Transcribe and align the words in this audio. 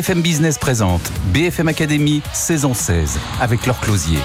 BFM 0.00 0.22
Business 0.22 0.56
présente 0.56 1.12
BFM 1.26 1.68
Academy 1.68 2.22
saison 2.32 2.72
16 2.72 3.18
avec 3.38 3.66
leur 3.66 3.78
closier. 3.80 4.16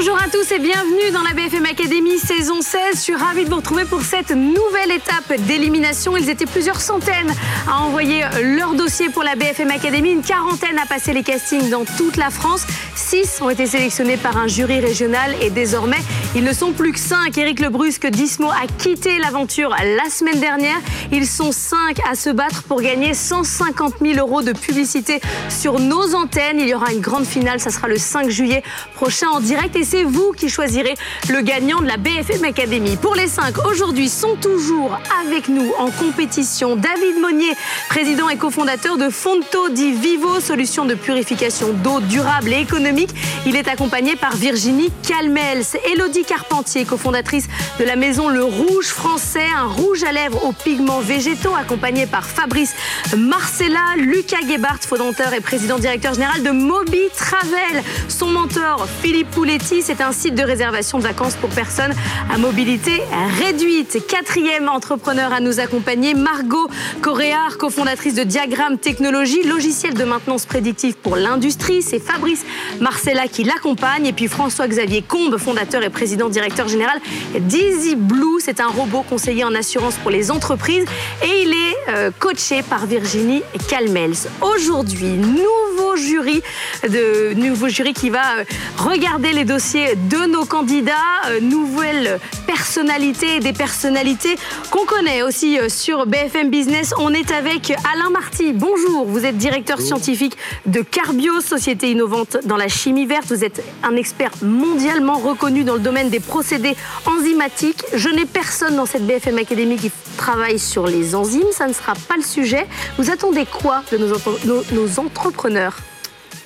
Bonjour 0.00 0.16
à 0.16 0.28
tous 0.28 0.52
et 0.52 0.60
bienvenue 0.60 1.10
dans 1.12 1.22
la 1.22 1.32
BFM 1.32 1.66
Academy 1.66 2.20
saison 2.20 2.60
16. 2.60 2.80
Je 2.92 3.00
suis 3.00 3.14
ravie 3.16 3.44
de 3.44 3.50
vous 3.50 3.56
retrouver 3.56 3.84
pour 3.84 4.02
cette 4.02 4.30
nouvelle 4.30 4.92
étape 4.92 5.40
d'élimination. 5.48 6.16
Ils 6.16 6.30
étaient 6.30 6.46
plusieurs 6.46 6.80
centaines 6.80 7.34
à 7.66 7.80
envoyer 7.80 8.22
leur 8.40 8.74
dossier 8.74 9.08
pour 9.08 9.24
la 9.24 9.34
BFM 9.34 9.72
Academy, 9.72 10.12
une 10.12 10.22
quarantaine 10.22 10.78
à 10.78 10.86
passer 10.86 11.12
les 11.12 11.24
castings 11.24 11.68
dans 11.68 11.84
toute 11.84 12.16
la 12.16 12.30
France. 12.30 12.64
Six 12.94 13.40
ont 13.40 13.50
été 13.50 13.66
sélectionnés 13.66 14.16
par 14.16 14.36
un 14.36 14.46
jury 14.46 14.78
régional 14.78 15.34
et 15.42 15.50
désormais 15.50 15.98
ils 16.36 16.44
ne 16.44 16.52
sont 16.52 16.70
plus 16.72 16.92
que 16.92 17.00
cinq. 17.00 17.36
Éric 17.36 17.58
Lebrusque 17.58 18.06
Dismo 18.06 18.50
a 18.50 18.68
quitté 18.78 19.18
l'aventure 19.18 19.70
la 19.70 20.10
semaine 20.10 20.38
dernière. 20.38 20.78
Ils 21.10 21.26
sont 21.26 21.50
cinq 21.50 21.98
à 22.08 22.14
se 22.14 22.30
battre 22.30 22.62
pour 22.62 22.82
gagner 22.82 23.14
150 23.14 23.94
000 24.00 24.18
euros 24.18 24.42
de 24.42 24.52
publicité 24.52 25.20
sur 25.48 25.80
nos 25.80 26.14
antennes. 26.14 26.60
Il 26.60 26.68
y 26.68 26.74
aura 26.74 26.92
une 26.92 27.00
grande 27.00 27.26
finale, 27.26 27.58
ça 27.58 27.70
sera 27.70 27.88
le 27.88 27.96
5 27.96 28.28
juillet 28.28 28.62
prochain 28.94 29.28
en 29.30 29.40
direct 29.40 29.74
c'est 29.88 30.02
vous 30.02 30.32
qui 30.36 30.50
choisirez 30.50 30.94
le 31.30 31.40
gagnant 31.40 31.80
de 31.80 31.86
la 31.86 31.96
BFM 31.96 32.44
Academy. 32.44 32.96
Pour 32.96 33.14
les 33.14 33.26
cinq, 33.26 33.56
aujourd'hui 33.66 34.10
sont 34.10 34.36
toujours 34.36 34.98
avec 35.22 35.48
nous 35.48 35.72
en 35.78 35.90
compétition 35.90 36.76
David 36.76 37.18
Monnier, 37.18 37.54
président 37.88 38.28
et 38.28 38.36
cofondateur 38.36 38.98
de 38.98 39.08
Fonto 39.08 39.70
di 39.70 39.92
Vivo, 39.92 40.40
solution 40.40 40.84
de 40.84 40.94
purification 40.94 41.72
d'eau 41.72 42.00
durable 42.00 42.52
et 42.52 42.60
économique. 42.60 43.10
Il 43.46 43.56
est 43.56 43.66
accompagné 43.66 44.14
par 44.14 44.36
Virginie 44.36 44.90
Calmels, 45.06 45.64
Elodie 45.90 46.24
Carpentier, 46.24 46.84
cofondatrice 46.84 47.48
de 47.80 47.84
la 47.84 47.96
maison 47.96 48.28
Le 48.28 48.44
Rouge 48.44 48.88
Français, 48.88 49.46
un 49.56 49.66
rouge 49.66 50.04
à 50.04 50.12
lèvres 50.12 50.44
aux 50.44 50.52
pigments 50.52 51.00
végétaux, 51.00 51.54
accompagné 51.58 52.04
par 52.04 52.26
Fabrice 52.26 52.74
Marcella, 53.16 53.96
Lucas 53.96 54.46
Gebhardt, 54.46 54.86
fondateur 54.86 55.32
et 55.32 55.40
président 55.40 55.78
directeur 55.78 56.12
général 56.12 56.42
de 56.42 56.50
Moby 56.50 57.08
Travel. 57.16 57.82
Son 58.08 58.26
mentor, 58.26 58.86
Philippe 59.00 59.30
Pouletti, 59.30 59.77
c'est 59.82 60.00
un 60.00 60.12
site 60.12 60.34
de 60.34 60.42
réservation 60.42 60.98
de 60.98 61.02
vacances 61.02 61.34
pour 61.34 61.50
personnes 61.50 61.92
à 62.32 62.38
mobilité 62.38 63.02
réduite. 63.38 63.98
Quatrième 64.06 64.68
entrepreneur 64.68 65.32
à 65.32 65.40
nous 65.40 65.60
accompagner, 65.60 66.14
Margot 66.14 66.68
Coréard, 67.02 67.58
cofondatrice 67.58 68.14
de 68.14 68.24
Diagramme 68.24 68.78
Technologie, 68.78 69.42
logiciel 69.44 69.94
de 69.94 70.04
maintenance 70.04 70.46
prédictive 70.46 70.96
pour 70.96 71.16
l'industrie. 71.16 71.82
C'est 71.82 71.98
Fabrice 71.98 72.44
Marcella 72.80 73.28
qui 73.28 73.44
l'accompagne. 73.44 74.06
Et 74.06 74.12
puis 74.12 74.26
François-Xavier 74.26 75.02
Combe, 75.02 75.38
fondateur 75.38 75.82
et 75.82 75.90
président 75.90 76.28
directeur 76.28 76.68
général 76.68 76.98
d'Easy 77.38 77.94
Blue. 77.94 78.40
C'est 78.40 78.60
un 78.60 78.68
robot 78.68 79.02
conseiller 79.08 79.44
en 79.44 79.54
assurance 79.54 79.94
pour 79.96 80.10
les 80.10 80.30
entreprises 80.30 80.86
et 81.22 81.42
il 81.42 81.52
est 81.52 81.90
euh, 81.90 82.10
coaché 82.18 82.62
par 82.62 82.86
Virginie 82.86 83.42
Calmels. 83.68 84.16
Aujourd'hui, 84.40 85.08
nouveau 85.08 85.96
jury, 85.96 86.42
de, 86.84 87.34
nouveau 87.34 87.68
jury 87.68 87.92
qui 87.92 88.10
va 88.10 88.38
euh, 88.38 88.44
regarder 88.78 89.32
les 89.32 89.44
dossiers 89.44 89.67
de 89.74 90.26
nos 90.26 90.46
candidats, 90.46 90.94
euh, 91.26 91.40
nouvelles 91.40 92.18
personnalités, 92.46 93.40
des 93.40 93.52
personnalités 93.52 94.36
qu'on 94.70 94.86
connaît 94.86 95.22
aussi 95.22 95.58
sur 95.68 96.06
BFM 96.06 96.48
Business. 96.48 96.94
On 96.98 97.12
est 97.12 97.30
avec 97.32 97.72
Alain 97.92 98.08
Marty. 98.10 98.52
Bonjour, 98.54 99.04
vous 99.04 99.26
êtes 99.26 99.36
directeur 99.36 99.80
scientifique 99.80 100.36
de 100.64 100.80
Carbio, 100.80 101.40
société 101.40 101.90
innovante 101.90 102.38
dans 102.44 102.56
la 102.56 102.68
chimie 102.68 103.04
verte. 103.04 103.26
Vous 103.28 103.44
êtes 103.44 103.62
un 103.82 103.94
expert 103.96 104.30
mondialement 104.42 105.18
reconnu 105.18 105.64
dans 105.64 105.74
le 105.74 105.80
domaine 105.80 106.08
des 106.08 106.20
procédés 106.20 106.74
enzymatiques. 107.04 107.84
Je 107.94 108.08
n'ai 108.08 108.24
personne 108.24 108.76
dans 108.76 108.86
cette 108.86 109.06
BFM 109.06 109.36
Academy 109.36 109.76
qui 109.76 109.90
travaille 110.16 110.58
sur 110.58 110.86
les 110.86 111.14
enzymes, 111.14 111.52
ça 111.52 111.66
ne 111.66 111.72
sera 111.72 111.94
pas 111.94 112.16
le 112.16 112.22
sujet. 112.22 112.66
Vous 112.98 113.10
attendez 113.10 113.46
quoi 113.46 113.82
de 113.92 113.98
nos, 113.98 115.00
entrepreneurs? 115.00 115.76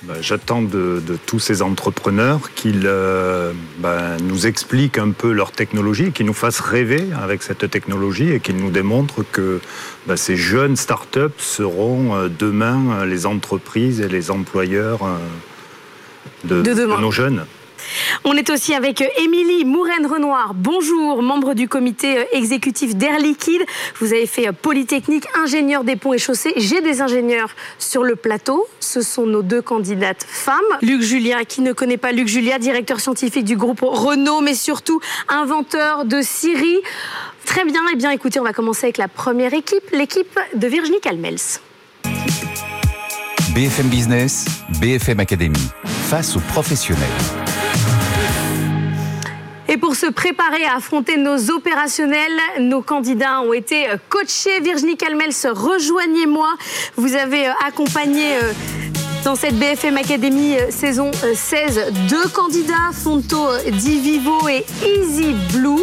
Bah, 0.03 0.15
J'attends 0.21 0.61
de, 0.61 1.01
tous 1.25 1.39
ces 1.39 1.61
entrepreneurs 1.61 2.53
qu'ils 2.55 2.83
euh, 2.85 3.53
bah, 3.79 4.17
nous 4.21 4.47
expliquent 4.47 4.97
un 4.97 5.11
peu 5.11 5.31
leur 5.31 5.51
technologie, 5.51 6.11
qu'ils 6.11 6.25
nous 6.25 6.33
fassent 6.33 6.59
rêver 6.59 7.07
avec 7.21 7.43
cette 7.43 7.69
technologie 7.69 8.31
et 8.31 8.39
qu'ils 8.39 8.57
nous 8.57 8.71
démontrent 8.71 9.23
que 9.31 9.61
bah, 10.07 10.17
ces 10.17 10.35
jeunes 10.35 10.75
startups 10.75 11.39
seront 11.39 12.15
euh, 12.15 12.27
demain 12.27 12.81
euh, 12.91 13.05
les 13.05 13.25
entreprises 13.25 14.01
et 14.01 14.09
les 14.09 14.31
employeurs 14.31 14.99
de, 16.43 16.61
de 16.61 16.85
nos 16.99 17.11
jeunes. 17.11 17.45
On 18.23 18.33
est 18.35 18.49
aussi 18.49 18.73
avec 18.73 19.01
euh, 19.01 19.23
Émilie 19.23 19.65
Mouraine-Renoir. 19.65 20.53
Bonjour, 20.55 21.21
membre 21.21 21.53
du 21.53 21.67
comité 21.67 22.19
euh, 22.19 22.23
exécutif 22.31 22.95
d'Air 22.95 23.19
Liquide. 23.19 23.61
Vous 23.99 24.13
avez 24.13 24.25
fait 24.25 24.47
euh, 24.47 24.51
Polytechnique, 24.51 25.25
ingénieur 25.35 25.83
des 25.83 25.95
ponts 25.95 26.13
et 26.13 26.17
chaussées. 26.17 26.53
J'ai 26.57 26.81
des 26.81 27.01
ingénieurs 27.01 27.55
sur 27.79 28.03
le 28.03 28.15
plateau. 28.15 28.65
Ce 28.79 29.01
sont 29.01 29.25
nos 29.25 29.41
deux 29.41 29.61
candidates 29.61 30.25
femmes. 30.27 30.59
Luc 30.81 31.01
Julien, 31.01 31.43
qui 31.43 31.61
ne 31.61 31.73
connaît 31.73 31.97
pas 31.97 32.11
Luc 32.11 32.27
Julia, 32.27 32.59
directeur 32.59 32.99
scientifique 32.99 33.45
du 33.45 33.55
groupe 33.55 33.81
Renault, 33.81 34.41
mais 34.41 34.55
surtout 34.55 34.99
inventeur 35.27 36.05
de 36.05 36.21
Siri. 36.21 36.79
Très 37.45 37.65
bien, 37.65 37.81
eh 37.91 37.95
bien 37.95 38.11
écoutez, 38.11 38.39
on 38.39 38.43
va 38.43 38.53
commencer 38.53 38.85
avec 38.85 38.97
la 38.97 39.07
première 39.07 39.53
équipe, 39.53 39.83
l'équipe 39.91 40.39
de 40.55 40.67
Virginie 40.67 40.99
Calmels. 41.01 41.59
BFM 43.53 43.87
Business, 43.87 44.45
BFM 44.79 45.19
Academy, 45.19 45.69
face 45.85 46.35
aux 46.35 46.39
professionnels. 46.39 47.42
Et 49.73 49.77
pour 49.77 49.95
se 49.95 50.05
préparer 50.05 50.65
à 50.65 50.75
affronter 50.75 51.17
nos 51.17 51.49
opérationnels, 51.49 52.39
nos 52.59 52.83
candidats 52.83 53.41
ont 53.41 53.53
été 53.53 53.89
euh, 53.89 53.97
coachés. 54.07 54.59
Virginie 54.61 54.97
Calmels, 54.97 55.33
rejoignez-moi. 55.51 56.47
Vous 56.95 57.15
avez 57.15 57.47
euh, 57.47 57.53
accompagné 57.65 58.35
euh, 58.35 58.53
dans 59.25 59.33
cette 59.33 59.57
BFM 59.57 59.97
Academy 59.97 60.57
saison 60.69 61.09
16 61.33 61.91
deux 62.07 62.27
candidats, 62.27 62.91
Fonto 62.93 63.47
Divivo 63.71 64.47
et 64.47 64.63
Easy 64.85 65.33
Blue. 65.51 65.81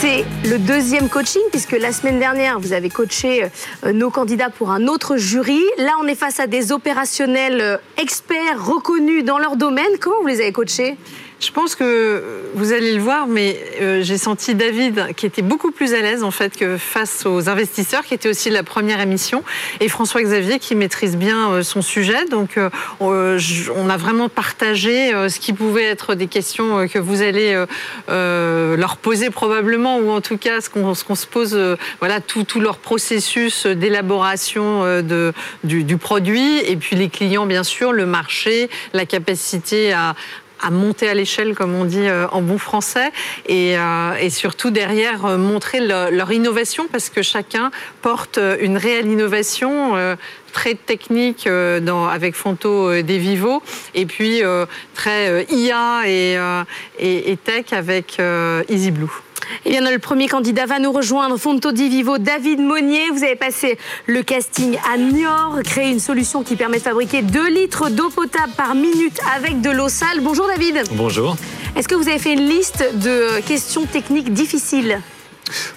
C'est 0.00 0.24
le 0.44 0.58
deuxième 0.58 1.08
coaching 1.08 1.42
puisque 1.52 1.78
la 1.78 1.92
semaine 1.92 2.18
dernière, 2.18 2.58
vous 2.58 2.72
avez 2.72 2.88
coaché 2.88 3.44
nos 3.84 4.10
candidats 4.10 4.50
pour 4.50 4.70
un 4.72 4.88
autre 4.88 5.18
jury. 5.18 5.62
Là, 5.78 5.92
on 6.02 6.08
est 6.08 6.14
face 6.16 6.40
à 6.40 6.48
des 6.48 6.72
opérationnels 6.72 7.78
experts 7.96 8.64
reconnus 8.64 9.24
dans 9.24 9.38
leur 9.38 9.56
domaine. 9.56 9.98
Comment 10.00 10.22
vous 10.22 10.28
les 10.28 10.40
avez 10.40 10.52
coachés? 10.52 10.96
Je 11.40 11.50
pense 11.52 11.74
que 11.74 12.22
vous 12.54 12.72
allez 12.72 12.92
le 12.92 13.00
voir, 13.00 13.26
mais 13.26 13.58
euh, 13.80 14.02
j'ai 14.02 14.18
senti 14.18 14.54
David 14.54 15.14
qui 15.16 15.24
était 15.24 15.40
beaucoup 15.40 15.70
plus 15.70 15.94
à 15.94 16.02
l'aise 16.02 16.22
en 16.22 16.30
fait 16.30 16.54
que 16.54 16.76
face 16.76 17.24
aux 17.24 17.48
investisseurs, 17.48 18.04
qui 18.04 18.12
était 18.12 18.28
aussi 18.28 18.50
la 18.50 18.62
première 18.62 19.00
émission, 19.00 19.42
et 19.80 19.88
François 19.88 20.22
Xavier 20.22 20.58
qui 20.58 20.74
maîtrise 20.74 21.16
bien 21.16 21.50
euh, 21.50 21.62
son 21.62 21.80
sujet. 21.80 22.26
Donc, 22.26 22.58
euh, 22.58 22.68
on 23.00 23.88
a 23.88 23.96
vraiment 23.96 24.28
partagé 24.28 25.12
ce 25.28 25.40
qui 25.40 25.52
pouvait 25.52 25.84
être 25.84 26.14
des 26.14 26.26
questions 26.26 26.86
que 26.86 26.98
vous 26.98 27.22
allez 27.22 27.64
leur 28.08 28.96
poser 28.96 29.30
probablement, 29.30 29.98
ou 29.98 30.10
en 30.10 30.20
tout 30.20 30.36
cas 30.36 30.60
ce 30.60 30.68
qu'on 30.68 30.94
se 30.94 31.26
pose, 31.26 31.58
voilà 32.00 32.20
tout, 32.20 32.44
leur 32.60 32.78
processus 32.78 33.66
d'élaboration 33.66 35.02
du, 35.64 35.84
du 35.84 35.96
produit, 35.96 36.58
et 36.58 36.76
puis 36.76 36.96
les 36.96 37.08
clients 37.08 37.46
bien 37.46 37.64
sûr, 37.64 37.92
le 37.92 38.06
marché, 38.06 38.68
la 38.92 39.06
capacité 39.06 39.92
à 39.92 40.14
à 40.62 40.70
monter 40.70 41.08
à 41.08 41.14
l'échelle, 41.14 41.54
comme 41.54 41.74
on 41.74 41.84
dit 41.84 42.06
euh, 42.06 42.26
en 42.28 42.42
bon 42.42 42.58
français, 42.58 43.10
et, 43.46 43.76
euh, 43.76 44.14
et 44.20 44.30
surtout 44.30 44.70
derrière 44.70 45.24
euh, 45.24 45.38
montrer 45.38 45.80
leur 45.80 46.32
innovation, 46.32 46.86
parce 46.90 47.08
que 47.08 47.22
chacun 47.22 47.70
porte 48.02 48.38
une 48.60 48.76
réelle 48.76 49.06
innovation 49.06 49.94
très 50.52 50.74
technique 50.74 51.48
dans, 51.82 52.08
avec 52.08 52.34
Fonto 52.34 53.02
des 53.02 53.18
Vivo, 53.18 53.62
et 53.94 54.06
puis 54.06 54.42
très 54.94 55.44
IA 55.50 56.02
et, 56.06 56.38
et, 56.98 57.30
et, 57.30 57.36
tech 57.36 57.72
avec 57.72 58.18
EasyBlue. 58.68 59.29
Eh 59.64 59.70
bien, 59.70 59.80
le 59.90 59.98
premier 59.98 60.28
candidat 60.28 60.66
va 60.66 60.78
nous 60.78 60.92
rejoindre, 60.92 61.36
Fonto 61.36 61.72
di 61.72 61.88
Vivo, 61.88 62.18
David 62.18 62.60
Monnier. 62.60 63.10
Vous 63.12 63.22
avez 63.22 63.36
passé 63.36 63.78
le 64.06 64.22
casting 64.22 64.76
à 64.92 64.96
Niort, 64.96 65.58
créé 65.64 65.90
une 65.90 66.00
solution 66.00 66.42
qui 66.42 66.56
permet 66.56 66.78
de 66.78 66.82
fabriquer 66.82 67.22
2 67.22 67.48
litres 67.48 67.90
d'eau 67.90 68.10
potable 68.10 68.52
par 68.56 68.74
minute 68.74 69.18
avec 69.36 69.60
de 69.60 69.70
l'eau 69.70 69.88
sale. 69.88 70.20
Bonjour 70.22 70.46
David. 70.46 70.82
Bonjour. 70.92 71.36
Est-ce 71.76 71.88
que 71.88 71.94
vous 71.94 72.08
avez 72.08 72.18
fait 72.18 72.32
une 72.32 72.48
liste 72.48 72.84
de 72.94 73.40
questions 73.46 73.86
techniques 73.86 74.32
difficiles? 74.32 75.00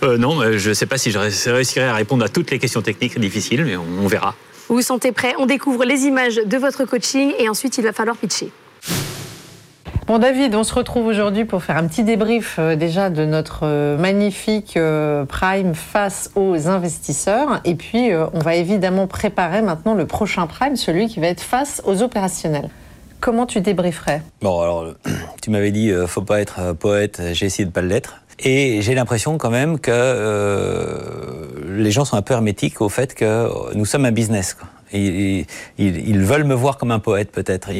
Euh, 0.04 0.18
Non, 0.18 0.40
je 0.58 0.70
ne 0.70 0.74
sais 0.74 0.86
pas 0.86 0.98
si 0.98 1.12
je 1.12 1.20
réussirai 1.50 1.86
à 1.86 1.94
répondre 1.96 2.24
à 2.26 2.30
toutes 2.30 2.52
les 2.52 2.60
questions 2.60 2.82
techniques 2.82 3.20
difficiles, 3.20 3.66
mais 3.66 3.76
on 3.76 4.08
verra. 4.08 4.36
Vous 4.70 4.76
vous 4.76 4.82
sentez 4.82 5.12
prêt? 5.12 5.36
On 5.40 5.46
découvre 5.46 5.84
les 5.84 6.04
images 6.06 6.36
de 6.38 6.58
votre 6.58 6.86
coaching 6.86 7.34
et 7.38 7.50
ensuite 7.50 7.78
il 7.78 7.84
va 7.84 7.92
falloir 7.92 8.16
pitcher. 8.16 8.50
Bon 10.06 10.20
David, 10.20 10.54
on 10.54 10.66
se 10.66 10.74
retrouve 10.74 11.06
aujourd'hui 11.06 11.46
pour 11.46 11.64
faire 11.64 11.78
un 11.78 11.88
petit 11.88 12.04
débrief 12.04 12.58
euh, 12.60 12.76
déjà 12.76 13.10
de 13.10 13.24
notre 13.24 13.62
euh, 13.64 13.98
magnifique 13.98 14.76
euh, 14.76 15.24
Prime 15.24 15.74
face 15.76 16.30
aux 16.36 16.68
investisseurs. 16.68 17.62
Et 17.64 17.76
puis 17.76 18.12
on 18.34 18.40
va 18.40 18.56
évidemment 18.56 19.08
préparer 19.08 19.62
maintenant 19.62 19.94
le 19.94 20.06
prochain 20.06 20.46
Prime, 20.46 20.76
celui 20.76 21.08
qui 21.08 21.22
va 21.22 21.28
être 21.28 21.40
face 21.40 21.82
aux 21.86 22.02
opérationnels. 22.02 22.70
Comment 23.22 23.46
tu 23.46 23.62
débrieferais? 23.62 24.22
Bon 24.42 24.60
alors, 24.60 24.88
tu 25.42 25.50
m'avais 25.52 25.72
dit, 25.72 25.94
faut 26.08 26.22
pas 26.22 26.42
être 26.42 26.74
poète, 26.74 27.22
j'ai 27.32 27.46
essayé 27.46 27.66
de 27.66 27.72
pas 27.72 27.82
l'être. 27.82 28.16
Et 28.40 28.82
j'ai 28.82 28.96
l'impression 28.96 29.38
quand 29.38 29.52
même 29.52 29.80
que 29.80 29.94
les 31.66 31.92
gens 31.92 32.04
sont 32.04 32.18
un 32.18 32.22
peu 32.22 32.34
hermétiques 32.34 32.82
au 32.82 32.90
fait 32.90 33.14
que 33.16 33.48
nous 33.74 33.86
sommes 33.86 34.04
un 34.04 34.12
business. 34.12 34.58
Ils, 34.94 35.46
ils, 35.78 36.20
veulent 36.20 36.44
me 36.44 36.54
voir 36.54 36.78
comme 36.78 36.92
un 36.92 37.00
poète 37.00 37.32
peut-être. 37.32 37.72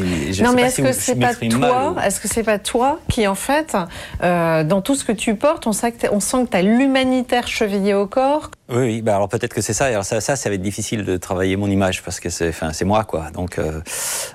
Non, 0.42 0.54
mais 0.54 0.64
est-ce 0.64 0.82
que 0.82 0.92
c'est 0.92 1.16
pas 1.16 1.36
toi 1.36 1.96
Est-ce 2.04 2.20
que 2.20 2.28
c'est 2.28 2.44
pas 2.44 2.60
toi 2.60 3.00
qui 3.10 3.28
en 3.28 3.36
fait, 3.36 3.78
euh, 4.24 4.64
dans 4.64 4.82
tout 4.82 4.96
ce 4.96 5.04
que 5.04 5.12
tu 5.12 5.36
portes, 5.36 5.68
on 5.68 5.74
sent 5.74 5.92
que 5.92 6.50
tu 6.50 6.58
as 6.58 6.62
l'humanitaire 6.62 7.48
chevillé 7.48 7.94
au 7.94 8.08
corps 8.08 8.50
Oui, 8.70 8.78
oui. 8.78 9.02
Bah 9.02 9.16
alors 9.16 9.30
peut-être 9.30 9.54
que 9.54 9.62
c'est 9.62 9.74
ça. 9.74 9.86
Alors 9.86 10.06
ça, 10.06 10.22
ça, 10.22 10.36
ça 10.36 10.50
va 10.50 10.56
être 10.56 10.62
difficile 10.62 11.06
de 11.06 11.18
travailler 11.18 11.56
mon 11.56 11.68
image 11.68 12.02
parce 12.02 12.20
que 12.20 12.30
c'est, 12.30 12.50
enfin, 12.50 12.74
c'est 12.74 12.86
moi 12.86 13.04
quoi. 13.04 13.30
Donc 13.32 13.60
euh, 13.60 13.82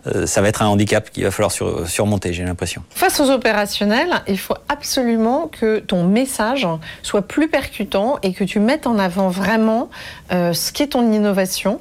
euh, 0.06 0.26
ça 0.26 0.40
va 0.40 0.48
être 0.48 0.62
un 0.62 0.68
handicap 0.68 1.10
qu'il 1.10 1.24
va 1.24 1.30
falloir 1.30 1.52
surmonter. 1.52 2.32
J'ai 2.32 2.44
l'impression. 2.44 2.82
Face 2.90 3.18
aux 3.18 3.30
opérationnels, 3.30 4.22
il 4.28 4.38
faut 4.38 4.56
absolument 4.68 5.48
que 5.48 5.80
ton 5.80 6.04
message 6.04 6.66
soit 7.02 7.22
plus 7.22 7.48
percutant 7.48 8.18
et 8.22 8.32
que 8.32 8.44
tu 8.44 8.60
mettes 8.60 8.86
en 8.86 8.98
avant 8.98 9.28
vraiment 9.28 9.90
ce 10.30 10.72
qu'est 10.72 10.88
ton 10.88 11.12
innovation 11.12 11.80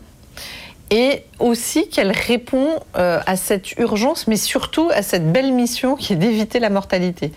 et 0.89 1.23
aussi 1.39 1.89
qu'elle 1.89 2.11
répond 2.11 2.79
euh, 2.97 3.19
à 3.25 3.35
cette 3.35 3.73
urgence, 3.73 4.27
mais 4.27 4.37
surtout 4.37 4.89
à 4.93 5.01
cette 5.01 5.31
belle 5.31 5.51
mission 5.51 5.95
qui 5.95 6.13
est 6.13 6.17
d'éviter 6.17 6.59
la 6.59 6.69
mortalité. 6.69 7.31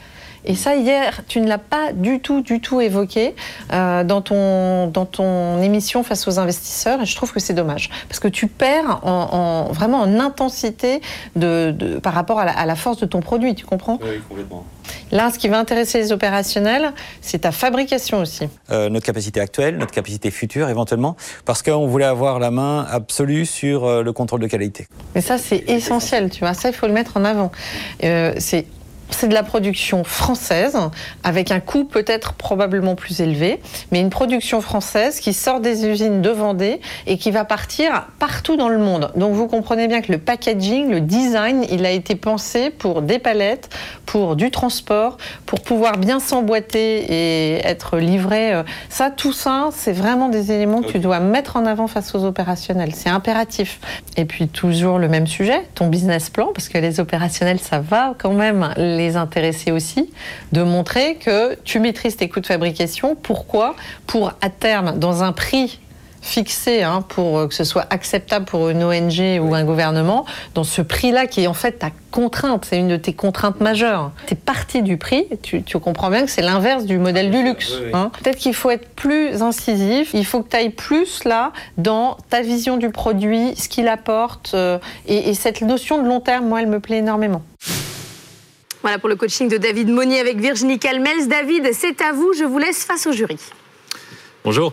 Et 0.45 0.55
ça, 0.55 0.77
hier, 0.77 1.21
tu 1.29 1.41
ne 1.41 1.49
l'as 1.49 1.59
pas 1.59 1.93
du 1.93 2.21
tout, 2.21 2.41
du 2.41 2.61
tout 2.61 2.81
évoqué 2.81 3.35
euh, 3.73 4.05
dans, 4.05 4.21
ton, 4.23 4.87
dans 4.87 5.07
ton 5.07 5.61
émission 5.63 6.03
face 6.03 6.27
aux 6.29 6.39
investisseurs. 6.39 7.03
Et 7.03 7.07
je 7.07 7.17
trouve 7.17 7.33
que 7.33 7.41
c'est 7.41 7.55
dommage. 7.55 7.91
Parce 8.09 8.21
que 8.21 8.29
tu 8.29 8.47
perds 8.47 9.01
en, 9.05 9.69
vraiment 9.73 10.01
en 10.01 10.19
intensité 10.19 11.01
de, 11.37 11.99
par 12.03 12.15
rapport 12.15 12.39
à 12.41 12.67
la, 12.67 12.77
force 12.77 12.99
de 12.99 13.07
ton 13.07 13.21
produit. 13.21 13.55
Tu 13.55 13.67
comprends? 13.67 13.99
Oui, 14.03 14.21
complètement. 14.29 14.65
Là, 15.13 15.31
ce 15.33 15.39
qui 15.39 15.49
va 15.49 15.59
intéresser 15.59 15.99
les 15.99 16.13
opérationnels, 16.13 16.93
c'est 17.21 17.41
ta 17.41 17.53
fabrication 17.53 18.21
aussi. 18.21 18.49
Euh, 18.71 18.89
notre 18.89 19.07
capacité 19.07 19.41
actuelle, 19.41 19.77
notre 19.77 19.93
capacité 19.93 20.31
future 20.31 20.69
éventuellement, 20.69 21.17
parce 21.45 21.63
qu'on 21.63 21.87
voulait 21.87 22.05
avoir 22.05 22.39
la 22.39 22.51
main 22.51 22.87
absolue 22.91 23.47
sur 23.47 23.85
euh, 23.85 24.03
le 24.03 24.13
contrôle 24.13 24.41
de 24.41 24.47
qualité. 24.47 24.87
Mais 25.15 25.21
ça, 25.21 25.39
c'est 25.39 25.69
essentiel, 25.69 26.31
tu 26.31 26.41
vois. 26.41 26.55
Ça, 26.55 26.69
il 26.69 26.75
faut 26.75 26.87
le 26.87 26.93
mettre 26.93 27.17
en 27.17 27.25
avant. 27.25 27.51
Euh, 28.05 28.33
c'est 28.39 28.67
c'est 29.11 29.29
de 29.29 29.35
la 29.35 29.43
production 29.43 30.05
française, 30.05 30.77
avec 31.25 31.51
un 31.51 31.61
coût 31.61 31.85
peut-être 31.85 32.35
probablement 32.35 32.95
plus 32.95 33.21
élevé, 33.21 33.61
mais 33.93 34.01
une 34.01 34.11
production 34.11 34.61
française 34.61 35.21
qui 35.21 35.33
sort 35.33 35.61
des 35.61 35.87
usines 35.87 36.23
de 36.23 36.31
Vendée 36.31 36.81
et 37.07 37.19
qui 37.19 37.31
va 37.31 37.45
partir 37.45 38.07
partout 38.19 38.57
dans 38.57 38.69
le 38.69 38.79
monde. 38.79 39.13
Donc 39.17 39.35
vous 39.35 39.47
comprenez 39.47 39.89
bien 39.89 40.01
que 40.01 40.13
le 40.13 40.19
packaging, 40.19 40.91
le 40.91 41.01
design, 41.01 41.65
il 41.71 41.87
a 41.87 41.91
été 41.91 42.15
pensé 42.15 42.71
pour 42.71 43.03
des 43.03 43.19
palettes, 43.19 43.69
pour 44.07 44.37
du 44.37 44.51
transport, 44.51 45.17
pour 45.47 45.61
pouvoir 45.61 45.99
bien 45.99 46.21
s'emboîter 46.21 47.05
et 47.09 47.67
être 47.67 47.99
livré. 47.99 48.63
Ça, 48.89 49.11
tout 49.11 49.33
ça, 49.33 49.71
c'est 49.73 49.93
vraiment 49.93 50.29
des 50.29 50.53
éléments 50.53 50.83
que 50.83 50.93
tu 50.93 50.99
dois 50.99 51.21
mettre 51.21 51.57
en 51.57 51.67
avant 51.67 51.87
face 51.87 52.15
aux 52.15 52.25
opérationnels. 52.25 52.95
C'est 52.95 53.11
impératif. 53.11 53.81
Et 54.17 54.25
puis 54.25 54.49
toujours 54.49 54.99
le 54.99 55.09
même 55.09 55.27
sujet, 55.27 55.67
ton 55.75 55.87
business 55.87 56.31
plan, 56.31 56.49
parce 56.55 56.69
que 56.69 56.79
les 56.79 57.01
opérationnels, 57.01 57.61
ça 57.61 57.81
va 57.81 58.15
quand 58.19 58.33
même 58.33 58.73
les 58.77 59.00
intéresser 59.17 59.73
aussi, 59.73 60.11
de 60.53 60.63
montrer 60.63 61.17
que 61.17 61.57
tu 61.65 61.81
maîtrises 61.81 62.17
tes 62.17 62.29
coûts 62.29 62.41
de 62.41 62.47
fabrication. 62.47 63.15
Pourquoi? 63.15 63.75
Pour 64.07 64.33
à 64.41 64.51
terme, 64.51 64.99
dans 64.99 65.23
un 65.23 65.33
prix 65.33 65.81
fixé 66.23 66.83
hein, 66.83 67.03
pour 67.09 67.49
que 67.49 67.55
ce 67.55 67.65
soit 67.65 67.87
acceptable 67.91 68.45
pour 68.45 68.69
une 68.69 68.85
ONG 68.85 69.41
ou 69.41 69.55
un 69.55 69.65
gouvernement, 69.65 70.27
dans 70.55 70.65
ce 70.65 70.83
prix-là 70.83 71.27
qui 71.27 71.43
est 71.43 71.47
en 71.47 71.55
fait 71.55 71.73
ta 71.73 71.91
contrainte, 72.11 72.67
c'est 72.69 72.79
une 72.79 72.89
de 72.89 72.97
tes 72.97 73.13
contraintes 73.13 73.61
majeures. 73.61 74.11
Tu 74.27 74.35
es 74.35 74.37
parti 74.37 74.83
du 74.83 74.97
prix, 74.97 75.27
tu, 75.43 75.63
comprends 75.79 76.11
bien 76.11 76.25
que 76.25 76.31
c'est 76.31 76.43
l'inverse 76.43 76.85
du 76.85 76.99
modèle 76.99 77.31
du 77.31 77.43
luxe. 77.43 77.73
Hein. 77.93 78.11
Peut-être 78.23 78.37
qu'il 78.37 78.55
faut 78.55 78.71
être 78.71 78.89
plus 78.91 79.43
incisif, 79.43 80.11
il 80.13 80.27
faut 80.27 80.43
que 80.43 80.51
tu 80.51 80.57
ailles 80.57 80.71
plus 80.71 81.25
là 81.25 81.53
dans 81.79 82.17
ta 82.29 82.43
vision 82.43 82.77
du 82.77 82.91
produit, 82.91 83.55
ce 83.57 83.69
qu'il 83.69 83.89
apporte, 83.89 84.53
euh, 84.55 84.79
et, 85.07 85.31
et 85.31 85.35
cette 85.35 85.63
notion 85.63 86.03
de 86.03 86.09
long 86.09 86.21
terme, 86.21 86.47
moi, 86.47 86.61
elle 86.61 86.69
me 86.69 86.81
plaît 86.81 86.99
énormément. 86.99 87.43
Voilà 88.83 88.99
pour 88.99 89.11
le 89.11 89.17
coaching 89.17 89.47
de 89.49 89.59
David 89.59 89.89
Monnier 89.91 90.21
avec 90.21 90.39
Virginie 90.39 90.79
Calmels. 90.79 91.29
David, 91.29 91.71
c'est 91.75 92.01
à 92.01 92.13
vous, 92.13 92.33
je 92.33 92.45
vous 92.45 92.59
laisse 92.59 92.85
face 92.85 93.07
au 93.07 93.13
jury. 93.13 93.37
Bonjour. 94.43 94.73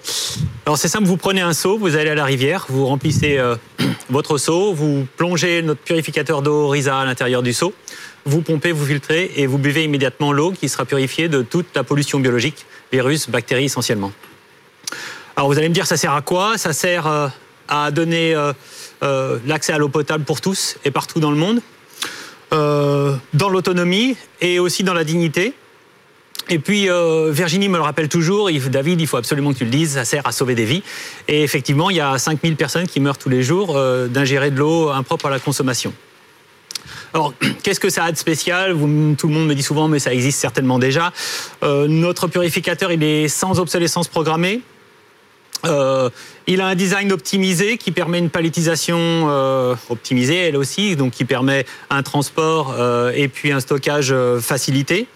Alors 0.65 0.77
c'est 0.77 0.87
simple, 0.87 1.03
vous 1.03 1.17
prenez 1.17 1.41
un 1.41 1.51
seau, 1.51 1.77
vous 1.77 1.97
allez 1.97 2.11
à 2.11 2.15
la 2.15 2.23
rivière, 2.23 2.67
vous 2.69 2.85
remplissez 2.85 3.37
euh, 3.37 3.57
votre 4.09 4.37
seau, 4.37 4.73
vous 4.73 5.05
plongez 5.17 5.61
notre 5.61 5.81
purificateur 5.81 6.41
d'eau 6.41 6.69
Risa 6.69 6.97
à 6.97 7.03
l'intérieur 7.03 7.43
du 7.43 7.51
seau, 7.51 7.73
vous 8.25 8.41
pompez, 8.41 8.71
vous 8.71 8.85
filtrez 8.85 9.29
et 9.35 9.45
vous 9.45 9.57
buvez 9.57 9.83
immédiatement 9.83 10.31
l'eau 10.31 10.51
qui 10.51 10.69
sera 10.69 10.85
purifiée 10.85 11.27
de 11.27 11.41
toute 11.41 11.67
la 11.75 11.83
pollution 11.83 12.21
biologique, 12.21 12.65
virus, 12.93 13.29
bactéries 13.29 13.65
essentiellement. 13.65 14.13
Alors 15.35 15.49
vous 15.49 15.57
allez 15.57 15.67
me 15.67 15.73
dire 15.73 15.85
ça 15.85 15.97
sert 15.97 16.13
à 16.13 16.21
quoi? 16.21 16.57
Ça 16.57 16.71
sert 16.71 17.07
euh, 17.07 17.27
à 17.67 17.91
donner 17.91 18.35
euh, 19.03 19.39
l'accès 19.45 19.73
à 19.73 19.77
l'eau 19.77 19.89
potable 19.89 20.23
pour 20.23 20.39
tous 20.39 20.77
et 20.85 20.91
partout 20.91 21.19
dans 21.19 21.31
le 21.31 21.37
monde. 21.37 21.59
Euh, 22.53 23.13
dans 23.33 23.49
l'autonomie 23.49 24.15
et 24.39 24.59
aussi 24.59 24.83
dans 24.83 24.93
la 24.93 25.03
dignité. 25.03 25.53
Et 26.49 26.59
puis 26.59 26.89
euh, 26.89 27.29
Virginie 27.29 27.67
me 27.67 27.75
le 27.75 27.83
rappelle 27.83 28.07
toujours, 28.07 28.49
David, 28.69 29.01
il 29.01 29.07
faut 29.07 29.17
absolument 29.17 29.51
que 29.51 29.57
tu 29.57 29.65
le 29.65 29.69
dises, 29.69 29.95
ça 29.95 30.05
sert 30.05 30.25
à 30.25 30.31
sauver 30.31 30.55
des 30.55 30.63
vies. 30.63 30.81
Et 31.27 31.43
effectivement, 31.43 31.89
il 31.89 31.97
y 31.97 31.99
a 31.99 32.17
5000 32.17 32.55
personnes 32.55 32.87
qui 32.87 33.01
meurent 33.01 33.17
tous 33.17 33.27
les 33.27 33.43
jours 33.43 33.75
euh, 33.75 34.07
d'ingérer 34.07 34.49
de 34.49 34.57
l'eau 34.59 34.89
impropre 34.89 35.25
à 35.25 35.29
la 35.29 35.39
consommation. 35.39 35.93
Alors, 37.13 37.33
qu'est-ce 37.63 37.81
que 37.81 37.89
ça 37.89 38.05
a 38.05 38.13
de 38.13 38.17
spécial? 38.17 38.71
Tout 38.71 39.27
le 39.27 39.33
monde 39.33 39.47
me 39.47 39.55
dit 39.55 39.63
souvent, 39.63 39.89
mais 39.89 39.99
ça 39.99 40.13
existe 40.13 40.39
certainement 40.39 40.79
déjà. 40.79 41.11
notre 41.61 42.27
purificateur, 42.27 42.93
il 42.93 43.03
est 43.03 43.27
sans 43.27 43.59
obsolescence 43.59 44.07
programmée. 44.07 44.61
Euh, 45.65 46.09
il 46.45 46.61
a 46.61 46.67
un 46.67 46.75
design 46.75 47.11
optimisé 47.11 47.77
qui 47.77 47.91
permet 47.91 48.19
une 48.19 48.29
palettisation 48.29 48.97
euh, 48.99 49.75
optimisée, 49.89 50.35
elle 50.35 50.55
aussi, 50.55 50.95
donc 50.95 51.11
qui 51.11 51.25
permet 51.25 51.65
un 51.89 52.03
transport 52.03 52.73
euh, 52.77 53.11
et 53.13 53.27
puis 53.27 53.51
un 53.51 53.59
stockage 53.59 54.13
facilité. 54.39 55.07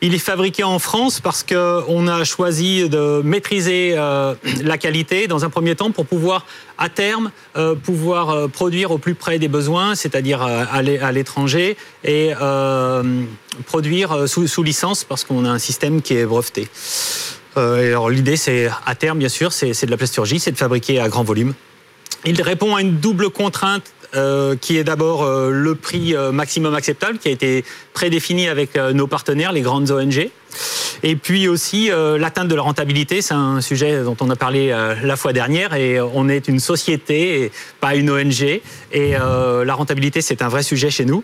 Il 0.00 0.14
est 0.14 0.18
fabriqué 0.18 0.62
en 0.62 0.78
France 0.78 1.20
parce 1.20 1.42
qu'on 1.42 2.06
a 2.06 2.22
choisi 2.22 2.88
de 2.88 3.20
maîtriser 3.24 3.96
la 3.96 4.78
qualité 4.78 5.26
dans 5.26 5.44
un 5.44 5.50
premier 5.50 5.74
temps 5.74 5.90
pour 5.90 6.06
pouvoir, 6.06 6.46
à 6.78 6.88
terme, 6.88 7.32
pouvoir 7.82 8.48
produire 8.48 8.92
au 8.92 8.98
plus 8.98 9.16
près 9.16 9.40
des 9.40 9.48
besoins, 9.48 9.96
c'est-à-dire 9.96 10.40
à 10.40 11.12
l'étranger, 11.12 11.76
et 12.04 12.30
produire 13.66 14.28
sous, 14.28 14.46
sous 14.46 14.62
licence 14.62 15.02
parce 15.02 15.24
qu'on 15.24 15.44
a 15.44 15.50
un 15.50 15.58
système 15.58 16.00
qui 16.00 16.14
est 16.14 16.26
breveté. 16.26 16.68
Euh, 17.58 17.88
alors 17.88 18.08
l'idée, 18.08 18.36
c'est 18.36 18.70
à 18.86 18.94
terme, 18.94 19.18
bien 19.18 19.28
sûr, 19.28 19.52
c'est 19.52 19.84
de 19.84 19.90
la 19.90 19.96
plasturgie, 19.96 20.38
c'est 20.38 20.52
de 20.52 20.56
fabriquer 20.56 21.00
à 21.00 21.08
grand 21.08 21.24
volume. 21.24 21.54
Il 22.24 22.40
répond 22.42 22.74
à 22.74 22.80
une 22.80 22.98
double 22.98 23.30
contrainte 23.30 23.92
euh, 24.14 24.56
qui 24.56 24.78
est 24.78 24.84
d'abord 24.84 25.22
euh, 25.22 25.50
le 25.50 25.74
prix 25.74 26.14
maximum 26.32 26.74
acceptable, 26.74 27.18
qui 27.18 27.28
a 27.28 27.30
été 27.32 27.64
prédéfini 27.92 28.48
avec 28.48 28.76
nos 28.76 29.06
partenaires, 29.06 29.52
les 29.52 29.60
grandes 29.60 29.90
ONG. 29.90 30.30
Et 31.04 31.14
puis 31.14 31.46
aussi 31.46 31.90
l'atteinte 32.18 32.48
de 32.48 32.54
la 32.54 32.62
rentabilité, 32.62 33.22
c'est 33.22 33.34
un 33.34 33.60
sujet 33.60 34.02
dont 34.02 34.16
on 34.20 34.30
a 34.30 34.36
parlé 34.36 34.74
la 35.02 35.16
fois 35.16 35.32
dernière, 35.32 35.74
et 35.74 36.00
on 36.00 36.28
est 36.28 36.48
une 36.48 36.58
société, 36.58 37.42
et 37.42 37.52
pas 37.80 37.94
une 37.94 38.10
ONG, 38.10 38.60
et 38.92 39.12
la 39.12 39.74
rentabilité, 39.74 40.22
c'est 40.22 40.42
un 40.42 40.48
vrai 40.48 40.64
sujet 40.64 40.90
chez 40.90 41.04
nous. 41.04 41.22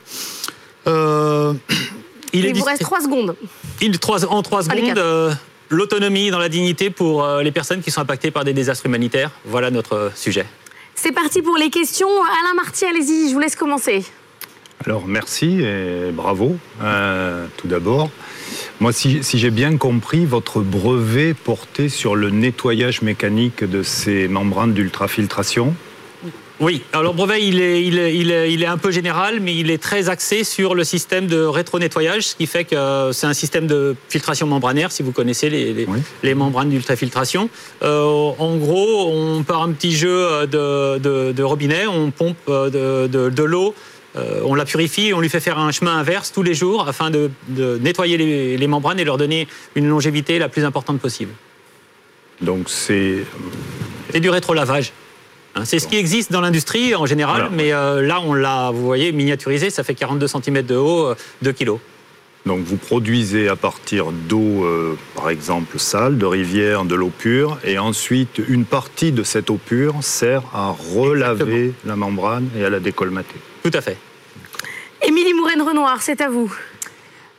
il, 0.86 2.54
vous 2.54 2.64
reste 2.64 2.82
trois 2.82 3.00
secondes. 3.00 3.34
Il, 3.80 3.98
trois, 3.98 4.24
en 4.26 4.42
trois 4.42 4.62
secondes 4.62 5.36
l'autonomie 5.74 6.30
dans 6.30 6.38
la 6.38 6.48
dignité 6.48 6.90
pour 6.90 7.24
euh, 7.24 7.42
les 7.42 7.52
personnes 7.52 7.82
qui 7.82 7.90
sont 7.90 8.00
impactées 8.00 8.30
par 8.30 8.44
des 8.44 8.52
désastres 8.52 8.86
humanitaires. 8.86 9.30
Voilà 9.44 9.70
notre 9.70 10.12
sujet. 10.14 10.46
C'est 10.94 11.12
parti 11.12 11.42
pour 11.42 11.56
les 11.56 11.70
questions. 11.70 12.08
Alain 12.08 12.54
Marty, 12.54 12.84
allez-y, 12.84 13.28
je 13.28 13.34
vous 13.34 13.40
laisse 13.40 13.56
commencer. 13.56 14.04
Alors 14.86 15.06
merci 15.06 15.62
et 15.62 16.10
bravo 16.12 16.56
euh, 16.82 17.46
tout 17.56 17.68
d'abord. 17.68 18.10
Moi, 18.80 18.92
si, 18.92 19.22
si 19.22 19.38
j'ai 19.38 19.50
bien 19.50 19.76
compris, 19.76 20.26
votre 20.26 20.60
brevet 20.60 21.32
portait 21.32 21.88
sur 21.88 22.16
le 22.16 22.30
nettoyage 22.30 23.02
mécanique 23.02 23.64
de 23.64 23.82
ces 23.82 24.28
membranes 24.28 24.74
d'ultrafiltration. 24.74 25.74
Oui, 26.60 26.82
alors 26.92 27.14
brevet, 27.14 27.44
il 27.44 27.60
est, 27.60 27.82
il, 27.84 27.98
est, 27.98 28.14
il, 28.14 28.30
est, 28.30 28.52
il 28.52 28.62
est, 28.62 28.66
un 28.66 28.78
peu 28.78 28.92
général, 28.92 29.40
mais 29.40 29.56
il 29.56 29.72
est 29.72 29.82
très 29.82 30.08
axé 30.08 30.44
sur 30.44 30.76
le 30.76 30.84
système 30.84 31.26
de 31.26 31.42
rétro-nettoyage, 31.42 32.28
ce 32.28 32.36
qui 32.36 32.46
fait 32.46 32.64
que 32.64 32.76
euh, 32.76 33.12
c'est 33.12 33.26
un 33.26 33.34
système 33.34 33.66
de 33.66 33.96
filtration 34.08 34.46
membranaire, 34.46 34.92
si 34.92 35.02
vous 35.02 35.10
connaissez 35.10 35.50
les, 35.50 35.86
les, 36.22 36.34
membranes 36.34 36.70
d'ultrafiltration. 36.70 37.50
Euh, 37.82 38.30
en 38.38 38.56
gros, 38.56 39.10
on 39.12 39.42
part 39.42 39.62
un 39.62 39.72
petit 39.72 39.96
jeu 39.96 40.46
de, 40.46 40.98
de, 41.32 41.42
robinet, 41.42 41.88
on 41.88 42.12
pompe 42.12 42.36
euh, 42.48 43.08
de, 43.08 43.30
de 43.30 43.42
l'eau, 43.42 43.74
euh, 44.16 44.42
on 44.44 44.54
la 44.54 44.64
purifie 44.64 45.08
et 45.08 45.14
on 45.14 45.20
lui 45.20 45.28
fait 45.28 45.40
faire 45.40 45.58
un 45.58 45.72
chemin 45.72 45.96
inverse 45.96 46.30
tous 46.30 46.42
les 46.42 46.54
jours 46.54 46.86
afin 46.86 47.10
de, 47.10 47.30
nettoyer 47.80 48.16
les, 48.16 48.56
les 48.56 48.66
membranes 48.68 49.00
et 49.00 49.04
leur 49.04 49.18
donner 49.18 49.48
une 49.74 49.88
longévité 49.88 50.38
la 50.38 50.48
plus 50.48 50.64
importante 50.64 51.00
possible. 51.00 51.32
Donc 52.40 52.68
c'est... 52.70 53.24
C'est 54.12 54.20
du 54.20 54.30
rétro-lavage. 54.30 54.92
Hein, 55.56 55.64
c'est 55.64 55.78
ce 55.78 55.86
qui 55.86 55.96
existe 55.96 56.32
dans 56.32 56.40
l'industrie 56.40 56.94
en 56.96 57.06
général, 57.06 57.48
mais 57.52 57.72
euh, 57.72 58.02
là, 58.02 58.20
on 58.20 58.34
l'a, 58.34 58.70
vous 58.72 58.84
voyez, 58.84 59.12
miniaturisé, 59.12 59.70
ça 59.70 59.84
fait 59.84 59.94
42 59.94 60.26
cm 60.26 60.62
de 60.62 60.76
haut, 60.76 61.14
2 61.42 61.50
euh, 61.50 61.52
kg. 61.52 61.78
Donc 62.44 62.60
vous 62.60 62.76
produisez 62.76 63.48
à 63.48 63.56
partir 63.56 64.10
d'eau, 64.12 64.64
euh, 64.64 64.98
par 65.14 65.30
exemple 65.30 65.78
sale, 65.78 66.18
de 66.18 66.26
rivière, 66.26 66.84
de 66.84 66.94
l'eau 66.94 67.10
pure, 67.16 67.58
et 67.64 67.78
ensuite 67.78 68.40
une 68.48 68.64
partie 68.64 69.12
de 69.12 69.22
cette 69.22 69.48
eau 69.48 69.58
pure 69.64 69.94
sert 70.02 70.42
à 70.52 70.74
relaver 70.94 71.72
la 71.86 71.96
membrane 71.96 72.48
et 72.58 72.64
à 72.64 72.70
la 72.70 72.80
décolmater. 72.80 73.36
Tout 73.62 73.70
à 73.72 73.80
fait. 73.80 73.96
Émilie 75.06 75.34
Mouraine-Renoir, 75.34 76.02
c'est 76.02 76.20
à 76.20 76.28
vous. 76.28 76.52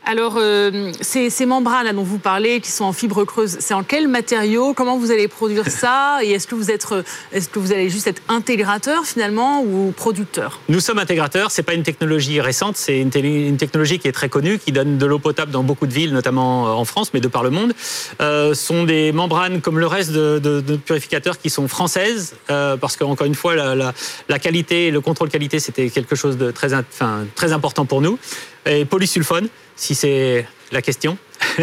Alors, 0.08 0.36
euh, 0.38 0.92
ces, 1.02 1.46
membranes 1.48 1.92
dont 1.96 2.04
vous 2.04 2.20
parlez, 2.20 2.62
qui 2.62 2.72
sont 2.72 2.86
en 2.86 2.94
fibre 2.94 3.26
creuse, 3.26 3.58
c'est 3.60 3.74
en 3.74 3.84
quel 3.84 4.08
matériau? 4.08 4.76
Comment 4.76 5.00
vous 5.00 5.10
allez 5.10 5.28
produire 5.28 5.68
ça? 5.70 6.20
Et 6.22 6.32
est-ce 6.32 6.46
que, 6.46 6.54
vous 6.54 6.66
vous 7.56 7.72
allez 7.72 7.90
juste 7.90 8.06
être 8.06 8.22
intégrateur 8.30 9.06
finalement 9.06 9.64
ou 9.64 9.92
producteur? 9.98 10.60
Nous 10.70 10.80
sommes 10.80 11.00
intégrateurs, 11.00 11.50
c'est 11.50 11.64
pas 11.64 11.74
une 11.74 11.82
technologie 11.82 12.40
récente, 12.40 12.78
c'est 12.78 13.00
une, 13.00 13.10
technologie 13.58 13.98
qui 13.98 14.08
est 14.08 14.12
très 14.12 14.30
connue, 14.30 14.60
qui 14.60 14.72
donne 14.72 15.00
de 15.00 15.06
l'eau 15.08 15.18
potable 15.18 15.52
dans 15.52 15.64
beaucoup 15.64 15.88
de 15.88 15.94
villes, 15.94 16.14
notamment 16.14 16.68
euh, 16.68 16.72
en 16.72 16.86
France, 16.86 17.12
mais 17.16 17.20
de 17.20 17.28
par 17.28 17.44
le 17.44 17.50
monde. 17.50 17.74
Euh, 18.22 18.54
sont 18.54 18.84
des 18.84 19.12
membranes 19.12 19.60
comme 19.62 19.80
le 19.80 19.88
reste 19.88 20.12
de, 20.12 20.76
purificateurs 20.86 21.40
qui 21.40 21.50
sont 21.50 21.68
françaises, 21.68 22.36
euh, 22.52 22.78
parce 22.78 22.96
qu'encore 22.96 23.26
une 23.26 23.34
fois, 23.34 23.56
la, 23.56 24.40
qualité, 24.40 24.92
le 24.92 25.02
contrôle 25.02 25.30
qualité, 25.30 25.60
c'était 25.60 25.90
quelque 25.90 26.16
chose 26.16 26.38
de 26.38 26.52
très 26.52 27.54
important 27.54 27.86
pour 27.86 28.02
nous. 28.02 28.20
Et 28.66 28.86
polysulfone, 28.86 29.48
si 29.76 29.96
c'est 29.96 30.46
la 30.72 30.82
question. 30.82 31.18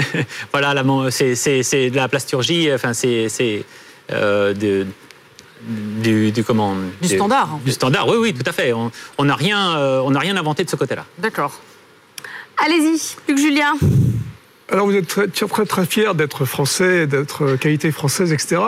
voilà, 0.53 0.75
c'est 1.11 1.91
de 1.91 1.97
la 1.97 2.09
plasturgie, 2.09 2.73
enfin, 2.73 2.93
c'est 2.95 3.65
euh, 4.13 4.53
de- 4.55 4.87
du, 5.65 6.33
du 6.33 6.43
comment 6.43 6.75
Du 7.01 7.09
standard, 7.09 7.55
en 7.55 7.59
Du 7.65 7.71
standard, 7.71 8.09
oui, 8.09 8.17
oui, 8.19 8.35
tout 8.35 8.49
à 8.49 8.53
fait. 8.53 8.73
On 8.73 8.91
on 9.19 9.25
n'a 9.25 9.37
rien, 9.37 9.77
euh, 9.79 10.01
on 10.05 10.11
n'a 10.11 10.19
rien 10.21 10.37
inventé 10.37 10.65
de 10.65 10.71
ce 10.71 10.77
côté-là. 10.77 11.05
D'accord. 11.19 11.61
Allez-y, 12.57 13.01
Luc 13.29 13.39
Julien. 13.39 13.75
Alors 14.69 14.87
vous 14.87 14.97
êtes 14.97 15.07
très 15.07 15.29
très, 15.29 15.67
très 15.67 15.87
fier 15.87 16.15
d'être 16.15 16.45
français, 16.45 17.07
d'être 17.07 17.45
euh, 17.45 17.57
qualité 17.57 17.93
française, 17.93 18.33
etc. 18.33 18.61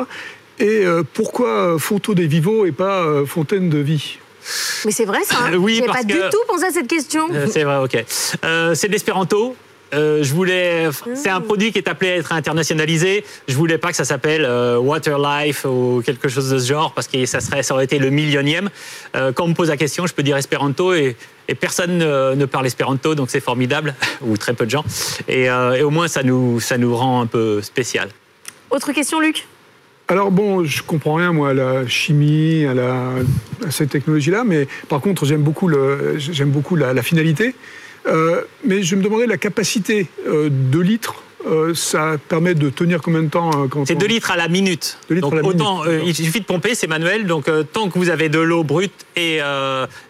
Et 0.61 0.85
euh, 0.85 1.03
pourquoi 1.15 1.79
Fontaine 1.79 2.15
des 2.15 2.27
Vivos 2.29 2.65
et 2.65 2.73
pas 2.73 3.03
euh, 3.03 3.27
Fontaine 3.27 3.71
de 3.71 3.79
Vie? 3.79 4.19
Mais 4.85 4.91
c'est 4.93 5.05
vrai 5.05 5.21
ça. 5.25 5.37
hein 5.45 5.53
oui, 5.59 5.77
J'ai 5.81 5.87
pas 5.87 6.03
que- 6.03 6.07
du 6.07 6.15
tout 6.15 6.39
pensé 6.49 6.65
à 6.65 6.71
cette 6.71 6.89
question. 6.89 7.27
Euh, 7.33 7.47
c'est 7.51 7.65
vrai, 7.65 7.77
ok. 7.79 8.05
Euh, 8.45 8.75
c'est 8.75 8.89
de 8.89 8.93
l'espéranto. 8.93 9.57
Euh, 9.93 10.25
je 10.25 10.35
voulais, 10.35 10.89
c'est 11.15 11.29
un 11.29 11.41
produit 11.41 11.71
qui 11.71 11.79
est 11.79 11.87
appelé 11.89 12.11
à 12.13 12.17
être 12.17 12.33
internationalisé. 12.33 13.25
Je 13.47 13.55
voulais 13.55 13.79
pas 13.79 13.91
que 13.91 13.97
ça 13.97 14.05
s'appelle 14.05 14.45
euh, 14.45 14.77
Water 14.77 15.19
Life 15.21 15.65
ou 15.67 16.03
quelque 16.05 16.29
chose 16.29 16.51
de 16.51 16.59
ce 16.59 16.67
genre 16.67 16.93
parce 16.93 17.07
que 17.07 17.25
ça 17.27 17.41
serait, 17.41 17.63
ça 17.63 17.75
aurait 17.75 17.85
été 17.85 18.01
le 18.01 18.11
millionième. 18.11 18.71
Euh, 19.15 19.31
quand 19.31 19.45
on 19.45 19.49
me 19.49 19.55
pose 19.55 19.69
la 19.69 19.77
question, 19.77 20.05
je 20.09 20.13
peux 20.13 20.25
dire 20.25 20.37
espéranto 20.37 20.95
et, 20.95 21.17
et 21.47 21.55
personne 21.55 21.99
ne, 21.99 22.35
ne 22.35 22.45
parle 22.45 22.67
espéranto, 22.67 23.15
donc 23.15 23.31
c'est 23.31 23.39
formidable 23.41 23.95
ou 24.23 24.37
très 24.37 24.55
peu 24.55 24.65
de 24.65 24.71
gens. 24.71 24.85
Et, 25.29 25.45
et 25.45 25.83
au 25.83 25.91
moins 25.91 26.09
ça 26.09 26.25
nous, 26.25 26.59
ça 26.59 26.77
nous 26.77 26.97
rend 26.97 27.21
un 27.21 27.27
peu 27.27 27.63
spécial. 27.63 28.09
Autre 28.71 28.91
question, 28.91 29.21
Luc? 29.21 29.47
Alors 30.09 30.31
bon, 30.31 30.65
je 30.65 30.83
comprends 30.83 31.15
rien 31.15 31.33
moi 31.33 31.51
à 31.51 31.55
la 31.55 31.87
chimie, 31.89 32.67
à, 32.67 32.75
la, 32.75 32.93
à 33.67 33.71
cette 33.71 33.89
technologie-là, 33.91 34.45
mais 34.45 34.69
par 34.89 35.01
contre 35.01 35.25
j'aime 35.25 35.43
beaucoup, 35.43 35.67
le, 35.67 36.15
j'aime 36.19 36.51
beaucoup 36.51 36.77
la, 36.77 36.93
la 36.93 37.03
finalité. 37.03 37.55
Euh, 38.07 38.43
mais 38.67 38.83
je 38.83 38.97
me 38.97 39.03
demandais 39.03 39.27
la 39.27 39.39
capacité 39.39 40.09
euh, 40.27 40.51
2 40.51 40.81
litres. 40.83 41.15
euh, 41.47 41.73
ça 41.75 42.17
permet 42.29 42.55
de 42.55 42.69
tenir 42.69 43.01
combien 43.01 43.23
de 43.23 43.29
temps 43.31 43.67
quand 43.69 43.87
C'est 43.87 43.95
on- 43.97 43.99
2 43.99 44.07
litres 44.07 44.31
à 44.31 44.37
la 44.37 44.49
minute. 44.49 44.99
Deux 45.09 45.15
litres 45.17 45.31
donc 45.31 45.39
à 45.39 45.43
la 45.43 45.49
autant, 45.49 45.85
minute, 45.85 46.19
il 46.19 46.25
suffit 46.27 46.41
de 46.41 46.45
pomper, 46.45 46.75
c'est 46.75 46.87
manuel. 46.87 47.27
Donc 47.27 47.47
tant 47.73 47.89
que 47.89 47.99
vous 47.99 48.11
avez 48.11 48.29
de 48.29 48.39
l'eau 48.39 48.63
brute 48.63 48.93
et, 49.17 49.37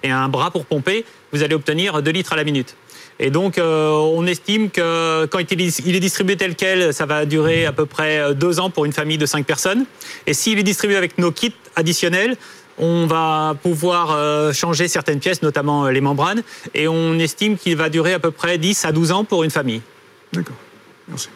et 0.03 0.11
un 0.11 0.29
bras 0.29 0.51
pour 0.51 0.67
pomper, 0.67 1.05
vous 1.33 1.45
allez 1.45 1.55
obtenir 1.55 2.03
2 2.03 2.11
litres 2.11 2.33
à 2.33 2.37
la 2.37 2.43
minute. 2.45 2.75
Et 3.21 3.31
donc 3.31 3.59
euh, 3.59 3.91
on 3.91 4.27
estime 4.27 4.71
que 4.71 5.27
quand 5.27 5.39
il 5.39 5.61
est, 5.61 5.79
il 5.87 5.95
est 5.95 6.01
distribué 6.01 6.37
tel 6.37 6.57
quel, 6.57 6.93
ça 6.93 7.07
va 7.07 7.27
durer 7.27 7.65
à 7.65 7.73
peu 7.73 7.87
près 7.87 8.35
2 8.35 8.61
ans 8.61 8.71
pour 8.71 8.85
une 8.85 8.93
famille 8.93 9.19
de 9.19 9.27
5 9.27 9.47
personnes. 9.47 9.85
Et 10.27 10.35
s'il 10.35 10.59
est 10.59 10.65
distribué 10.65 10.97
avec 10.97 11.19
nos 11.19 11.31
kits 11.31 11.55
additionnels, 11.77 12.37
on 12.79 13.07
va 13.07 13.55
pouvoir 13.63 14.13
euh, 14.13 14.53
changer 14.53 14.89
certaines 14.89 15.21
pièces, 15.21 15.43
notamment 15.43 15.87
euh, 15.87 15.91
les 15.91 16.01
membranes, 16.01 16.43
et 16.75 16.89
on 16.89 17.19
estime 17.19 17.57
qu'il 17.57 17.77
va 17.77 17.89
durer 17.89 18.15
à 18.15 18.19
peu 18.19 18.31
près 18.31 18.59
10 18.59 18.85
à 18.85 18.93
12 18.93 19.13
ans 19.13 19.25
pour 19.25 19.45
une 19.45 19.51
famille. 19.51 19.83
D'accord. 20.33 20.57
Merci. 21.09 21.29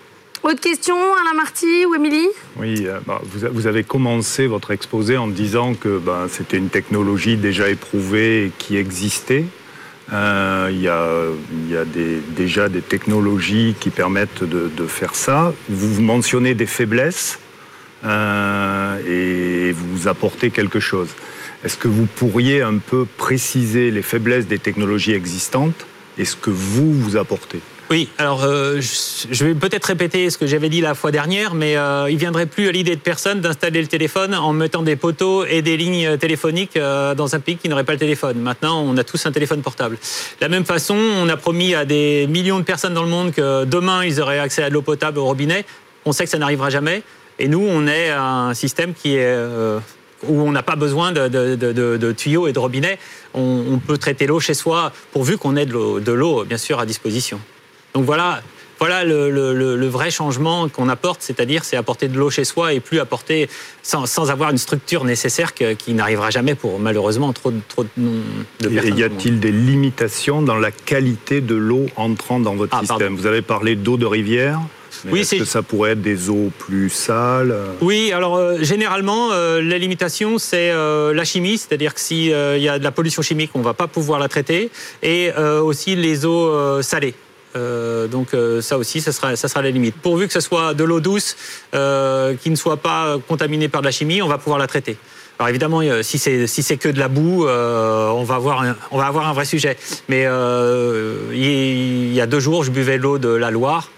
Autre 0.42 0.60
question, 0.60 0.96
Alain 0.96 1.34
Marty 1.34 1.84
ou 1.86 1.94
Émilie? 1.94 2.28
Oui, 2.56 2.86
euh, 2.86 3.00
bah, 3.06 3.20
vous 3.24 3.66
avez 3.66 3.84
commencé 3.84 4.46
votre 4.46 4.70
exposé 4.70 5.16
en 5.16 5.28
disant 5.28 5.74
que 5.74 5.98
bah, 5.98 6.26
c'était 6.30 6.56
une 6.56 6.70
technologie 6.70 7.36
déjà 7.36 7.68
éprouvée 7.68 8.46
et 8.46 8.52
qui 8.56 8.76
existait. 8.76 9.44
Euh, 10.12 10.68
Il 10.70 10.80
y 10.80 10.88
a, 10.88 11.84
déjà 12.36 12.68
des 12.68 12.82
technologies 12.82 13.74
qui 13.78 13.90
permettent 13.90 14.44
de, 14.44 14.86
faire 14.86 15.14
ça. 15.14 15.52
Vous, 15.68 15.94
vous 15.94 16.02
mentionnez 16.02 16.54
des 16.54 16.66
faiblesses 16.66 17.38
euh, 18.04 18.98
et 19.06 19.72
vous 19.72 20.08
apportez 20.08 20.50
quelque 20.50 20.80
chose. 20.80 21.08
Est-ce 21.64 21.76
que 21.76 21.88
vous 21.88 22.06
pourriez 22.06 22.62
un 22.62 22.78
peu 22.78 23.06
préciser 23.16 23.90
les 23.90 24.02
faiblesses 24.02 24.46
des 24.46 24.58
technologies 24.58 25.12
existantes 25.12 25.86
et 26.16 26.24
ce 26.24 26.36
que 26.36 26.50
vous 26.50 26.92
vous 26.92 27.16
apportez? 27.16 27.60
Oui, 27.90 28.10
alors 28.18 28.44
euh, 28.44 28.82
je 28.82 29.44
vais 29.46 29.54
peut-être 29.54 29.86
répéter 29.86 30.28
ce 30.28 30.36
que 30.36 30.46
j'avais 30.46 30.68
dit 30.68 30.82
la 30.82 30.94
fois 30.94 31.10
dernière, 31.10 31.54
mais 31.54 31.78
euh, 31.78 32.10
il 32.10 32.18
viendrait 32.18 32.44
plus 32.44 32.68
à 32.68 32.72
l'idée 32.72 32.94
de 32.96 33.00
personne 33.00 33.40
d'installer 33.40 33.80
le 33.80 33.86
téléphone 33.88 34.34
en 34.34 34.52
mettant 34.52 34.82
des 34.82 34.94
poteaux 34.94 35.46
et 35.46 35.62
des 35.62 35.78
lignes 35.78 36.18
téléphoniques 36.18 36.76
euh, 36.76 37.14
dans 37.14 37.34
un 37.34 37.40
pays 37.40 37.56
qui 37.56 37.70
n'aurait 37.70 37.84
pas 37.84 37.94
le 37.94 37.98
téléphone. 37.98 38.38
Maintenant, 38.40 38.82
on 38.82 38.94
a 38.98 39.04
tous 39.04 39.24
un 39.24 39.32
téléphone 39.32 39.62
portable. 39.62 39.96
De 39.96 40.42
la 40.42 40.50
même 40.50 40.66
façon, 40.66 40.96
on 40.96 41.30
a 41.30 41.36
promis 41.38 41.74
à 41.74 41.86
des 41.86 42.26
millions 42.26 42.58
de 42.58 42.64
personnes 42.64 42.92
dans 42.92 43.04
le 43.04 43.08
monde 43.08 43.32
que 43.32 43.64
demain, 43.64 44.04
ils 44.04 44.20
auraient 44.20 44.38
accès 44.38 44.62
à 44.62 44.68
de 44.68 44.74
l'eau 44.74 44.82
potable 44.82 45.18
au 45.18 45.24
robinet. 45.24 45.64
On 46.04 46.12
sait 46.12 46.24
que 46.24 46.30
ça 46.30 46.38
n'arrivera 46.38 46.68
jamais. 46.68 47.02
Et 47.38 47.48
nous, 47.48 47.66
on 47.66 47.86
est 47.86 48.10
un 48.10 48.52
système 48.52 48.92
qui 48.92 49.14
est... 49.14 49.24
euh, 49.24 49.78
où 50.26 50.42
on 50.42 50.50
n'a 50.52 50.64
pas 50.64 50.76
besoin 50.76 51.12
de, 51.12 51.28
de- 51.28 51.54
de- 51.96 52.12
tuyaux 52.12 52.48
et 52.48 52.52
de 52.52 52.58
robinets. 52.58 52.98
On, 53.32 53.64
on 53.70 53.78
peut 53.78 53.96
traiter 53.96 54.26
l'eau 54.26 54.40
chez 54.40 54.52
soi, 54.52 54.92
pourvu 55.12 55.38
qu'on 55.38 55.54
ait 55.56 55.64
de 55.64 56.12
l'eau, 56.12 56.44
bien 56.44 56.58
sûr, 56.58 56.80
à 56.80 56.84
disposition. 56.86 57.40
Donc 57.98 58.06
voilà, 58.06 58.40
voilà 58.78 59.02
le, 59.02 59.28
le- 59.28 59.52
le- 59.54 59.74
le 59.74 59.88
vrai 59.88 60.12
changement 60.12 60.68
qu'on 60.68 60.88
apporte, 60.88 61.20
c'est-à-dire 61.20 61.64
c'est 61.64 61.76
apporter 61.76 62.06
de 62.06 62.16
l'eau 62.16 62.30
chez 62.30 62.44
soi 62.44 62.72
et 62.72 62.78
plus 62.78 63.00
apporter 63.00 63.48
sans, 63.82 64.06
sans 64.06 64.30
avoir 64.30 64.50
une 64.50 64.56
structure 64.58 65.02
nécessaire 65.04 65.52
que- 65.52 65.72
qui 65.72 65.94
n'arrivera 65.94 66.30
jamais 66.30 66.54
pour 66.54 66.78
malheureusement 66.78 67.32
trop, 67.32 67.50
de- 67.50 67.58
trop 67.66 67.82
de, 67.82 67.88
non- 67.96 68.12
de 68.60 68.68
Et 68.70 68.74
personnes. 68.74 68.98
y 68.98 69.02
a-t-il 69.02 69.40
des 69.40 69.50
limitations 69.50 70.42
dans 70.42 70.54
la 70.58 70.70
qualité 70.70 71.40
de 71.40 71.56
l'eau 71.56 71.86
entrant 71.96 72.38
dans 72.38 72.54
votre 72.54 72.72
Ah, 72.76 72.78
système 72.82 72.98
pardon. 72.98 73.14
Vous 73.16 73.26
avez 73.26 73.42
parlé 73.42 73.74
d'eau 73.74 73.96
de 73.96 74.06
rivière. 74.06 74.60
mais 75.04 75.10
Oui, 75.12 75.20
est-ce 75.22 75.34
que 75.34 75.44
ça 75.44 75.62
pourrait 75.62 75.90
être 75.92 76.02
des 76.02 76.30
eaux 76.30 76.52
plus 76.56 76.88
sales 76.88 77.52
Oui, 77.80 78.12
alors 78.12 78.36
euh, 78.36 78.58
généralement, 78.62 79.32
euh, 79.32 79.60
la 79.60 79.78
limitation, 79.78 80.38
c'est 80.38 80.70
euh, 80.70 81.12
la 81.12 81.24
chimie, 81.24 81.58
c'est-à-dire 81.58 81.94
que 81.94 82.00
s'il 82.00 82.26
y 82.26 82.32
a 82.68 82.78
de 82.78 82.84
la 82.84 82.92
pollution 82.92 83.22
chimique, 83.22 83.50
on 83.54 83.58
ne 83.58 83.64
va 83.64 83.74
pas 83.74 83.88
pouvoir 83.88 84.20
la 84.20 84.28
traiter, 84.28 84.70
et 85.02 85.32
euh, 85.36 85.60
aussi 85.60 85.96
les 85.96 86.24
eaux 86.24 86.46
euh, 86.48 86.80
salées. 86.82 87.14
Euh, 87.58 88.06
donc 88.06 88.34
euh, 88.34 88.60
ça 88.60 88.78
aussi, 88.78 89.00
ça 89.00 89.12
sera, 89.12 89.36
ça 89.36 89.48
sera 89.48 89.62
la 89.62 89.70
limite. 89.70 89.96
Pourvu 89.96 90.26
que 90.26 90.32
ce 90.32 90.40
soit 90.40 90.74
de 90.74 90.84
l'eau 90.84 91.00
douce, 91.00 91.36
euh, 91.74 92.34
qui 92.34 92.50
ne 92.50 92.56
soit 92.56 92.78
pas 92.78 93.16
contaminée 93.26 93.68
par 93.68 93.80
de 93.82 93.86
la 93.86 93.92
chimie, 93.92 94.22
on 94.22 94.28
va 94.28 94.38
pouvoir 94.38 94.58
la 94.58 94.66
traiter. 94.66 94.96
Alors 95.38 95.50
évidemment, 95.50 95.82
si 96.02 96.18
c'est 96.18 96.48
si 96.48 96.64
c'est 96.64 96.78
que 96.78 96.88
de 96.88 96.98
la 96.98 97.06
boue, 97.06 97.46
on 97.46 98.24
va 98.24 98.34
avoir 98.34 98.62
un, 98.62 98.76
on 98.90 98.98
va 98.98 99.06
avoir 99.06 99.28
un 99.28 99.32
vrai 99.32 99.44
sujet. 99.44 99.76
Mais 100.08 100.26
il 101.32 102.12
y 102.12 102.20
a 102.20 102.26
deux 102.26 102.40
jours, 102.40 102.64
je 102.64 102.72
buvais 102.72 102.98
l'eau 102.98 103.18
de 103.18 103.28
la 103.28 103.52
Loire. 103.52 103.88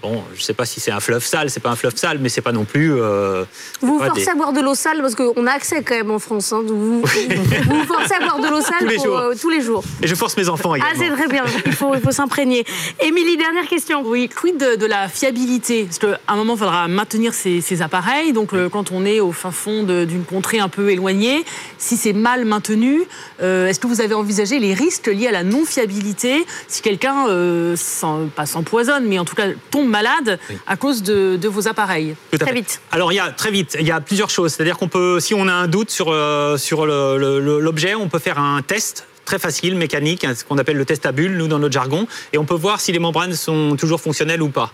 Bon, 0.00 0.22
je 0.32 0.38
ne 0.38 0.42
sais 0.44 0.54
pas 0.54 0.64
si 0.64 0.78
c'est 0.78 0.92
un 0.92 1.00
fleuve 1.00 1.24
sale, 1.24 1.50
c'est 1.50 1.58
pas 1.58 1.70
un 1.70 1.74
fleuve 1.76 1.96
sale, 1.96 2.18
mais 2.20 2.28
c'est 2.28 2.40
pas 2.40 2.52
non 2.52 2.64
plus. 2.64 2.94
euh, 2.94 3.44
Vous 3.80 3.98
vous 3.98 4.04
forcez 4.04 4.22
des- 4.26 4.28
à 4.30 4.34
boire 4.36 4.52
de 4.52 4.60
l'eau 4.60 4.76
sale 4.76 5.00
parce 5.00 5.16
qu'on 5.16 5.44
a 5.48 5.50
accès 5.50 5.82
quand 5.82 5.96
même 5.96 6.12
en 6.12 6.20
France. 6.20 6.52
hein, 6.52 6.62
vous, 6.64 7.00
vous 7.00 7.02
vous 7.68 7.84
forcez 7.84 8.14
à 8.14 8.20
boire 8.20 8.38
de 8.38 8.46
l'eau 8.48 8.60
sale 8.60 8.74
Tous 8.78 8.86
les 8.86 8.94
pour, 8.94 9.04
jours. 9.06 9.18
euh, 9.18 9.34
tous 9.40 9.50
les 9.50 9.60
jours. 9.60 9.82
Et 10.00 10.06
je 10.06 10.14
force 10.14 10.36
mes 10.36 10.48
enfants 10.48 10.74
Ah, 10.74 10.76
également. 10.76 11.02
c'est 11.04 11.10
très 11.20 11.26
bien. 11.28 11.42
Il 11.66 11.72
faut, 11.72 11.96
il 11.96 12.00
faut 12.00 12.12
s'imprégner. 12.12 12.64
Émilie, 13.00 13.36
dernière 13.36 13.66
question. 13.66 14.02
Oui, 14.06 14.28
quid 14.28 14.56
de, 14.56 14.76
de 14.76 14.86
la 14.86 15.08
fiabilité? 15.08 15.82
Parce 15.86 15.98
qu'à 15.98 16.20
un 16.28 16.36
moment, 16.36 16.54
il 16.54 16.58
faudra 16.60 16.86
maintenir 16.86 17.34
ces, 17.34 17.60
ces 17.60 17.82
appareils. 17.82 18.32
Donc, 18.32 18.52
le- 18.52 18.68
quand 18.68 18.92
on 18.92 19.04
est 19.04 19.18
au 19.18 19.32
fin 19.32 19.50
fond 19.50 19.82
d'une 19.82 20.22
contrée 20.24 20.60
un 20.60 20.68
peu 20.68 20.90
éloignée, 20.90 21.44
si 21.78 21.96
c'est 21.96 22.12
mal 22.12 22.44
maintenu, 22.44 23.02
euh, 23.42 23.66
est-ce 23.66 23.80
que 23.80 23.88
vous 23.88 24.00
avez 24.00 24.14
envisagé 24.14 24.60
les 24.60 24.74
risques 24.74 25.08
liés 25.08 25.26
à 25.26 25.32
la 25.32 25.42
non-fiabilité? 25.42 26.46
Si 26.68 26.82
quelqu'un, 26.82 27.26
euh, 27.28 27.74
pas 28.36 28.46
s'empoisonne, 28.46 29.06
mais 29.08 29.18
en 29.18 29.24
tout 29.24 29.34
cas 29.34 29.48
tombe 29.72 29.87
malade 29.88 30.38
à 30.66 30.76
cause 30.76 31.02
de, 31.02 31.36
de 31.36 31.48
vos 31.48 31.66
appareils 31.68 32.14
Tout 32.30 32.36
à 32.36 32.38
Très 32.38 32.48
fait. 32.50 32.54
vite. 32.54 32.80
Alors 32.92 33.12
il 33.12 33.16
y 33.16 33.20
a 33.20 33.30
très 33.30 33.50
vite, 33.50 33.76
il 33.80 33.86
y 33.86 33.90
a 33.92 34.00
plusieurs 34.00 34.30
choses. 34.30 34.52
C'est-à-dire 34.52 34.78
qu'on 34.78 34.88
peut, 34.88 35.20
si 35.20 35.34
on 35.34 35.48
a 35.48 35.52
un 35.52 35.66
doute 35.66 35.90
sur 35.90 36.08
euh, 36.10 36.56
sur 36.56 36.86
le- 36.86 37.16
le- 37.18 37.40
le- 37.40 37.60
l'objet, 37.60 37.94
on 37.94 38.08
peut 38.08 38.18
faire 38.18 38.38
un 38.38 38.62
test 38.62 39.06
très 39.24 39.38
facile, 39.38 39.74
mécanique, 39.76 40.24
hein, 40.24 40.32
ce 40.34 40.42
qu'on 40.42 40.56
appelle 40.56 40.78
le 40.78 40.86
test 40.86 41.04
à 41.04 41.12
bulles, 41.12 41.36
nous 41.36 41.48
dans 41.48 41.58
notre 41.58 41.74
jargon, 41.74 42.06
et 42.32 42.38
on 42.38 42.46
peut 42.46 42.54
voir 42.54 42.80
si 42.80 42.92
les 42.92 42.98
membranes 42.98 43.34
sont 43.34 43.76
toujours 43.76 44.00
fonctionnelles 44.00 44.40
ou 44.40 44.48
pas. 44.48 44.72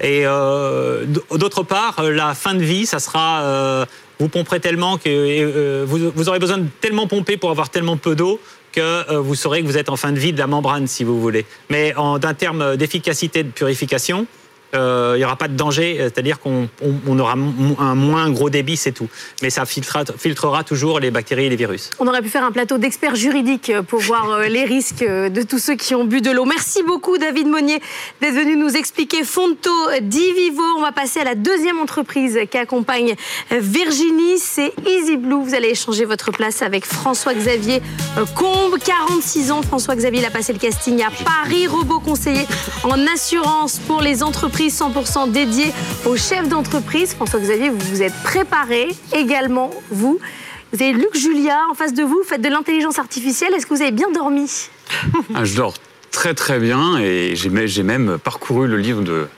Et 0.00 0.22
euh, 0.24 1.04
d'autre 1.32 1.64
part, 1.64 1.98
euh, 1.98 2.12
la 2.12 2.34
fin 2.34 2.54
de 2.54 2.62
vie, 2.62 2.86
ça 2.86 3.00
sera 3.00 3.42
euh, 3.42 3.84
vous 4.20 4.28
pomperez 4.28 4.60
tellement 4.60 4.96
que 4.96 5.02
euh, 5.08 5.84
vous, 5.88 6.12
vous 6.14 6.28
aurez 6.28 6.38
besoin 6.38 6.58
de 6.58 6.66
tellement 6.80 7.08
pomper 7.08 7.36
pour 7.36 7.50
avoir 7.50 7.68
tellement 7.70 7.96
peu 7.96 8.14
d'eau 8.14 8.38
que 8.72 8.80
euh, 8.80 9.18
vous 9.18 9.34
saurez 9.34 9.62
que 9.62 9.66
vous 9.66 9.76
êtes 9.76 9.88
en 9.88 9.96
fin 9.96 10.12
de 10.12 10.18
vie 10.20 10.32
de 10.32 10.38
la 10.38 10.46
membrane, 10.46 10.86
si 10.86 11.02
vous 11.02 11.20
voulez. 11.20 11.44
Mais 11.68 11.92
en 11.96 12.18
d'un 12.18 12.34
terme 12.34 12.76
d'efficacité 12.76 13.42
de 13.42 13.50
purification, 13.50 14.26
euh, 14.76 15.12
il 15.16 15.18
n'y 15.18 15.24
aura 15.24 15.36
pas 15.36 15.48
de 15.48 15.54
danger, 15.56 15.96
euh, 15.98 16.04
c'est-à-dire 16.04 16.38
qu'on 16.40 16.68
on- 16.82 16.94
on 17.08 17.18
aura 17.18 17.32
un 17.32 17.94
moins 17.94 18.30
gros 18.30 18.50
débit, 18.50 18.76
c'est 18.76 18.92
tout. 18.92 19.08
Mais 19.42 19.50
ça 19.50 19.64
filtrera, 19.64 20.04
filtrera 20.18 20.62
toujours 20.64 21.00
les 21.00 21.10
bactéries 21.10 21.46
et 21.46 21.48
les 21.48 21.56
virus. 21.56 21.90
On 21.98 22.06
aurait 22.06 22.22
pu 22.22 22.28
faire 22.28 22.44
un 22.44 22.52
plateau 22.52 22.78
d'experts 22.78 23.16
juridiques 23.16 23.72
pour 23.88 24.00
voir 24.00 24.30
euh, 24.30 24.46
les 24.48 24.64
risques 24.64 25.02
euh, 25.02 25.28
de 25.28 25.42
tous 25.42 25.58
ceux 25.58 25.74
qui 25.76 25.94
ont 25.94 26.04
bu 26.04 26.20
de 26.20 26.30
l'eau. 26.30 26.44
Merci 26.44 26.82
beaucoup 26.82 27.18
David 27.18 27.46
Monnier 27.48 27.80
d'être 28.20 28.34
venu 28.34 28.56
nous 28.56 28.76
expliquer 28.76 29.24
Fonto 29.24 29.70
Divivo. 30.02 30.62
On 30.78 30.82
va 30.82 30.92
passer 30.92 31.20
à 31.20 31.24
la 31.24 31.34
deuxième 31.34 31.78
entreprise 31.78 32.38
qui 32.50 32.58
accompagne 32.58 33.14
euh, 33.52 33.58
Virginie, 33.60 34.38
c'est 34.38 34.72
Easy 34.86 35.16
Blue. 35.16 35.42
Vous 35.42 35.54
allez 35.54 35.68
échanger 35.70 36.04
votre 36.04 36.30
place 36.32 36.62
avec 36.62 36.84
François-Xavier 36.84 37.80
euh, 38.18 38.24
Combe, 38.34 38.76
46 38.84 39.50
ans. 39.52 39.62
François-Xavier 39.62 40.20
il 40.20 40.24
a 40.26 40.30
passé 40.30 40.52
le 40.52 40.58
casting 40.58 41.02
à 41.02 41.10
Paris, 41.24 41.66
robot 41.66 42.00
conseiller 42.00 42.46
en 42.84 43.06
assurance 43.06 43.78
pour 43.86 44.00
les 44.00 44.22
entreprises 44.22 44.65
100% 44.68 45.30
dédiées 45.30 45.72
aux 46.04 46.16
chefs 46.16 46.48
d'entreprise. 46.48 47.14
François-Xavier, 47.14 47.70
vous 47.70 47.78
vous 47.90 48.02
êtes 48.02 48.14
préparé 48.22 48.88
également, 49.14 49.70
vous. 49.90 50.18
Vous 50.72 50.82
avez 50.82 50.92
Luc 50.92 51.16
Julia 51.16 51.60
en 51.70 51.74
face 51.74 51.94
de 51.94 52.02
vous, 52.02 52.18
vous 52.18 52.28
faites 52.28 52.42
de 52.42 52.48
l'intelligence 52.48 52.98
artificielle. 52.98 53.54
Est-ce 53.54 53.66
que 53.66 53.74
vous 53.74 53.82
avez 53.82 53.92
bien 53.92 54.10
dormi? 54.10 54.68
Ah, 55.34 55.44
je 55.44 55.56
dors 55.56 55.74
très 56.10 56.34
très 56.34 56.58
bien 56.58 56.98
et 56.98 57.34
j'ai 57.34 57.82
même 57.82 58.18
parcouru 58.22 58.66
le 58.66 58.76
livre 58.76 59.02
de 59.02 59.28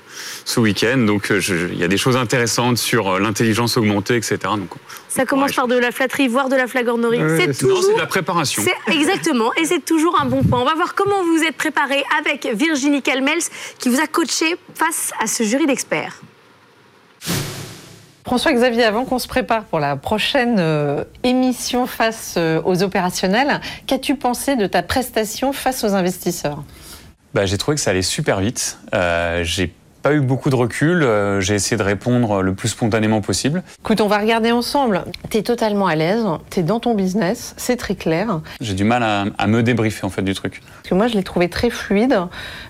ce 0.48 0.60
week-end. 0.60 0.98
Donc 0.98 1.30
euh, 1.30 1.40
il 1.72 1.78
y 1.78 1.84
a 1.84 1.88
des 1.88 1.98
choses 1.98 2.16
intéressantes 2.16 2.78
sur 2.78 3.08
euh, 3.08 3.20
l'intelligence 3.20 3.76
augmentée, 3.76 4.16
etc. 4.16 4.38
Donc, 4.44 4.70
Ça 5.08 5.26
commence 5.26 5.52
par 5.52 5.68
de 5.68 5.76
la 5.76 5.90
flatterie, 5.90 6.26
voire 6.26 6.48
de 6.48 6.56
la 6.56 6.66
flagornerie. 6.66 7.22
Ouais, 7.22 7.38
c'est 7.38 7.58
toujours. 7.58 7.82
c'est 7.82 7.94
de 7.94 7.98
la 7.98 8.06
préparation. 8.06 8.62
C'est 8.62 8.94
exactement, 8.94 9.52
et 9.54 9.66
c'est 9.66 9.84
toujours 9.84 10.18
un 10.20 10.24
bon 10.24 10.42
point. 10.42 10.60
On 10.60 10.64
va 10.64 10.74
voir 10.74 10.94
comment 10.94 11.22
vous 11.22 11.42
êtes 11.44 11.56
préparé 11.56 12.02
avec 12.18 12.48
Virginie 12.54 13.02
Calmels, 13.02 13.42
qui 13.78 13.90
vous 13.90 14.00
a 14.00 14.06
coaché 14.06 14.56
face 14.74 15.12
à 15.22 15.26
ce 15.26 15.42
jury 15.42 15.66
d'experts. 15.66 16.22
François-Xavier, 18.24 18.84
avant 18.84 19.04
qu'on 19.04 19.18
se 19.18 19.28
prépare 19.28 19.64
pour 19.64 19.80
la 19.80 19.96
prochaine 19.96 20.56
euh, 20.58 21.04
émission 21.24 21.86
face 21.86 22.34
euh, 22.36 22.60
aux 22.64 22.82
opérationnels, 22.82 23.60
qu'as-tu 23.86 24.16
pensé 24.16 24.56
de 24.56 24.66
ta 24.66 24.82
prestation 24.82 25.52
face 25.54 25.82
aux 25.82 25.94
investisseurs? 25.94 26.62
Bah, 27.34 27.46
j'ai 27.46 27.58
trouvé 27.58 27.76
que 27.76 27.80
ça 27.80 27.90
allait 27.90 28.02
super 28.02 28.40
vite. 28.40 28.78
Euh, 28.94 29.44
j'ai 29.44 29.72
pas 30.02 30.12
eu 30.12 30.20
beaucoup 30.20 30.50
de 30.50 30.54
recul. 30.54 31.02
Euh, 31.02 31.40
j'ai 31.40 31.54
essayé 31.54 31.76
de 31.76 31.82
répondre 31.82 32.42
le 32.42 32.54
plus 32.54 32.68
spontanément 32.68 33.20
possible. 33.20 33.62
Écoute, 33.80 34.00
on 34.00 34.06
va 34.08 34.18
regarder 34.18 34.52
ensemble. 34.52 35.04
Tu 35.30 35.38
es 35.38 35.42
totalement 35.42 35.86
à 35.86 35.94
l'aise, 35.96 36.24
tu 36.50 36.60
es 36.60 36.62
dans 36.62 36.80
ton 36.80 36.94
business, 36.94 37.54
c'est 37.56 37.76
très 37.76 37.94
clair. 37.94 38.40
J'ai 38.60 38.74
du 38.74 38.84
mal 38.84 39.02
à, 39.02 39.24
à 39.38 39.46
me 39.46 39.62
débriefer 39.62 40.06
en 40.06 40.10
fait 40.10 40.22
du 40.22 40.34
truc. 40.34 40.62
Parce 40.76 40.88
que 40.90 40.94
moi, 40.94 41.08
je 41.08 41.14
l'ai 41.14 41.22
trouvé 41.22 41.48
très 41.48 41.70
fluide. 41.70 42.18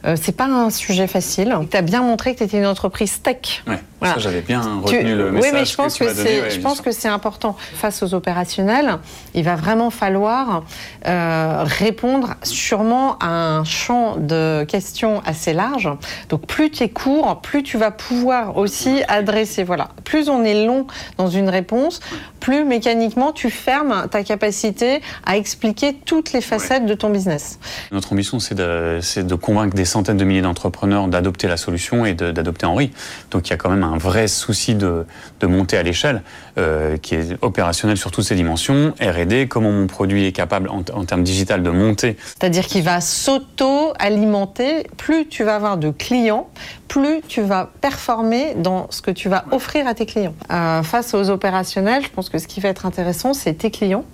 Euh, 0.04 0.16
c'est 0.20 0.37
pas 0.37 0.47
un 0.47 0.70
sujet 0.70 1.06
facile. 1.06 1.54
Tu 1.70 1.76
as 1.76 1.82
bien 1.82 2.02
montré 2.02 2.32
que 2.35 2.38
tu 2.38 2.44
étais 2.44 2.58
une 2.58 2.66
entreprise 2.66 3.20
tech. 3.23 3.62
Ouais, 3.66 3.78
Voilà. 4.00 4.14
ça 4.14 4.20
j'avais 4.20 4.40
bien 4.40 4.61
Tu- 4.87 4.97
retenu 4.97 5.14
le 5.14 5.26
oui, 5.30 5.35
message 5.37 5.52
mais 5.52 5.64
je 5.64 5.75
pense 5.76 5.94
c'est, 5.94 6.04
ouais, 6.04 6.82
que 6.85 6.92
c'est 6.92 7.08
important. 7.08 7.56
Face 7.75 8.02
aux 8.02 8.14
opérationnels, 8.14 8.97
il 9.35 9.44
va 9.44 9.56
vraiment 9.56 9.90
falloir 9.90 10.62
euh, 11.06 11.62
répondre 11.64 12.35
sûrement 12.42 13.16
à 13.18 13.26
un 13.28 13.64
champ 13.64 14.16
de 14.16 14.64
questions 14.66 15.20
assez 15.26 15.52
large. 15.52 15.88
Donc 16.28 16.47
plus 16.47 16.70
tu 16.70 16.82
es 16.85 16.88
court, 16.88 17.17
plus 17.42 17.62
tu 17.62 17.78
vas 17.78 17.90
pouvoir 17.90 18.56
aussi 18.56 19.02
adresser. 19.08 19.64
Voilà. 19.64 19.88
Plus 20.04 20.28
on 20.28 20.44
est 20.44 20.64
long 20.66 20.87
dans 21.16 21.28
une 21.28 21.48
réponse, 21.48 22.00
plus 22.40 22.64
mécaniquement 22.64 23.32
tu 23.32 23.50
fermes 23.50 24.06
ta 24.10 24.22
capacité 24.22 25.00
à 25.26 25.37
expliquer 25.37 25.94
toutes 25.94 26.32
les 26.32 26.40
facettes 26.40 26.87
de 26.87 26.94
ton 26.94 27.10
business. 27.10 27.58
Notre 27.92 28.12
ambition, 28.12 28.38
c'est 28.40 28.54
de, 28.54 29.34
convaincre 29.34 29.75
des 29.75 29.84
centaines 29.84 30.16
de 30.16 30.24
milliers 30.24 30.42
d'entrepreneurs 30.42 31.09
d'adopter 31.09 31.48
la 31.48 31.57
solution 31.57 32.07
et 32.07 32.14
d'adopter 32.14 32.66
Henri. 32.66 32.90
Donc 33.31 33.48
il 33.48 33.50
y 33.50 33.54
a 33.54 33.57
quand 33.57 33.70
même 33.70 33.85
un 33.85 33.98
vrai 33.98 34.28
souci 34.28 34.74
de, 34.74 35.07
de 35.40 35.46
monter 35.46 35.76
à 35.76 35.83
l'échelle, 35.83 36.22
euh, 36.59 36.96
qui 36.96 37.14
est 37.14 37.37
opérationnel 37.42 37.96
sur 37.96 38.11
toutes 38.11 38.24
ces 38.24 38.35
dimensions. 38.35 38.94
R&D, 39.00 39.46
comment 39.48 39.72
mon 39.72 39.87
produit 39.87 40.26
est 40.26 40.33
capable 40.33 40.68
en, 40.68 40.83
en 40.92 41.04
termes 41.04 41.22
digital 41.22 41.62
de 41.62 41.70
monter. 41.70 42.16
C'est-à-dire 42.24 42.66
qu'il 42.66 42.83
va 42.83 43.00
s'auto-alimenter. 43.00 44.87
Plus 44.96 45.26
tu 45.28 45.44
vas 45.44 45.57
avoir 45.57 45.76
de 45.76 45.90
clients, 45.90 46.48
plus 46.88 47.08
tu 47.27 47.42
vas 47.42 47.71
performer 47.81 48.55
dans 48.55 48.90
ce 48.90 49.03
que 49.03 49.11
tu 49.11 49.29
vas 49.29 49.44
offrir 49.51 49.87
à 49.87 49.94
tes 49.94 50.07
clients. 50.07 50.35
Euh, 50.51 50.83
face 50.83 51.14
aux 51.14 51.31
opérationnels, 51.31 52.05
je 52.05 52.11
pense 52.11 52.29
que 52.29 52.38
ce 52.38 52.47
qui 52.47 52.61
va 52.61 52.68
être 52.68 52.87
intéressant, 52.87 53.35
c'est 53.35 53.55
tes 53.55 53.71
clients. 53.71 54.05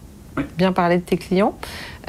Bien 0.56 0.72
parler 0.72 0.96
de 0.96 1.02
tes 1.02 1.16
clients, 1.16 1.56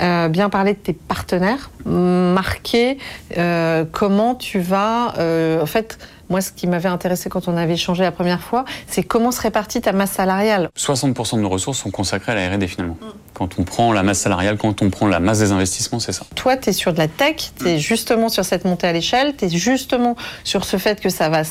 euh, 0.02 0.30
bien 0.30 0.50
parler 0.50 0.74
de 0.74 0.80
tes 0.80 0.94
partenaires, 0.94 1.70
marquer 1.86 2.98
euh, 3.38 3.86
comment 3.92 4.34
tu 4.34 4.60
vas. 4.60 5.14
en 5.62 5.66
fait, 5.68 6.00
moi, 6.30 6.42
ce 6.42 6.52
qui 6.52 6.68
m'avait 6.68 6.90
intéressé 6.90 7.30
quand 7.30 7.48
on 7.48 7.56
avait 7.58 7.74
échangé 7.74 8.04
la 8.04 8.12
première 8.12 8.42
fois, 8.42 8.66
c'est 8.88 9.04
comment 9.04 9.32
se 9.32 9.42
répartit 9.42 9.82
ta 9.82 9.92
masse 9.92 10.12
salariale. 10.12 10.70
60% 10.78 11.36
de 11.38 11.42
nos 11.42 11.50
ressources 11.50 11.80
sont 11.80 11.92
consacrées 11.92 12.32
à 12.32 12.36
la 12.36 12.56
R&D 12.56 12.68
finalement. 12.68 12.98
Quand 13.34 13.60
on 13.60 13.64
prend 13.64 13.92
la 13.92 14.02
masse 14.02 14.20
salariale, 14.20 14.58
quand 14.58 14.82
on 14.82 14.90
prend 14.90 15.08
la 15.08 15.20
masse 15.20 15.40
des 15.40 15.52
investissements, 15.52 16.00
c'est 16.00 16.14
ça. 16.14 16.26
Toi, 16.36 16.56
tu 16.58 16.70
es 16.70 16.74
sur 16.74 16.94
de 16.94 16.98
la 16.98 17.08
tech, 17.10 17.52
tu 17.60 17.68
es 17.68 17.80
justement 17.80 18.30
sur 18.30 18.46
cette 18.46 18.64
montée 18.66 18.88
à 18.88 18.94
l'échelle, 18.94 19.36
tu 19.36 19.46
es 19.46 19.50
justement 19.50 20.16
sur 20.44 20.64
ce 20.64 20.78
fait 20.78 21.02
que 21.02 21.10
ça 21.10 21.28
va... 21.30 21.42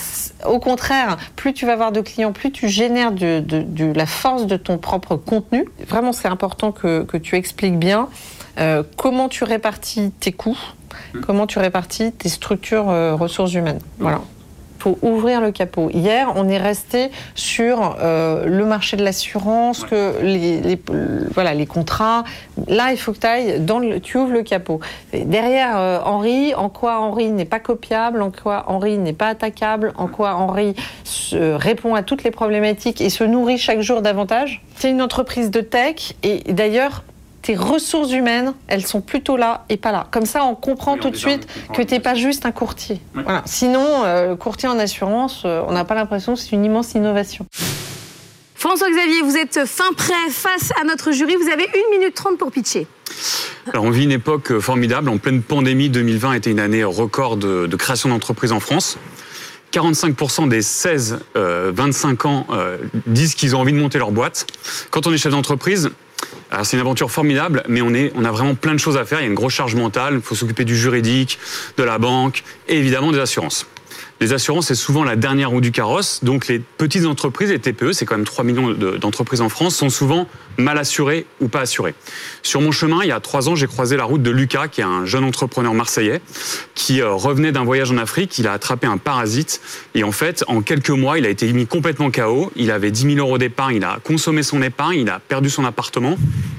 Au 0.47 0.59
contraire, 0.59 1.19
plus 1.37 1.53
tu 1.53 1.67
vas 1.67 1.75
avoir 1.75 1.93
de 1.93 2.01
clients, 2.01 2.33
plus 2.33 2.51
tu 2.53 2.69
génères 2.69 3.13
de, 3.13 3.41
de- 3.41 3.63
de 3.63 3.93
la 3.93 4.07
force 4.07 4.47
de 4.47 4.57
ton 4.57 4.79
propre 4.79 5.17
contenu. 5.17 5.69
Vraiment, 5.89 6.13
c'est 6.13 6.29
important 6.29 6.73
que, 6.73 7.03
que 7.05 7.17
tu 7.19 7.37
expliques 7.37 7.79
bien 7.79 8.09
euh, 8.59 8.83
comment 8.97 9.29
tu 9.29 9.45
répartis 9.45 10.11
tes 10.21 10.33
coûts, 10.33 10.59
comment 11.27 11.47
tu 11.47 11.59
répartis 11.59 12.13
tes 12.13 12.29
structures 12.29 12.89
euh, 12.89 13.15
ressources 13.15 13.53
humaines. 13.53 13.81
Voilà. 13.99 14.21
Faut 14.85 14.99
ouvrir 15.01 15.41
le 15.41 15.51
capot. 15.51 15.89
Hier, 15.89 16.31
on 16.37 16.47
est 16.47 16.59
resté 16.59 17.11
sur 17.35 17.97
euh, 18.01 18.45
le 18.45 18.67
marché 18.67 18.99
de 18.99 19.03
l'assurance, 19.03 19.83
que 19.83 20.21
les, 20.23 20.79
voilà, 21.33 21.55
les 21.55 21.65
contrats. 21.65 22.25
Là, 22.69 22.93
il 22.93 22.99
faut 22.99 23.13
que 23.13 23.19
tu 23.19 23.27
ailles 23.27 23.61
dans 23.61 23.79
le, 23.79 23.99
tu 24.01 24.19
ouvres 24.19 24.33
le 24.33 24.43
capot. 24.43 24.81
Derrière 25.15 25.79
euh, 25.79 26.01
Henri, 26.05 26.55
en 26.55 26.69
quoi 26.69 26.99
Henri 26.99 27.31
n'est 27.31 27.47
pas 27.47 27.61
copiable, 27.61 28.21
en 28.21 28.31
quoi 28.31 28.65
Henri 28.67 28.99
n'est 28.99 29.15
pas 29.15 29.29
attaquable, 29.29 29.95
en 29.97 30.07
quoi 30.07 30.35
Henri 30.35 30.75
répond 31.33 31.95
à 31.95 32.03
toutes 32.03 32.23
les 32.23 32.31
problématiques 32.31 33.01
et 33.01 33.09
se 33.09 33.25
nourrit 33.25 33.57
chaque 33.57 33.81
jour 33.81 34.03
davantage. 34.03 34.63
C'est 34.77 34.91
une 34.91 35.01
entreprise 35.01 35.51
de 35.51 35.63
tech 35.63 36.15
et 36.23 36.53
d'ailleurs, 36.53 37.05
tes 37.45 37.57
ressources 37.57 38.13
humaines, 38.13 38.55
elles 38.69 38.87
sont 38.87 39.03
plutôt 39.03 39.37
là 39.37 39.67
et 39.69 39.77
pas 39.77 39.93
là. 39.93 40.07
Comme 40.11 40.25
ça, 40.25 40.45
on 40.45 40.55
comprend 40.55 40.95
Oui, 40.95 40.99
on 40.99 41.03
tout 41.03 41.11
de 41.11 41.17
suite 41.17 41.47
que 41.75 41.83
tu 41.83 41.93
n'es 41.93 42.01
pas 42.01 42.15
juste 42.15 42.47
un 42.47 42.53
courtier. 42.53 43.01
Voilà. 43.13 43.43
Sinon, 43.45 44.05
euh, 44.05 44.31
le 44.31 44.37
courtier 44.37 44.67
en 44.67 44.79
assurance, 44.79 45.43
euh, 45.45 45.63
on 45.69 45.73
n'a 45.73 45.85
pas 45.85 45.95
l'impression 45.95 46.35
que 46.35 46.41
c'est 46.41 46.53
une 46.53 46.65
immense 46.65 46.95
innovation. 46.95 47.47
François-Xavier, 48.55 49.21
vous 49.25 49.37
êtes 49.37 49.67
fin 49.67 49.93
prêt 49.95 50.15
face 50.31 50.73
à 50.81 50.85
notre 50.85 51.13
jury. 51.13 51.37
Vous 51.37 51.51
avez 51.51 51.65
1 51.65 51.99
minute 51.99 52.15
30 52.15 52.39
pour 52.39 52.51
pitcher. 52.51 52.87
Alors 53.71 53.85
on 53.85 53.91
vit 53.91 54.05
une 54.05 54.13
époque 54.13 54.59
formidable. 54.59 55.11
En 55.11 55.19
pleine 55.19 55.43
pandémie, 55.43 55.91
2020 55.91 56.33
était 56.33 56.51
une 56.51 56.61
année 56.61 56.83
record 56.83 57.37
de, 57.37 57.67
de 57.67 57.77
création 57.77 58.09
d'entreprises 58.09 58.53
en 58.53 58.61
France. 58.61 58.97
45% 59.75 60.49
des 60.49 60.63
16-25 60.63 62.27
ans 62.29 62.47
euh, 62.51 62.79
disent 63.07 63.35
qu'ils 63.35 63.57
ont 63.57 63.61
envie 63.61 63.73
de 63.73 63.79
monter 63.79 63.99
leur 63.99 64.13
boîte. 64.13 64.47
Quand 64.91 65.07
on 65.07 65.13
est 65.13 65.19
chef 65.19 65.33
d'entreprise, 65.33 65.91
alors 66.51 66.67
c'est 66.67 66.77
une 66.77 66.81
aventure 66.81 67.11
formidable, 67.11 67.63
mais 67.69 67.83
on, 67.83 67.93
est, 67.95 68.13
on 68.15 68.25
a 68.25 68.31
vraiment 68.31 68.55
plein 68.55 68.73
de 68.73 68.79
choses 68.79 68.97
à 68.97 69.05
faire. 69.05 69.21
Il 69.21 69.23
y 69.23 69.27
a 69.27 69.29
une 69.29 69.35
grosse 69.35 69.55
charge 69.55 69.75
mentale. 69.75 70.15
Il 70.15 70.23
faut 70.23 70.35
s'occuper 70.35 70.65
du 70.65 70.77
juridique, 70.77 71.39
de 71.77 71.83
la 71.83 71.99
banque 71.99 72.45
et 72.69 72.77
évidemment 72.79 73.13
des 73.13 73.19
assurances. 73.19 73.67
Les 74.21 74.33
assurances, 74.33 74.69
c'est 74.69 74.75
souvent 74.77 75.03
la 75.05 75.17
dernière 75.17 75.51
roue 75.51 75.61
du 75.61 75.73
carrosse. 75.73 76.21
Donc 76.23 76.47
les 76.47 76.59
petites 76.61 77.05
entreprises, 77.05 77.51
les 77.51 77.59
TPE, 77.59 77.93
c'est 77.93 78.07
quand 78.07 78.17
même 78.17 78.25
3 78.25 78.45
millions 78.45 78.71
de- 78.71 78.97
d'entreprises 78.97 79.41
en 79.41 79.49
France, 79.49 79.75
sont 79.75 79.91
souvent 79.91 80.29
mal 80.57 80.79
assurées 80.79 81.27
ou 81.41 81.49
pas 81.49 81.61
assurées. 81.63 81.95
Sur 82.43 82.61
mon 82.61 82.71
chemin, 82.71 83.01
il 83.03 83.09
y 83.09 83.13
a 83.13 83.19
trois 83.21 83.49
ans, 83.49 83.57
j'ai 83.57 83.67
croisé 83.67 83.97
la 83.97 84.05
route 84.05 84.23
de 84.23 84.31
Lucas, 84.31 84.69
qui 84.69 84.81
est 84.81 84.85
un 84.85 85.05
jeune 85.05 85.25
entrepreneur 85.25 85.75
marseillais, 85.75 86.21
qui 86.77 87.03
euh, 87.03 87.11
revenait 87.13 87.51
d'un 87.51 87.65
voyage 87.65 87.91
en 87.91 87.99
Afrique. 87.99 88.39
Il 88.39 88.47
a 88.47 88.53
attrapé 88.53 88.87
un 88.87 88.99
parasite. 88.99 89.61
Et 89.97 90.05
en 90.05 90.13
fait, 90.13 90.45
en 90.47 90.63
quelques 90.63 90.91
mois, 90.91 91.19
il 91.19 91.27
a 91.27 91.29
été 91.29 91.53
mis 91.53 91.67
complètement 91.67 92.11
KO. 92.13 92.53
Il 92.55 92.71
avait 92.71 92.93
10 92.93 93.15
000 93.17 93.19
euros 93.19 93.37
d'épargne. 93.37 93.77
Il 93.77 93.85
a 93.85 93.99
consommé 94.05 94.43
son 94.45 94.63
épargne. 94.63 95.01
Il 95.01 95.11
a 95.11 95.19
perdu 95.19 95.51
son 95.51 95.65
appartement. 95.65 96.17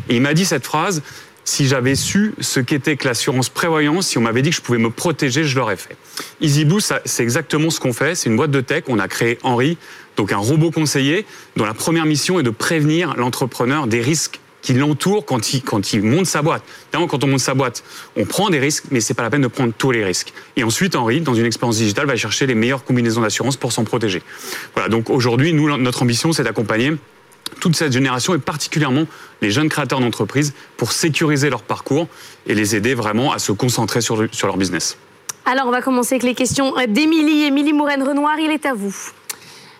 Et 0.09 0.17
il 0.17 0.21
m'a 0.21 0.33
dit 0.33 0.45
cette 0.45 0.65
phrase. 0.65 1.01
Si 1.47 1.67
j'avais 1.67 1.93
su 1.93 2.33
ce 2.41 2.59
qu'était 2.59 2.97
que 2.97 3.07
l'assurance 3.07 3.49
prévoyance, 3.49 4.07
si 4.07 4.17
on 4.17 4.21
m'avait 4.21 4.41
dit 4.41 4.49
que 4.49 4.55
je 4.55 4.61
pouvais 4.61 4.79
me 4.79 4.89
protéger, 4.89 5.43
je 5.43 5.55
l'aurais 5.55 5.77
fait. 5.77 5.95
EasyBlue, 6.41 6.81
c'est 7.05 7.23
exactement 7.23 7.69
ce 7.69 7.79
qu'on 7.79 7.93
fait. 7.93 8.15
C'est 8.15 8.29
une 8.29 8.35
boîte 8.35 8.49
de 8.49 8.61
tech. 8.61 8.85
On 8.87 8.97
a 8.97 9.07
créé 9.07 9.37
Henri, 9.43 9.77
donc 10.17 10.31
un 10.31 10.37
robot 10.37 10.71
conseiller, 10.71 11.25
dont 11.55 11.65
la 11.65 11.75
première 11.75 12.05
mission 12.05 12.39
est 12.39 12.43
de 12.43 12.49
prévenir 12.49 13.15
l'entrepreneur 13.15 13.85
des 13.85 14.01
risques 14.01 14.39
qui 14.63 14.73
l'entourent 14.73 15.23
quand 15.23 15.53
il, 15.53 15.61
quand 15.61 15.93
il 15.93 16.01
monte 16.01 16.25
sa 16.25 16.41
boîte. 16.41 16.63
Évidemment, 16.87 17.07
quand 17.07 17.23
on 17.23 17.27
monte 17.27 17.39
sa 17.39 17.53
boîte, 17.53 17.83
on 18.17 18.25
prend 18.25 18.49
des 18.49 18.57
risques, 18.57 18.85
mais 18.89 18.99
c'est 18.99 19.13
pas 19.13 19.21
la 19.21 19.29
peine 19.29 19.43
de 19.43 19.47
prendre 19.47 19.71
tous 19.77 19.91
les 19.91 20.03
risques. 20.03 20.33
Et 20.55 20.63
ensuite, 20.63 20.95
Henri, 20.95 21.21
dans 21.21 21.35
une 21.35 21.45
expérience 21.45 21.77
digitale, 21.77 22.07
va 22.07 22.15
chercher 22.15 22.47
les 22.47 22.55
meilleures 22.55 22.83
combinaisons 22.83 23.21
d'assurance 23.21 23.57
pour 23.57 23.71
s'en 23.71 23.83
protéger. 23.83 24.23
Voilà. 24.73 24.89
Donc 24.89 25.11
aujourd'hui, 25.11 25.53
nous, 25.53 25.77
notre 25.77 26.01
ambition, 26.01 26.33
c'est 26.33 26.43
d'accompagner 26.43 26.93
toute 27.59 27.75
cette 27.75 27.91
génération 27.93 28.33
et 28.35 28.37
particulièrement 28.39 29.05
les 29.41 29.51
jeunes 29.51 29.69
créateurs 29.69 29.99
d'entreprises 29.99 30.53
pour 30.77 30.91
sécuriser 30.91 31.49
leur 31.49 31.63
parcours 31.63 32.07
et 32.47 32.53
les 32.55 32.75
aider 32.75 32.93
vraiment 32.93 33.31
à 33.31 33.39
se 33.39 33.51
concentrer 33.51 34.01
sur, 34.01 34.17
le- 34.17 34.29
sur 34.31 34.47
leur 34.47 34.57
business. 34.57 34.97
Alors, 35.45 35.67
on 35.67 35.71
va 35.71 35.81
commencer 35.81 36.15
avec 36.15 36.23
les 36.23 36.33
questions 36.35 36.73
d'Émilie. 36.87 37.43
Émilie 37.45 37.73
Mourenne-Renoir, 37.73 38.39
il 38.39 38.51
est 38.51 38.65
à 38.65 38.73
vous. 38.73 38.95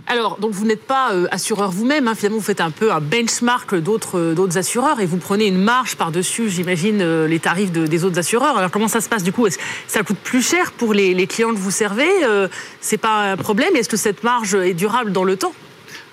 Alors, 0.07 0.37
donc 0.37 0.51
vous 0.51 0.65
n'êtes 0.65 0.83
pas 0.83 1.13
euh, 1.13 1.25
assureur 1.31 1.71
vous-même, 1.71 2.07
hein. 2.07 2.13
finalement 2.13 2.37
vous 2.37 2.43
faites 2.43 2.61
un 2.61 2.69
peu 2.69 2.91
un 2.91 2.99
benchmark 2.99 3.73
d'autres 3.73 4.19
euh, 4.19 4.33
d'autres 4.35 4.55
assureurs 4.59 4.99
et 4.99 5.07
vous 5.07 5.17
prenez 5.17 5.47
une 5.47 5.57
marge 5.57 5.95
par-dessus, 5.95 6.47
j'imagine, 6.51 7.01
euh, 7.01 7.27
les 7.27 7.39
tarifs 7.39 7.71
de- 7.71 7.87
des 7.87 8.03
autres 8.03 8.19
assureurs. 8.19 8.55
Alors 8.59 8.69
comment 8.69 8.87
ça 8.87 9.01
se 9.01 9.09
passe 9.09 9.23
du 9.23 9.31
coup? 9.31 9.47
Est-ce 9.47 9.57
que 9.57 9.63
ça 9.87 10.03
coûte 10.03 10.19
plus 10.23 10.47
cher 10.47 10.73
pour 10.73 10.93
les, 10.93 11.15
les 11.15 11.25
clients 11.25 11.49
que 11.49 11.57
vous 11.59 11.71
servez 11.71 12.07
euh, 12.23 12.47
C'est 12.81 12.99
pas 12.99 13.31
un 13.31 13.37
problème? 13.37 13.75
Est-ce 13.75 13.89
que 13.89 13.97
cette 13.97 14.23
marge 14.23 14.53
est 14.53 14.75
durable 14.75 15.11
dans 15.11 15.23
le 15.23 15.37
temps? 15.37 15.53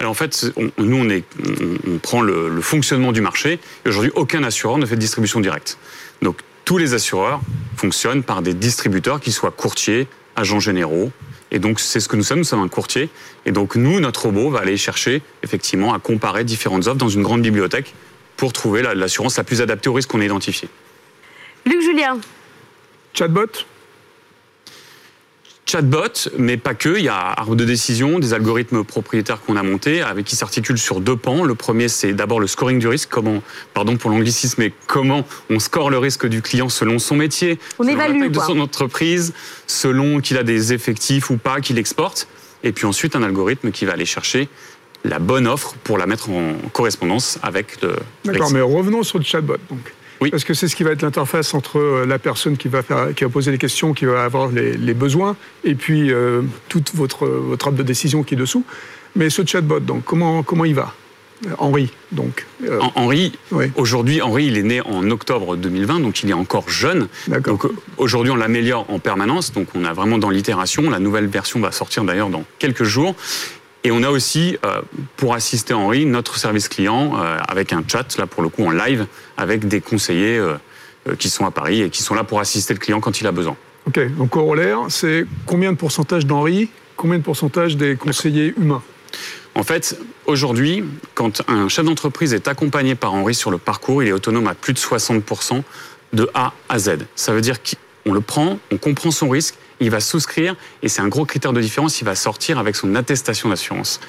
Alors 0.03 0.11
en 0.11 0.15
fait, 0.15 0.53
on- 0.57 0.73
nous, 0.83 0.97
on, 0.97 1.09
est, 1.11 1.23
on, 1.87 1.93
on 1.95 1.99
prend 1.99 2.23
le, 2.23 2.49
le 2.49 2.61
fonctionnement 2.61 3.13
du 3.13 3.21
marché. 3.21 3.61
Et 3.85 3.89
aujourd'hui, 3.89 4.11
aucun 4.17 4.43
assureur 4.43 4.77
ne 4.79 4.85
fait 4.85 4.97
de 4.97 5.01
distribution 5.01 5.39
directe. 5.39 5.79
Donc 6.23 6.41
tous 6.65 6.77
les 6.77 6.93
assureurs 6.93 7.41
fonctionnent 7.77 8.25
par 8.25 8.43
des 8.43 8.53
distributeurs 8.53 9.21
qui 9.21 9.31
soient 9.31 9.53
courtiers, 9.53 10.09
agents 10.35 10.59
généraux. 10.59 11.13
Et 11.53 11.61
donc 11.61 11.79
c'est 11.79 12.01
ce 12.01 12.09
que 12.09 12.17
nous 12.17 12.25
sommes, 12.25 12.39
nous 12.39 12.45
sommes 12.45 12.63
un 12.63 12.67
courtier. 12.69 13.11
Et 13.47 13.53
donc 13.53 13.77
nous, 13.77 14.01
notre 14.01 14.23
robot 14.27 14.51
va 14.51 14.59
aller 14.59 14.77
chercher 14.77 15.23
effectivement 15.45 15.95
à 15.95 16.01
comparer 16.01 16.43
différentes 16.43 16.89
offres 16.89 16.97
dans 16.99 17.09
une 17.09 17.23
grande 17.23 17.43
bibliothèque 17.43 17.95
pour 18.37 18.53
trouver 18.53 18.83
la- 18.83 18.97
l'assurance 18.97 19.37
la 19.37 19.45
plus 19.45 19.61
adaptée 19.63 19.89
au 19.89 19.93
risque 19.93 20.11
qu'on 20.11 20.21
a 20.21 20.25
identifié. 20.25 20.69
Luc 21.65 21.81
Julien. 21.81 22.19
Chatbot? 23.15 23.47
Chatbot, 25.65 26.29
mais 26.39 26.57
pas 26.57 26.75
que. 26.75 26.99
Il 26.99 27.05
y 27.05 27.09
a 27.09 27.15
arbre 27.15 27.55
de 27.55 27.65
décision, 27.65 28.19
des 28.19 28.35
algorithmes 28.35 28.85
propriétaires 28.85 29.41
qu'on 29.41 29.57
a 29.57 29.63
montés, 29.63 30.03
avec 30.03 30.27
qui 30.27 30.37
s'articulent 30.37 30.79
sur 30.79 31.01
deux 31.01 31.17
pans. 31.17 31.45
Le 31.45 31.55
premier, 31.55 31.89
c'est 31.89 32.13
d'abord 32.13 32.41
le 32.41 32.47
scoring 32.47 32.79
du 32.79 32.89
risque. 32.89 33.09
Comment, 33.11 33.43
pardon 33.73 33.97
pour 33.97 34.11
l'anglicisme, 34.11 34.61
mais 34.61 34.73
comment 34.87 35.25
on 35.51 35.59
score 35.61 35.91
le 35.91 35.99
risque 35.99 36.27
du 36.27 36.43
client 36.43 36.69
selon 36.69 36.99
son 36.99 37.17
métier, 37.17 37.59
On 37.79 37.85
selon 37.85 37.95
évalue, 37.95 38.15
la 38.15 38.21
taille 38.21 38.31
de 38.31 38.41
son 38.41 38.61
entreprise, 38.61 39.33
selon 39.67 40.21
qu'il 40.21 40.37
a 40.37 40.43
des 40.43 40.73
effectifs 40.73 41.31
ou 41.31 41.37
pas, 41.37 41.61
qu'il 41.61 41.79
exporte. 41.79 42.27
Et 42.65 42.73
puis 42.73 42.87
ensuite, 42.87 43.17
un 43.17 43.23
algorithme 43.23 43.71
qui 43.71 43.85
va 43.85 43.93
aller 43.93 44.07
chercher 44.07 44.49
la 45.05 45.19
bonne 45.19 45.47
offre 45.47 45.75
pour 45.85 45.99
la 45.99 46.07
mettre 46.07 46.31
en 46.31 46.55
correspondance 46.73 47.39
avec 47.43 47.81
le. 47.83 47.97
D'accord, 48.25 48.51
mais 48.51 48.61
revenons 48.61 49.03
sur 49.03 49.19
le 49.19 49.25
chatbot. 49.25 49.57
Donc. 49.71 49.93
Oui. 50.23 50.31
Parce 50.31 50.45
que 50.45 50.55
c'est 50.55 50.69
ce 50.69 50.77
qui 50.77 50.83
va 50.85 50.91
être 50.93 51.03
l'interface 51.03 51.53
entre 51.55 51.79
euh, 51.79 52.07
la 52.07 52.19
personne 52.19 52.57
qui 52.57 52.69
va, 52.69 52.83
faire, 52.83 53.15
qui 53.15 53.25
va 53.25 53.31
poser 53.31 53.51
les 53.51 53.59
questions, 53.59 53.93
qui 53.93 54.05
va 54.07 54.25
avoir 54.25 54.49
les, 54.49 54.77
les 54.77 54.95
besoins, 54.95 55.37
et 55.65 55.75
puis 55.75 56.13
euh, 56.13 56.43
toute 56.69 56.95
votre, 56.95 57.27
votre 57.27 57.67
arbre 57.67 57.79
de 57.79 57.83
décision 57.83 58.23
qui 58.23 58.35
est 58.35 58.37
dessous. 58.37 58.65
Mais 59.17 59.29
ce 59.31 59.45
chatbot, 59.45 59.81
donc, 59.81 60.05
comment, 60.05 60.43
comment 60.43 60.65
il 60.65 60.75
va? 60.75 60.95
Euh, 61.47 61.51
Henri, 61.59 61.91
donc. 62.13 62.47
euh, 62.65 62.79
En- 62.81 62.93
Henri, 62.95 63.33
Oui. 63.51 63.67
aujourd'hui, 63.75 64.23
Henri, 64.23 64.47
il 64.47 64.57
est 64.57 64.63
né 64.63 64.81
en 64.81 65.11
octobre 65.11 65.57
2020, 65.57 65.99
donc 66.01 66.23
il 66.23 66.31
est 66.31 66.35
encore 66.35 66.71
jeune. 66.71 67.09
Donc 67.45 67.65
aujourd'hui, 67.97 68.31
on 68.33 68.37
l'améliore 68.37 68.87
en 68.89 69.01
permanence. 69.01 69.53
Donc 69.53 69.67
on 69.75 69.85
a 69.85 69.93
vraiment 69.93 70.19
dans 70.19 70.31
l'itération. 70.31 70.89
La 70.89 71.01
nouvelle 71.01 71.27
version 71.27 71.59
va 71.59 71.73
sortir 71.73 72.05
d'ailleurs 72.05 72.29
dans 72.31 72.45
quelques 72.61 72.85
jours. 72.85 73.17
Et 73.85 73.91
on 73.91 74.03
a 74.03 74.11
aussi, 74.11 74.57
euh, 74.65 74.81
pour 75.17 75.35
assister 75.35 75.75
Henri, 75.75 76.07
notre 76.07 76.39
service 76.39 76.69
client 76.69 77.15
euh, 77.17 77.39
avec 77.49 77.73
un 77.73 77.83
chat, 77.87 78.17
là 78.17 78.27
pour 78.27 78.43
le 78.43 78.49
coup 78.49 78.65
en 78.65 78.71
live, 78.71 79.07
avec 79.37 79.67
des 79.67 79.81
conseillers 79.81 80.39
euh, 80.39 80.57
qui 81.19 81.29
sont 81.29 81.45
à 81.47 81.51
Paris 81.51 81.83
et 81.83 81.91
qui 81.91 82.03
sont 82.03 82.15
là 82.15 82.23
pour 82.23 82.39
assister 82.39 82.75
le 82.75 82.79
client 82.79 83.01
quand 83.01 83.21
il 83.21 83.27
a 83.27 83.33
besoin. 83.33 83.57
Ok, 83.87 84.17
donc 84.17 84.31
corollaire, 84.31 84.79
c'est 84.89 85.27
combien 85.47 85.73
de 85.73 85.77
pourcentage 85.77 86.27
d'Henri, 86.27 86.71
combien 86.97 87.19
de 87.19 87.25
pourcentage 87.25 87.77
des 87.77 87.97
conseillers 87.97 88.55
humains? 88.57 88.83
En 89.57 89.65
fait, 89.65 89.99
aujourd'hui, 90.27 90.85
quand 91.15 91.43
un 91.49 91.69
chef 91.69 91.85
d'entreprise 91.85 92.33
est 92.33 92.47
accompagné 92.47 92.95
par 92.95 93.13
Henri 93.13 93.35
sur 93.35 93.51
le 93.51 93.59
parcours, 93.59 94.03
il 94.03 94.09
est 94.09 94.13
autonome 94.13 94.47
à 94.47 94.55
plus 94.55 94.73
de 94.73 94.79
60% 94.79 95.63
de 96.13 96.31
A 96.35 96.53
à 96.69 96.79
Z. 96.79 96.99
Ça 97.17 97.33
veut 97.33 97.41
dire 97.41 97.57
qu'on 97.63 98.13
le 98.13 98.21
prend, 98.21 98.59
on 98.71 98.79
comprend 98.79 99.11
son 99.11 99.29
risque, 99.29 99.57
il 99.83 99.91
va 99.91 100.01
souscrire, 100.01 100.57
et 100.83 100.89
c'est 100.89 101.03
un 101.03 101.09
gros 101.09 101.25
critère 101.25 101.53
de 101.53 101.61
différence, 101.61 102.01
il 102.01 102.05
va 102.05 102.15
sortir 102.15 102.59
avec 102.59 102.77
son 102.77 102.95
attestation 102.95 103.49
d'assurance. 103.49 104.01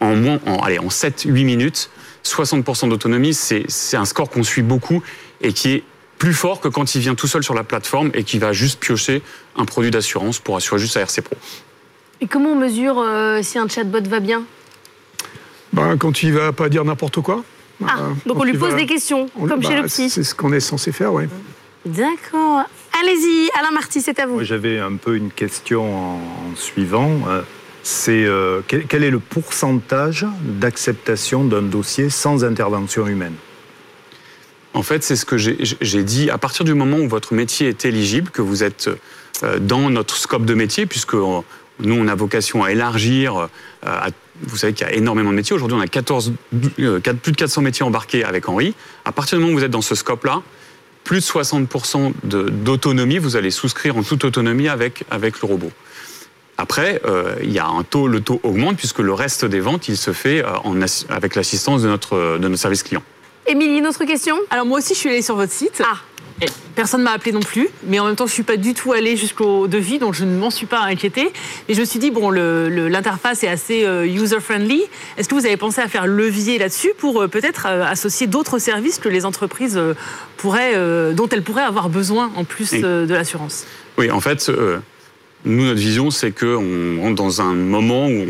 En, 0.00 0.14
moins, 0.14 0.38
en, 0.46 0.58
allez, 0.58 0.78
en 0.78 0.88
7-8 0.88 1.30
minutes, 1.44 1.90
60% 2.24 2.88
d'autonomie, 2.88 3.34
c'est 3.34 3.64
c'est 3.68 3.96
un 3.96 4.04
score 4.04 4.30
qu'on 4.30 4.42
suit 4.42 4.62
beaucoup 4.62 5.02
et 5.40 5.52
qui 5.52 5.70
est 5.72 5.82
plus 6.18 6.34
fort 6.34 6.60
que 6.60 6.68
quand 6.68 6.94
il 6.94 7.00
vient 7.00 7.14
tout 7.14 7.26
seul 7.28 7.42
sur 7.44 7.54
la 7.54 7.64
plateforme 7.64 8.10
et 8.14 8.24
qui 8.24 8.38
va 8.38 8.52
juste 8.52 8.80
piocher 8.80 9.22
un 9.56 9.64
produit 9.64 9.90
d'assurance 9.90 10.38
pour 10.40 10.56
assurer 10.56 10.78
juste 10.80 10.94
sa 10.94 11.00
RC 11.00 11.22
Pro. 11.22 11.36
Et 12.20 12.26
comment 12.26 12.50
on 12.50 12.56
mesure 12.56 12.98
euh, 12.98 13.40
si 13.42 13.58
un 13.58 13.68
chatbot 13.68 14.02
va 14.08 14.18
bien? 14.20 14.42
Ben, 15.72 15.96
Quand 15.96 16.22
il 16.22 16.32
va 16.32 16.52
pas 16.52 16.68
dire 16.68 16.84
n'importe 16.84 17.20
quoi. 17.20 17.44
Ah, 17.86 17.96
Euh, 18.00 18.12
donc 18.26 18.38
on 18.40 18.44
lui 18.44 18.58
pose 18.58 18.70
va- 18.72 18.76
des 18.76 18.86
questions, 18.86 19.30
on- 19.38 19.46
comme 19.46 19.60
bah, 19.60 19.68
chez 19.68 19.76
le 19.76 19.82
petit. 19.84 20.10
C'est 20.10 20.24
ce 20.24 20.34
qu'on 20.34 20.52
est 20.52 20.58
censé 20.60 20.90
faire, 20.90 21.12
oui. 21.12 21.24
D'accord. 21.86 22.64
Allez-y, 23.00 23.48
Alain 23.58 23.70
Marty, 23.72 24.00
c'est 24.00 24.18
à 24.18 24.26
vous. 24.26 24.42
J'avais 24.42 24.78
un 24.78 24.96
peu 24.96 25.16
une 25.16 25.30
question 25.30 25.82
en, 25.94 26.16
en 26.16 26.56
suivant. 26.56 27.20
Euh, 27.28 27.42
C'est 27.82 28.24
euh, 28.24 28.60
quel, 28.66 28.86
quel 28.86 29.04
est 29.04 29.10
le 29.10 29.18
pourcentage 29.20 30.26
d'acceptation 30.42 31.44
d'un 31.44 31.62
dossier 31.62 32.10
sans 32.10 32.44
intervention 32.44 33.06
humaine? 33.06 33.34
En 34.74 34.82
fait, 34.82 35.02
c'est 35.02 35.16
ce 35.16 35.24
que 35.24 35.36
j'ai 35.38 36.02
dit. 36.04 36.30
À 36.30 36.38
partir 36.38 36.64
du 36.64 36.74
moment 36.74 36.98
où 36.98 37.08
votre 37.08 37.34
métier 37.34 37.68
est 37.68 37.84
éligible, 37.84 38.30
que 38.30 38.42
vous 38.42 38.62
êtes 38.62 38.90
euh, 39.42 39.58
dans 39.58 39.90
notre 39.90 40.16
scope 40.16 40.44
de 40.44 40.54
métier, 40.54 40.86
puisque 40.86 41.14
nous, 41.14 41.94
on 41.94 42.08
a 42.08 42.14
vocation 42.14 42.62
à 42.64 42.72
élargir. 42.72 43.48
à- 43.84 44.08
vous 44.42 44.56
savez 44.56 44.72
qu'il 44.72 44.86
y 44.86 44.90
a 44.90 44.92
énormément 44.94 45.30
de 45.30 45.34
métiers. 45.36 45.56
Aujourd'hui, 45.56 45.76
on 45.76 45.80
a 45.80 45.88
14, 45.88 46.32
euh, 46.78 47.00
quatre- 47.00 47.18
plus 47.18 47.32
de 47.32 47.36
400 47.36 47.60
métiers 47.62 47.84
embarqués 47.84 48.22
avec 48.22 48.48
Henri. 48.48 48.74
À 49.04 49.10
partir 49.10 49.36
du 49.36 49.42
moment 49.42 49.54
où 49.54 49.58
vous 49.58 49.64
êtes 49.64 49.70
dans 49.72 49.82
ce 49.82 49.96
scope-là, 49.96 50.42
plus 51.08 51.20
de 51.20 51.24
60% 51.24 52.12
de- 52.24 52.50
d'autonomie, 52.50 53.16
vous 53.16 53.36
allez 53.36 53.50
souscrire 53.50 53.96
en 53.96 54.02
toute 54.02 54.24
autonomie 54.26 54.68
avec, 54.68 55.04
avec 55.10 55.40
le 55.40 55.46
robot. 55.48 55.70
Après, 56.58 57.00
euh, 57.06 57.34
il 57.42 57.50
y 57.50 57.58
a 57.58 57.66
un 57.66 57.82
taux, 57.82 58.08
le 58.08 58.20
taux 58.20 58.40
augmente 58.42 58.76
puisque 58.76 58.98
le 58.98 59.14
reste 59.14 59.46
des 59.46 59.60
ventes, 59.60 59.88
il 59.88 59.96
se 59.96 60.12
fait 60.12 60.44
euh, 60.44 60.50
en 60.64 60.76
avec 61.08 61.34
l'assistance 61.34 61.80
de 61.80 61.88
notre, 61.88 62.36
de 62.36 62.46
notre 62.46 62.60
service 62.60 62.82
client. 62.82 63.02
Émilie, 63.46 63.78
une 63.78 63.86
autre 63.86 64.04
question? 64.04 64.36
Alors 64.50 64.66
moi 64.66 64.80
aussi 64.80 64.92
je 64.92 64.98
suis 64.98 65.08
allée 65.08 65.22
sur 65.22 65.34
votre 65.36 65.52
site. 65.52 65.82
Ah, 65.82 65.96
Personne 66.74 67.00
ne 67.00 67.04
m'a 67.06 67.12
appelé 67.12 67.32
non 67.32 67.40
plus, 67.40 67.68
mais 67.84 67.98
en 67.98 68.06
même 68.06 68.14
temps, 68.14 68.26
je 68.26 68.30
ne 68.30 68.34
suis 68.34 68.42
pas 68.44 68.56
du 68.56 68.72
tout 68.72 68.92
allée 68.92 69.16
jusqu'au 69.16 69.66
devis, 69.66 69.98
donc 69.98 70.14
je 70.14 70.24
ne 70.24 70.36
m'en 70.38 70.50
suis 70.50 70.66
pas 70.66 70.80
inquiétée. 70.82 71.32
Et 71.68 71.74
je 71.74 71.80
me 71.80 71.84
suis 71.84 71.98
dit, 71.98 72.12
bon, 72.12 72.30
l'interface 72.30 73.42
est 73.42 73.48
assez 73.48 73.84
euh, 73.84 74.06
user-friendly. 74.06 74.84
Est-ce 75.16 75.28
que 75.28 75.34
vous 75.34 75.44
avez 75.44 75.56
pensé 75.56 75.80
à 75.80 75.88
faire 75.88 76.06
levier 76.06 76.56
là-dessus 76.58 76.92
pour 76.96 77.20
euh, 77.22 77.26
peut-être 77.26 77.66
euh, 77.68 77.84
associer 77.84 78.28
d'autres 78.28 78.60
services 78.60 78.98
que 78.98 79.08
les 79.08 79.24
entreprises 79.24 79.80
pourraient, 80.36 80.74
dont 81.14 81.28
elles 81.28 81.42
pourraient 81.42 81.64
avoir 81.64 81.88
besoin 81.88 82.30
en 82.36 82.44
plus 82.44 82.70
Oui. 82.72 82.80
de 82.82 83.12
l'assurance? 83.12 83.64
Oui, 83.98 84.12
en 84.12 84.20
fait, 84.20 84.48
euh, 84.48 84.78
nous, 85.44 85.64
notre 85.64 85.78
vision, 85.78 86.10
c'est 86.10 86.32
qu'on 86.32 87.00
rentre 87.00 87.14
dans 87.14 87.40
un 87.40 87.54
moment 87.54 88.08
où 88.08 88.26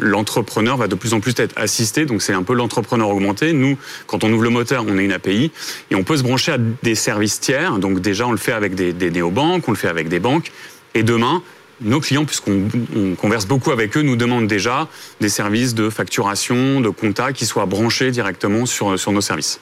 l'entrepreneur 0.00 0.78
va 0.78 0.88
de 0.88 0.94
plus 0.94 1.12
en 1.12 1.20
plus 1.20 1.34
être 1.38 1.54
assisté. 1.56 2.06
Donc, 2.06 2.22
c'est 2.22 2.32
un 2.32 2.42
peu 2.42 2.54
l'entrepreneur 2.54 3.10
augmenté. 3.10 3.52
Nous, 3.52 3.76
quand 4.06 4.24
on 4.24 4.32
ouvre 4.32 4.44
le 4.44 4.50
moteur, 4.50 4.84
on 4.88 4.96
a 4.96 5.02
une 5.02 5.12
API 5.12 5.52
et 5.90 5.94
on 5.94 6.02
peut 6.02 6.16
se 6.16 6.22
brancher 6.22 6.52
à 6.52 6.58
des 6.58 6.94
services 6.94 7.40
tiers. 7.40 7.78
Donc, 7.78 8.00
déjà, 8.00 8.26
on 8.26 8.32
le 8.32 8.38
fait 8.38 8.52
avec 8.52 8.74
des, 8.74 9.10
néobanques, 9.10 9.68
on 9.68 9.72
le 9.72 9.76
fait 9.76 9.88
avec 9.88 10.08
des 10.08 10.18
banques. 10.18 10.50
Et 10.94 11.02
demain, 11.02 11.42
nos 11.82 12.00
clients, 12.00 12.24
puisqu'on 12.24 12.68
on 12.96 13.14
converse 13.16 13.46
beaucoup 13.46 13.70
avec 13.70 13.96
eux, 13.96 14.02
nous 14.02 14.16
demandent 14.16 14.48
déjà 14.48 14.88
des 15.20 15.28
services 15.28 15.74
de 15.74 15.90
facturation, 15.90 16.80
de 16.80 16.88
compta 16.88 17.32
qui 17.32 17.44
soient 17.44 17.66
branchés 17.66 18.10
directement 18.10 18.64
sur 18.64 19.12
nos 19.12 19.20
services. 19.20 19.60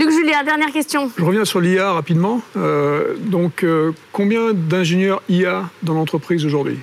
Luc 0.00 0.12
Julien, 0.12 0.42
dernière 0.44 0.72
question. 0.72 1.12
Je 1.18 1.22
reviens 1.22 1.44
sur 1.44 1.60
l'IA 1.60 1.92
rapidement. 1.92 2.40
Euh, 2.56 3.16
donc, 3.18 3.62
euh, 3.62 3.92
combien 4.12 4.54
d'ingénieurs 4.54 5.20
IA 5.28 5.68
dans 5.82 5.92
l'entreprise 5.92 6.46
aujourd'hui? 6.46 6.78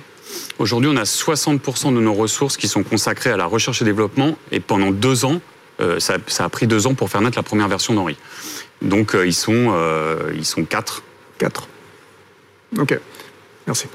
Aujourd'hui, 0.60 0.88
on 0.92 0.96
a 0.96 1.02
60% 1.02 1.92
de 1.92 2.00
nos 2.00 2.14
ressources 2.14 2.56
qui 2.56 2.68
sont 2.68 2.84
consacrées 2.84 3.30
à 3.30 3.36
la 3.36 3.46
recherche 3.46 3.82
et 3.82 3.84
développement. 3.84 4.38
Et 4.52 4.60
pendant 4.60 4.92
deux 4.92 5.24
ans, 5.24 5.40
euh, 5.80 5.98
ça, 5.98 6.18
ça 6.28 6.44
a 6.44 6.48
pris 6.48 6.68
deux 6.68 6.86
ans 6.86 6.94
pour 6.94 7.10
faire 7.10 7.20
naître 7.20 7.36
la 7.36 7.42
première 7.42 7.66
version 7.66 7.92
d'Henri. 7.92 8.16
Donc, 8.82 9.16
euh, 9.16 9.26
ils, 9.26 9.34
sont, 9.34 9.72
euh, 9.74 10.32
ils 10.36 10.46
sont 10.46 10.64
quatre. 10.64 11.02
4. 11.38 11.68
Ok, 12.78 13.00
merci. 13.66 13.88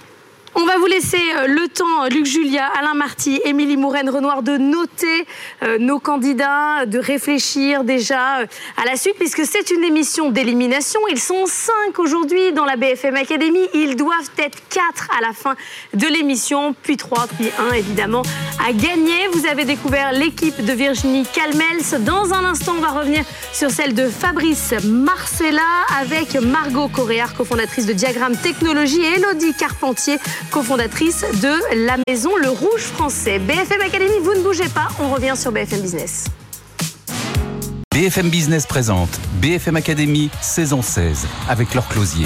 On 0.55 0.65
va 0.65 0.77
vous 0.77 0.85
laisser 0.85 1.17
euh, 1.17 1.47
le 1.47 1.67
temps, 1.67 2.05
Luc 2.11 2.27
Julia, 2.27 2.67
Alain 2.79 2.93
Marty, 2.93 3.41
Émilie 3.43 3.75
Mouraine 3.75 4.07
Renoir, 4.07 4.43
de 4.43 4.57
noter 4.57 5.25
euh, 5.63 5.79
nos 5.79 5.97
candidats, 5.97 6.85
de 6.85 6.99
réfléchir 6.99 7.83
déjà 7.83 8.41
euh, 8.41 8.45
à 8.79 8.85
la 8.85 8.95
suite, 8.95 9.15
puisque 9.17 9.45
c'est 9.45 9.71
une 9.71 9.83
émission 9.83 10.29
d'élimination. 10.29 10.99
Ils 11.09 11.19
sont 11.19 11.47
cinq 11.47 11.97
aujourd'hui 11.97 12.51
dans 12.51 12.65
la 12.65 12.75
BFM 12.75 13.15
Academy. 13.15 13.61
Ils 13.73 13.95
doivent 13.95 14.29
être 14.37 14.59
quatre 14.69 15.09
à 15.17 15.21
la 15.21 15.33
fin 15.33 15.55
de 15.95 16.05
l'émission, 16.05 16.75
puis 16.83 16.97
trois, 16.97 17.25
puis 17.35 17.49
un, 17.57 17.73
évidemment, 17.73 18.21
à 18.63 18.73
gagner. 18.73 19.27
Vous 19.31 19.47
avez 19.47 19.65
découvert 19.65 20.11
l'équipe 20.11 20.63
de 20.63 20.73
Virginie 20.73 21.25
Calmels. 21.33 22.03
Dans 22.05 22.31
un 22.31 22.45
instant, 22.45 22.75
on 22.77 22.81
va 22.81 22.89
revenir 22.89 23.25
sur 23.53 23.71
celle 23.71 23.95
de 23.95 24.07
Fabrice 24.07 24.75
Marcella 24.83 25.61
avec 25.99 26.35
Margot 26.35 26.89
Coréard, 26.89 27.33
cofondatrice 27.33 27.87
de 27.87 27.93
Diagramme 27.93 28.37
Technologie, 28.37 29.01
et 29.01 29.15
Elodie 29.15 29.55
Carpentier, 29.55 30.19
cofondatrice 30.51 31.25
de 31.41 31.85
la 31.85 31.97
maison 32.07 32.35
Le 32.37 32.49
Rouge 32.49 32.81
français. 32.81 33.39
BFM 33.39 33.81
Academy, 33.81 34.19
vous 34.21 34.33
ne 34.33 34.41
bougez 34.41 34.69
pas, 34.69 34.87
on 34.99 35.09
revient 35.09 35.33
sur 35.35 35.51
BFM 35.51 35.81
Business. 35.81 36.25
BFM 37.93 38.29
Business 38.29 38.65
présente 38.65 39.19
BFM 39.41 39.75
Academy 39.75 40.29
saison 40.41 40.81
16 40.81 41.27
avec 41.47 41.73
leur 41.75 41.87
closier. 41.87 42.25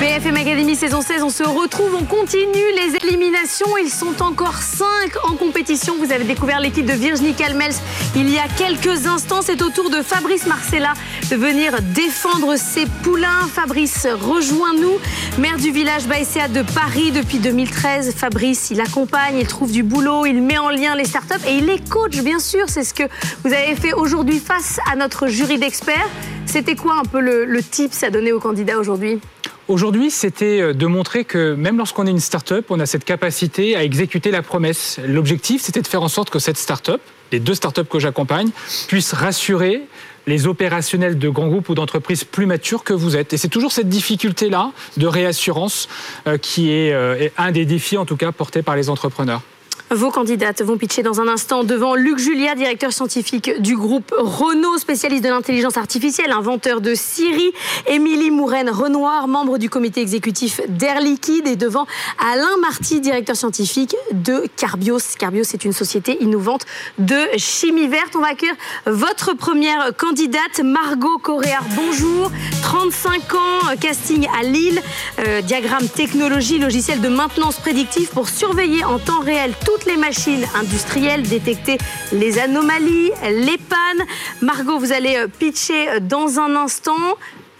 BFM 0.00 0.36
Academy 0.36 0.76
saison 0.76 1.00
16, 1.00 1.22
on 1.22 1.30
se 1.30 1.42
retrouve, 1.42 1.94
on 1.94 2.04
continue 2.04 2.72
les 2.76 2.96
éliminations. 2.96 3.76
Ils 3.82 3.90
sont 3.90 4.22
encore 4.22 4.56
5 4.56 4.84
en 5.24 5.36
compétition. 5.36 5.96
Vous 5.98 6.12
avez 6.12 6.24
découvert 6.24 6.60
l'équipe 6.60 6.84
de 6.84 6.92
Virginie 6.92 7.32
Calmels 7.34 7.74
il 8.16 8.30
y 8.30 8.38
a 8.38 8.46
quelques 8.56 9.06
instants. 9.06 9.40
C'est 9.42 9.62
au 9.62 9.70
tour 9.70 9.90
de 9.90 10.02
Fabrice 10.02 10.46
Marcella 10.46 10.92
de 11.30 11.36
venir 11.36 11.80
défendre 11.94 12.56
ses 12.56 12.86
poulains. 13.02 13.48
Fabrice, 13.52 14.06
rejoins-nous. 14.06 14.98
Maire 15.38 15.56
du 15.56 15.70
village 15.70 16.06
Baïséa 16.06 16.48
de 16.48 16.62
Paris 16.62 17.10
depuis 17.10 17.38
2013. 17.38 18.14
Fabrice, 18.14 18.70
il 18.70 18.80
accompagne, 18.80 19.38
il 19.38 19.46
trouve 19.46 19.72
du 19.72 19.82
boulot, 19.82 20.26
il 20.26 20.42
met 20.42 20.58
en 20.58 20.68
lien 20.68 20.94
les 20.96 21.04
startups 21.04 21.46
et 21.48 21.56
il 21.56 21.66
les 21.66 21.80
coach, 21.80 22.18
bien 22.18 22.40
sûr. 22.40 22.64
C'est 22.68 22.84
ce 22.84 22.94
que 22.94 23.04
vous 23.44 23.52
avez 23.52 23.74
fait 23.74 23.92
aujourd'hui 23.92 24.38
face 24.38 24.78
à 24.90 24.96
notre 24.96 25.28
jury 25.28 25.58
d'experts. 25.58 26.08
C'était 26.54 26.76
quoi 26.76 27.00
un 27.00 27.04
peu 27.04 27.18
le, 27.20 27.62
tips 27.64 28.04
à 28.04 28.10
donner 28.10 28.30
aux 28.30 28.38
candidats 28.38 28.78
aujourd'hui 28.78 29.18
Aujourd'hui, 29.66 30.08
c'était 30.08 30.60
euh, 30.60 30.72
de 30.72 30.86
montrer 30.86 31.24
que 31.24 31.52
même 31.54 31.78
lorsqu'on 31.78 32.06
est 32.06 32.12
une 32.12 32.20
start-up, 32.20 32.66
on 32.70 32.78
a 32.78 32.86
cette 32.86 33.04
capacité 33.04 33.74
à 33.74 33.82
exécuter 33.82 34.30
la 34.30 34.40
promesse. 34.40 35.00
L'objectif, 35.04 35.62
c'était 35.62 35.82
de 35.82 35.88
faire 35.88 36.04
en 36.04 36.08
sorte 36.08 36.30
que 36.30 36.38
cette 36.38 36.56
start-up, 36.56 37.00
les 37.32 37.40
deux 37.40 37.54
start-up 37.54 37.88
que 37.88 37.98
j'accompagne, 37.98 38.50
puissent 38.86 39.14
rassurer 39.14 39.82
les 40.28 40.46
opérationnels 40.46 41.18
de 41.18 41.28
grands 41.28 41.48
groupes 41.48 41.70
ou 41.70 41.74
d'entreprises 41.74 42.22
plus 42.22 42.46
matures 42.46 42.84
que 42.84 42.92
vous 42.92 43.16
êtes. 43.16 43.32
Et 43.32 43.36
c'est 43.36 43.48
toujours 43.48 43.72
cette 43.72 43.88
difficulté-là 43.88 44.70
de 44.96 45.08
réassurance 45.08 45.88
euh, 46.28 46.38
qui 46.38 46.70
est 46.70 46.92
euh, 46.92 47.30
un 47.36 47.50
des 47.50 47.64
défis, 47.64 47.96
en 47.96 48.04
tout 48.06 48.16
cas, 48.16 48.30
portés 48.30 48.62
par 48.62 48.76
les 48.76 48.90
entrepreneurs. 48.90 49.42
Vos 49.90 50.10
candidates 50.10 50.62
vont 50.62 50.78
pitcher 50.78 51.02
dans 51.02 51.20
un 51.20 51.28
instant 51.28 51.62
devant 51.62 51.94
Luc 51.94 52.18
Julia, 52.18 52.54
directeur 52.54 52.92
scientifique 52.92 53.60
du 53.60 53.76
groupe 53.76 54.14
Renault, 54.16 54.78
spécialiste 54.78 55.22
de 55.22 55.28
l'intelligence 55.28 55.76
artificielle, 55.76 56.32
inventeur 56.32 56.80
de 56.80 56.94
Siri, 56.94 57.52
Émilie 57.86 58.30
Mouraine 58.30 58.70
Renoir, 58.70 59.28
membre 59.28 59.58
du 59.58 59.68
comité 59.68 60.00
exécutif 60.00 60.62
d'Air 60.68 61.00
Liquide, 61.00 61.46
et 61.46 61.56
devant 61.56 61.86
Alain 62.18 62.56
Marty, 62.62 63.00
directeur 63.00 63.36
scientifique 63.36 63.94
de 64.12 64.46
Carbios. 64.56 64.98
Carbios 65.18 65.52
est 65.52 65.64
une 65.64 65.74
société 65.74 66.16
innovante 66.22 66.64
de 66.98 67.20
chimie 67.36 67.86
verte. 67.86 68.16
On 68.16 68.20
va 68.20 68.28
accueillir 68.28 68.56
votre 68.86 69.34
première 69.34 69.94
candidate, 69.96 70.60
Margot 70.64 71.18
Coréard. 71.18 71.64
Bonjour, 71.76 72.32
35 72.62 73.34
ans, 73.34 73.76
casting 73.78 74.26
à 74.40 74.42
Lille, 74.42 74.80
euh, 75.20 75.42
diagramme 75.42 75.88
technologie, 75.88 76.58
logiciel 76.58 77.02
de 77.02 77.08
maintenance 77.08 77.56
prédictive 77.56 78.08
pour 78.08 78.28
surveiller 78.30 78.82
en 78.82 78.98
temps 78.98 79.20
réel 79.20 79.52
toutes 79.64 79.83
les 79.86 79.96
machines 79.96 80.44
industrielles, 80.54 81.22
détecter 81.22 81.78
les 82.12 82.38
anomalies, 82.38 83.10
les 83.30 83.58
pannes. 83.58 84.06
Margot, 84.42 84.78
vous 84.78 84.92
allez 84.92 85.16
euh, 85.16 85.28
pitcher 85.28 85.88
euh, 85.88 86.00
dans 86.00 86.38
un 86.38 86.54
instant. 86.56 86.96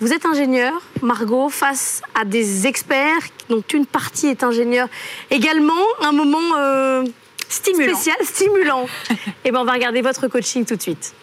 Vous 0.00 0.12
êtes 0.12 0.26
ingénieur, 0.26 0.72
Margot, 1.02 1.48
face 1.48 2.02
à 2.20 2.24
des 2.24 2.66
experts 2.66 3.22
dont 3.48 3.62
une 3.72 3.86
partie 3.86 4.26
est 4.26 4.42
ingénieur. 4.42 4.88
Également, 5.30 5.72
un 6.02 6.12
moment 6.12 6.38
euh, 6.58 7.04
Stimulant. 7.48 7.94
spécial, 7.94 8.16
stimulant. 8.24 8.86
Et 9.44 9.50
ben, 9.50 9.60
on 9.60 9.64
va 9.64 9.72
regarder 9.72 10.02
votre 10.02 10.26
coaching 10.28 10.64
tout 10.64 10.76
de 10.76 10.82
suite. 10.82 11.14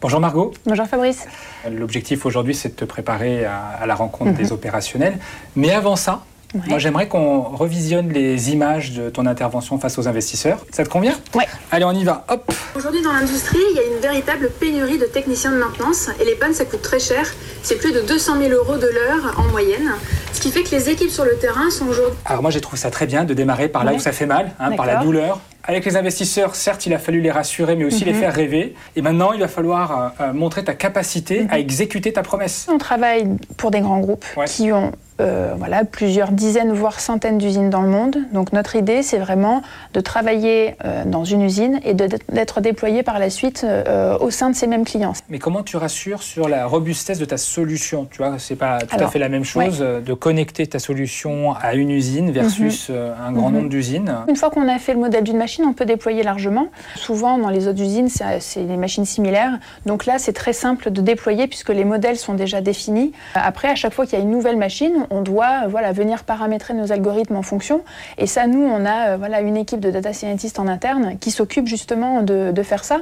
Bonjour 0.00 0.20
Margot. 0.20 0.54
Bonjour 0.64 0.86
Fabrice. 0.86 1.26
L'objectif 1.68 2.24
aujourd'hui, 2.24 2.54
c'est 2.54 2.68
de 2.68 2.74
te 2.74 2.84
préparer 2.84 3.44
à, 3.44 3.58
à 3.80 3.86
la 3.86 3.96
rencontre 3.96 4.30
Mhm. 4.30 4.36
des 4.36 4.52
opérationnels. 4.52 5.18
Mais 5.56 5.72
avant 5.72 5.96
ça, 5.96 6.24
Ouais. 6.54 6.60
moi 6.68 6.78
j'aimerais 6.78 7.08
qu'on 7.08 7.40
revisionne 7.42 8.08
les 8.10 8.50
images 8.52 8.92
de 8.92 9.10
ton 9.10 9.26
intervention 9.26 9.78
face 9.78 9.98
aux 9.98 10.08
investisseurs. 10.08 10.64
Ça 10.72 10.82
te 10.84 10.88
convient? 10.88 11.14
Ouais. 11.34 11.44
Allez, 11.70 11.84
on 11.84 11.92
y 11.92 12.04
va. 12.04 12.24
Hop. 12.30 12.50
Aujourd'hui, 12.74 13.02
dans 13.02 13.12
l'industrie, 13.12 13.58
il 13.72 13.76
y 13.76 13.80
a 13.80 13.82
une 13.94 14.00
véritable 14.00 14.50
pénurie 14.58 14.96
de 14.98 15.04
techniciens 15.04 15.52
de 15.52 15.58
maintenance 15.58 16.08
et 16.20 16.24
les 16.24 16.34
pannes, 16.36 16.54
ça 16.54 16.64
coûte 16.64 16.80
très 16.82 16.98
cher. 17.00 17.26
C'est 17.62 17.76
plus 17.76 17.92
de 17.92 18.00
200 18.00 18.38
000 18.40 18.50
euros 18.52 18.76
de 18.78 18.86
l'heure 18.86 19.34
en 19.38 19.44
moyenne. 19.50 19.90
Ce 20.32 20.40
qui 20.40 20.50
fait 20.50 20.62
que 20.62 20.70
les 20.70 20.88
équipes 20.88 21.10
sur 21.10 21.24
le 21.24 21.36
terrain 21.36 21.68
sont 21.70 21.86
aujourd'hui 21.88 22.16
Alors 22.24 22.40
moi 22.42 22.50
j'ai 22.50 22.60
trouvé 22.60 22.78
ça 22.78 22.90
très 22.90 23.06
bien 23.06 23.24
de 23.24 23.34
démarrer 23.34 23.68
par 23.68 23.84
là 23.84 23.90
Ouais. 23.90 23.96
où 23.98 24.00
ça 24.00 24.12
fait 24.12 24.26
mal, 24.26 24.52
hein, 24.58 24.72
par 24.76 24.86
la 24.86 24.96
douleur. 25.02 25.40
Avec 25.64 25.84
les 25.84 25.96
investisseurs, 25.96 26.54
certes, 26.54 26.86
il 26.86 26.94
a 26.94 26.98
fallu 26.98 27.20
les 27.20 27.30
rassurer, 27.30 27.76
mais 27.76 27.84
aussi 27.84 28.06
les 28.06 28.14
Mhm. 28.14 28.20
faire 28.20 28.34
rêver. 28.34 28.74
Et 28.96 29.02
maintenant, 29.02 29.32
il 29.32 29.40
va 29.40 29.48
falloir 29.48 30.14
euh, 30.20 30.24
euh, 30.24 30.32
montrer 30.32 30.64
ta 30.64 30.72
capacité 30.72 31.42
Mhm. 31.42 31.48
à 31.50 31.58
exécuter 31.58 32.10
ta 32.12 32.22
promesse. 32.22 32.66
On 32.72 32.78
travaille 32.78 33.26
pour 33.58 33.70
des 33.70 33.80
grands 33.80 34.00
groupes 34.00 34.24
Ouais. 34.36 34.46
qui 34.46 34.72
ont 34.72 34.92
euh, 35.20 35.54
voilà, 35.56 35.84
plusieurs 35.84 36.30
dizaines, 36.32 36.72
voire 36.72 37.00
centaines 37.00 37.38
d'usines 37.38 37.70
dans 37.70 37.82
le 37.82 37.88
monde. 37.88 38.16
Donc 38.32 38.52
notre 38.52 38.76
idée, 38.76 39.02
c'est 39.02 39.18
vraiment 39.18 39.62
de 39.94 40.00
travailler 40.00 40.76
euh, 40.84 41.04
dans 41.04 41.24
une 41.24 41.42
usine 41.42 41.80
et 41.84 41.94
d'être 41.94 42.60
déployé 42.60 43.02
par 43.02 43.18
la 43.18 43.30
suite 43.30 43.62
euh, 43.64 44.16
au 44.18 44.30
sein 44.30 44.50
de 44.50 44.54
ces 44.54 44.66
mêmes 44.66 44.84
clients. 44.84 45.12
Mais 45.28 45.38
comment 45.38 45.62
tu 45.62 45.76
rassures 45.76 46.22
sur 46.22 46.48
la 46.48 46.66
robustesse 46.66 47.18
de 47.18 47.24
ta 47.24 47.36
solution? 47.36 48.06
Tu 48.10 48.18
vois, 48.18 48.38
c'est 48.38 48.56
pas 48.56 48.78
tout 48.80 48.96
à 48.98 49.08
fait 49.08 49.18
la 49.18 49.28
même 49.28 49.44
chose 49.44 49.78
de 49.80 50.14
connecter 50.14 50.66
ta 50.66 50.78
solution 50.78 51.52
à 51.60 51.74
une 51.74 51.90
usine 51.90 52.30
versus 52.30 52.88
euh, 52.90 53.12
un 53.26 53.32
grand 53.32 53.48
Mhm. 53.48 53.54
nombre 53.56 53.68
d'usines. 53.70 54.12
Une 54.28 54.36
fois 54.36 54.50
qu'on 54.50 54.68
a 54.68 54.78
fait 54.78 54.92
le 54.94 55.00
modèle 55.00 55.24
d'une 55.24 55.38
machine, 55.38 55.64
on 55.66 55.72
peut 55.72 55.84
déployer 55.86 56.22
largement. 56.22 56.68
Souvent, 56.96 57.38
dans 57.38 57.48
les 57.50 57.66
autres 57.66 57.80
usines, 57.80 58.08
c'est 58.08 58.64
des 58.66 58.76
machines 58.76 59.04
similaires. 59.04 59.58
Donc 59.86 60.06
là, 60.06 60.18
c'est 60.18 60.32
très 60.32 60.52
simple 60.52 60.90
de 60.90 61.00
déployer 61.00 61.46
puisque 61.46 61.70
les 61.70 61.84
modèles 61.84 62.16
sont 62.16 62.34
déjà 62.34 62.60
définis. 62.60 63.12
Après, 63.34 63.68
à 63.68 63.74
chaque 63.74 63.94
fois 63.94 64.04
qu'il 64.06 64.18
y 64.18 64.20
a 64.20 64.24
une 64.24 64.30
nouvelle 64.30 64.56
machine, 64.56 65.06
on 65.10 65.22
doit 65.22 65.64
euh, 65.64 65.68
voilà, 65.68 65.92
venir 65.92 66.24
paramétrer 66.24 66.74
nos 66.74 66.92
algorithmes 66.92 67.36
en 67.36 67.42
fonction. 67.42 67.82
Et 68.16 68.26
ça, 68.26 68.46
nous, 68.46 68.62
on 68.62 68.84
a 68.84 69.10
euh, 69.10 69.16
voilà, 69.16 69.40
une 69.40 69.56
équipe 69.56 69.80
de 69.80 69.90
data 69.90 70.12
scientists 70.12 70.58
en 70.58 70.68
interne 70.68 71.18
qui 71.18 71.30
s'occupe 71.30 71.66
justement 71.66 72.22
de, 72.22 72.52
de 72.52 72.62
faire 72.62 72.84
ça. 72.84 73.00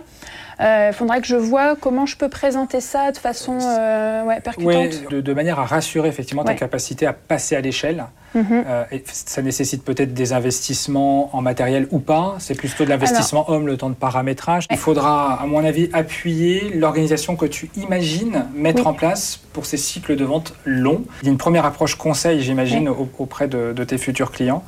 Il 0.60 0.92
faudrait 0.94 1.20
que 1.20 1.26
je 1.26 1.36
vois 1.36 1.76
comment 1.76 2.06
je 2.06 2.16
peux 2.16 2.28
présenter 2.28 2.80
ça 2.80 3.12
de 3.12 3.18
façon 3.18 3.58
euh, 3.60 4.24
ouais, 4.24 4.40
percutante. 4.40 4.74
Oui, 4.74 4.90
de, 5.10 5.20
de 5.20 5.32
manière 5.34 5.58
à 5.60 5.64
rassurer 5.66 6.08
effectivement 6.08 6.44
ta 6.44 6.52
Ouais. 6.52 6.56
capacité 6.58 7.06
à 7.06 7.12
passer 7.12 7.56
à 7.56 7.60
l'échelle. 7.60 8.04
Mhm. 8.34 8.64
Euh, 8.66 8.84
et 8.92 9.02
ça 9.06 9.40
nécessite 9.40 9.82
peut-être 9.84 10.12
des 10.12 10.32
investissements 10.34 11.34
en 11.34 11.40
matériel 11.40 11.86
ou 11.90 11.98
pas. 12.00 12.34
C'est 12.38 12.54
plutôt 12.54 12.84
de 12.84 12.90
l'investissement 12.90 13.50
homme, 13.50 13.66
le 13.66 13.76
temps 13.76 13.88
de 13.88 13.94
paramétrage. 13.94 14.66
Il 14.70 14.76
faudra, 14.76 15.40
à 15.40 15.46
mon 15.46 15.64
avis, 15.64 15.88
appuyer 15.92 16.70
l'organisation 16.74 17.36
que 17.36 17.46
tu 17.46 17.70
imagines 17.76 18.44
mettre 18.54 18.82
Oui. 18.82 18.86
en 18.88 18.92
place 18.94 19.40
pour 19.54 19.64
ces 19.64 19.76
cycles 19.78 20.16
de 20.16 20.24
vente 20.24 20.52
longs. 20.66 21.02
Il 21.22 21.26
y 21.26 21.28
a 21.28 21.32
une 21.32 21.38
première 21.38 21.64
approche 21.64 21.94
conseil, 21.94 22.42
j'imagine, 22.42 22.88
au- 22.90 23.08
auprès 23.18 23.48
de, 23.48 23.72
de 23.72 23.84
tes 23.84 23.96
futurs 23.96 24.30
clients. 24.32 24.62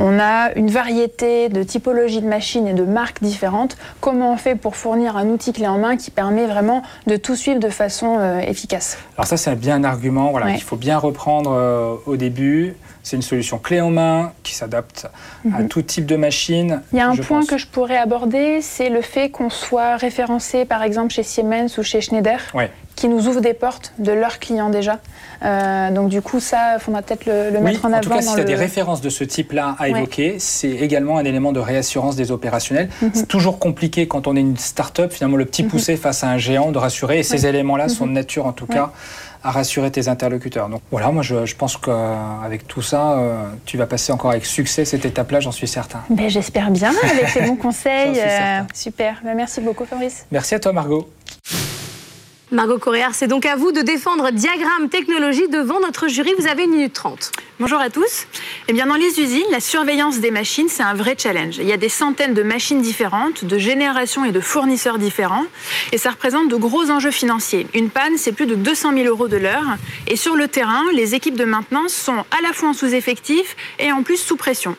On 0.00 0.20
a 0.20 0.52
une 0.54 0.70
variété 0.70 1.48
de 1.48 1.64
typologies 1.64 2.20
de 2.22 2.28
machines 2.28 2.68
et 2.68 2.72
de 2.72 2.84
marques 2.84 3.20
différentes. 3.20 3.76
Comment 4.00 4.32
on 4.32 4.36
fait 4.36 4.54
pour 4.54 4.76
fournir 4.76 5.16
un 5.16 5.26
outil 5.26 5.52
clé 5.52 5.66
en 5.66 5.76
main 5.78 5.96
qui 5.96 6.12
permet 6.12 6.46
vraiment 6.46 6.82
de 7.08 7.16
tout 7.16 7.34
suivre 7.34 7.58
de 7.58 7.68
façon 7.68 8.16
euh, 8.20 8.38
efficace? 8.38 8.96
Alors 9.16 9.26
ça, 9.26 9.36
c'est 9.36 9.56
bien 9.56 9.74
un 9.74 9.84
argument 9.84 10.30
voilà, 10.30 10.46
Ouais. 10.46 10.54
qu'il 10.54 10.62
faut 10.62 10.76
bien 10.76 10.98
reprendre 10.98 11.50
euh, 11.52 11.94
au 12.06 12.16
début. 12.16 12.76
C'est 13.08 13.16
une 13.16 13.22
solution 13.22 13.56
clé 13.56 13.80
en 13.80 13.88
main 13.88 14.32
qui 14.42 14.54
s'adapte 14.54 15.06
à 15.54 15.60
Mhm. 15.62 15.68
tout 15.68 15.80
type 15.80 16.04
de 16.04 16.16
machine. 16.16 16.82
Il 16.92 16.98
y 16.98 17.00
a 17.00 17.08
un 17.08 17.16
point 17.16 17.38
pense. 17.38 17.46
que 17.46 17.56
je 17.56 17.66
pourrais 17.66 17.96
aborder, 17.96 18.60
c'est 18.60 18.90
le 18.90 19.00
fait 19.00 19.30
qu'on 19.30 19.48
soit 19.48 19.96
référencé 19.96 20.66
par 20.66 20.82
exemple 20.82 21.10
chez 21.14 21.22
Siemens 21.22 21.78
ou 21.78 21.82
chez 21.82 22.02
Schneider, 22.02 22.38
Ouais. 22.52 22.70
qui 22.96 23.08
nous 23.08 23.26
ouvrent 23.26 23.40
des 23.40 23.54
portes 23.54 23.94
de 23.98 24.12
leurs 24.12 24.38
clients 24.40 24.68
déjà. 24.68 24.98
Euh, 25.42 25.90
donc 25.90 26.10
du 26.10 26.20
coup, 26.20 26.38
ça, 26.38 26.74
il 26.74 26.80
faudra 26.80 27.00
peut-être 27.00 27.24
le, 27.24 27.48
le 27.50 27.56
Oui, 27.60 27.64
mettre 27.64 27.86
en 27.86 27.88
avant. 27.88 27.96
en 27.96 28.00
tout 28.02 28.10
cas, 28.10 28.20
si 28.20 28.28
tu 28.28 28.40
as 28.40 28.42
le- 28.42 28.44
des 28.44 28.54
références 28.56 29.00
de 29.00 29.08
ce 29.08 29.24
type-là 29.24 29.74
à 29.78 29.84
Ouais. 29.84 29.90
évoquer, 29.92 30.38
c'est 30.38 30.68
également 30.68 31.16
un 31.16 31.24
élément 31.24 31.52
de 31.52 31.60
réassurance 31.60 32.14
des 32.14 32.30
opérationnels. 32.30 32.90
Mhm. 33.00 33.10
C'est 33.14 33.26
toujours 33.28 33.58
compliqué 33.58 34.06
quand 34.06 34.26
on 34.26 34.36
est 34.36 34.40
une 34.40 34.58
start-up, 34.58 35.12
finalement, 35.14 35.38
le 35.38 35.46
petit 35.46 35.62
Mhm. 35.62 35.70
poussé 35.70 35.96
face 35.96 36.24
à 36.24 36.28
un 36.28 36.36
géant 36.36 36.72
de 36.72 36.78
rassurer. 36.78 37.20
Et 37.20 37.22
ces 37.22 37.46
éléments-là 37.46 37.88
sont 37.88 38.06
de 38.06 38.12
nature, 38.12 38.44
en 38.44 38.52
tout 38.52 38.66
cas, 38.66 38.92
à 39.42 39.50
rassurer 39.50 39.90
tes 39.90 40.08
interlocuteurs. 40.08 40.68
Donc 40.68 40.82
voilà, 40.90 41.10
moi, 41.10 41.22
je, 41.22 41.46
je 41.46 41.54
pense 41.56 41.76
qu'avec 41.76 42.66
tout 42.66 42.82
ça, 42.82 43.12
euh, 43.18 43.44
tu 43.64 43.76
vas 43.76 43.86
passer 43.86 44.12
encore 44.12 44.30
avec 44.30 44.44
succès 44.44 44.84
cette 44.84 45.04
étape-là, 45.04 45.40
j'en 45.40 45.52
suis 45.52 45.68
certain. 45.68 46.00
Ben, 46.10 46.28
J'espère 46.28 46.70
bien, 46.70 46.92
avec 47.10 47.28
ces 47.28 47.42
bons 47.42 47.56
conseils. 47.68 48.18
Euh, 48.18 48.60
super, 48.74 49.20
Ben, 49.24 49.34
merci 49.34 49.60
beaucoup 49.60 49.84
Fabrice. 49.84 50.26
Merci 50.30 50.54
à 50.54 50.60
toi, 50.60 50.72
Margot. 50.72 51.08
Margot 52.50 52.78
Coréard, 52.78 53.14
c'est 53.14 53.26
donc 53.26 53.44
à 53.44 53.56
vous 53.56 53.72
de 53.72 53.82
défendre 53.82 54.30
Diagramme 54.30 54.88
Technologie 54.88 55.48
devant 55.48 55.80
notre 55.80 56.08
jury. 56.08 56.32
Vous 56.38 56.46
avez 56.46 56.64
une 56.64 56.70
minute 56.70 56.94
trente. 56.94 57.30
Bonjour 57.60 57.78
à 57.78 57.90
tous. 57.90 58.26
Eh 58.68 58.72
bien, 58.72 58.86
dans 58.86 58.94
les 58.94 59.20
usines, 59.20 59.44
la 59.50 59.60
surveillance 59.60 60.20
des 60.20 60.30
machines, 60.30 60.68
c'est 60.70 60.82
un 60.82 60.94
vrai 60.94 61.14
challenge. 61.18 61.58
Il 61.58 61.66
y 61.66 61.72
a 61.72 61.76
des 61.76 61.90
centaines 61.90 62.32
de 62.32 62.42
machines 62.42 62.80
différentes, 62.80 63.44
de 63.44 63.58
générations 63.58 64.24
et 64.24 64.32
de 64.32 64.40
fournisseurs 64.40 64.96
différents, 64.96 65.44
et 65.92 65.98
ça 65.98 66.10
représente 66.10 66.48
de 66.48 66.56
gros 66.56 66.90
enjeux 66.90 67.10
financiers. 67.10 67.66
Une 67.74 67.90
panne, 67.90 68.16
c'est 68.16 68.32
plus 68.32 68.46
de 68.46 68.54
200 68.54 68.94
000 68.94 69.08
euros 69.08 69.28
de 69.28 69.36
l'heure, 69.36 69.76
et 70.06 70.16
sur 70.16 70.34
le 70.34 70.48
terrain, 70.48 70.84
les 70.94 71.14
équipes 71.14 71.36
de 71.36 71.44
maintenance 71.44 71.92
sont 71.92 72.18
à 72.18 72.40
la 72.42 72.54
fois 72.54 72.70
en 72.70 72.72
sous-effectif 72.72 73.56
et 73.78 73.92
en 73.92 74.02
plus 74.02 74.16
sous 74.16 74.36
pression. 74.36 74.74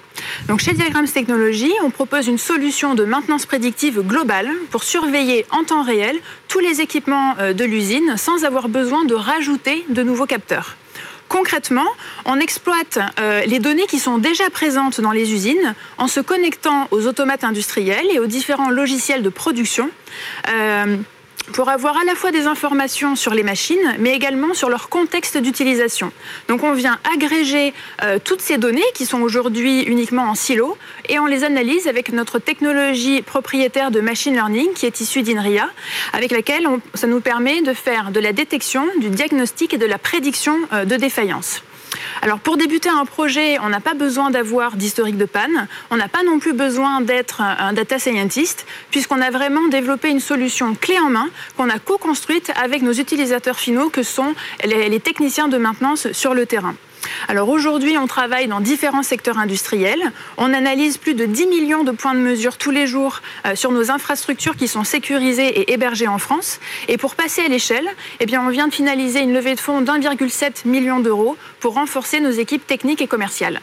Donc, 0.48 0.60
chez 0.60 0.74
Diagrams 0.74 1.08
Technologies, 1.08 1.74
on 1.84 1.90
propose 1.92 2.28
une 2.28 2.38
solution 2.38 2.96
de 2.96 3.04
maintenance 3.04 3.46
prédictive 3.46 4.02
globale 4.02 4.50
pour 4.72 4.84
surveiller 4.84 5.46
en 5.52 5.64
temps 5.64 5.84
réel 5.84 6.18
tous 6.48 6.60
les 6.60 6.82
équipements 6.82 7.36
euh, 7.40 7.54
de 7.60 7.66
l'usine 7.66 8.16
sans 8.18 8.46
avoir 8.46 8.70
besoin 8.70 9.04
de 9.04 9.14
rajouter 9.14 9.86
de 9.90 10.02
nouveaux 10.02 10.26
capteurs. 10.26 10.78
Concrètement, 11.28 11.88
on 12.26 12.40
exploite 12.40 12.98
euh, 13.20 13.42
les 13.46 13.60
données 13.60 13.86
qui 13.86 14.00
sont 14.00 14.18
déjà 14.18 14.50
présentes 14.50 15.00
dans 15.00 15.12
les 15.12 15.32
usines 15.32 15.76
en 16.00 16.08
se 16.08 16.22
connectant 16.22 16.88
aux 16.90 17.06
automates 17.06 17.44
industriels 17.44 18.08
et 18.12 18.18
aux 18.18 18.26
différents 18.26 18.72
logiciels 18.72 19.22
de 19.22 19.30
production. 19.30 19.92
Euh, 20.50 20.98
pour 21.54 21.70
avoir 21.70 21.98
à 21.98 22.04
la 22.04 22.16
fois 22.16 22.32
des 22.32 22.46
informations 22.46 23.16
sur 23.16 23.34
les 23.34 23.44
machines, 23.44 23.96
mais 24.00 24.16
également 24.16 24.54
sur 24.54 24.70
leur 24.70 24.90
contexte 24.90 25.38
d'utilisation. 25.38 26.12
Donc 26.48 26.64
on 26.64 26.74
vient 26.74 27.00
agréger 27.14 27.74
euh, 28.04 28.20
toutes 28.24 28.42
ces 28.42 28.58
données 28.58 28.82
qui 28.94 29.06
sont 29.06 29.22
aujourd'hui 29.22 29.82
uniquement 29.84 30.24
en 30.24 30.36
silo 30.36 30.78
et 31.08 31.20
on 31.20 31.26
les 31.26 31.44
analyse 31.44 31.88
avec 31.88 32.12
notre 32.12 32.40
technologie 32.40 33.22
propriétaire 33.22 33.92
de 33.92 34.02
machine 34.02 34.34
learning 34.34 34.74
qui 34.74 34.86
est 34.86 35.02
issue 35.02 35.22
d'INRIA, 35.22 35.70
avec 36.14 36.32
laquelle 36.32 36.68
ça 36.94 37.08
nous 37.08 37.22
permet 37.22 37.62
de 37.62 37.74
faire 37.74 38.12
de 38.12 38.20
la 38.20 38.34
détection, 38.34 38.86
du 39.00 39.10
diagnostic 39.10 39.74
et 39.74 39.78
de 39.78 39.86
la 39.86 39.98
prédiction 39.98 40.56
euh, 40.74 40.86
de 40.86 40.96
défaillance. 40.96 41.64
Alors 42.22 42.40
pour 42.40 42.58
débuter 42.58 42.90
un 42.90 43.06
projet, 43.06 43.58
on 43.60 43.70
n'a 43.70 43.80
pas 43.80 43.94
besoin 43.94 44.30
d'avoir 44.30 44.76
d'historique 44.76 45.18
de 45.18 45.26
panne, 45.26 45.68
on 45.90 45.98
n'a 45.98 46.08
pas 46.08 46.24
non 46.24 46.40
plus 46.40 46.54
besoin 46.54 47.02
d'être 47.02 47.42
un 47.42 47.74
data 47.74 48.00
scientist, 48.00 48.66
puisqu'on 48.92 49.22
a 49.22 49.32
vraiment 49.32 49.68
développé 49.68 50.10
une 50.10 50.20
solution 50.20 50.76
clé 50.76 51.00
en 51.00 51.10
main 51.10 51.30
qu'on 51.58 51.70
a 51.70 51.80
co-construite 51.80 52.52
avec 52.62 52.82
nos 52.82 52.94
utilisateurs 52.94 53.58
finaux 53.58 53.90
que 53.90 54.04
sont 54.04 54.36
les, 54.66 55.00
techniciens 55.00 55.48
de 55.48 55.58
maintenance 55.58 56.12
sur 56.12 56.34
le 56.34 56.46
terrain. 56.46 56.76
Alors 57.28 57.50
aujourd'hui, 57.50 57.98
on 57.98 58.08
travaille 58.08 58.48
dans 58.48 58.60
différents 58.60 59.04
secteurs 59.04 59.38
industriels. 59.38 60.12
On 60.38 60.54
analyse 60.54 60.98
plus 60.98 61.14
de 61.14 61.26
10 61.26 61.48
millions 61.48 61.84
de 61.84 61.92
points 61.92 62.14
de 62.14 62.20
mesure 62.20 62.58
tous 62.58 62.72
les 62.72 62.88
jours 62.88 63.22
euh, 63.46 63.56
sur 63.56 63.72
nos 63.72 63.92
infrastructures 63.92 64.56
qui 64.56 64.68
sont 64.68 64.84
sécurisées 64.84 65.48
et 65.48 65.74
hébergées 65.74 66.08
en 66.08 66.18
France. 66.18 66.60
Et 66.88 66.98
pour 66.98 67.16
passer 67.16 67.42
à 67.42 67.48
l'échelle, 67.48 67.88
eh 68.20 68.26
bien, 68.26 68.42
on 68.46 68.50
vient 68.50 68.68
de 68.68 68.74
finaliser 68.74 69.22
une 69.22 69.34
levée 69.34 69.56
de 69.56 69.60
fonds 69.60 69.82
d'1,7 69.82 70.68
million 70.68 71.00
d'euros 71.00 71.38
pour 71.60 71.76
renforcer 71.76 72.20
nos 72.20 72.32
équipes 72.32 72.66
techniques 72.66 73.02
et 73.02 73.08
commerciales. 73.08 73.62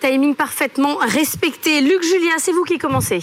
Timing 0.00 0.34
parfaitement 0.34 0.96
respecté. 0.96 1.80
Luc 1.80 2.02
Julien, 2.02 2.34
c'est 2.38 2.52
vous 2.52 2.64
qui 2.64 2.78
commencez. 2.78 3.20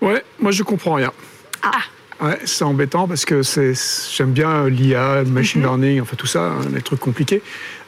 Ouais, 0.00 0.24
moi 0.40 0.52
je 0.52 0.62
comprends 0.62 0.94
rien. 0.94 1.12
Ah. 1.62 1.80
Ouais, 2.18 2.38
c'est 2.44 2.64
embêtant 2.64 3.06
parce 3.06 3.26
que 3.26 3.42
j'aime 3.42 4.32
bien 4.32 4.68
l'IA, 4.68 5.22
le 5.22 5.30
machine 5.30 5.60
mhm. 5.60 5.66
learning, 5.66 6.00
enfin 6.00 6.16
tout 6.16 6.26
ça, 6.26 6.44
hein, 6.44 6.60
les 6.72 6.80
trucs 6.80 7.00
compliqués. 7.00 7.42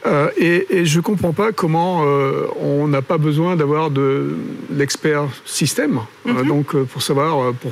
Euh, 0.05 0.29
et, 0.37 0.85
je 0.85 0.97
ne 0.97 1.03
comprends 1.03 1.33
pas 1.33 1.51
comment 1.51 2.03
euh, 2.05 2.47
on 2.61 2.87
n'a 2.87 3.01
pas 3.01 3.17
besoin 3.17 3.55
d'avoir 3.55 3.91
de 3.91 4.37
l'expert 4.71 5.27
système, 5.45 5.99
euh, 6.25 6.33
mhm. 6.33 6.47
donc 6.47 6.83
pour 6.83 7.01
savoir, 7.01 7.53
pour, 7.53 7.71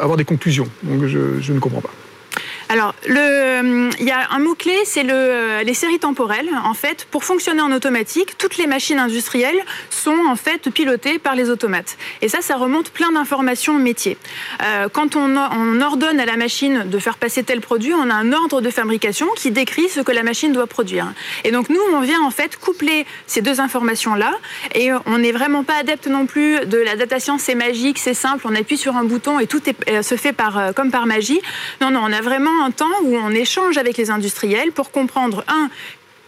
avoir 0.00 0.16
des 0.16 0.24
conclusions. 0.24 0.68
Donc 0.82 1.06
je 1.06 1.52
ne 1.52 1.58
comprends 1.58 1.82
pas. 1.82 1.90
Alors, 2.70 2.94
le, 3.04 3.90
il 3.98 4.06
y 4.06 4.12
a 4.12 4.30
un 4.30 4.38
mot-clé, 4.38 4.76
c'est 4.84 5.02
le, 5.02 5.64
les 5.64 5.74
séries 5.74 5.98
temporelles. 5.98 6.48
En 6.62 6.72
fait, 6.72 7.04
pour 7.10 7.24
fonctionner 7.24 7.62
en 7.62 7.72
automatique, 7.72 8.38
toutes 8.38 8.58
les 8.58 8.68
machines 8.68 9.00
industrielles 9.00 9.58
sont 9.90 10.16
en 10.28 10.36
fait 10.36 10.70
pilotées 10.70 11.18
par 11.18 11.34
les 11.34 11.50
automates. 11.50 11.98
Et 12.22 12.28
ça, 12.28 12.42
ça 12.42 12.54
remonte 12.54 12.90
plein 12.90 13.10
d'informations 13.10 13.74
métiers. 13.74 14.16
Euh, 14.62 14.88
quand 14.88 15.16
on, 15.16 15.36
on, 15.36 15.80
ordonne 15.80 16.20
à 16.20 16.26
la 16.26 16.36
machine 16.36 16.88
de 16.88 16.98
faire 17.00 17.16
passer 17.16 17.42
tel 17.42 17.60
produit, 17.60 17.92
on 17.92 18.08
a 18.08 18.14
un 18.14 18.32
ordre 18.32 18.60
de 18.60 18.70
fabrication 18.70 19.26
qui 19.34 19.50
décrit 19.50 19.88
ce 19.88 20.00
que 20.00 20.12
la 20.12 20.22
machine 20.22 20.52
doit 20.52 20.68
produire. 20.68 21.12
Et 21.42 21.50
donc, 21.50 21.70
nous, 21.70 21.80
on 21.92 22.00
vient 22.00 22.22
en 22.22 22.30
fait 22.30 22.56
coupler 22.56 23.04
ces 23.26 23.42
deux 23.42 23.60
informations-là. 23.60 24.32
Et 24.76 24.90
on 25.06 25.18
n'est 25.18 25.32
vraiment 25.32 25.64
pas 25.64 25.74
adepte 25.74 26.06
non 26.06 26.26
plus 26.26 26.60
de 26.66 26.78
la 26.78 26.94
data 26.94 27.18
science, 27.18 27.42
c'est 27.42 27.56
magique, 27.56 27.98
c'est 27.98 28.14
simple, 28.14 28.46
on 28.48 28.54
appuie 28.54 28.76
sur 28.76 28.96
un 28.96 29.02
bouton 29.02 29.40
et 29.40 29.48
tout 29.48 29.60
euh, 29.88 30.02
se 30.02 30.14
fait 30.14 30.32
par, 30.32 30.56
euh, 30.56 30.72
comme 30.72 30.92
par 30.92 31.06
magie. 31.06 31.40
Non, 31.80 31.90
non, 31.90 32.02
on 32.04 32.12
a 32.12 32.20
vraiment 32.20 32.59
un 32.60 32.70
temps 32.70 32.86
où 33.04 33.16
on 33.16 33.30
échange 33.30 33.78
avec 33.78 33.96
les 33.96 34.10
industriels 34.10 34.72
pour 34.72 34.90
comprendre, 34.90 35.44
un, 35.48 35.70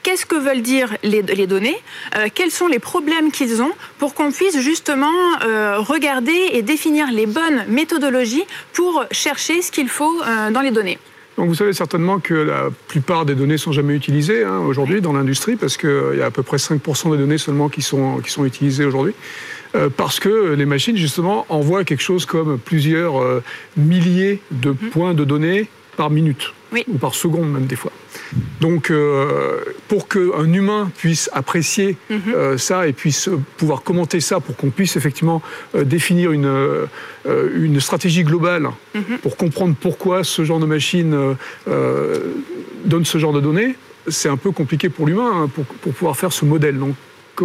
qu'est-ce 0.02 0.26
que 0.26 0.36
veulent 0.36 0.62
dire 0.62 0.96
les, 1.02 1.46
données, 1.46 1.76
euh, 2.16 2.28
quels 2.34 2.50
sont 2.50 2.66
les 2.66 2.78
problèmes 2.78 3.30
qu'ils 3.30 3.62
ont, 3.62 3.72
pour 3.98 4.14
qu'on 4.14 4.32
puisse 4.32 4.58
justement 4.60 5.12
euh, 5.44 5.78
regarder 5.78 6.50
et 6.52 6.62
définir 6.62 7.10
les 7.12 7.26
bonnes 7.26 7.64
méthodologies 7.68 8.44
pour 8.72 9.04
chercher 9.10 9.62
ce 9.62 9.70
qu'il 9.70 9.88
faut 9.88 10.20
euh, 10.22 10.50
dans 10.50 10.60
les 10.60 10.70
données. 10.70 10.98
Donc 11.38 11.48
vous 11.48 11.54
savez 11.54 11.72
certainement 11.72 12.18
que 12.18 12.34
la 12.34 12.68
plupart 12.88 13.24
des 13.24 13.34
données 13.34 13.56
sont 13.56 13.72
jamais 13.72 13.94
utilisées 13.94 14.44
hein, 14.44 14.58
aujourd'hui 14.58 15.00
dans 15.00 15.14
l'industrie, 15.14 15.56
parce 15.56 15.78
qu'il 15.78 16.18
y 16.18 16.20
a 16.20 16.26
à 16.26 16.30
peu 16.30 16.42
près 16.42 16.58
5% 16.58 17.10
des 17.12 17.16
données 17.16 17.38
seulement 17.38 17.70
qui 17.70 17.80
sont, 17.80 18.18
qui 18.18 18.30
sont 18.30 18.44
utilisées 18.44 18.84
aujourd'hui. 18.84 19.14
parce 19.96 20.20
que 20.20 20.52
les 20.52 20.66
machines, 20.66 20.98
justement, 20.98 21.46
envoient 21.48 21.84
quelque 21.84 22.02
chose 22.02 22.26
comme 22.26 22.58
plusieurs 22.58 23.14
milliers 23.78 24.42
de 24.50 24.72
mmh. 24.72 24.90
points 24.92 25.14
de 25.14 25.24
données 25.24 25.70
par 25.96 26.10
minute, 26.10 26.52
ou 26.88 26.98
par 26.98 27.14
seconde 27.14 27.52
même 27.52 27.66
des 27.66 27.76
fois. 27.76 27.92
Donc, 28.60 28.90
euh, 28.90 29.60
pour 29.88 30.08
qu'un 30.08 30.50
humain 30.52 30.90
puisse 30.96 31.28
apprécier 31.32 31.96
mhm. 32.08 32.20
euh, 32.34 32.58
ça 32.58 32.86
et 32.86 32.92
puisse 32.92 33.28
pouvoir 33.56 33.82
commenter 33.82 34.20
ça, 34.20 34.40
pour 34.40 34.56
qu'on 34.56 34.70
puisse 34.70 34.96
effectivement 34.96 35.42
euh, 35.74 35.84
définir 35.84 36.32
une, 36.32 36.88
une 37.54 37.80
stratégie 37.80 38.24
globale 38.24 38.68
mhm. 38.94 39.18
pour 39.22 39.36
comprendre 39.36 39.74
pourquoi 39.78 40.24
ce 40.24 40.44
genre 40.44 40.60
de 40.60 40.66
machine 40.66 41.36
donne 42.84 43.04
ce 43.04 43.18
genre 43.18 43.32
de 43.32 43.40
données, 43.40 43.74
c'est 44.08 44.28
un 44.28 44.36
peu 44.36 44.50
compliqué 44.50 44.88
pour 44.88 45.06
l'humain 45.06 45.30
hein, 45.44 45.50
pour, 45.54 45.64
pour, 45.64 45.92
pouvoir 45.92 46.16
faire 46.16 46.32
ce 46.32 46.44
modèle. 46.44 46.78
Donc, 46.78 46.94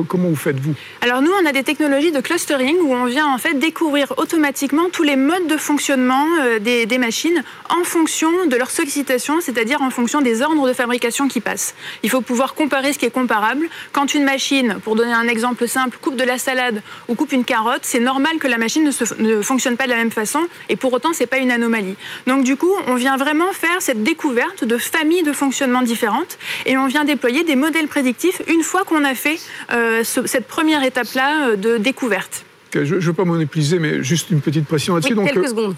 comment 0.04 0.30
vous 0.30 0.36
faites-vous? 0.36 0.74
Alors 1.02 1.22
nous, 1.22 1.32
on 1.42 1.46
a 1.46 1.52
des 1.52 1.64
technologies 1.64 2.12
de 2.12 2.20
clustering 2.20 2.78
où 2.82 2.94
on 2.94 3.06
vient 3.06 3.28
en 3.28 3.38
fait 3.38 3.54
découvrir 3.54 4.14
automatiquement 4.18 4.90
tous 4.92 5.04
les 5.04 5.16
modes 5.16 5.48
de 5.48 5.58
fonctionnement 5.58 6.26
euh, 6.42 6.60
des, 6.60 6.98
machines 6.98 7.44
en 7.70 7.84
fonction 7.84 8.30
de 8.48 8.56
leur 8.56 8.72
sollicitation, 8.72 9.40
c'est-à-dire 9.40 9.82
en 9.82 9.92
fonction 9.92 10.22
des 10.22 10.42
ordres 10.42 10.68
de 10.68 10.74
fabrication 10.74 11.28
qui 11.28 11.42
passent. 11.42 11.76
Il 12.02 12.10
faut 12.10 12.22
pouvoir 12.22 12.56
comparer 12.56 12.92
ce 12.92 13.00
qui 13.00 13.06
est 13.06 13.12
comparable. 13.12 13.70
Quand 13.92 14.14
une 14.14 14.24
machine, 14.24 14.80
pour 14.84 14.96
donner 14.96 15.14
un 15.14 15.28
exemple 15.28 15.68
simple, 15.68 15.98
coupe 16.02 16.16
de 16.16 16.24
la 16.24 16.38
salade 16.38 16.82
ou 17.08 17.16
coupe 17.16 17.32
une 17.32 17.46
carotte, 17.46 17.82
c'est 17.84 18.00
normal 18.00 18.38
que 18.40 18.48
la 18.48 18.58
machine 18.58 18.90
ne, 19.20 19.42
fonctionne 19.42 19.78
pas 19.78 19.86
de 19.86 19.92
la 19.92 19.98
même 19.98 20.12
façon 20.12 20.40
et 20.70 20.76
pour 20.76 20.92
autant, 20.94 21.10
c'est 21.14 21.28
pas 21.28 21.38
une 21.38 21.52
anomalie. 21.52 21.96
Donc 22.26 22.44
du 22.44 22.56
coup, 22.56 22.74
on 22.88 22.96
vient 22.96 23.18
vraiment 23.18 23.52
faire 23.54 23.80
cette 23.82 24.04
découverte 24.04 24.64
de 24.64 24.78
familles 24.78 25.24
de 25.24 25.34
fonctionnement 25.34 25.84
différentes 25.84 26.38
et 26.66 26.78
on 26.78 26.88
vient 26.88 27.06
déployer 27.06 27.44
des 27.44 27.56
modèles 27.56 27.88
prédictifs 27.88 28.42
une 28.48 28.64
fois 28.64 28.84
qu'on 28.84 29.04
a 29.04 29.16
fait 29.16 29.40
euh, 29.72 29.87
euh, 29.88 30.04
cette 30.04 30.48
première 30.48 30.84
étape-là 30.84 31.50
euh, 31.50 31.56
de 31.56 31.78
découverte. 31.78 32.46
je 32.74 32.96
ne 32.96 33.00
veux 33.00 33.14
pas 33.14 33.26
monopoliser, 33.26 33.80
mais 33.80 34.04
juste 34.04 34.30
une 34.32 34.42
petite 34.42 34.66
pression 34.66 34.96
là-dessus. 34.96 35.14
Oui, 35.14 35.26
quelques 35.26 35.46
euh, 35.46 35.48
secondes. 35.48 35.76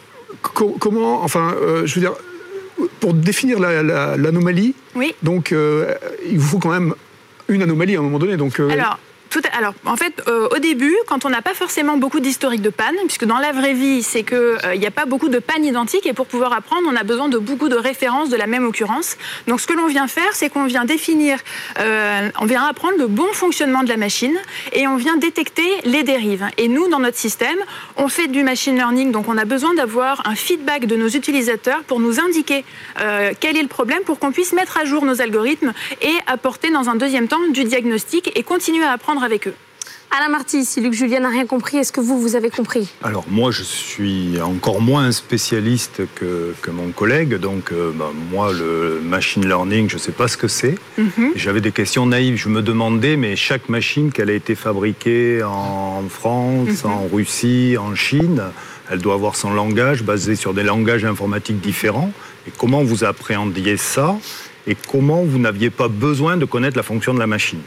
comment, 0.79 1.23
enfin, 1.23 1.55
je 1.85 1.95
veux 1.95 2.01
dire, 2.01 2.13
pour 2.99 3.13
définir 3.13 3.59
l'anomalie, 3.59 4.73
oui. 4.95 5.13
donc 5.23 5.53
il 5.53 6.39
vous 6.39 6.47
faut 6.47 6.59
quand 6.59 6.71
même 6.71 6.93
une 7.47 7.61
anomalie 7.61 7.95
à 7.95 7.99
un 7.99 8.03
moment 8.03 8.19
donné. 8.19 8.37
Donc, 8.37 8.59
Alors, 8.59 8.99
alors, 9.53 9.73
en 9.85 9.95
fait, 9.95 10.23
euh, 10.27 10.47
au 10.55 10.59
début, 10.59 10.95
quand 11.07 11.25
on 11.25 11.29
n'a 11.29 11.41
pas 11.41 11.53
forcément 11.53 11.97
beaucoup 11.97 12.19
d'historique 12.19 12.61
de 12.61 12.69
panne, 12.69 12.95
puisque 13.05 13.25
dans 13.25 13.37
la 13.37 13.51
vraie 13.51 13.73
vie, 13.73 14.03
c'est 14.03 14.23
qu'il 14.23 14.37
euh, 14.37 14.75
n'y 14.75 14.87
a 14.87 14.91
pas 14.91 15.05
beaucoup 15.05 15.29
de 15.29 15.39
pannes 15.39 15.65
identiques, 15.65 16.05
et 16.05 16.13
pour 16.13 16.25
pouvoir 16.25 16.53
apprendre, 16.53 16.87
on 16.89 16.95
a 16.95 17.03
besoin 17.03 17.29
de 17.29 17.37
beaucoup 17.37 17.69
de 17.69 17.75
références 17.75 18.29
de 18.29 18.37
la 18.37 18.47
même 18.47 18.65
occurrence. 18.65 19.17
Donc, 19.47 19.61
ce 19.61 19.67
que 19.67 19.73
l'on 19.73 19.87
vient 19.87 20.07
faire, 20.07 20.33
c'est 20.33 20.49
qu'on 20.49 20.65
vient 20.65 20.85
définir, 20.85 21.39
euh, 21.79 22.29
on 22.39 22.45
vient 22.45 22.65
apprendre 22.65 22.97
le 22.97 23.07
bon 23.07 23.31
fonctionnement 23.33 23.83
de 23.83 23.89
la 23.89 23.97
machine, 23.97 24.37
et 24.73 24.87
on 24.87 24.95
vient 24.95 25.17
détecter 25.17 25.67
les 25.85 26.03
dérives. 26.03 26.47
Et 26.57 26.67
nous, 26.67 26.87
dans 26.87 26.99
notre 26.99 27.17
système, 27.17 27.57
on 27.97 28.07
fait 28.07 28.27
du 28.27 28.43
machine 28.43 28.75
learning, 28.75 29.11
donc 29.11 29.27
on 29.27 29.37
a 29.37 29.45
besoin 29.45 29.73
d'avoir 29.73 30.27
un 30.27 30.35
feedback 30.35 30.85
de 30.85 30.95
nos 30.95 31.09
utilisateurs 31.09 31.83
pour 31.83 31.99
nous 31.99 32.19
indiquer 32.19 32.63
quel 33.39 33.57
est 33.57 33.61
le 33.61 33.67
problème, 33.67 34.01
pour 34.05 34.19
qu'on 34.19 34.31
puisse 34.31 34.53
mettre 34.53 34.77
à 34.77 34.85
jour 34.85 35.05
nos 35.05 35.21
algorithmes 35.21 35.73
et 36.01 36.13
apporter 36.27 36.71
dans 36.71 36.89
un 36.89 36.95
deuxième 36.95 37.27
temps 37.27 37.37
du 37.51 37.63
diagnostic 37.63 38.31
et 38.35 38.43
continuer 38.43 38.83
à 38.83 38.91
apprendre 38.91 39.18
avec 39.23 39.47
eux. 39.47 39.55
Alain 40.11 40.29
Marty, 40.29 40.65
si 40.65 40.81
Luc 40.81 40.93
Julien 40.93 41.19
n'a 41.19 41.29
rien 41.29 41.45
compris, 41.45 41.77
est-ce 41.77 41.91
que 41.91 42.01
vous, 42.01 42.19
vous 42.19 42.35
avez 42.35 42.49
compris? 42.49 42.89
Alors 43.03 43.25
moi, 43.29 43.51
je 43.51 43.61
suis 43.61 44.41
encore 44.41 44.81
moins 44.81 45.11
spécialiste 45.11 46.01
que, 46.15 46.53
mon 46.71 46.91
collègue, 46.91 47.35
donc 47.35 47.71
euh, 47.71 47.91
bah, 47.93 48.11
moi, 48.31 48.51
le 48.51 49.01
machine 49.03 49.45
learning, 49.47 49.87
je 49.87 49.95
ne 49.95 49.99
sais 49.99 50.11
pas 50.11 50.27
ce 50.27 50.35
que 50.35 50.47
c'est. 50.47 50.75
Mhm. 50.97 51.33
J'avais 51.35 51.61
des 51.61 51.71
questions 51.71 52.07
naïves, 52.07 52.37
je 52.37 52.49
me 52.49 52.63
demandais, 52.63 53.17
mais 53.17 53.35
chaque 53.35 53.69
machine 53.69 54.11
qu'elle 54.11 54.31
a 54.31 54.33
été 54.33 54.55
fabriquée 54.55 55.43
en 55.43 56.03
France, 56.09 56.83
mhm. 56.83 56.91
en 56.91 57.07
Russie, 57.13 57.75
en 57.79 57.93
Chine, 57.93 58.41
elle 58.89 58.99
doit 58.99 59.13
avoir 59.13 59.35
son 59.35 59.53
langage 59.53 60.01
basé 60.01 60.35
sur 60.35 60.55
des 60.55 60.63
langages 60.63 61.05
informatiques 61.05 61.61
différents. 61.61 62.11
Et 62.47 62.51
comment 62.57 62.83
vous 62.83 63.03
appréhendiez 63.03 63.77
ça? 63.77 64.17
Et 64.65 64.75
comment 64.75 65.23
vous 65.23 65.37
n'aviez 65.37 65.69
pas 65.69 65.87
besoin 65.87 66.35
de 66.35 66.45
connaître 66.45 66.77
la 66.77 66.83
fonction 66.83 67.13
de 67.13 67.19
la 67.19 67.27
machine? 67.27 67.61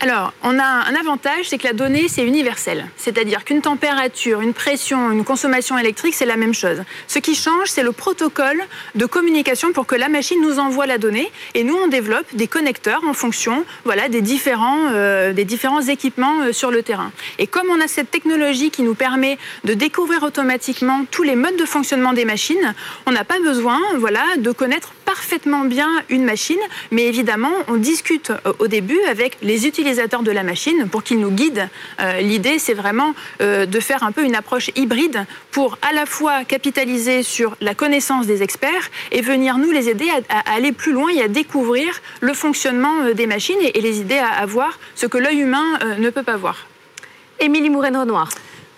Alors, 0.00 0.32
on 0.44 0.56
a 0.60 0.62
un 0.62 0.94
avantage, 0.94 1.48
c'est 1.48 1.58
que 1.58 1.66
la 1.66 1.72
donnée, 1.72 2.06
c'est 2.06 2.24
universel. 2.24 2.86
C'est-à-dire 2.96 3.44
qu'une 3.44 3.62
température, 3.62 4.40
une 4.40 4.54
pression, 4.54 5.10
une 5.10 5.24
consommation 5.24 5.76
électrique, 5.76 6.14
c'est 6.14 6.24
la 6.24 6.36
même 6.36 6.54
chose. 6.54 6.82
Ce 7.08 7.18
qui 7.18 7.34
change, 7.34 7.66
c'est 7.66 7.82
le 7.82 7.90
protocole 7.90 8.62
de 8.94 9.06
communication 9.06 9.72
pour 9.72 9.86
que 9.86 9.96
la 9.96 10.08
machine 10.08 10.40
nous 10.40 10.60
envoie 10.60 10.86
la 10.86 10.98
donnée. 10.98 11.32
Et 11.54 11.64
nous, 11.64 11.74
on 11.74 11.88
développe 11.88 12.26
des 12.34 12.46
connecteurs 12.46 13.02
en 13.08 13.12
fonction 13.12 13.64
voilà, 13.84 14.08
des, 14.08 14.20
différents, 14.20 14.86
euh, 14.92 15.32
des 15.32 15.44
différents 15.44 15.82
équipements 15.82 16.42
euh, 16.42 16.52
sur 16.52 16.70
le 16.70 16.84
terrain. 16.84 17.10
Et 17.40 17.48
comme 17.48 17.66
on 17.68 17.80
a 17.80 17.88
cette 17.88 18.12
technologie 18.12 18.70
qui 18.70 18.82
nous 18.82 18.94
permet 18.94 19.36
de 19.64 19.74
découvrir 19.74 20.22
automatiquement 20.22 21.06
tous 21.10 21.24
les 21.24 21.34
modes 21.34 21.56
de 21.56 21.64
fonctionnement 21.64 22.12
des 22.12 22.24
machines, 22.24 22.74
on 23.06 23.10
n'a 23.10 23.24
pas 23.24 23.40
besoin 23.40 23.80
voilà, 23.96 24.22
de 24.36 24.52
connaître 24.52 24.92
parfaitement 25.04 25.18
parfaitement 25.18 25.64
bien 25.64 25.88
une 26.10 26.24
machine, 26.24 26.60
mais 26.92 27.06
évidemment, 27.06 27.50
on 27.66 27.74
discute 27.74 28.32
au 28.60 28.68
début 28.68 29.00
avec 29.10 29.36
les 29.42 29.66
utilisateurs 29.66 29.87
de 29.94 30.30
la 30.30 30.42
machine 30.42 30.88
pour 30.88 31.02
qu'ils 31.02 31.18
nous 31.18 31.30
guident. 31.30 31.68
L'idée, 32.20 32.58
c'est 32.58 32.74
vraiment 32.74 33.14
de 33.40 33.80
faire 33.80 34.02
un 34.02 34.12
peu 34.12 34.24
une 34.24 34.34
approche 34.34 34.70
hybride 34.76 35.24
pour 35.50 35.78
à 35.82 35.92
la 35.92 36.06
fois 36.06 36.44
capitaliser 36.44 37.22
sur 37.22 37.56
la 37.60 37.74
connaissance 37.74 38.26
des 38.26 38.42
experts 38.42 38.90
et 39.12 39.20
venir 39.20 39.58
nous 39.58 39.70
les 39.70 39.88
aider 39.88 40.08
à, 40.28 40.54
aller 40.54 40.72
plus 40.72 40.92
loin 40.92 41.10
et 41.10 41.22
à 41.22 41.28
découvrir 41.28 42.00
le 42.20 42.34
fonctionnement 42.34 43.10
des 43.14 43.26
machines 43.26 43.58
et, 43.62 43.80
les 43.80 44.00
idées 44.00 44.18
à, 44.18 44.28
avoir, 44.28 44.78
ce 44.94 45.06
que 45.06 45.18
l'œil 45.18 45.40
humain 45.40 45.78
ne 45.98 46.10
peut 46.10 46.22
pas 46.22 46.36
voir. 46.36 46.66
Émilie 47.40 47.70
Mourenne-Renoir. 47.70 48.28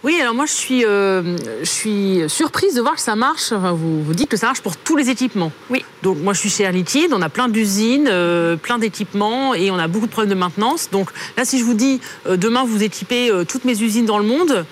Oui, 0.03 0.19
alors 0.19 0.35
moi 0.35 0.47
je 0.47 0.53
suis, 0.53 0.87
euh, 0.87 1.37
je 1.61 1.69
suis 1.69 2.23
surprise 2.29 2.75
de 2.75 2.81
voir 2.81 2.95
que 2.95 3.03
ça 3.03 3.17
marche. 3.17 3.53
vous, 3.53 4.03
vous 4.03 4.15
dites 4.15 4.31
que 4.31 4.39
ça 4.39 4.47
marche 4.47 4.63
pour 4.63 4.79
tous 4.79 4.97
les 4.97 5.11
équipements. 5.11 5.53
Oui. 5.69 5.85
Donc 6.03 6.17
moi 6.19 6.33
je 6.33 6.41
suis 6.41 6.49
chez 6.49 6.63
Air 6.63 6.73
Liquide, 6.73 7.13
on 7.13 7.21
a 7.21 7.29
plein 7.29 7.49
d'usines, 7.49 8.09
euh, 8.11 8.57
plein 8.57 8.79
d'équipements 8.79 9.53
et 9.53 9.71
on 9.71 9.77
a 9.77 9.89
beaucoup 9.89 10.07
de 10.07 10.11
problèmes 10.11 10.35
de 10.35 10.39
maintenance. 10.39 10.89
Donc 10.91 11.11
là, 11.37 11.45
si 11.45 11.59
je 11.59 11.65
vous 11.65 11.75
dis 11.75 12.01
euh, 12.27 12.39
demain 12.39 12.65
vous 12.65 12.83
équipez 12.83 13.31
toutes 13.47 13.67
mes 13.67 13.83
usines 13.83 14.07
dans 14.07 14.19
le 14.19 14.25
monde, 14.25 14.65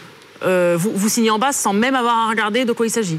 vous, 0.43 0.93
vous 0.95 1.09
signez 1.09 1.31
en 1.31 1.39
bas 1.39 1.53
sans 1.53 1.75
même 1.75 1.95
avoir 1.95 2.17
à 2.17 2.29
regarder 2.31 2.65
de 2.65 2.73
quoi 2.73 2.87
il 2.87 2.91
s'agit. 2.91 3.19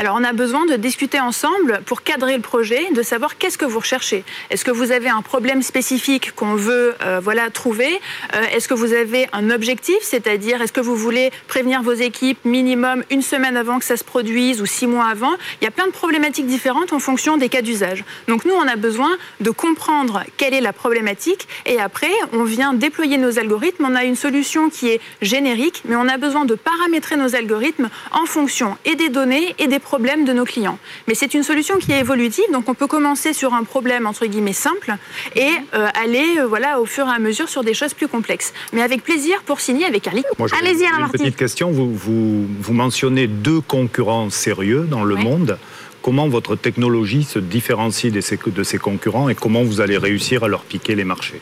Alors 0.00 0.16
on 0.18 0.24
a 0.24 0.32
besoin 0.32 0.64
de 0.64 0.76
discuter 0.76 1.20
ensemble 1.20 1.82
pour 1.84 2.02
cadrer 2.02 2.34
le 2.34 2.40
projet, 2.40 2.90
de 2.92 3.02
savoir 3.02 3.36
qu'est-ce 3.36 3.58
que 3.58 3.66
vous 3.66 3.80
recherchez. 3.80 4.24
Est-ce 4.48 4.64
que 4.64 4.70
vous 4.70 4.92
avez 4.92 5.10
un 5.10 5.20
problème 5.20 5.62
spécifique 5.62 6.34
qu'on 6.34 6.54
veut 6.54 6.94
euh, 7.02 7.20
voilà, 7.22 7.50
trouver? 7.50 8.00
Euh, 8.34 8.40
Est-ce 8.54 8.66
que 8.66 8.72
vous 8.72 8.94
avez 8.94 9.28
un 9.34 9.50
objectif, 9.50 9.98
c'est-à-dire 10.00 10.62
est-ce 10.62 10.72
que 10.72 10.80
vous 10.80 10.96
voulez 10.96 11.30
prévenir 11.48 11.82
vos 11.82 11.92
équipes 11.92 12.42
minimum 12.46 13.04
une 13.10 13.20
semaine 13.20 13.58
avant 13.58 13.78
que 13.78 13.84
ça 13.84 13.98
se 13.98 14.04
produise 14.04 14.62
ou 14.62 14.64
six 14.64 14.86
mois 14.86 15.04
avant? 15.04 15.34
Il 15.60 15.66
y 15.66 15.68
a 15.68 15.70
plein 15.70 15.86
de 15.86 15.92
problématiques 15.92 16.46
différentes 16.46 16.94
en 16.94 16.98
fonction 16.98 17.36
des 17.36 17.50
cas 17.50 17.60
d'usage. 17.60 18.02
Donc 18.26 18.46
nous, 18.46 18.54
on 18.54 18.66
a 18.66 18.76
besoin 18.76 19.10
de 19.40 19.50
comprendre 19.50 20.22
quelle 20.38 20.54
est 20.54 20.62
la 20.62 20.72
problématique 20.72 21.46
et 21.66 21.78
après, 21.78 22.12
on 22.32 22.44
vient 22.44 22.72
déployer 22.72 23.18
nos 23.18 23.38
algorithmes. 23.38 23.84
On 23.86 23.94
a 23.94 24.04
une 24.04 24.16
solution 24.16 24.70
qui 24.70 24.88
est 24.88 25.00
générique, 25.20 25.82
mais 25.84 25.96
on 25.96 26.08
a 26.08 26.16
besoin 26.16 26.46
de 26.46 26.54
paramétrer 26.54 27.18
nos 27.18 27.36
algorithmes 27.36 27.90
en 28.12 28.24
fonction 28.24 28.78
et 28.86 28.94
des 28.94 29.10
données 29.10 29.54
et 29.58 29.66
des 29.66 29.78
problèmes 29.92 30.24
de 30.24 30.32
nos 30.32 30.44
clients. 30.44 30.78
Mais 31.08 31.16
c'est 31.16 31.34
une 31.34 31.42
solution 31.42 31.74
qui 31.78 31.90
est 31.90 31.98
évolutive, 31.98 32.44
donc 32.52 32.68
on 32.68 32.74
peut 32.74 32.86
commencer 32.86 33.32
sur 33.32 33.54
un 33.54 33.64
problème 33.64 34.06
entre 34.06 34.24
guillemets 34.26 34.60
simple 34.68 34.94
et 35.34 35.50
euh, 35.74 35.88
aller 36.04 36.28
euh, 36.38 36.46
voilà 36.46 36.80
au 36.80 36.86
fur 36.86 37.08
et 37.08 37.10
à 37.10 37.18
mesure 37.18 37.48
sur 37.48 37.64
des 37.64 37.74
choses 37.74 37.92
plus 37.92 38.06
complexes. 38.06 38.52
Mais 38.72 38.82
avec 38.82 39.02
plaisir 39.02 39.42
pour 39.44 39.58
signer 39.58 39.86
avec 39.86 40.02
Carly. 40.02 40.22
Allez-y, 40.60 40.86
Alain 40.86 41.06
Une 41.06 41.10
petite 41.10 41.36
question. 41.36 41.72
Vous, 41.72 41.92
vous, 41.92 42.46
vous, 42.46 42.72
mentionnez 42.72 43.26
deux 43.26 43.60
concurrents 43.60 44.30
sérieux 44.30 44.86
dans 44.88 45.02
le 45.02 45.16
monde 45.16 45.58
comment 46.02 46.28
votre 46.28 46.54
technologie 46.56 47.24
se 47.24 47.40
différencie 47.40 48.12
de 48.12 48.62
ces 48.70 48.78
concurrents 48.78 49.28
et 49.28 49.34
comment 49.34 49.64
vous 49.64 49.80
allez 49.80 49.98
réussir 49.98 50.44
à 50.44 50.48
leur 50.48 50.62
piquer 50.62 50.94
les 50.94 51.04
marchés? 51.04 51.40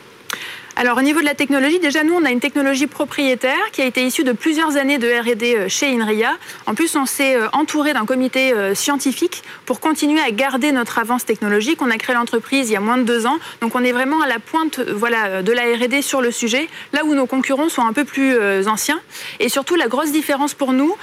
Alors 0.79 0.97
au 0.97 1.03
niveau 1.03 1.19
de 1.19 1.25
la 1.25 1.35
technologie, 1.35 1.81
déjà 1.81 2.05
nous 2.05 2.15
on 2.15 2.25
a 2.25 2.31
une 2.31 2.39
technologie 2.39 2.87
propriétaire 2.87 3.73
qui 3.73 3.83
a 3.83 3.85
été 3.85 4.05
issue 4.05 4.23
de 4.23 4.31
plusieurs 4.31 4.77
années 4.77 4.99
de 4.99 5.09
R&D 5.09 5.57
euh, 5.57 5.69
chez 5.69 5.89
Inria. 5.93 6.39
En 6.67 6.77
plus 6.77 6.95
on 6.95 7.05
s'est 7.05 7.35
euh, 7.35 7.49
entouré 7.53 7.95
d'un 7.95 8.07
comité 8.07 8.53
euh, 8.53 8.77
scientifique 8.77 9.43
pour 9.67 9.81
continuer 9.81 10.21
à 10.21 10.31
garder 10.31 10.71
notre 10.71 11.01
avance 11.01 11.25
technologique. 11.25 11.83
On 11.83 11.91
a 11.91 11.97
créé 11.97 12.15
l'entreprise 12.15 12.71
il 12.71 12.75
y 12.75 12.77
a 12.77 12.81
moins 12.81 12.97
de 12.97 13.03
deux 13.03 13.27
ans, 13.27 13.39
donc 13.61 13.75
on 13.75 13.83
est 13.83 13.91
vraiment 13.91 14.23
à 14.23 14.29
la 14.29 14.39
pointe 14.39 14.79
voilà, 14.79 15.43
de 15.43 15.51
la 15.51 15.63
R&D 15.63 16.01
sur 16.01 16.21
le 16.21 16.31
sujet, 16.31 16.69
là 16.93 17.05
où 17.05 17.13
nos 17.13 17.27
concurrents 17.27 17.69
sont 17.69 17.85
un 17.85 17.93
peu 17.93 18.05
plus 18.05 18.39
anciens. 18.69 19.01
Et 19.41 19.49
surtout 19.49 19.75
la 19.75 19.89
grosse 19.89 20.13
différence 20.13 20.55
pour 20.55 20.73
nous, 20.73 20.95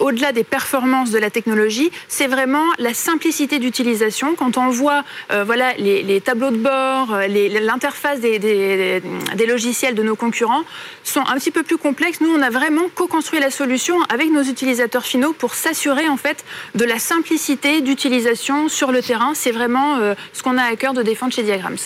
au-delà 0.00 0.32
des 0.32 0.44
performances 0.44 1.10
de 1.10 1.18
la 1.18 1.30
technologie, 1.30 1.90
c'est 2.08 2.26
vraiment 2.26 2.64
la 2.78 2.94
simplicité 2.94 3.58
d'utilisation. 3.58 4.34
Quand 4.36 4.56
on 4.56 4.68
voit 4.68 5.04
voilà, 5.30 5.72
les, 5.74 6.20
tableaux 6.20 6.50
de 6.50 6.58
bord, 6.58 7.18
l'interface 7.28 8.20
des 8.20 8.38
des 8.38 9.02
logiciels 9.46 9.94
de 9.94 10.02
nos 10.02 10.16
concurrents 10.16 10.64
sont 11.04 11.20
un 11.20 11.34
petit 11.34 11.50
peu 11.50 11.62
plus 11.62 11.78
complexes. 11.78 12.20
Nous, 12.20 12.30
on 12.30 12.42
a 12.42 12.50
vraiment 12.50 12.88
co-construit 12.94 13.40
la 13.40 13.50
solution 13.50 13.96
avec 14.12 14.30
nos 14.30 14.42
utilisateurs 14.42 15.04
finaux 15.04 15.32
pour 15.32 15.54
s'assurer 15.54 16.08
en 16.08 16.16
fait 16.16 16.44
de 16.74 16.84
la 16.84 16.98
simplicité 16.98 17.80
d'utilisation 17.80 18.68
sur 18.68 18.92
le 18.92 19.02
terrain. 19.02 19.32
C'est 19.34 19.52
vraiment 19.52 19.96
euh, 19.96 20.14
ce 20.32 20.42
qu'on 20.42 20.58
a 20.58 20.62
à 20.62 20.76
cœur 20.76 20.92
de 20.92 21.02
défendre 21.02 21.32
chez 21.32 21.42
Diagrams. 21.42 21.76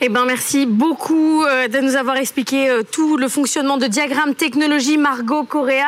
Eh 0.00 0.08
ben, 0.08 0.24
merci 0.26 0.66
beaucoup 0.66 1.44
euh, 1.44 1.68
de 1.68 1.78
nous 1.78 1.96
avoir 1.96 2.16
expliqué 2.16 2.68
euh, 2.68 2.82
tout 2.82 3.16
le 3.16 3.28
fonctionnement 3.28 3.78
de 3.78 3.86
Diagram 3.86 4.34
Technologie, 4.34 4.98
Margot 4.98 5.44
Correa. 5.44 5.84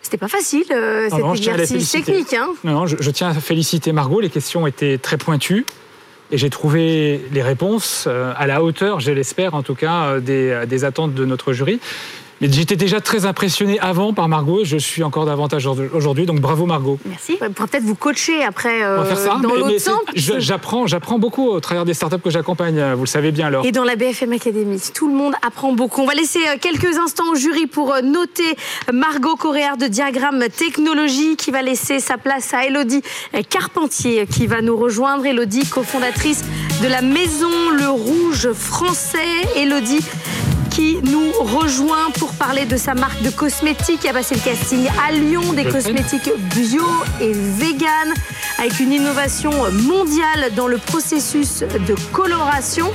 C'était 0.00 0.16
pas 0.16 0.28
facile, 0.28 0.64
cet 0.64 1.48
exercice 1.48 1.90
technique. 1.90 2.32
Hein. 2.32 2.48
non, 2.64 2.86
je, 2.86 2.96
je, 2.98 3.10
tiens 3.10 3.28
à 3.28 3.34
féliciter 3.34 3.92
Margot. 3.92 4.20
Les 4.20 4.30
questions 4.30 4.66
étaient 4.66 4.96
très 4.96 5.18
pointues. 5.18 5.66
Et 6.30 6.36
j'ai 6.38 6.50
trouvé 6.50 7.20
les 7.32 7.42
réponses 7.42 8.04
euh, 8.06 8.32
à 8.36 8.46
la 8.46 8.62
hauteur, 8.62 9.00
je 9.00 9.10
l'espère 9.12 9.54
en 9.54 9.62
tout 9.62 9.74
cas, 9.74 10.04
euh, 10.04 10.20
des, 10.20 10.66
des 10.66 10.84
attentes 10.84 11.14
de 11.14 11.24
notre 11.24 11.52
jury. 11.52 11.80
Mais 12.40 12.48
j'étais 12.50 12.76
déjà 12.76 13.00
très 13.00 13.26
impressionné 13.26 13.78
avant 13.80 14.12
par 14.12 14.28
Margot. 14.28 14.64
Je 14.64 14.76
suis 14.76 15.02
encore 15.02 15.26
davantage 15.26 15.66
aujourd'hui. 15.66 16.26
Donc 16.26 16.40
bravo 16.40 16.66
Margot. 16.66 16.98
Merci. 17.06 17.38
On 17.40 17.52
pourra 17.52 17.68
peut-être 17.68 17.84
vous 17.84 17.94
coacher 17.94 18.44
après 18.44 18.82
euh, 18.82 19.02
dans 19.42 19.54
l'autre 19.54 19.78
sens. 19.78 20.00
J'apprends, 20.14 20.86
j'apprends 20.86 21.18
beaucoup 21.18 21.48
au 21.48 21.60
travers 21.60 21.84
des 21.84 21.94
startups 21.94 22.20
que 22.20 22.30
j'accompagne. 22.30 22.92
Vous 22.94 23.02
le 23.02 23.06
savez 23.06 23.32
bien 23.32 23.48
alors. 23.48 23.66
Et 23.66 23.72
dans 23.72 23.84
la 23.84 23.96
BFM 23.96 24.32
Academy, 24.32 24.80
tout 24.94 25.08
le 25.08 25.14
monde 25.14 25.34
apprend 25.46 25.72
beaucoup. 25.72 26.02
On 26.02 26.06
va 26.06 26.14
laisser 26.14 26.40
euh, 26.40 26.56
quelques 26.60 26.96
instants 26.98 27.30
au 27.32 27.34
jury 27.34 27.66
pour 27.66 27.92
euh, 27.92 28.02
noter 28.02 28.56
Margot 28.92 29.36
Coréard 29.36 29.76
de 29.76 29.86
Diagramme 29.86 30.44
Technologie 30.56 31.36
qui 31.36 31.50
va 31.50 31.62
laisser 31.62 32.00
sa 32.00 32.18
place 32.18 32.54
à 32.54 32.66
Elodie 32.66 33.02
Carpentier 33.48 34.26
qui 34.26 34.46
va 34.46 34.62
nous 34.62 34.76
rejoindre. 34.76 35.26
Elodie, 35.26 35.66
cofondatrice 35.66 36.44
de 36.82 36.88
la 36.88 37.02
Maison 37.02 37.70
Le 37.76 37.88
Rouge 37.88 38.52
français. 38.52 39.18
Elodie 39.56 40.00
qui 40.70 40.98
nous 41.02 41.32
rejoint 41.32 42.10
pour 42.18 42.32
parler 42.34 42.64
de 42.64 42.76
sa 42.76 42.94
marque 42.94 43.22
de 43.22 43.30
cosmétiques. 43.30 44.00
Il 44.04 44.08
a 44.08 44.12
passé 44.12 44.34
le 44.34 44.40
casting 44.40 44.86
à 45.06 45.12
Lyon, 45.12 45.52
des 45.52 45.64
cosmétiques 45.64 46.30
bio 46.54 46.84
et 47.20 47.32
vegan, 47.32 48.14
avec 48.58 48.80
une 48.80 48.92
innovation 48.92 49.50
mondiale 49.72 50.52
dans 50.56 50.68
le 50.68 50.78
processus 50.78 51.60
de 51.60 51.94
coloration. 52.12 52.90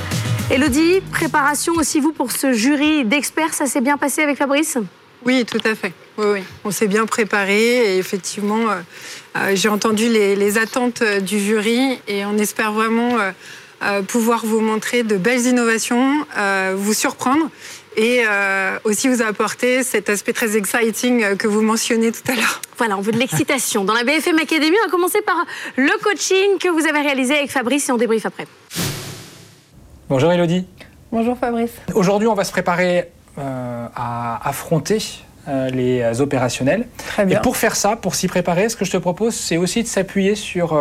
Elodie, 0.51 1.01
préparation 1.11 1.73
aussi 1.73 1.99
vous 1.99 2.11
pour 2.11 2.31
ce 2.31 2.53
jury 2.53 3.05
d'experts, 3.05 3.53
ça 3.53 3.65
s'est 3.65 3.81
bien 3.81 3.97
passé 3.97 4.21
avec 4.21 4.37
Fabrice? 4.37 4.77
Oui, 5.25 5.45
tout 5.45 5.61
à 5.65 5.73
fait. 5.73 5.93
Oui, 6.17 6.43
On 6.63 6.71
s'est 6.71 6.87
bien 6.87 7.05
préparé 7.05 7.95
et 7.95 7.97
effectivement, 7.97 8.69
euh, 8.69 8.75
euh, 9.37 9.55
j'ai 9.55 9.69
entendu 9.69 10.09
les, 10.09 10.57
attentes 10.57 11.01
du 11.21 11.39
jury 11.39 11.99
et 12.07 12.25
on 12.25 12.37
espère 12.37 12.71
vraiment 12.71 13.17
euh, 13.19 13.31
pouvoir 14.07 14.45
vous 14.45 14.61
montrer 14.61 15.03
de 15.03 15.17
belles 15.17 15.45
innovations, 15.45 16.25
euh, 16.37 16.73
vous 16.77 16.93
surprendre 16.93 17.49
et 17.95 18.23
euh, 18.27 18.77
aussi 18.85 19.07
vous 19.07 19.21
apporter 19.21 19.83
cet 19.83 20.09
aspect 20.09 20.33
très 20.33 20.57
exciting 20.57 21.37
que 21.37 21.47
vous 21.47 21.61
mentionnez 21.61 22.11
tout 22.11 22.31
à 22.31 22.35
l'heure. 22.35 22.61
Voilà, 22.77 22.97
on 22.97 23.01
veut 23.01 23.11
de 23.11 23.19
l'excitation. 23.19 23.85
Dans 23.85 23.93
la 23.93 24.03
BFM 24.03 24.39
Academy, 24.39 24.75
on 24.81 24.85
va 24.87 24.91
commencer 24.91 25.21
par 25.21 25.45
le 25.77 26.03
coaching 26.03 26.57
que 26.59 26.67
vous 26.69 26.85
avez 26.87 26.99
réalisé 26.99 27.35
avec 27.35 27.51
Fabrice 27.51 27.87
et 27.87 27.91
on 27.91 27.97
débriefe 27.97 28.25
après. 28.25 28.47
Bonjour 30.09 30.31
Elodie. 30.31 30.65
Bonjour 31.11 31.37
Fabrice. 31.37 31.71
Aujourd'hui, 31.93 32.27
on 32.27 32.33
va 32.33 32.43
se 32.43 32.51
préparer 32.51 33.11
à 33.37 34.49
affronter 34.49 34.97
les 35.47 36.21
opérationnels. 36.21 36.85
Très 36.97 37.25
bien. 37.25 37.37
Et 37.37 37.41
pour 37.41 37.57
faire 37.57 37.75
ça, 37.75 37.95
pour 37.95 38.15
s'y 38.15 38.27
préparer, 38.27 38.69
ce 38.69 38.75
que 38.75 38.85
je 38.85 38.91
te 38.91 38.97
propose, 38.97 39.35
c'est 39.35 39.57
aussi 39.57 39.83
de 39.83 39.87
s'appuyer 39.87 40.35
sur 40.35 40.77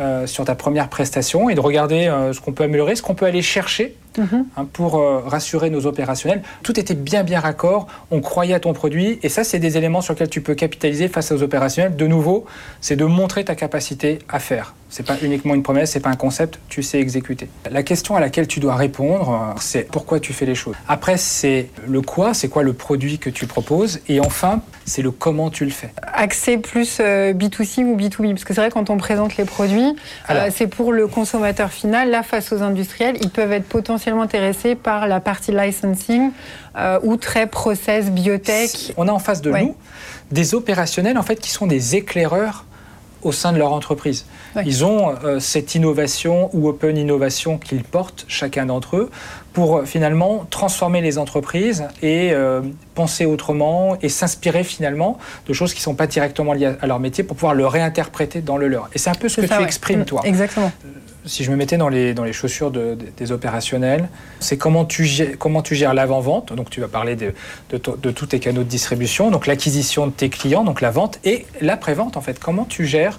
euh, 0.00 0.26
sur 0.26 0.46
ta 0.46 0.54
première 0.54 0.88
prestation 0.88 1.50
et 1.50 1.54
de 1.54 1.60
regarder 1.60 2.06
euh, 2.06 2.32
ce 2.32 2.40
qu'on 2.40 2.52
peut 2.52 2.64
améliorer, 2.64 2.96
ce 2.96 3.02
qu'on 3.02 3.14
peut 3.14 3.26
aller 3.26 3.42
chercher 3.42 3.96
Mhm. 4.18 4.46
Hein, 4.56 4.68
pour 4.72 4.96
euh, 4.96 5.20
rassurer 5.24 5.70
nos 5.70 5.86
opérationnels. 5.86 6.42
Tout 6.62 6.78
était 6.80 6.94
bien 6.94 7.22
bien 7.22 7.40
raccord, 7.40 7.86
on 8.10 8.20
croyait 8.20 8.54
à 8.54 8.60
ton 8.60 8.72
produit 8.72 9.18
et 9.22 9.28
ça 9.28 9.44
c'est 9.44 9.58
des 9.58 9.76
éléments 9.76 10.00
sur 10.00 10.14
lesquels 10.14 10.30
tu 10.30 10.40
peux 10.40 10.54
capitaliser 10.54 11.08
face 11.08 11.30
aux 11.32 11.42
opérationnels. 11.42 11.96
De 11.96 12.06
nouveau, 12.06 12.44
c'est 12.80 12.96
de 12.96 13.04
montrer 13.04 13.44
ta 13.44 13.54
capacité 13.54 14.18
à 14.28 14.40
faire. 14.40 14.74
C'est 14.90 15.06
pas 15.06 15.16
uniquement 15.22 15.54
une 15.54 15.62
promesse, 15.62 15.92
c'est 15.92 16.00
pas 16.00 16.10
un 16.10 16.16
concept, 16.16 16.58
tu 16.68 16.82
sais 16.82 17.00
exécuter. 17.00 17.48
La 17.70 17.82
question 17.82 18.16
à 18.16 18.20
laquelle 18.20 18.46
tu 18.46 18.60
dois 18.60 18.74
répondre, 18.74 19.30
euh, 19.30 19.58
c'est 19.60 19.90
pourquoi 19.90 20.20
tu 20.20 20.32
fais 20.32 20.46
les 20.46 20.54
choses. 20.54 20.74
Après, 20.88 21.16
c'est 21.16 21.68
le 21.86 22.02
quoi, 22.02 22.34
c'est 22.34 22.48
quoi 22.48 22.62
le 22.62 22.72
produit 22.72 23.18
que 23.18 23.30
tu 23.30 23.46
proposes 23.46 24.00
et 24.08 24.20
enfin, 24.20 24.62
c'est 24.84 25.02
le 25.02 25.10
comment 25.10 25.50
tu 25.50 25.64
le 25.64 25.70
fais. 25.70 25.92
Accès 26.02 26.58
plus 26.58 26.98
euh, 27.00 27.32
B2C 27.32 27.84
ou 27.84 27.96
B2B 27.96 28.30
parce 28.30 28.44
que 28.44 28.52
c'est 28.52 28.60
vrai 28.60 28.70
quand 28.70 28.90
on 28.90 28.96
présente 28.96 29.36
les 29.36 29.44
produits, 29.44 29.94
c'est 30.50 30.66
pour 30.66 30.92
le 30.92 31.06
consommateur 31.06 31.70
final, 31.70 32.10
là 32.10 32.22
face 32.22 32.52
aux 32.52 32.62
industriels, 32.62 33.16
ils 33.20 33.30
peuvent 33.30 33.52
être 33.52 33.66
potentiellement 33.66 34.22
intéressés 34.22 34.74
par 34.74 35.06
la 35.06 35.20
partie 35.20 35.52
licensing 35.52 36.32
euh, 36.76 36.98
ou 37.02 37.16
très 37.16 37.46
process 37.46 38.10
biotech. 38.10 38.92
On 38.96 39.08
a 39.08 39.12
en 39.12 39.18
face 39.18 39.40
de 39.42 39.50
nous 39.50 39.74
des 40.30 40.54
opérationnels 40.54 41.18
en 41.18 41.22
fait 41.22 41.36
qui 41.36 41.50
sont 41.50 41.66
des 41.66 41.96
éclaireurs 41.96 42.64
au 43.22 43.32
sein 43.32 43.52
de 43.52 43.58
leur 43.58 43.72
entreprise. 43.72 44.26
Ils 44.64 44.84
ont 44.84 45.14
euh, 45.24 45.40
cette 45.40 45.74
innovation 45.74 46.50
ou 46.52 46.68
open 46.68 46.96
innovation 46.96 47.58
qu'ils 47.58 47.84
portent, 47.84 48.24
chacun 48.28 48.66
d'entre 48.66 48.96
eux, 48.96 49.10
pour 49.52 49.78
euh, 49.78 49.84
finalement 49.84 50.46
transformer 50.50 51.00
les 51.00 51.18
entreprises 51.18 51.84
et 52.02 52.32
penser 52.94 53.24
autrement 53.24 53.96
et 54.02 54.08
s'inspirer 54.08 54.64
finalement 54.64 55.18
de 55.46 55.52
choses 55.52 55.72
qui 55.72 55.80
ne 55.80 55.84
sont 55.84 55.94
pas 55.94 56.06
directement 56.06 56.52
liées 56.52 56.72
à 56.80 56.86
leur 56.86 57.00
métier 57.00 57.24
pour 57.24 57.36
pouvoir 57.36 57.54
le 57.54 57.66
réinterpréter 57.66 58.40
dans 58.40 58.56
le 58.56 58.68
leur. 58.68 58.88
Et 58.94 58.98
c'est 58.98 59.10
un 59.10 59.14
peu 59.14 59.28
ce 59.28 59.40
que 59.40 59.46
tu 59.46 59.62
exprimes, 59.62 60.04
toi. 60.04 60.22
Exactement 60.24 60.72
si 61.26 61.44
je 61.44 61.50
me 61.50 61.56
mettais 61.56 61.76
dans 61.76 61.88
les, 61.88 62.14
dans 62.14 62.24
les 62.24 62.32
chaussures 62.32 62.70
de- 62.70 62.94
de- 62.94 63.06
des 63.16 63.32
opérationnels, 63.32 64.08
c'est 64.38 64.56
comment 64.56 64.84
tu 64.84 65.04
gères, 65.04 65.94
l'avant-vente. 65.94 66.52
Donc, 66.52 66.70
tu 66.70 66.80
vas 66.80 66.88
parler 66.88 67.16
de, 67.16 67.32
de 67.70 68.10
tous 68.10 68.26
tes 68.26 68.40
canaux 68.40 68.62
de 68.64 68.68
distribution, 68.68 69.30
donc 69.30 69.46
l'acquisition 69.46 70.06
de 70.06 70.12
tes 70.12 70.28
clients, 70.30 70.64
donc 70.64 70.80
la 70.80 70.90
vente 70.90 71.18
et 71.24 71.46
l'après-vente, 71.60 72.16
en 72.16 72.20
fait. 72.20 72.38
Comment 72.38 72.64
tu 72.64 72.86
gères 72.86 73.18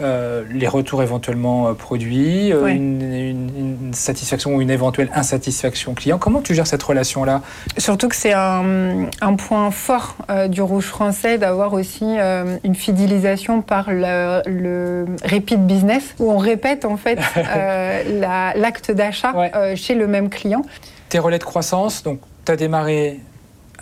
euh, 0.00 0.44
les 0.50 0.68
retours 0.68 1.02
éventuellement 1.02 1.68
euh, 1.68 1.72
produits, 1.74 2.52
euh, 2.52 2.66
une, 2.66 3.02
une- 3.02 3.50
une 3.88 3.94
satisfaction 3.94 4.54
ou 4.54 4.60
une 4.60 4.70
éventuelle 4.70 5.10
insatisfaction 5.14 5.94
client. 5.94 6.18
Comment 6.18 6.40
tu 6.40 6.54
gères 6.54 6.66
cette 6.66 6.82
relation-là? 6.82 7.42
Surtout 7.78 8.08
que 8.08 8.14
c'est 8.16 8.32
un, 8.32 9.06
un 9.20 9.34
point 9.34 9.70
fort 9.70 10.16
euh, 10.30 10.46
du 10.48 10.62
rouge 10.62 10.84
français 10.86 11.38
d'avoir 11.38 11.72
aussi 11.72 12.04
euh, 12.04 12.58
une 12.64 12.74
fidélisation 12.74 13.60
par 13.62 13.90
le, 13.90 14.42
le 14.46 15.06
repeat 15.24 15.66
business 15.66 16.14
où 16.18 16.30
on 16.30 16.38
répète 16.38 16.84
en 16.84 16.96
fait 16.96 17.18
la- 17.36 18.54
l'acte 18.54 18.90
d'achat 18.92 19.32
chez 19.74 19.94
le 19.94 20.06
même 20.06 20.28
client. 20.28 20.62
Tes 21.08 21.18
relais 21.18 21.38
de 21.38 21.44
croissance, 21.44 22.02
donc 22.02 22.20
tu 22.44 22.52
as 22.52 22.56
démarré 22.56 23.20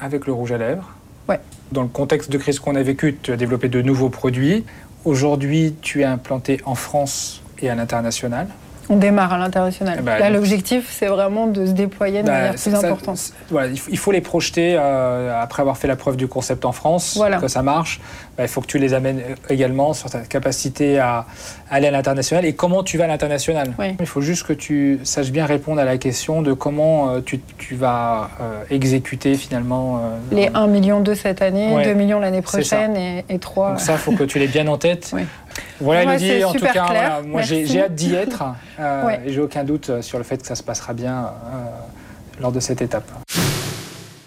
avec 0.01 0.27
le 0.27 0.33
rouge 0.33 0.53
à 0.53 0.59
lèvres. 0.59 0.91
Ouais. 1.29 1.41
Dans 1.73 1.83
le 1.83 1.89
contexte 1.89 2.31
de 2.31 2.39
crise 2.39 2.61
qu'on 2.61 2.77
a 2.77 2.83
vécu, 2.83 3.19
tu 3.21 3.33
as 3.33 3.37
développé 3.37 3.69
de 3.69 3.83
nouveaux 3.83 4.11
produits. 4.11 4.65
Aujourd'hui, 5.07 5.77
tu 5.83 6.01
es 6.01 6.05
implanté 6.05 6.61
en 6.65 6.75
France 6.75 7.41
et 7.61 7.71
à 7.71 7.77
l'international. 7.77 8.49
On 8.89 8.97
démarre 8.97 9.33
à 9.33 9.39
l'international. 9.39 10.01
Ben, 10.03 10.19
Là, 10.19 10.31
l'objectif, 10.31 10.89
c'est 10.91 11.07
vraiment 11.07 11.47
de 11.47 11.67
se 11.67 11.73
déployer 11.73 12.23
de 12.23 12.27
Bah, 12.27 12.33
manière 12.33 12.51
plus 12.55 12.71
ça- 12.71 12.79
importante. 12.79 13.19
Voilà, 13.51 13.69
il 13.69 13.79
faut, 13.79 13.91
il 13.91 13.99
faut 13.99 14.13
les 14.13 14.21
projeter 14.21 14.77
euh, 14.79 15.41
après 15.41 15.61
avoir 15.63 15.77
fait 15.77 15.89
la 15.89 15.97
preuve 15.97 16.17
du 16.17 16.29
concept 16.29 16.65
en 16.65 16.73
France, 16.73 17.15
Voilà. 17.17 17.39
que 17.39 17.49
ça 17.49 17.63
marche. 17.63 18.01
Bah, 18.37 18.45
il 18.45 18.49
faut 18.49 18.61
que 18.61 18.67
tu 18.67 18.79
les 18.79 18.93
amènes 18.95 19.21
euh, 19.21 19.35
également 19.49 19.93
sur 19.95 20.11
ta 20.11 20.21
capacité 20.21 20.99
à 20.99 21.25
aller 21.71 21.87
à 21.89 21.91
l'international 21.91 22.45
et 22.45 22.55
comment 22.55 22.83
tu 22.85 22.99
vas 22.99 23.05
à 23.05 23.07
l'international? 23.09 23.73
Il 23.99 24.07
faut 24.07 24.21
juste 24.21 24.47
que 24.47 24.53
tu 24.53 25.01
saches 25.05 25.31
bien 25.33 25.47
répondre 25.47 25.81
à 25.81 25.85
la 25.85 25.97
question 25.99 26.43
de 26.43 26.53
comment 26.53 27.11
euh, 27.11 27.21
tu, 27.25 27.41
tu 27.59 27.75
vas 27.75 28.31
euh, 28.41 28.63
exécuter 28.71 29.35
finalement. 29.37 30.01
Les 30.31 30.49
1 30.55 30.67
million 30.69 31.03
cette 31.15 31.43
année, 31.43 31.75
Ouais. 31.75 31.85
2 31.85 31.95
millions 31.95 32.21
l'année 32.21 32.43
prochaine 32.43 32.97
et, 32.97 33.25
et 33.29 33.39
3. 33.39 33.71
Donc 33.71 33.81
ça, 33.81 33.93
il 33.93 33.99
faut 33.99 34.13
que 34.13 34.25
tu 34.25 34.39
l'aies 34.39 34.47
bien 34.47 34.67
en 34.69 34.77
tête. 34.79 35.13
Voilà, 35.81 36.05
Ouais, 36.07 36.23
Elodie, 36.23 36.45
en 36.45 36.53
tout 36.53 36.61
cas, 36.61 36.87
voilà, 36.87 37.23
moi 37.23 37.43
j'ai 37.43 37.81
hâte 37.81 37.95
d'y 37.95 38.15
être 38.15 38.43
euh, 38.81 39.07
Ouais. 39.07 39.21
et 39.27 39.33
j'ai 39.33 39.41
aucun 39.41 39.65
doute 39.65 39.91
euh, 39.91 40.03
sur 40.03 40.19
le 40.19 40.25
fait 40.25 40.39
que 40.39 40.47
ça 40.47 40.55
se 40.55 40.63
passera 40.63 40.93
bien 40.93 41.25
euh, 41.27 42.41
lors 42.41 42.53
de 42.53 42.61
cette 42.61 42.83
étape. 42.83 43.11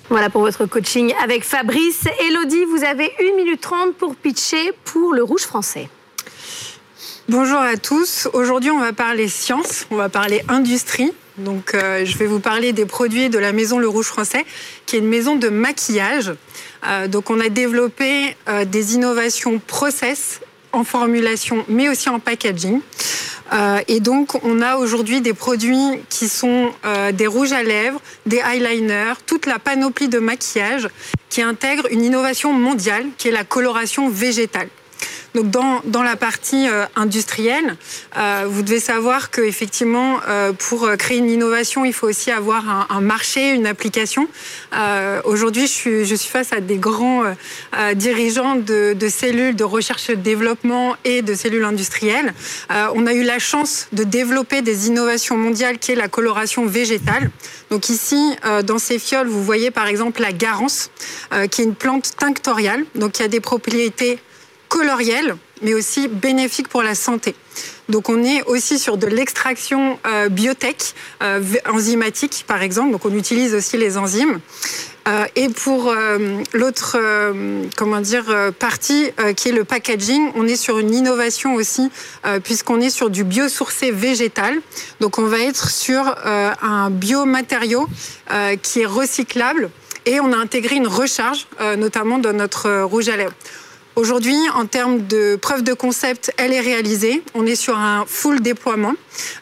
Voilà 0.10 0.30
pour 0.30 0.42
votre 0.42 0.66
coaching 0.66 1.14
avec 1.24 1.44
Fabrice. 1.44 2.08
Elodie, 2.28 2.66
vous 2.66 2.84
avez 2.84 3.12
1 3.20 3.36
minute 3.36 3.62
30 3.62 3.94
pour 3.96 4.16
pitcher 4.16 4.74
pour 4.84 5.14
le 5.14 5.24
rouge 5.24 5.44
français. 5.44 5.88
Bonjour 7.28 7.60
à 7.60 7.78
tous. 7.78 8.28
Aujourd'hui, 8.34 8.72
on 8.72 8.80
va 8.80 8.92
parler 8.92 9.28
science, 9.28 9.86
on 9.92 9.96
va 9.98 10.10
parler 10.10 10.42
industrie. 10.50 11.12
Donc, 11.38 11.76
euh, 11.76 12.04
je 12.04 12.18
vais 12.18 12.26
vous 12.26 12.40
parler 12.40 12.74
des 12.74 12.86
produits 12.86 13.30
de 13.30 13.38
la 13.38 13.52
maison 13.52 13.78
Le 13.78 13.88
Rouge 13.88 14.08
Français, 14.08 14.46
qui 14.88 14.96
est 14.96 15.00
une 15.00 15.08
maison 15.08 15.36
de 15.36 15.48
maquillage. 15.48 16.34
Euh, 16.88 17.08
donc, 17.08 17.30
on 17.30 17.40
a 17.40 17.50
développé 17.50 18.36
euh, 18.48 18.66
des 18.66 18.96
innovations 18.96 19.60
process 19.60 20.42
en 20.72 20.84
formulation, 20.84 21.66
mais 21.68 21.90
aussi 21.90 22.10
en 22.10 22.20
packaging. 22.20 22.82
Euh, 23.52 23.82
et 23.88 24.00
donc, 24.00 24.44
on 24.44 24.62
a 24.62 24.78
aujourd'hui 24.78 25.22
des 25.22 25.34
produits 25.34 26.00
qui 26.10 26.28
sont 26.28 26.72
euh, 26.86 27.12
des 27.12 27.28
rouges 27.28 27.52
à 27.52 27.64
lèvres, 27.64 28.00
des 28.26 28.38
eyeliners, 28.38 29.14
toute 29.26 29.46
la 29.46 29.60
panoplie 29.60 30.08
de 30.08 30.20
maquillage 30.20 30.88
qui 31.30 31.42
intègre 31.42 31.88
une 31.92 32.04
innovation 32.04 32.54
mondiale 32.54 33.06
qui 33.18 33.28
est 33.28 33.32
la 33.32 33.44
coloration 33.44 34.10
végétale. 34.10 34.70
Donc 35.36 35.50
dans, 35.52 35.82
dans 35.86 36.04
la 36.04 36.16
partie 36.16 36.68
euh, 36.68 36.86
industrielle, 36.96 37.76
euh, 38.18 38.46
vous 38.48 38.64
devez 38.64 38.80
savoir 38.80 39.30
que 39.30 39.42
effectivement, 39.42 40.20
euh, 40.28 40.54
pour 40.54 40.86
euh, 40.86 40.96
créer 40.96 41.18
une 41.20 41.30
innovation, 41.30 41.86
il 41.86 41.94
faut 41.94 42.08
aussi 42.08 42.32
avoir 42.32 42.88
un, 42.90 43.02
marché, 43.02 43.52
une 43.52 43.68
application. 43.68 44.28
Aujourd'hui, 45.24 45.64
je 45.64 45.72
suis, 45.72 46.06
je 46.06 46.16
suis 46.16 46.30
face 46.30 46.54
à 46.54 46.60
des 46.60 46.78
grands 46.78 47.24
dirigeants 47.96 48.56
de, 48.56 48.94
de 48.94 49.10
cellules 49.10 49.56
de 49.56 49.64
recherche 49.64 50.10
et 50.10 50.16
de 50.16 50.22
développement 50.22 50.96
et 51.06 51.22
de 51.22 51.34
cellules 51.34 51.64
industrielles. 51.64 52.34
On 52.70 53.08
a 53.08 53.14
eu 53.14 53.24
la 53.24 53.40
chance 53.40 53.88
de 53.94 54.04
développer 54.04 54.62
des 54.62 54.88
innovations 54.88 55.38
mondiales 55.38 55.80
qui 55.80 55.92
est 55.92 55.96
la 55.96 56.08
coloration 56.08 56.66
végétale. 56.66 57.32
Donc 57.72 57.90
ici, 57.90 58.36
dans 58.64 58.80
ces 58.80 59.00
fioles, 59.00 59.28
vous 59.28 59.44
voyez 59.44 59.72
par 59.72 59.88
exemple 59.88 60.22
la 60.22 60.32
garance, 60.32 60.92
qui 61.52 61.62
est 61.62 61.66
une 61.66 61.76
plante 61.76 62.12
tinctoriale, 62.18 62.86
donc 62.96 63.14
qui 63.14 63.24
a 63.24 63.28
des 63.28 63.42
propriétés 63.42 64.20
colorielles, 64.70 65.36
mais 65.62 65.74
aussi 65.74 66.08
bénéfiques 66.08 66.70
pour 66.70 66.84
la 66.84 66.96
santé. 66.96 67.36
Donc 67.90 68.08
on 68.08 68.24
est 68.24 68.44
aussi 68.44 68.80
sur 68.80 68.98
de 68.98 69.08
l'extraction 69.08 70.00
euh, 70.08 70.30
biotech, 70.30 70.94
euh, 71.24 71.42
enzymatique 71.68 72.46
par 72.48 72.62
exemple, 72.62 72.92
donc 72.92 73.04
on 73.04 73.14
utilise 73.14 73.54
aussi 73.56 73.78
les 73.78 73.98
enzymes. 73.98 74.40
Euh, 75.08 75.26
et 75.36 75.50
pour 75.50 75.94
l'autre 76.54 76.98
comment 77.76 78.00
dire 78.00 78.26
partie 78.60 79.12
qui 79.36 79.50
est 79.50 79.54
le 79.54 79.64
packaging, 79.64 80.32
on 80.36 80.46
est 80.48 80.56
sur 80.56 80.78
une 80.78 80.94
innovation 80.94 81.56
aussi 81.56 81.90
puisqu'on 82.44 82.80
est 82.80 82.92
sur 82.92 83.10
du 83.10 83.24
biosourcé 83.24 83.92
végétal. 83.92 84.60
Donc 85.00 85.18
on 85.18 85.24
va 85.24 85.40
être 85.40 85.70
sur 85.72 86.16
un 86.62 86.92
biomatériau 86.92 87.88
qui 88.62 88.82
est 88.82 88.86
recyclable 88.86 89.72
et 90.06 90.20
on 90.20 90.32
a 90.32 90.38
intégré 90.38 90.76
une 90.76 90.88
recharge 90.88 91.48
notamment 91.78 92.20
dans 92.20 92.34
notre 92.34 92.84
rouge 92.84 93.10
à 93.10 93.18
lèvres. 93.18 93.34
Aujourd'hui, 93.96 94.38
en 94.56 94.66
termes 94.66 95.06
de 95.08 95.36
preuve 95.36 95.62
de 95.64 95.74
concept, 95.74 96.32
elle 96.38 96.54
est 96.54 96.62
réalisée. 96.62 97.22
On 97.34 97.46
est 97.46 97.56
sur 97.56 97.78
un 97.78 98.06
full 98.08 98.40
déploiement. 98.42 98.94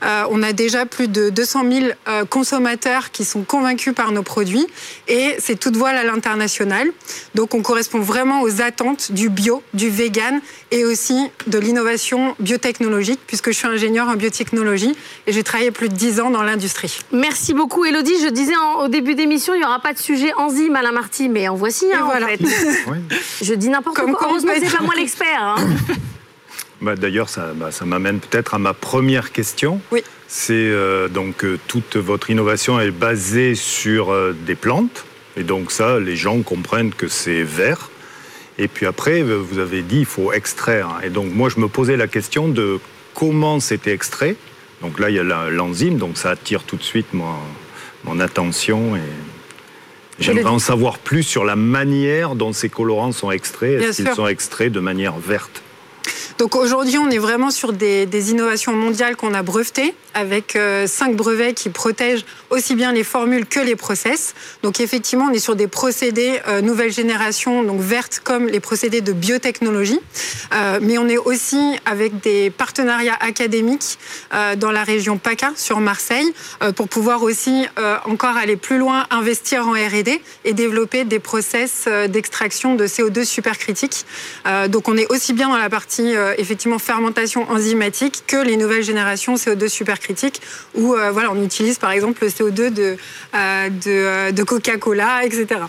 Euh, 0.04 0.24
on 0.32 0.42
a 0.42 0.52
déjà 0.54 0.88
plus 0.88 1.08
de 1.08 1.30
200 1.30 1.64
000 1.72 1.86
euh, 2.08 2.26
consommateurs 2.26 3.12
qui 3.12 3.24
sont 3.24 3.44
convaincus 3.44 3.94
par 3.94 4.12
nos 4.12 4.24
produits 4.24 4.66
et 5.08 5.36
c'est 5.40 5.60
toute 5.60 5.76
voile 5.76 5.96
à 5.96 6.04
l'international. 6.04 6.88
Donc 7.36 7.54
on 7.54 7.62
correspond 7.62 8.00
vraiment 8.00 8.42
aux 8.42 8.62
attentes 8.62 9.12
du 9.12 9.30
bio, 9.30 9.62
du 9.76 9.90
vegan 9.90 10.42
et 10.72 10.86
aussi 10.86 11.30
de 11.46 11.60
l'innovation 11.60 12.36
biotechnologique 12.40 13.20
puisque 13.28 13.52
je 13.52 13.58
suis 13.58 13.68
ingénieure 13.68 14.08
en 14.08 14.16
biotechnologie 14.16 14.96
et 15.28 15.32
j'ai 15.34 15.44
travaillé 15.44 15.70
plus 15.70 15.90
de 15.90 15.94
10 15.94 16.20
ans 16.22 16.30
dans 16.32 16.42
l'industrie. 16.42 16.98
Merci 17.12 17.54
beaucoup, 17.54 17.86
Elodie. 17.86 18.16
Je 18.24 18.30
disais 18.30 18.56
en- 18.56 18.86
au 18.86 18.88
début 18.88 19.14
d'émission, 19.14 19.54
il 19.54 19.60
n'y 19.60 19.66
aura 19.66 19.80
pas 19.82 19.94
de 19.94 20.00
sujet 20.00 20.34
enzyme, 20.38 20.76
Alain 20.76 20.92
Marty, 20.94 21.30
mais 21.30 21.48
en 21.48 21.56
voici 21.56 21.86
un, 21.94 22.04
en 22.06 22.10
fait. 22.28 22.40
Je 23.44 23.54
dis 23.54 23.70
n'importe 23.70 23.98
quoi. 24.16 24.28
Heureusement, 24.38 24.68
c'est 24.70 24.78
pas 24.78 24.84
moi 24.84 24.94
l'expert. 24.98 25.42
hein. 25.42 25.56
Bah, 26.80 26.96
D'ailleurs, 26.96 27.28
ça, 27.28 27.54
bah, 27.56 27.72
ça 27.72 27.86
m'amène 27.86 28.20
peut-être 28.20 28.54
à 28.54 28.60
ma 28.60 28.74
première 28.76 29.32
question. 29.32 29.82
Oui. 29.92 30.04
C'est 30.28 30.54
euh, 30.54 31.08
donc 31.08 31.44
euh, 31.44 31.58
toute 31.68 31.96
votre 31.98 32.30
innovation 32.30 32.80
est 32.80 32.92
basée 32.92 33.56
sur 33.56 34.12
euh, 34.12 34.36
des 34.46 34.54
plantes. 34.54 35.06
Et 35.38 35.44
donc 35.44 35.72
ça, 35.72 36.00
les 36.00 36.16
gens 36.16 36.42
comprennent 36.44 36.94
que 36.94 37.08
c'est 37.08 37.42
vert. 37.42 37.90
Et 38.60 38.68
puis 38.68 38.86
après, 38.86 39.24
vous 39.24 39.58
avez 39.60 39.82
dit 39.82 40.00
il 40.00 40.06
faut 40.06 40.32
extraire. 40.34 41.00
Et 41.04 41.10
donc 41.10 41.34
moi, 41.34 41.50
je 41.50 41.60
me 41.60 41.68
posais 41.68 41.98
la 41.98 42.08
question 42.08 42.48
de 42.48 42.80
comment 43.16 43.60
c'était 43.60 43.92
extrait. 43.92 44.36
Donc 44.82 45.00
là, 45.00 45.10
il 45.10 45.16
y 45.16 45.20
a 45.20 45.24
l'enzyme, 45.50 45.98
donc 45.98 46.18
ça 46.18 46.32
attire 46.32 46.64
tout 46.64 46.76
de 46.76 46.84
suite 46.84 47.08
mon, 47.14 47.34
mon 48.04 48.20
attention. 48.20 48.96
Et 48.96 49.02
j'aimerais 50.20 50.46
en 50.50 50.60
savoir 50.60 51.00
plus 51.00 51.24
sur 51.24 51.46
la 51.46 51.56
manière 51.56 52.36
dont 52.36 52.54
ces 52.54 52.70
colorants 52.70 53.12
sont 53.12 53.32
extraits. 53.32 53.82
Est-ce 53.82 54.04
qu'ils 54.04 54.14
sont 54.14 54.28
extraits 54.28 54.72
de 54.72 54.80
manière 54.80 55.18
verte? 55.18 55.62
Donc 56.38 56.56
aujourd'hui, 56.56 56.98
on 57.00 57.10
est 57.10 57.18
vraiment 57.18 57.50
sur 57.50 57.74
des, 57.74 58.32
innovations 58.32 58.74
mondiales 58.74 59.16
qu'on 59.16 59.34
a 59.34 59.42
brevetées, 59.42 59.96
avec 60.14 60.56
euh, 60.56 60.86
cinq 60.88 61.16
brevets 61.16 61.54
qui 61.54 61.70
protègent 61.70 62.26
aussi 62.50 62.76
bien 62.76 62.92
les 62.92 63.04
formules 63.04 63.46
que 63.46 63.60
les 63.60 63.76
process. 63.76 64.36
Donc 64.62 64.80
effectivement, 64.80 65.28
on 65.30 65.34
est 65.34 65.40
sur 65.40 65.56
des 65.56 65.68
procédés 65.68 66.40
euh, 66.48 66.62
nouvelle 66.62 66.92
génération, 66.92 67.64
donc 67.64 67.80
vertes 67.82 68.22
comme 68.24 68.48
les 68.48 68.60
procédés 68.60 69.02
de 69.02 69.14
biotechnologie. 69.14 70.00
Euh, 70.54 70.80
mais 70.82 70.98
on 70.98 71.08
est 71.08 71.18
aussi 71.18 71.78
avec 71.86 72.20
des 72.22 72.50
partenariats 72.52 73.18
académiques 73.20 73.98
dans 74.58 74.72
la 74.72 74.84
région 74.84 75.18
PACA, 75.18 75.52
sur 75.56 75.80
Marseille, 75.80 76.34
pour 76.76 76.88
pouvoir 76.88 77.24
aussi 77.24 77.66
encore 78.06 78.38
aller 78.38 78.56
plus 78.56 78.78
loin, 78.78 79.06
investir 79.10 79.68
en 79.68 79.72
R&D 79.72 80.22
et 80.46 80.54
développer 80.54 81.06
des 81.06 81.20
process 81.20 81.88
d'extraction 82.10 82.76
de 82.76 82.86
CO2 82.86 83.24
supercritiques. 83.24 84.06
Euh, 84.46 84.68
donc 84.68 84.88
on 84.88 84.98
est 84.98 85.12
aussi 85.12 85.34
bien 85.34 85.50
dans 85.50 85.58
la 85.58 85.70
partie 85.70 86.16
effectivement 86.38 86.80
fermentation 86.80 87.50
enzymatique 87.52 88.24
que 88.28 88.38
les 88.38 88.58
nouvelles 88.58 88.84
générations 88.84 89.36
CO2 89.36 89.68
supercritiques 89.68 90.42
où 90.76 90.94
euh, 90.96 91.12
voilà, 91.12 91.32
on 91.32 91.42
utilise 91.44 91.78
par 91.80 91.92
exemple 91.92 92.24
le 92.24 92.30
CO2 92.30 92.74
de, 92.74 92.98
euh, 93.36 93.70
de, 93.70 93.78
euh, 93.88 94.32
de 94.32 94.44
Coca-Cola, 94.44 95.24
etc. 95.26 95.62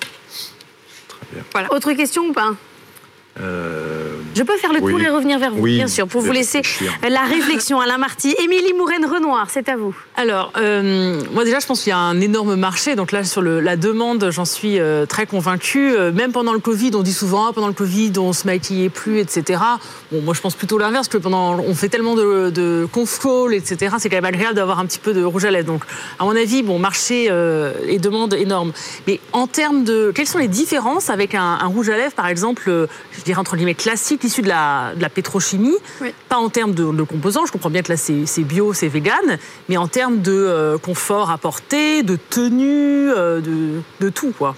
Autre 1.71 1.93
question 1.93 2.25
ou 2.29 2.33
pas? 2.33 2.55
Euh, 3.41 4.17
Je 4.35 4.43
peux 4.43 4.57
faire 4.57 4.73
le 4.73 4.81
oui. 4.81 4.91
tour 4.91 5.01
et 5.01 5.09
revenir 5.09 5.39
vers 5.39 5.53
vous, 5.53 5.61
Oui, 5.63 5.77
bien 5.77 5.87
sûr, 5.87 6.09
pour 6.09 6.23
vous 6.23 6.33
laisser 6.33 6.59
réfléchir. 6.59 6.93
la 7.09 7.21
réflexion. 7.23 7.79
Alain 7.81 7.97
Marty, 7.99 8.35
Émilie 8.43 8.73
Mouraine-Renoir, 8.73 9.47
c'est 9.49 9.69
à 9.69 9.77
vous. 9.77 9.95
Alors, 10.17 10.53
euh, 10.57 11.21
moi 11.33 11.45
déjà, 11.45 11.61
je 11.61 11.67
pense 11.67 11.83
qu'il 11.83 11.91
y 11.91 11.93
a 11.93 11.99
un 11.99 12.21
énorme 12.21 12.57
marché. 12.57 12.97
Donc 12.97 13.13
là, 13.13 13.23
sur 13.23 13.41
le- 13.41 13.61
la 13.61 13.77
demande, 13.77 14.29
j'en 14.33 14.45
suis 14.45 14.81
euh, 14.81 15.07
très 15.07 15.27
convaincue. 15.27 15.93
Euh, 15.97 16.11
même 16.11 16.33
pendant 16.33 16.53
le 16.53 16.59
Covid, 16.59 16.91
on 16.95 17.03
dit 17.03 17.13
souvent, 17.13 17.47
ah, 17.47 17.53
pendant 17.53 17.69
le 17.69 17.75
Covid, 17.75 18.13
on 18.19 18.33
se 18.33 18.45
maquillait 18.45 18.89
plus, 18.89 19.19
etc. 19.21 19.61
Bon, 20.11 20.23
moi, 20.23 20.33
je 20.33 20.41
pense 20.41 20.55
plutôt 20.55 20.79
l'inverse, 20.79 21.07
que 21.07 21.19
pendant, 21.19 21.59
on 21.59 21.75
fait 21.75 21.91
tellement 21.91 22.15
de, 22.15 22.49
de 22.49 22.89
contrôle, 22.91 23.55
etc. 23.55 23.97
C'est 23.99 24.09
quand 24.09 24.17
même 24.17 24.25
agréable 24.25 24.55
d'avoir 24.55 24.79
un 24.79 24.87
petit 24.87 24.99
peu 24.99 25.13
de 25.13 25.23
rouge 25.23 25.45
à 25.45 25.51
lèvres. 25.51 25.67
Donc, 25.67 25.83
à 26.19 26.25
mon 26.25 26.35
avis, 26.35 26.63
bon, 26.63 26.79
marché 26.79 27.29
euh, 27.31 27.75
et 27.87 27.99
demande 27.99 28.33
énorme. 28.33 28.73
Mais 29.07 29.21
en 29.33 29.47
termes 29.47 29.85
de, 29.85 30.11
quelles 30.15 30.27
sont 30.27 30.39
les 30.39 30.49
différences 30.49 31.11
avec 31.11 31.35
un, 31.35 31.59
un 31.61 31.67
rouge 31.67 31.91
à 31.91 31.97
lèvres, 31.99 32.15
par 32.15 32.27
exemple, 32.27 32.65
euh, 32.69 32.87
je 33.19 33.23
dirais 33.23 33.39
entre 33.39 33.57
guillemets 33.57 33.75
classique, 33.75 34.25
issu 34.25 34.41
de 34.41 34.49
la, 34.49 34.95
de 34.97 35.03
la 35.03 35.11
pétrochimie, 35.11 35.77
pas 36.31 36.39
en 36.39 36.49
termes 36.49 36.73
de, 36.73 36.91
de 36.91 37.03
composants. 37.03 37.45
Je 37.45 37.53
comprends 37.53 37.71
bien 37.71 37.83
que 37.83 37.91
là, 37.93 37.99
c'est 37.99 38.25
c'est 38.25 38.45
bio, 38.45 38.73
c'est 38.73 38.89
vegan, 38.89 39.39
mais 39.69 39.77
en 39.77 39.89
termes 39.89 40.23
de 40.23 40.33
euh, 40.33 40.79
confort 40.79 41.31
apporté, 41.31 42.03
de 42.03 42.17
tenue, 42.17 43.11
euh, 43.11 43.41
de, 43.41 43.83
de 44.01 44.09
tout, 44.09 44.33
quoi. 44.37 44.55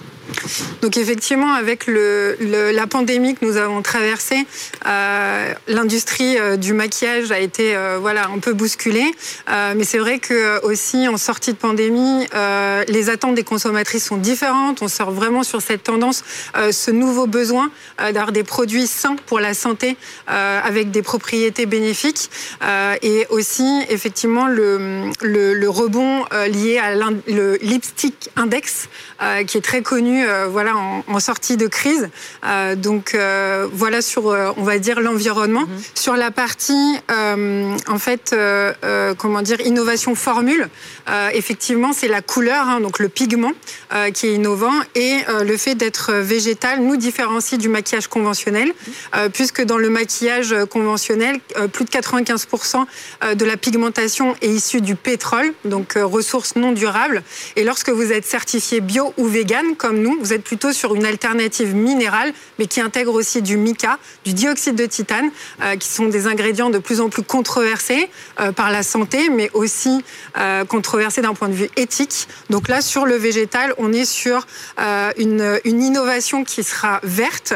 Donc 0.81 0.97
effectivement, 0.97 1.53
avec 1.53 1.85
la 1.87 2.87
pandémie 2.87 3.35
que 3.35 3.45
nous 3.45 3.57
avons 3.57 3.81
traversée, 3.81 4.45
euh, 4.87 5.53
l'industrie 5.67 6.37
euh, 6.37 6.57
du 6.57 6.73
maquillage 6.73 7.31
a 7.31 7.39
été 7.39 7.75
euh, 7.75 7.97
voilà 7.99 8.27
un 8.27 8.39
peu 8.39 8.53
bousculée. 8.53 9.11
Mais 9.75 9.83
c'est 9.83 9.97
vrai 9.97 10.19
que 10.19 10.63
aussi 10.65 11.07
en 11.07 11.17
sortie 11.17 11.51
de 11.51 11.57
pandémie, 11.57 12.25
les 12.87 13.09
attentes 13.09 13.35
des 13.35 13.43
consommatrices 13.43 14.05
sont 14.05 14.17
différentes. 14.17 14.81
On 14.81 14.87
sort 14.87 15.11
vraiment 15.11 15.43
sur 15.43 15.61
cette 15.61 15.83
tendance, 15.83 16.23
ce 16.71 16.91
nouveau 16.91 17.27
besoin 17.27 17.71
d'avoir 17.99 18.31
des 18.31 18.43
produits 18.43 18.87
sains 18.87 19.15
pour 19.27 19.39
la 19.39 19.53
santé 19.53 19.97
avec 20.27 20.91
des 20.91 21.01
propriétés 21.01 21.65
bénéfiques 21.65 22.29
et 23.01 23.25
aussi 23.29 23.83
effectivement 23.89 24.47
le, 24.47 25.09
le, 25.21 25.69
rebond 25.69 26.25
lié 26.49 26.77
à 26.77 26.95
le 26.95 27.57
lipstick 27.61 28.29
index 28.35 28.87
qui 29.47 29.57
est 29.57 29.61
très 29.61 29.81
connu 29.81 30.20
euh, 30.23 30.47
voilà 30.47 30.75
en, 30.75 31.03
en 31.07 31.19
sortie 31.19 31.57
de 31.57 31.67
crise. 31.67 32.09
Euh, 32.45 32.75
donc 32.75 33.13
euh, 33.13 33.67
voilà 33.71 34.01
sur 34.01 34.25
on 34.25 34.63
va 34.63 34.79
dire 34.79 34.99
l'environnement. 35.01 35.63
Sur 35.95 36.15
la 36.15 36.31
partie 36.31 36.97
en 37.09 37.99
fait 37.99 38.35
comment 39.17 39.41
dire 39.41 39.61
innovation 39.61 40.15
formule 40.15 40.69
effectivement 41.33 41.93
c'est 41.93 42.07
la 42.07 42.21
couleur 42.21 42.67
hein, 42.67 42.79
donc 42.79 42.99
le 42.99 43.09
pigment 43.09 43.51
qui 44.13 44.27
est 44.27 44.33
innovant 44.33 44.73
et 44.95 45.19
le 45.43 45.57
fait 45.57 45.75
d'être 45.75 46.13
végétal 46.13 46.81
nous 46.81 46.97
différencie 46.97 47.59
du 47.59 47.69
maquillage 47.69 48.07
conventionnel 48.07 48.71
euh, 49.15 49.29
puisque 49.29 49.63
dans 49.63 49.77
le 49.77 49.89
maquillage 49.89 50.55
conventionnel 50.69 51.39
plus 51.73 51.85
de 51.85 51.89
95% 51.89 52.85
euh, 53.23 53.35
de 53.35 53.45
la 53.45 53.57
pigmentation 53.57 54.35
est 54.41 54.49
issue 54.49 54.81
du 54.81 54.95
pétrole 54.95 55.53
donc 55.65 55.93
ressource 55.95 56.55
non 56.55 56.71
durable 56.71 57.23
et 57.55 57.63
lorsque 57.63 57.89
vous 57.89 58.11
êtes 58.11 58.25
certifié 58.25 58.81
bio 58.81 59.13
ou 59.17 59.27
vegan 59.27 59.75
comme 59.75 59.99
nous 59.99 60.10
vous 60.19 60.33
êtes 60.33 60.43
plutôt 60.43 60.71
sur 60.73 60.95
une 60.95 61.05
alternative 61.05 61.75
minérale 61.75 62.33
mais 62.59 62.67
qui 62.67 62.81
intègre 62.81 63.13
aussi 63.13 63.41
du 63.41 63.57
mica 63.57 63.97
du 64.25 64.33
dioxyde 64.33 64.75
de 64.75 64.85
titane 64.85 65.31
euh, 65.61 65.75
qui 65.75 65.87
sont 65.87 66.07
des 66.07 66.27
ingrédients 66.27 66.69
de 66.69 66.79
plus 66.79 67.01
en 67.01 67.09
plus 67.09 67.23
controversés 67.23 68.09
euh, 68.39 68.51
par 68.51 68.71
la 68.71 68.83
santé 68.83 69.29
mais 69.29 69.49
aussi 69.53 70.03
euh, 70.37 70.65
controversés 70.65 71.21
d'un 71.21 71.33
point 71.33 71.49
de 71.49 71.53
vue 71.53 71.69
éthique. 71.77 72.27
Donc 72.49 72.67
là 72.67 72.81
sur 72.81 73.05
le 73.05 73.15
végétal 73.15 73.73
on 73.77 73.93
est 73.93 74.05
sur 74.05 74.45
une, 75.17 75.59
une 75.65 75.83
innovation 75.83 76.43
qui 76.43 76.63
sera 76.63 76.99
verte 77.03 77.53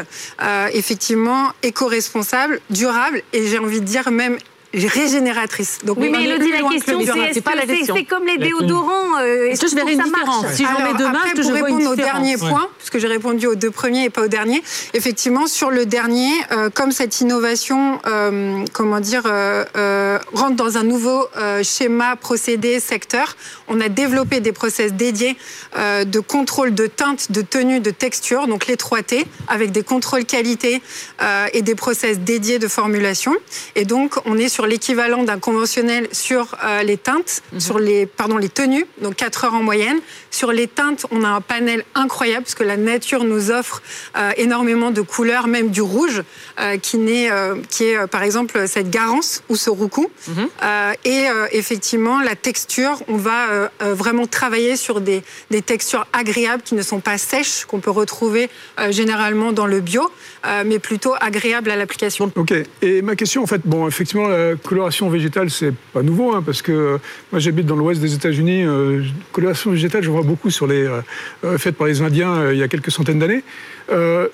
effectivement 0.72 1.52
éco-responsable 1.62 2.60
durable 2.70 3.22
et 3.32 3.46
j'ai 3.46 3.58
envie 3.58 3.80
de 3.80 3.86
dire 3.86 4.10
même 4.10 4.38
régénératrice. 4.74 5.78
Donc 5.84 5.98
Oui, 5.98 6.10
mais 6.10 6.24
Elodie, 6.24 6.50
la 6.50 6.68
question, 6.68 7.00
c'est 7.00 7.38
est-ce 7.38 7.92
que 7.92 8.08
comme 8.08 8.26
les 8.26 8.38
déodorants 8.38 9.18
euh, 9.20 9.48
Est-ce 9.48 9.60
que 9.62 9.68
je 9.68 9.76
une 9.92 10.02
différence 10.02 10.46
Si 10.52 10.64
j'en 10.64 10.82
mets 10.84 10.98
demain, 10.98 11.10
après, 11.14 11.30
que 11.30 11.36
pour 11.36 11.44
je 11.44 11.50
vois 11.50 11.58
une 11.70 11.76
répondre 11.76 11.90
au 11.92 11.96
dernier 11.96 12.36
Ouais. 12.36 12.48
point, 12.50 12.68
puisque 12.78 12.98
j'ai 12.98 13.06
répondu 13.06 13.46
aux 13.46 13.54
deux 13.54 13.70
premiers 13.70 14.04
et 14.04 14.10
pas 14.10 14.22
au 14.22 14.28
dernier, 14.28 14.62
effectivement, 14.94 15.46
sur 15.46 15.70
le 15.70 15.86
dernier, 15.86 16.30
euh, 16.52 16.70
comme 16.70 16.92
cette 16.92 17.20
innovation, 17.20 18.00
euh, 18.06 18.64
comment 18.72 19.00
dire, 19.00 19.22
euh, 19.26 19.64
euh, 19.76 20.18
rentre 20.32 20.56
dans 20.56 20.76
un 20.76 20.82
nouveau 20.82 21.26
euh, 21.36 21.62
schéma, 21.62 22.16
procédé, 22.16 22.80
secteur, 22.80 23.36
on 23.68 23.80
a 23.80 23.88
développé 23.88 24.40
des 24.40 24.52
process 24.52 24.92
dédiés 24.92 25.36
euh, 25.78 26.04
de 26.04 26.20
contrôle 26.20 26.74
de 26.74 26.86
teinte, 26.86 27.32
de 27.32 27.42
tenue, 27.42 27.80
de 27.80 27.90
texture, 27.90 28.46
donc 28.48 28.66
les 28.66 28.76
3T, 28.76 29.24
avec 29.48 29.72
des 29.72 29.82
contrôles 29.82 30.24
qualité 30.24 30.82
euh, 31.22 31.46
et 31.52 31.62
des 31.62 31.74
process 31.74 32.18
dédiés 32.18 32.58
de 32.58 32.68
formulation. 32.68 33.34
Et 33.74 33.84
donc, 33.84 34.14
on 34.24 34.36
est 34.38 34.48
sur 34.48 34.55
l'équivalent 34.64 35.24
d'un 35.24 35.38
conventionnel 35.38 36.08
sur 36.12 36.56
euh, 36.64 36.82
les 36.82 36.96
teintes, 36.96 37.42
sur 37.58 37.78
les, 37.78 38.06
pardon, 38.06 38.38
les 38.38 38.48
tenues, 38.48 38.86
donc 39.02 39.16
4 39.16 39.44
heures 39.44 39.54
en 39.54 39.62
moyenne. 39.62 39.98
Sur 40.30 40.52
les 40.52 40.66
teintes, 40.68 41.04
on 41.10 41.24
a 41.24 41.28
un 41.28 41.42
panel 41.42 41.84
incroyable, 41.94 42.44
parce 42.44 42.54
que 42.54 42.64
la 42.64 42.78
nature 42.78 43.24
nous 43.24 43.50
offre 43.50 43.82
euh, 44.16 44.30
énormément 44.38 44.90
de 44.90 45.02
couleurs, 45.02 45.48
même 45.48 45.68
du 45.68 45.82
rouge, 45.82 46.22
euh, 46.58 46.78
qui, 46.78 46.96
naît, 46.96 47.30
euh, 47.30 47.56
qui 47.68 47.84
est 47.84 48.06
par 48.06 48.22
exemple 48.22 48.66
cette 48.66 48.88
garance 48.88 49.42
ou 49.50 49.56
ce 49.56 49.68
roucou. 49.68 50.10
Euh, 50.28 50.92
et 51.04 51.28
euh, 51.28 51.46
effectivement, 51.52 52.20
la 52.20 52.36
texture, 52.36 53.02
on 53.08 53.16
va 53.16 53.68
vraiment 53.80 54.26
travailler 54.26 54.76
sur 54.76 55.00
des, 55.00 55.22
des 55.50 55.60
textures 55.60 56.06
agréables 56.12 56.62
qui 56.62 56.74
ne 56.76 56.82
sont 56.82 57.00
pas 57.00 57.18
sèches, 57.18 57.64
qu'on 57.66 57.80
peut 57.80 57.90
retrouver 57.90 58.48
euh, 58.78 58.92
généralement 58.92 59.52
dans 59.52 59.66
le 59.66 59.80
bio, 59.80 60.10
euh, 60.46 60.62
mais 60.64 60.78
plutôt 60.78 61.14
agréables 61.20 61.70
à 61.70 61.76
l'application. 61.76 62.30
Ok. 62.36 62.52
Et 62.82 63.02
ma 63.02 63.16
question, 63.16 63.42
en 63.42 63.46
fait, 63.46 63.62
bon, 63.64 63.88
effectivement, 63.88 64.28
la 64.50 64.56
coloration 64.56 65.08
végétale, 65.08 65.50
c'est 65.50 65.72
pas 65.92 66.02
nouveau, 66.02 66.34
hein, 66.34 66.42
parce 66.44 66.62
que 66.62 66.72
euh, 66.72 66.98
moi, 67.32 67.38
j'habite 67.40 67.66
dans 67.66 67.76
l'ouest 67.76 68.00
des 68.00 68.14
États-Unis. 68.14 68.64
Euh, 68.64 69.02
coloration 69.32 69.70
végétale, 69.70 70.02
je 70.02 70.10
vois 70.10 70.22
beaucoup 70.22 70.50
sur 70.50 70.66
les 70.66 70.84
euh, 70.84 71.00
euh, 71.44 71.58
faites 71.58 71.76
par 71.76 71.86
les 71.86 72.02
Indiens 72.02 72.52
il 72.52 72.58
y 72.58 72.62
a 72.62 72.68
quelques 72.68 72.90
centaines 72.90 73.18
d'années. 73.18 73.42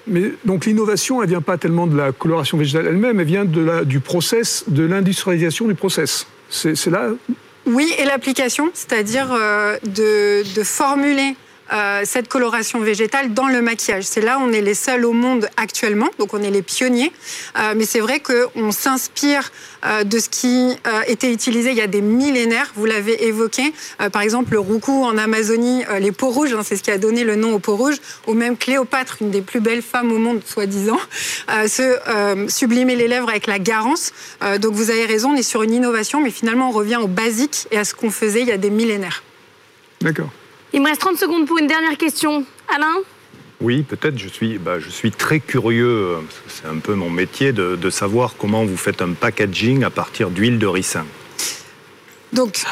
Mais 0.07 0.33
donc 0.45 0.65
l'innovation, 0.67 1.23
elle 1.23 1.29
vient 1.29 1.41
pas 1.41 1.59
tellement 1.59 1.87
de 1.87 1.97
la 1.97 2.13
coloration 2.13 2.57
végétale 2.57 2.87
elle-même, 2.87 3.21
elle 3.21 3.27
vient 3.27 3.45
de 3.45 3.85
du 3.85 4.01
process, 4.01 4.65
de 4.69 4.85
l'industrialisation 4.85 5.67
du 5.67 5.75
process. 5.75 6.27
C'est 6.49 6.87
là. 6.87 7.11
Oui, 7.67 7.93
et 7.99 8.05
l'application, 8.05 8.71
c'est-à-dire 8.75 9.29
de 9.85 10.63
formuler 10.63 11.37
euh, 11.73 12.03
cette 12.05 12.29
coloration 12.29 12.81
végétale 12.81 13.33
dans 13.33 13.49
le 13.49 13.63
maquillage. 13.63 14.05
C'est 14.05 14.21
là 14.21 14.39
où 14.39 14.43
on 14.43 14.53
est 14.53 14.61
les 14.61 14.75
seuls 14.75 15.05
au 15.05 15.13
monde 15.13 15.49
actuellement, 15.57 16.09
donc 16.19 16.35
on 16.35 16.43
est 16.43 16.51
les 16.51 16.63
pionniers. 16.63 17.13
Euh, 17.59 17.75
mais 17.77 17.87
c'est 17.87 18.01
vrai 18.01 18.21
qu'on 18.21 18.73
s'inspire 18.73 19.51
euh, 19.87 20.05
de 20.05 20.19
ce 20.19 20.29
qui 20.29 20.77
était 21.07 21.33
utilisé 21.33 21.71
il 21.71 21.77
y 21.77 21.81
a 21.81 21.87
des 21.87 22.03
millénaires. 22.03 22.73
Vous 22.77 22.85
l'avez 22.85 23.27
évoqué, 23.27 23.73
par 24.13 24.23
exemple 24.23 24.53
le 24.53 24.59
roucou 24.59 25.05
en 25.05 25.17
Amazonie, 25.17 25.85
les 25.99 26.13
peaux 26.13 26.31
rouges, 26.31 26.53
hein, 26.53 26.63
c'est 26.65 26.77
ce 26.77 26.83
qui 26.83 26.91
a 26.91 26.99
donné 26.99 27.25
le 27.25 27.37
nom 27.37 27.55
aux 27.55 27.59
peaux 27.59 27.77
rouges, 27.77 27.97
ou 28.27 28.35
même 28.35 28.57
Cléopâtre, 28.57 29.17
une 29.21 29.31
des 29.31 29.43
plus 29.43 29.61
belles 29.61 29.83
femmes 29.83 30.13
au 30.13 30.19
monde, 30.19 30.43
soi-disant, 30.45 30.99
se 31.67 32.49
sublimer 32.49 32.97
les 32.97 33.09
lèvres 33.09 33.29
avec 33.29 33.47
la 33.47 33.59
garance. 33.59 34.13
Donc 34.61 34.75
vous 34.75 34.91
avez 34.91 35.07
raison, 35.07 35.31
on 35.31 35.37
est 35.37 35.43
sur 35.43 35.63
une 35.63 35.73
innovation, 35.73 36.21
mais 36.21 36.31
finalement 36.31 36.69
on 36.69 36.73
revient 36.73 36.99
au 37.03 37.09
basique 37.09 37.67
et 37.71 37.79
à 37.79 37.85
ce 37.85 37.95
qu'on 37.95 38.11
faisait 38.11 38.43
il 38.43 38.49
y 38.49 38.53
a 38.53 38.59
des 38.59 38.71
millénaires. 38.71 39.23
D'accord. 40.01 40.31
Il 40.73 40.81
me 40.81 40.89
reste 40.89 41.01
30 41.03 41.17
secondes 41.17 41.47
pour 41.47 41.59
une 41.59 41.67
dernière 41.67 41.99
question. 41.99 42.45
Alain 42.75 42.95
Oui, 43.61 43.83
peut-être. 43.83 44.19
Je 44.19 44.29
suis, 44.29 44.59
bah, 44.59 44.79
je 44.79 44.89
suis 44.89 45.11
très 45.11 45.39
curieux, 45.41 45.87
euh, 45.87 46.15
parce 46.17 46.39
que 46.39 46.51
c'est 46.63 46.67
un 46.67 46.79
peu 46.79 46.95
mon 46.95 47.11
métier, 47.11 47.53
de, 47.53 47.77
de 47.77 47.91
savoir 47.91 48.37
comment 48.39 48.65
vous 48.65 48.77
faites 48.77 49.03
un 49.03 49.13
packaging 49.13 49.85
à 49.85 49.91
partir 49.91 50.31
d'huile 50.31 50.59
de 50.59 50.67
ricin. 50.67 51.05
Donc, 52.33 52.65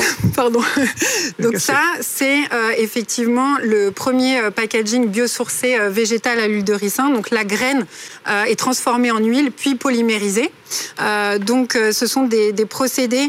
pardon. 0.34 0.60
Donc 1.38 1.56
ça, 1.58 1.80
c'est 2.00 2.38
euh, 2.52 2.72
effectivement 2.76 3.56
le 3.62 3.90
premier 3.90 4.38
euh, 4.38 4.50
packaging 4.50 5.08
biosourcé 5.08 5.78
euh, 5.78 5.88
végétal 5.88 6.38
à 6.40 6.48
l'huile 6.48 6.64
de 6.64 6.72
ricin. 6.72 7.10
Donc 7.10 7.30
la 7.30 7.44
graine 7.44 7.86
euh, 8.28 8.44
est 8.44 8.58
transformée 8.58 9.10
en 9.10 9.18
huile 9.18 9.50
puis 9.50 9.74
polymérisée. 9.74 10.50
Donc 11.40 11.74
ce 11.74 12.06
sont 12.06 12.24
des, 12.24 12.52
des 12.52 12.66
procédés 12.66 13.28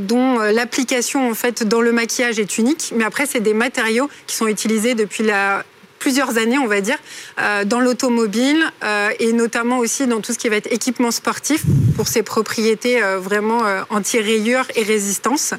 dont 0.00 0.38
l'application 0.38 1.28
en 1.28 1.34
fait 1.34 1.64
dans 1.64 1.80
le 1.80 1.90
maquillage 1.90 2.38
est 2.38 2.56
unique. 2.56 2.92
Mais 2.94 3.04
après, 3.04 3.26
c'est 3.26 3.40
des 3.40 3.54
matériaux 3.54 4.08
qui 4.28 4.36
sont 4.36 4.46
utilisés 4.46 4.94
depuis 4.94 5.24
la 5.24 5.64
plusieurs 6.02 6.36
années, 6.36 6.58
on 6.58 6.66
va 6.66 6.80
dire, 6.80 6.98
euh, 7.40 7.64
dans 7.64 7.78
l'automobile 7.78 8.60
euh, 8.82 9.10
et 9.20 9.32
notamment 9.32 9.78
aussi 9.78 10.08
dans 10.08 10.20
tout 10.20 10.32
ce 10.32 10.38
qui 10.38 10.48
va 10.48 10.56
être 10.56 10.72
équipement 10.72 11.12
sportif 11.12 11.62
pour 11.94 12.08
ses 12.08 12.24
propriétés 12.24 13.00
euh, 13.00 13.20
vraiment 13.20 13.62
anti-rayures 13.88 14.66
et 14.74 14.82
résistance 14.82 15.54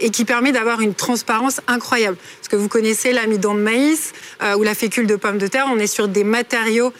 et 0.00 0.10
qui 0.10 0.24
permet 0.24 0.50
d'avoir 0.50 0.80
une 0.80 0.94
transparence 0.94 1.60
incroyable. 1.68 2.16
Parce 2.16 2.48
que 2.48 2.56
vous 2.56 2.68
connaissez 2.68 3.12
l'amidon 3.12 3.54
de 3.54 3.60
maïs 3.60 4.12
ou 4.56 4.62
la 4.62 4.74
fécule 4.74 5.06
de 5.06 5.14
pomme 5.14 5.38
de 5.38 5.46
terre, 5.46 5.66
on 5.72 5.78
est 5.78 5.86
sur 5.86 6.08
des 6.08 6.24
matériaux 6.24 6.92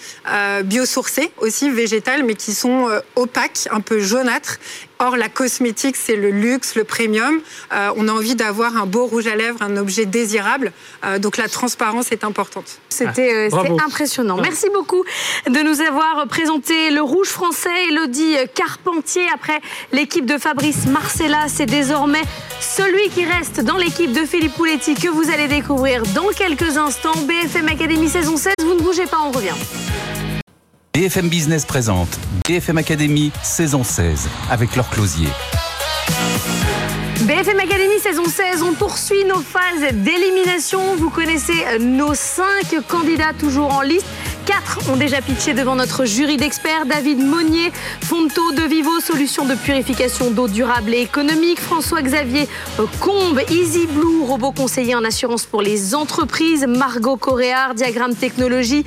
biosourcés 0.65 1.31
aussi, 1.39 1.71
végétales, 1.71 2.23
mais 2.23 2.35
qui 2.35 2.55
sont 2.55 2.89
opaques, 3.17 3.69
un 3.71 3.81
peu 3.81 3.99
jaunâtres 4.01 4.59
Or, 5.01 5.17
la 5.17 5.29
cosmétique, 5.29 5.97
c'est 5.97 6.17
le 6.17 6.31
luxe, 6.31 6.75
le 6.75 6.85
premium. 6.85 7.41
Euh, 7.73 7.91
on 7.97 8.09
a 8.09 8.13
envie 8.13 8.35
d'avoir 8.35 8.77
un 8.77 8.87
beau 8.87 9.07
rouge 9.07 9.27
à 9.29 9.37
lèvres, 9.37 9.63
un 9.63 9.77
objet 9.77 10.07
désirable. 10.07 10.73
Euh, 11.05 11.19
donc, 11.19 11.37
la 11.37 11.49
transparence 11.49 12.11
est 12.11 12.25
importante. 12.25 12.79
C'était 12.89 13.47
Ah, 13.47 13.49
bravo. 13.51 13.79
impressionnant. 13.87 14.39
Merci 14.39 14.69
beaucoup 14.75 15.05
de 15.49 15.61
nous 15.61 15.81
avoir 15.81 16.27
présenté 16.29 16.91
le 16.91 17.01
rouge 17.01 17.29
français. 17.29 17.71
Elodie 17.91 18.35
Carpentier, 18.55 19.23
après 19.33 19.61
l'équipe 19.93 20.27
de 20.27 20.37
Fabrice 20.37 20.87
Marcella, 20.87 21.47
c'est 21.49 21.67
désormais 21.67 22.23
celui 22.61 23.09
qui 23.11 23.25
reste 23.25 23.61
dans 23.61 23.77
l'équipe 23.77 24.13
de 24.13 24.25
Philippe 24.27 24.55
Pouletti 24.55 24.95
que 24.95 25.09
vous 25.09 25.31
allez 25.31 25.47
découvrir 25.47 26.03
dans 26.15 26.29
quelques 26.37 26.77
instants. 26.77 27.15
BFM 27.23 27.69
Academy 27.69 28.09
saison 28.09 28.37
16, 28.37 28.55
vous 28.63 28.75
ne 28.75 28.81
bougez 28.81 29.07
pas, 29.07 29.19
on 29.25 29.31
revient. 29.31 29.55
BFM 30.99 31.29
Business 31.29 31.65
présente 31.65 32.09
BFM 32.49 32.77
Academy 32.79 33.31
saison 33.45 33.85
16 33.85 34.29
avec 34.51 34.75
leur 34.75 34.91
closier. 34.91 35.29
BFM 37.21 37.61
Academy 37.61 38.01
saison 38.01 38.25
16, 38.25 38.65
on 38.65 38.73
poursuit 38.75 39.25
nos 39.25 39.39
phases 39.39 39.93
d'élimination. 39.93 40.97
Vous 40.97 41.11
connaissez 41.11 41.65
euh, 41.69 41.79
nos 41.79 42.15
cinq 42.15 42.85
candidats 42.89 43.33
toujours 43.33 43.73
en 43.73 43.83
liste. 43.83 44.07
Quatre 44.49 44.89
ont 44.89 44.97
déjà 44.97 45.21
pitché 45.21 45.53
devant 45.53 45.77
notre 45.77 46.07
jury 46.07 46.39
d'experts. 46.39 46.87
David 46.87 47.19
Monnier, 47.19 47.71
Fonto 48.01 48.51
de 48.53 48.63
Vivo, 48.63 48.99
solution 48.99 49.45
de 49.45 49.55
purification 49.55 50.31
d'eau 50.31 50.49
durable 50.49 50.95
et 50.95 51.03
économique. 51.03 51.61
François-Xavier 51.61 52.49
Combe, 52.99 53.43
Easy 53.51 53.87
Blue, 53.87 54.23
robot 54.23 54.53
conseiller 54.53 54.95
en 54.95 55.05
assurance 55.05 55.45
pour 55.45 55.61
les 55.61 55.95
entreprises. 55.95 56.65
Margot 56.67 57.19
Coréard, 57.19 57.75
Diagramme 57.75 58.15
Technologie, 58.15 58.87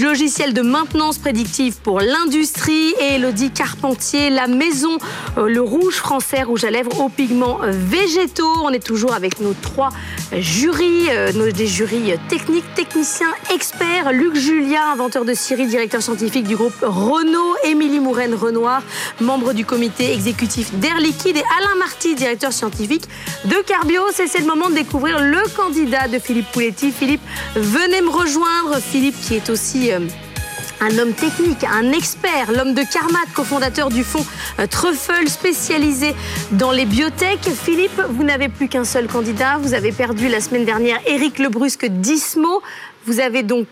logiciel 0.00 0.52
de 0.52 0.62
maintenance 0.62 1.18
prédictive 1.18 1.76
pour 1.80 2.00
l'industrie. 2.00 2.92
Et 3.00 3.14
Elodie 3.14 3.52
Carpentier, 3.52 4.30
la 4.30 4.48
maison, 4.48 4.98
euh, 5.38 5.48
le 5.48 5.60
rouge 5.60 5.94
français, 5.94 6.42
rouge 6.42 6.64
à 6.64 6.72
lèvres 6.72 7.00
aux 7.00 7.08
pigments 7.08 7.60
végétaux. 7.62 8.56
On 8.64 8.70
est 8.70 8.84
toujours 8.84 9.14
avec 9.14 9.38
nos 9.38 9.54
trois 9.54 9.90
jurys, 10.32 11.06
euh, 11.10 11.32
nos, 11.34 11.52
des 11.52 11.68
jurys 11.68 12.14
techniques, 12.28 12.74
techniciens, 12.74 13.32
experts. 13.54 14.10
Luc 14.10 14.34
Julien, 14.34 14.71
inventeur 14.80 15.24
de 15.24 15.34
Siri, 15.34 15.66
directeur 15.66 16.02
scientifique 16.02 16.46
du 16.46 16.56
groupe 16.56 16.74
Renault. 16.82 17.54
Émilie 17.64 18.00
Mouraine 18.00 18.34
Renoir, 18.34 18.82
membre 19.20 19.52
du 19.52 19.64
comité 19.64 20.12
exécutif 20.12 20.72
d'Air 20.74 20.98
Liquide. 20.98 21.36
Et 21.36 21.44
Alain 21.58 21.76
Marty, 21.78 22.14
directeur 22.14 22.52
scientifique 22.52 23.04
de 23.44 23.56
Carbios. 23.66 24.10
Et 24.22 24.26
c'est 24.26 24.40
le 24.40 24.46
moment 24.46 24.70
de 24.70 24.74
découvrir 24.74 25.18
le 25.18 25.42
candidat 25.56 26.08
de 26.08 26.18
Philippe 26.18 26.50
Pouletti. 26.52 26.90
Philippe, 26.90 27.22
venez 27.54 28.00
me 28.00 28.10
rejoindre. 28.10 28.80
Philippe 28.80 29.20
qui 29.20 29.34
est 29.34 29.50
aussi... 29.50 29.92
euh, 29.92 30.00
un 30.84 30.98
homme 30.98 31.12
technique, 31.12 31.62
un 31.62 31.92
expert, 31.92 32.50
l'homme 32.50 32.74
de 32.74 32.82
Carmat, 32.82 33.20
cofondateur 33.34 33.88
du 33.88 34.02
fonds 34.02 34.26
euh, 34.58 34.66
Truffle 34.66 35.28
spécialisé 35.28 36.12
dans 36.50 36.72
les 36.72 36.86
biotech. 36.86 37.38
Philippe, 37.40 38.02
vous 38.10 38.24
n'avez 38.24 38.48
plus 38.48 38.68
qu'un 38.68 38.84
seul 38.84 39.06
candidat. 39.06 39.58
Vous 39.58 39.74
avez 39.74 39.92
perdu 39.92 40.28
la 40.28 40.40
semaine 40.40 40.64
dernière 40.64 40.98
Éric 41.06 41.38
Lebrusque 41.38 41.86
d'Ismo. 41.86 42.62
Vous 43.06 43.20
avez 43.20 43.44
donc 43.44 43.68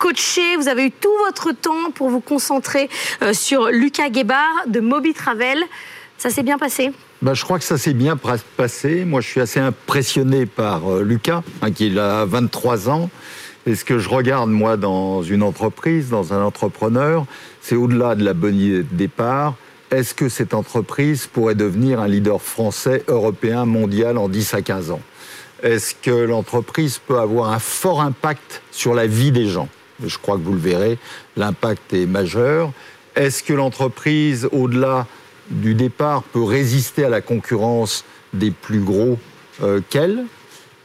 coaché, 0.00 0.56
vous 0.56 0.68
avez 0.68 0.86
eu 0.86 0.90
tout 0.90 1.12
votre 1.26 1.52
temps 1.52 1.90
pour 1.94 2.08
vous 2.08 2.20
concentrer 2.20 2.88
euh, 3.22 3.34
sur 3.34 3.68
Lucas 3.68 4.08
Guébard 4.08 4.64
de 4.66 4.80
Moby 4.80 5.12
Travel. 5.12 5.58
Ça 6.16 6.30
s'est 6.30 6.42
bien 6.42 6.56
passé? 6.56 6.90
Bah, 7.20 7.34
je 7.34 7.44
crois 7.44 7.58
que 7.58 7.64
ça 7.64 7.76
s'est 7.76 7.92
bien 7.92 8.18
passé. 8.56 9.04
Moi, 9.04 9.20
je 9.20 9.28
suis 9.28 9.40
assez 9.42 9.60
impressionné 9.60 10.46
par 10.46 10.90
euh, 10.90 11.02
Lucas, 11.02 11.42
hein, 11.60 11.70
qui 11.70 11.96
a 11.98 12.24
23 12.24 12.88
ans. 12.88 13.10
Et 13.66 13.74
ce 13.74 13.84
que 13.84 13.98
je 13.98 14.08
regarde, 14.08 14.48
moi, 14.48 14.78
dans 14.78 15.22
une 15.22 15.42
entreprise, 15.42 16.08
dans 16.08 16.32
un 16.32 16.42
entrepreneur, 16.42 17.26
c'est 17.60 17.76
au-delà 17.76 18.14
de 18.14 18.24
la 18.24 18.32
bonne 18.32 18.56
idée 18.56 18.78
de 18.78 18.94
départ. 18.94 19.54
Est-ce 19.90 20.14
que 20.14 20.30
cette 20.30 20.54
entreprise 20.54 21.26
pourrait 21.26 21.54
devenir 21.54 22.00
un 22.00 22.08
leader 22.08 22.40
français, 22.40 23.04
européen, 23.06 23.66
mondial 23.66 24.16
en 24.16 24.30
10 24.30 24.54
à 24.54 24.62
15 24.62 24.92
ans? 24.92 25.02
Est-ce 25.62 25.94
que 25.94 26.10
l'entreprise 26.10 26.98
peut 27.06 27.18
avoir 27.18 27.52
un 27.52 27.58
fort 27.58 28.00
impact 28.00 28.62
sur 28.70 28.94
la 28.94 29.06
vie 29.06 29.30
des 29.30 29.46
gens? 29.46 29.68
Je 30.04 30.18
crois 30.18 30.36
que 30.36 30.42
vous 30.42 30.52
le 30.52 30.58
verrez, 30.58 30.98
l'impact 31.36 31.92
est 31.92 32.06
majeur. 32.06 32.72
Est-ce 33.16 33.42
que 33.42 33.52
l'entreprise, 33.52 34.48
au-delà 34.52 35.06
du 35.50 35.74
départ, 35.74 36.22
peut 36.22 36.42
résister 36.42 37.04
à 37.04 37.08
la 37.08 37.20
concurrence 37.20 38.04
des 38.32 38.50
plus 38.50 38.80
gros 38.80 39.18
euh, 39.62 39.80
qu'elle? 39.90 40.24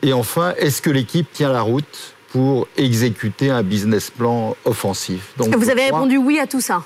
Et 0.02 0.14
enfin, 0.14 0.54
est-ce 0.58 0.82
que 0.82 0.90
l'équipe 0.90 1.28
tient 1.32 1.52
la 1.52 1.62
route 1.62 2.16
pour 2.30 2.68
exécuter 2.78 3.50
un 3.50 3.64
business 3.64 4.10
plan 4.10 4.56
offensif? 4.66 5.34
Donc, 5.38 5.56
Vous 5.56 5.70
avez 5.70 5.86
répondu 5.86 6.18
oui 6.18 6.40
à 6.40 6.48
tout 6.48 6.62
ça? 6.62 6.84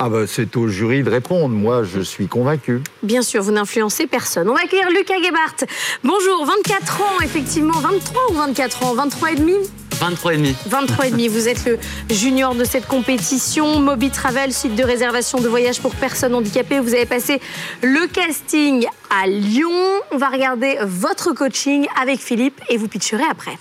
Ah 0.00 0.08
bah, 0.08 0.28
c'est 0.28 0.56
au 0.56 0.68
jury 0.68 1.02
de 1.02 1.10
répondre. 1.10 1.48
Moi, 1.48 1.82
je 1.82 2.00
suis 2.00 2.28
convaincu. 2.28 2.80
Bien 3.02 3.22
sûr, 3.22 3.42
vous 3.42 3.50
n'influencez 3.50 4.06
personne. 4.06 4.48
On 4.48 4.54
va 4.54 4.60
accueillir 4.60 4.88
Lucas 4.90 5.20
Gebhardt. 5.20 5.66
Bonjour, 6.04 6.46
24 6.46 7.00
ans, 7.00 7.20
effectivement. 7.24 7.80
23 7.80 8.30
ou 8.30 8.34
24 8.34 8.84
ans 8.84 8.94
23 8.94 9.32
et 9.32 9.34
demi? 9.34 9.54
23 9.98 10.34
et 10.34 10.36
demi. 10.36 10.54
23 10.66 11.06
et 11.06 11.10
demi. 11.10 11.28
Vous 11.28 11.48
êtes 11.48 11.64
le 11.64 11.78
junior 12.08 12.54
de 12.54 12.62
cette 12.62 12.86
compétition. 12.86 13.80
Moby 13.80 14.10
Travel, 14.10 14.52
site 14.52 14.76
de 14.76 14.84
réservation 14.84 15.40
de 15.40 15.48
voyage 15.48 15.80
pour 15.80 15.94
personnes 15.94 16.34
handicapées. 16.34 16.78
Vous 16.78 16.94
avez 16.94 17.06
passé 17.06 17.40
le 17.82 18.06
casting 18.06 18.86
à 19.10 19.26
Lyon. 19.26 19.70
On 20.12 20.16
va 20.16 20.28
regarder 20.28 20.78
votre 20.82 21.32
coaching 21.32 21.86
avec 22.00 22.20
Philippe 22.20 22.60
et 22.68 22.76
vous 22.76 22.86
pitcherez 22.86 23.24
après. 23.28 23.58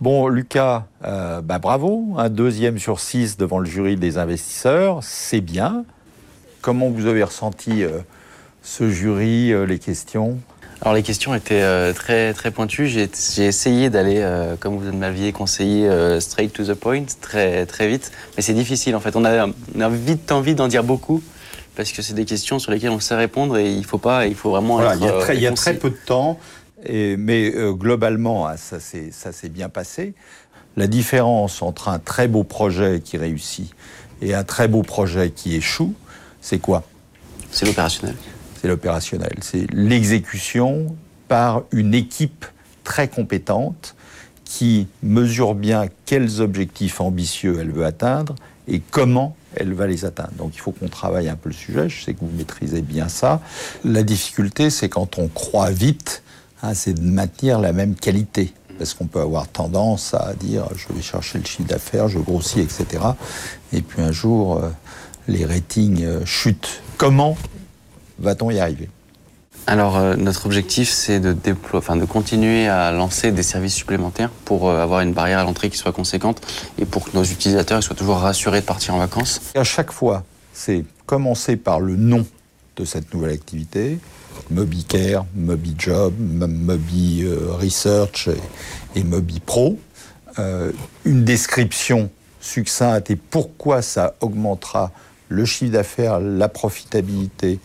Bon, 0.00 0.26
Lucas, 0.26 0.86
euh, 1.04 1.40
bah, 1.40 1.60
bravo. 1.60 2.14
Un 2.18 2.28
deuxième 2.28 2.78
sur 2.78 2.98
six 2.98 3.36
devant 3.36 3.60
le 3.60 3.66
jury 3.66 3.96
des 3.96 4.18
investisseurs, 4.18 5.02
c'est 5.02 5.40
bien. 5.40 5.84
Comment 6.62 6.90
vous 6.90 7.06
avez 7.06 7.22
ressenti 7.22 7.84
euh, 7.84 8.00
ce 8.60 8.90
jury, 8.90 9.52
euh, 9.52 9.64
les 9.66 9.78
questions? 9.78 10.38
Alors 10.82 10.94
les 10.94 11.02
questions 11.02 11.34
étaient 11.34 11.62
euh, 11.62 11.92
très 11.92 12.32
très 12.34 12.50
pointues. 12.50 12.86
J'ai 12.86 13.08
essayé 13.44 13.90
d'aller, 13.90 14.18
euh, 14.18 14.56
comme 14.58 14.76
vous 14.76 14.92
m'aviez 14.92 15.32
conseillé, 15.32 15.88
euh, 15.88 16.20
straight 16.20 16.52
to 16.52 16.64
the 16.64 16.74
point, 16.74 17.04
très 17.20 17.66
très 17.66 17.88
vite. 17.88 18.12
Mais 18.36 18.42
c'est 18.42 18.52
difficile 18.54 18.94
en 18.94 19.00
fait. 19.00 19.16
On 19.16 19.24
a, 19.24 19.46
on 19.46 19.80
a 19.80 19.88
vite 19.88 20.30
envie 20.32 20.54
d'en 20.54 20.68
dire 20.68 20.84
beaucoup 20.84 21.22
parce 21.74 21.92
que 21.92 22.02
c'est 22.02 22.14
des 22.14 22.24
questions 22.24 22.58
sur 22.58 22.72
lesquelles 22.72 22.90
on 22.90 23.00
sait 23.00 23.16
répondre 23.16 23.56
et 23.58 23.72
il 23.72 23.84
faut 23.84 23.98
pas, 23.98 24.26
il 24.26 24.34
faut 24.34 24.50
vraiment. 24.50 24.76
Voilà, 24.76 24.94
être, 24.94 25.00
il 25.00 25.04
y 25.06 25.08
a 25.08 25.12
très, 25.20 25.36
il 25.36 25.42
y 25.42 25.46
a 25.46 25.52
très 25.52 25.74
peu 25.74 25.90
de 25.90 25.98
temps, 26.06 26.38
et- 26.84 27.16
mais 27.16 27.52
globalement, 27.72 28.46
ah, 28.46 28.56
ça 28.56 28.78
s'est 28.78 29.10
ça 29.12 29.32
s'est 29.32 29.48
bien 29.48 29.68
passé. 29.68 30.14
La 30.76 30.86
différence 30.86 31.62
entre 31.62 31.88
un 31.88 31.98
très 31.98 32.28
beau 32.28 32.44
projet 32.44 33.00
qui 33.02 33.16
réussit 33.16 33.72
et 34.20 34.34
un 34.34 34.44
très 34.44 34.68
beau 34.68 34.82
projet 34.82 35.30
qui 35.30 35.56
échoue, 35.56 35.94
c'est 36.42 36.58
quoi? 36.58 36.82
C'est 37.50 37.64
l'opérationnel. 37.64 38.14
C'est 38.66 38.70
l'opérationnel. 38.70 39.36
C'est 39.42 39.72
l'exécution 39.72 40.96
par 41.28 41.62
une 41.70 41.94
équipe 41.94 42.44
très 42.82 43.06
compétente 43.06 43.94
qui 44.44 44.88
mesure 45.04 45.54
bien 45.54 45.84
quels 46.04 46.40
objectifs 46.40 47.00
ambitieux 47.00 47.58
elle 47.60 47.70
veut 47.70 47.84
atteindre 47.84 48.34
et 48.66 48.80
comment 48.80 49.36
elle 49.54 49.72
va 49.72 49.86
les 49.86 50.04
atteindre. 50.04 50.32
Donc 50.32 50.56
il 50.56 50.58
faut 50.58 50.72
qu'on 50.72 50.88
travaille 50.88 51.28
un 51.28 51.36
peu 51.36 51.48
le 51.48 51.54
sujet, 51.54 51.88
je 51.88 52.02
sais 52.02 52.14
que 52.14 52.18
vous 52.22 52.36
maîtrisez 52.36 52.82
bien 52.82 53.06
ça. 53.06 53.40
La 53.84 54.02
difficulté, 54.02 54.68
c'est 54.70 54.88
quand 54.88 55.16
on 55.20 55.28
croit 55.28 55.70
vite, 55.70 56.24
hein, 56.64 56.74
c'est 56.74 56.94
de 56.94 57.08
maintenir 57.08 57.60
la 57.60 57.72
même 57.72 57.94
qualité. 57.94 58.52
Parce 58.78 58.94
qu'on 58.94 59.06
peut 59.06 59.20
avoir 59.20 59.46
tendance 59.46 60.12
à 60.12 60.34
dire 60.34 60.66
je 60.74 60.92
vais 60.92 61.02
chercher 61.02 61.38
le 61.38 61.44
chiffre 61.44 61.68
d'affaires, 61.68 62.08
je 62.08 62.18
grossis, 62.18 62.58
etc. 62.58 63.04
Et 63.72 63.80
puis 63.80 64.02
un 64.02 64.10
jour, 64.10 64.56
euh, 64.56 64.70
les 65.28 65.44
ratings 65.44 66.02
euh, 66.02 66.24
chutent. 66.24 66.82
Comment 66.98 67.36
va-t-on 68.18 68.50
y 68.50 68.58
arriver? 68.58 68.88
Alors, 69.66 69.96
euh, 69.96 70.14
notre 70.14 70.46
objectif, 70.46 70.88
c'est 70.90 71.18
de, 71.18 71.32
de 71.32 72.04
continuer 72.04 72.68
à 72.68 72.92
lancer 72.92 73.32
des 73.32 73.42
services 73.42 73.74
supplémentaires 73.74 74.30
pour 74.44 74.68
euh, 74.68 74.80
avoir 74.80 75.00
une 75.00 75.12
barrière 75.12 75.40
à 75.40 75.44
l'entrée 75.44 75.70
qui 75.70 75.76
soit 75.76 75.92
conséquente 75.92 76.40
et 76.78 76.84
pour 76.84 77.04
que 77.04 77.16
nos 77.16 77.24
utilisateurs 77.24 77.82
soient 77.82 77.96
toujours 77.96 78.18
rassurés 78.18 78.60
de 78.60 78.66
partir 78.66 78.94
en 78.94 78.98
vacances. 78.98 79.40
À 79.56 79.64
chaque 79.64 79.90
fois, 79.90 80.24
c'est 80.52 80.84
commencer 81.04 81.56
par 81.56 81.80
le 81.80 81.96
nom 81.96 82.24
de 82.76 82.84
cette 82.84 83.12
nouvelle 83.12 83.32
activité. 83.32 83.98
MobiCare, 84.50 85.24
MobiJob, 85.34 86.14
Mobi 86.18 87.22
euh, 87.24 87.52
Research 87.60 88.28
et, 88.94 89.00
et 89.00 89.02
Mobi 89.02 89.40
Pro. 89.40 89.78
Euh, 90.38 90.70
une 91.04 91.24
description 91.24 92.10
succincte 92.40 93.10
et 93.10 93.16
pourquoi 93.16 93.82
ça 93.82 94.14
augmentera 94.20 94.92
le 95.28 95.44
chiffre 95.44 95.72
d'affaires, 95.72 96.20
la 96.20 96.48
profitabilité 96.48 97.58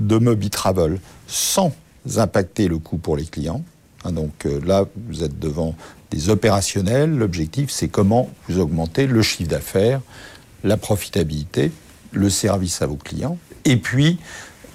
de 0.00 0.18
Mobi 0.18 0.50
Travel 0.50 0.98
sans 1.26 1.72
impacter 2.16 2.68
le 2.68 2.78
coût 2.78 2.98
pour 2.98 3.16
les 3.16 3.24
clients. 3.24 3.62
Hein, 4.04 4.12
donc 4.12 4.46
euh, 4.46 4.60
là, 4.64 4.86
vous 5.08 5.24
êtes 5.24 5.38
devant 5.38 5.74
des 6.10 6.28
opérationnels. 6.28 7.16
L'objectif, 7.16 7.70
c'est 7.70 7.88
comment 7.88 8.30
vous 8.48 8.58
augmentez 8.60 9.06
le 9.06 9.22
chiffre 9.22 9.50
d'affaires, 9.50 10.00
la 10.62 10.76
profitabilité, 10.76 11.72
le 12.12 12.30
service 12.30 12.82
à 12.82 12.86
vos 12.86 12.96
clients, 12.96 13.38
et 13.64 13.76
puis 13.76 14.18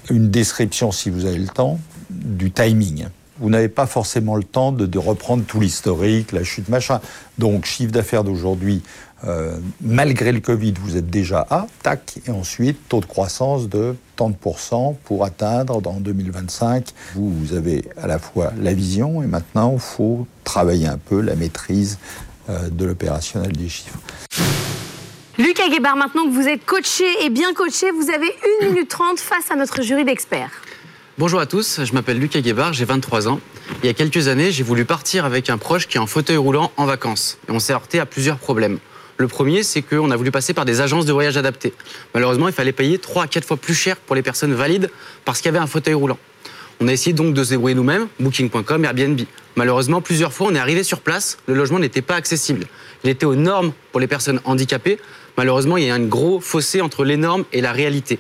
une 0.10 0.30
description, 0.30 0.92
si 0.92 1.10
vous 1.10 1.26
avez 1.26 1.38
le 1.38 1.48
temps, 1.48 1.80
du 2.10 2.52
timing. 2.52 3.08
Vous 3.40 3.50
n'avez 3.50 3.70
pas 3.70 3.86
forcément 3.86 4.36
le 4.36 4.44
temps 4.44 4.72
de 4.74 4.98
reprendre 4.98 5.46
tout 5.46 5.62
l'historique, 5.62 6.34
la 6.34 6.44
chute, 6.44 6.68
machin. 6.68 7.00
Donc, 7.38 7.66
chiffre 7.66 7.92
d'affaires 7.92 8.26
d'aujourd'hui, 8.26 8.82
euh, 9.28 9.58
malgré 9.82 10.32
le 10.32 10.40
Covid, 10.40 10.74
vous 10.82 10.98
êtes 10.98 11.10
déjà 11.10 11.46
à, 11.50 11.68
tac, 11.84 12.20
et 12.26 12.32
ensuite 12.32 12.78
taux 12.88 13.02
de 13.02 13.06
croissance 13.06 13.68
de 13.68 13.96
30% 14.18 14.96
pour 15.04 15.26
atteindre 15.26 15.82
dans 15.82 16.00
2025. 16.00 16.88
Vous, 17.16 17.34
vous 17.34 17.54
avez 17.54 17.84
à 18.02 18.08
la 18.08 18.20
fois 18.20 18.52
la 18.62 18.74
vision 18.74 19.22
et 19.22 19.28
maintenant 19.28 19.74
il 19.74 19.80
faut 19.80 20.28
travailler 20.44 20.88
un 20.88 20.98
peu 20.98 21.22
la 21.22 21.36
maîtrise 21.36 22.00
euh, 22.50 22.70
de 22.70 22.86
l'opérationnel 22.86 23.52
des 23.52 23.70
chiffres. 23.70 24.00
Lucas 25.38 25.70
Guébard, 25.70 25.96
maintenant 25.96 26.26
que 26.26 26.34
vous 26.34 26.48
êtes 26.48 26.66
coaché 26.66 27.06
et 27.24 27.30
bien 27.30 27.54
coaché, 27.54 27.92
vous 27.92 28.10
avez 28.10 28.30
1 28.62 28.68
minute 28.68 28.90
30 28.90 29.20
face 29.20 29.52
à 29.52 29.56
notre 29.56 29.82
jury 29.82 30.04
d'experts. 30.04 30.52
Bonjour 31.18 31.40
à 31.40 31.46
tous, 31.46 31.84
je 31.84 31.94
m'appelle 31.94 32.18
Lucas 32.18 32.40
Guébard, 32.40 32.72
j'ai 32.74 32.86
23 32.86 33.28
ans. 33.28 33.40
Il 33.84 33.88
y 33.88 33.90
a 33.90 33.94
quelques 33.94 34.28
années, 34.30 34.52
j'ai 34.52 34.64
voulu 34.64 34.86
partir 34.86 35.26
avec 35.26 35.50
un 35.50 35.58
proche 35.58 35.88
qui 35.88 35.98
est 35.98 36.00
en 36.00 36.08
fauteuil 36.08 36.38
roulant 36.38 36.72
en 36.78 36.86
vacances. 36.86 37.38
Et 37.48 37.52
on 37.52 37.60
s'est 37.60 37.74
heurté 37.74 38.00
à 38.00 38.06
plusieurs 38.06 38.38
problèmes. 38.38 38.80
Le 39.20 39.28
premier, 39.28 39.64
c'est 39.64 39.82
qu'on 39.82 40.12
a 40.12 40.16
voulu 40.16 40.32
passer 40.32 40.54
par 40.54 40.64
des 40.64 40.80
agences 40.80 41.06
de 41.06 41.12
voyage 41.12 41.36
adaptées. 41.36 41.74
Malheureusement, 42.14 42.48
il 42.48 42.54
fallait 42.54 42.72
payer 42.72 42.98
3 43.00 43.24
à 43.24 43.28
4 43.28 43.46
fois 43.46 43.58
plus 43.58 43.74
cher 43.74 43.98
pour 43.98 44.16
les 44.16 44.22
personnes 44.22 44.54
valides 44.54 44.90
parce 45.26 45.40
qu'il 45.40 45.48
y 45.48 45.50
avait 45.50 45.62
un 45.62 45.68
fauteuil 45.68 45.94
roulant. 45.94 46.18
On 46.80 46.88
a 46.88 46.94
essayé 46.94 47.12
donc 47.12 47.34
de 47.34 47.44
se 47.44 47.50
débrouiller 47.50 47.76
nous-mêmes, 47.76 48.08
Booking.com, 48.22 48.86
Airbnb. 48.86 49.20
Malheureusement, 49.58 50.00
plusieurs 50.00 50.32
fois, 50.32 50.48
on 50.50 50.56
est 50.56 50.60
arrivé 50.60 50.84
sur 50.84 51.02
place, 51.02 51.38
le 51.48 51.54
logement 51.54 51.80
n'était 51.80 52.02
pas 52.02 52.16
accessible. 52.16 52.66
Il 53.04 53.10
était 53.10 53.26
aux 53.26 53.36
normes 53.36 53.74
pour 53.92 54.00
les 54.00 54.08
personnes 54.08 54.40
handicapées. 54.46 54.98
Malheureusement, 55.36 55.76
il 55.76 55.84
y 55.84 55.90
a 55.90 55.96
un 55.96 56.00
gros 56.00 56.40
fossé 56.40 56.80
entre 56.80 57.04
les 57.04 57.18
normes 57.18 57.44
et 57.52 57.60
la 57.60 57.74
réalité. 57.74 58.20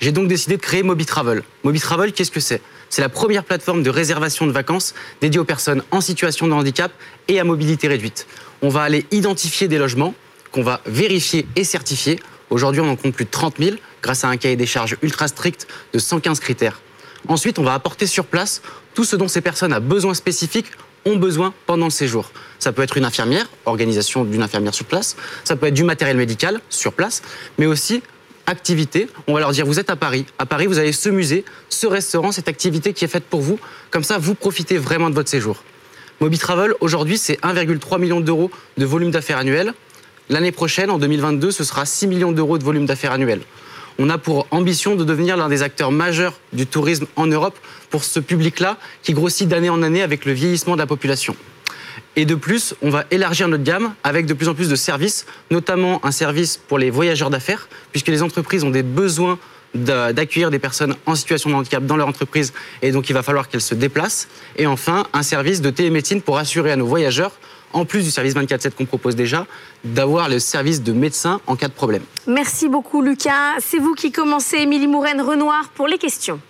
J'ai 0.00 0.10
donc 0.10 0.26
décidé 0.26 0.56
de 0.56 0.62
créer 0.62 0.82
MobiTravel. 0.82 1.42
MobiTravel, 1.64 2.14
qu'est-ce 2.14 2.30
que 2.30 2.40
c'est? 2.40 2.62
C'est 2.88 3.02
la 3.02 3.10
première 3.10 3.44
plateforme 3.44 3.82
de 3.82 3.90
réservation 3.90 4.46
de 4.46 4.52
vacances 4.52 4.94
dédiée 5.20 5.38
aux 5.38 5.44
personnes 5.44 5.82
en 5.90 6.00
situation 6.00 6.48
de 6.48 6.54
handicap 6.54 6.90
et 7.28 7.38
à 7.38 7.44
mobilité 7.44 7.88
réduite. 7.88 8.26
On 8.62 8.70
va 8.70 8.80
aller 8.80 9.04
identifier 9.10 9.68
des 9.68 9.76
logements 9.76 10.14
qu'on 10.52 10.62
va 10.62 10.80
vérifier 10.86 11.46
et 11.56 11.64
certifier. 11.64 12.20
Aujourd'hui, 12.50 12.80
on 12.80 12.88
en 12.88 12.96
compte 12.96 13.14
plus 13.14 13.24
de 13.24 13.30
30 13.30 13.56
000 13.58 13.76
grâce 14.02 14.24
à 14.24 14.28
un 14.28 14.36
cahier 14.36 14.56
des 14.56 14.66
charges 14.66 14.96
ultra 15.02 15.28
strict 15.28 15.66
de 15.92 15.98
115 15.98 16.40
critères. 16.40 16.80
Ensuite, 17.28 17.58
on 17.58 17.62
va 17.62 17.74
apporter 17.74 18.06
sur 18.06 18.24
place 18.24 18.62
tout 18.94 19.04
ce 19.04 19.16
dont 19.16 19.28
ces 19.28 19.40
personnes 19.40 19.72
à 19.72 19.80
besoins 19.80 20.14
spécifiques 20.14 20.70
ont 21.04 21.16
besoin 21.16 21.54
pendant 21.66 21.86
le 21.86 21.90
séjour. 21.90 22.30
Ça 22.58 22.72
peut 22.72 22.82
être 22.82 22.96
une 22.96 23.04
infirmière, 23.04 23.48
organisation 23.64 24.24
d'une 24.24 24.42
infirmière 24.42 24.74
sur 24.74 24.86
place, 24.86 25.16
ça 25.44 25.56
peut 25.56 25.66
être 25.66 25.74
du 25.74 25.84
matériel 25.84 26.16
médical 26.16 26.60
sur 26.68 26.92
place, 26.92 27.22
mais 27.58 27.66
aussi 27.66 28.02
activité. 28.46 29.08
On 29.26 29.34
va 29.34 29.40
leur 29.40 29.52
dire, 29.52 29.64
vous 29.64 29.78
êtes 29.78 29.90
à 29.90 29.96
Paris. 29.96 30.26
À 30.38 30.46
Paris, 30.46 30.66
vous 30.66 30.78
avez 30.78 30.92
ce 30.92 31.08
musée, 31.08 31.44
ce 31.68 31.86
restaurant, 31.86 32.32
cette 32.32 32.48
activité 32.48 32.92
qui 32.92 33.04
est 33.04 33.08
faite 33.08 33.24
pour 33.24 33.40
vous. 33.40 33.58
Comme 33.90 34.04
ça, 34.04 34.18
vous 34.18 34.34
profitez 34.34 34.76
vraiment 34.76 35.08
de 35.08 35.14
votre 35.14 35.28
séjour. 35.28 35.62
MobiTravel, 36.20 36.74
aujourd'hui, 36.80 37.16
c'est 37.16 37.40
1,3 37.40 37.98
million 37.98 38.20
d'euros 38.20 38.50
de 38.76 38.84
volume 38.84 39.10
d'affaires 39.10 39.38
annuel. 39.38 39.72
L'année 40.30 40.52
prochaine, 40.52 40.90
en 40.90 40.98
2022, 40.98 41.50
ce 41.50 41.64
sera 41.64 41.84
6 41.84 42.06
millions 42.06 42.30
d'euros 42.30 42.56
de 42.56 42.62
volume 42.62 42.86
d'affaires 42.86 43.10
annuel. 43.10 43.40
On 43.98 44.08
a 44.08 44.16
pour 44.16 44.46
ambition 44.52 44.94
de 44.94 45.02
devenir 45.02 45.36
l'un 45.36 45.48
des 45.48 45.64
acteurs 45.64 45.90
majeurs 45.90 46.38
du 46.52 46.68
tourisme 46.68 47.06
en 47.16 47.26
Europe 47.26 47.58
pour 47.90 48.04
ce 48.04 48.20
public-là 48.20 48.78
qui 49.02 49.12
grossit 49.12 49.48
d'année 49.48 49.70
en 49.70 49.82
année 49.82 50.02
avec 50.02 50.26
le 50.26 50.32
vieillissement 50.32 50.74
de 50.74 50.78
la 50.78 50.86
population. 50.86 51.34
Et 52.14 52.26
de 52.26 52.36
plus, 52.36 52.76
on 52.80 52.90
va 52.90 53.06
élargir 53.10 53.48
notre 53.48 53.64
gamme 53.64 53.92
avec 54.04 54.26
de 54.26 54.32
plus 54.32 54.46
en 54.46 54.54
plus 54.54 54.68
de 54.68 54.76
services, 54.76 55.26
notamment 55.50 56.00
un 56.06 56.12
service 56.12 56.60
pour 56.68 56.78
les 56.78 56.90
voyageurs 56.90 57.30
d'affaires, 57.30 57.68
puisque 57.90 58.06
les 58.06 58.22
entreprises 58.22 58.62
ont 58.62 58.70
des 58.70 58.84
besoins 58.84 59.36
d'accueillir 59.74 60.52
des 60.52 60.60
personnes 60.60 60.94
en 61.06 61.16
situation 61.16 61.50
de 61.50 61.56
handicap 61.56 61.84
dans 61.84 61.96
leur 61.96 62.06
entreprise 62.06 62.52
et 62.82 62.92
donc 62.92 63.08
il 63.08 63.12
va 63.14 63.24
falloir 63.24 63.48
qu'elles 63.48 63.60
se 63.60 63.74
déplacent. 63.74 64.28
Et 64.56 64.66
enfin, 64.66 65.06
un 65.12 65.24
service 65.24 65.60
de 65.60 65.70
télémédecine 65.70 66.22
pour 66.22 66.38
assurer 66.38 66.70
à 66.70 66.76
nos 66.76 66.86
voyageurs 66.86 67.32
en 67.72 67.84
plus 67.84 68.04
du 68.04 68.10
service 68.10 68.34
24-7 68.34 68.72
qu'on 68.72 68.86
propose 68.86 69.16
déjà, 69.16 69.46
d'avoir 69.84 70.28
le 70.28 70.38
service 70.38 70.82
de 70.82 70.92
médecin 70.92 71.40
en 71.46 71.56
cas 71.56 71.68
de 71.68 71.72
problème. 71.72 72.02
Merci 72.26 72.68
beaucoup 72.68 73.02
Lucas. 73.02 73.58
C'est 73.60 73.78
vous 73.78 73.94
qui 73.94 74.12
commencez, 74.12 74.58
Émilie 74.58 74.88
Mouraine 74.88 75.20
Renoir, 75.20 75.70
pour 75.74 75.86
les 75.86 75.98
questions. 75.98 76.40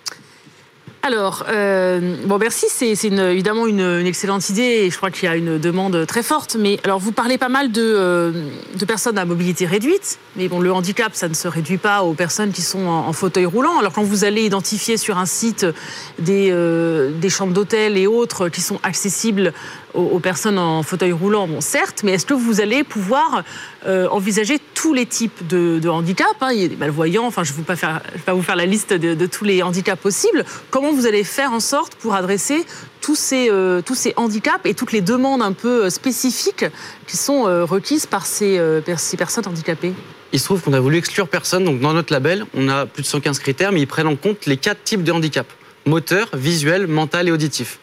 Alors, 1.03 1.45
euh, 1.49 2.15
bon, 2.25 2.37
merci, 2.37 2.67
c'est 2.69 2.91
évidemment 2.91 3.65
une, 3.65 4.05
excellente 4.05 4.47
idée 4.49 4.61
et 4.61 4.91
je 4.91 4.97
crois 4.97 5.09
qu'il 5.09 5.23
y 5.23 5.31
a 5.31 5.35
une 5.35 5.57
demande 5.57 6.05
très 6.05 6.21
forte. 6.21 6.55
Mais 6.59 6.79
alors, 6.83 6.99
vous 6.99 7.11
parlez 7.11 7.39
pas 7.39 7.49
mal 7.49 7.71
de, 7.71 7.81
euh, 7.81 8.31
de, 8.75 8.85
personnes 8.85 9.17
à 9.17 9.25
mobilité 9.25 9.65
réduite, 9.65 10.19
mais 10.35 10.47
bon, 10.47 10.59
le 10.59 10.71
handicap, 10.71 11.15
ça 11.15 11.27
ne 11.27 11.33
se 11.33 11.47
réduit 11.47 11.79
pas 11.79 12.03
aux 12.03 12.13
personnes 12.13 12.51
qui 12.51 12.61
sont 12.61 12.85
en, 12.85 13.13
fauteuil 13.13 13.45
roulant. 13.45 13.79
Alors, 13.79 13.93
quand 13.93 14.03
vous 14.03 14.25
allez 14.25 14.43
identifier 14.43 14.97
sur 14.97 15.17
un 15.17 15.25
site 15.25 15.65
des, 16.19 16.49
euh, 16.51 17.09
des 17.19 17.29
chambres 17.29 17.53
d'hôtel 17.53 17.97
et 17.97 18.05
autres 18.05 18.49
qui 18.49 18.61
sont 18.61 18.79
accessibles 18.83 19.53
aux, 19.93 20.19
personnes 20.19 20.57
en 20.57 20.83
fauteuil 20.83 21.11
roulant, 21.11 21.47
bon, 21.47 21.61
certes, 21.61 22.01
mais 22.03 22.13
est-ce 22.13 22.25
que 22.25 22.33
vous 22.33 22.61
allez 22.61 22.83
pouvoir 22.83 23.43
euh, 23.85 24.07
envisager 24.09 24.59
tous 24.73 24.93
les 24.93 25.05
types 25.05 25.47
de, 25.47 25.79
de 25.79 25.89
handicap 25.89 26.35
hein? 26.41 26.49
Il 26.53 26.61
y 26.61 26.65
a 26.65 26.67
des 26.67 26.75
malvoyants, 26.75 27.25
enfin, 27.25 27.43
je 27.43 27.53
ne 27.53 27.57
vais, 27.57 27.63
pas 28.25 28.33
vous 28.33 28.41
faire 28.41 28.55
la 28.55 28.65
liste 28.65 28.93
de, 28.93 29.13
de, 29.13 29.25
tous 29.25 29.43
les 29.43 29.63
handicaps 29.63 30.01
possibles. 30.01 30.45
Comment 30.69 30.91
vous 30.93 31.05
allez 31.05 31.23
faire 31.23 31.51
en 31.51 31.59
sorte 31.59 31.95
pour 31.95 32.13
adresser 32.13 32.65
tous 33.01 33.15
ces, 33.15 33.49
euh, 33.49 33.81
tous 33.81 33.95
ces 33.95 34.13
handicaps 34.15 34.65
et 34.65 34.73
toutes 34.73 34.91
les 34.91 35.01
demandes 35.01 35.41
un 35.41 35.53
peu 35.53 35.85
euh, 35.85 35.89
spécifiques 35.89 36.65
qui 37.07 37.17
sont 37.17 37.43
requises 37.65 38.05
par 38.05 38.25
ces, 38.25 38.59
ces 38.97 39.17
personnes 39.17 39.47
handicapées? 39.47 39.93
Il 40.33 40.39
se 40.39 40.45
trouve 40.45 40.61
qu'on 40.61 40.73
a 40.73 40.79
voulu 40.79 40.97
exclure 40.97 41.27
personne, 41.27 41.65
donc 41.65 41.81
dans 41.81 41.93
notre 41.93 42.13
label, 42.13 42.45
on 42.53 42.69
a 42.69 42.85
plus 42.85 43.03
de 43.03 43.07
115 43.07 43.39
critères, 43.39 43.71
mais 43.71 43.81
ils 43.81 43.87
prennent 43.87 44.07
en 44.07 44.15
compte 44.15 44.45
les 44.45 44.57
quatre 44.57 44.83
types 44.83 45.03
de 45.03 45.11
handicap 45.11 45.45
moteur, 45.85 46.29
visuel, 46.33 46.87
mental 46.87 47.27
et 47.27 47.31
auditif. 47.31 47.79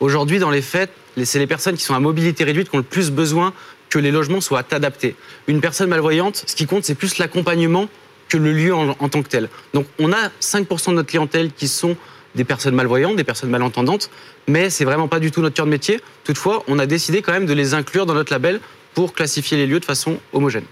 Aujourd'hui, 0.00 0.38
dans 0.38 0.50
les 0.50 0.62
faits, 0.62 0.90
c'est 1.24 1.38
les 1.38 1.46
personnes 1.46 1.76
qui 1.76 1.84
sont 1.84 1.94
à 1.94 2.00
mobilité 2.00 2.44
réduite 2.44 2.70
qui 2.70 2.76
ont 2.76 2.78
le 2.78 2.84
plus 2.84 3.10
besoin 3.10 3.52
que 3.90 3.98
les 3.98 4.10
logements 4.10 4.40
soient 4.40 4.64
adaptés. 4.70 5.16
Une 5.46 5.60
personne 5.60 5.88
malvoyante, 5.88 6.44
ce 6.46 6.54
qui 6.54 6.66
compte, 6.66 6.84
c'est 6.84 6.94
plus 6.94 7.18
l'accompagnement 7.18 7.88
que 8.28 8.36
le 8.36 8.52
lieu 8.52 8.74
en, 8.74 8.94
tant 9.08 9.22
que 9.22 9.28
tel. 9.28 9.48
Donc 9.72 9.86
on 9.98 10.12
a 10.12 10.28
5% 10.40 10.90
de 10.90 10.94
notre 10.96 11.08
clientèle 11.08 11.52
qui 11.52 11.66
sont 11.66 11.96
des 12.34 12.44
personnes 12.44 12.74
malvoyantes, 12.74 13.16
des 13.16 13.24
personnes 13.24 13.50
malentendantes, 13.50 14.10
mais 14.46 14.68
c'est 14.68 14.84
vraiment 14.84 15.08
pas 15.08 15.18
du 15.18 15.30
tout 15.30 15.40
notre 15.40 15.54
cœur 15.54 15.64
de 15.64 15.70
métier. 15.70 16.00
Toutefois, 16.24 16.62
on 16.68 16.78
a 16.78 16.86
décidé 16.86 17.22
quand 17.22 17.32
même 17.32 17.46
de 17.46 17.54
les 17.54 17.72
inclure 17.72 18.04
dans 18.04 18.14
notre 18.14 18.32
label 18.32 18.60
pour 18.94 19.14
classifier 19.14 19.56
les 19.56 19.66
lieux 19.66 19.80
de 19.80 19.84
façon 19.84 20.18
homogène. 20.32 20.64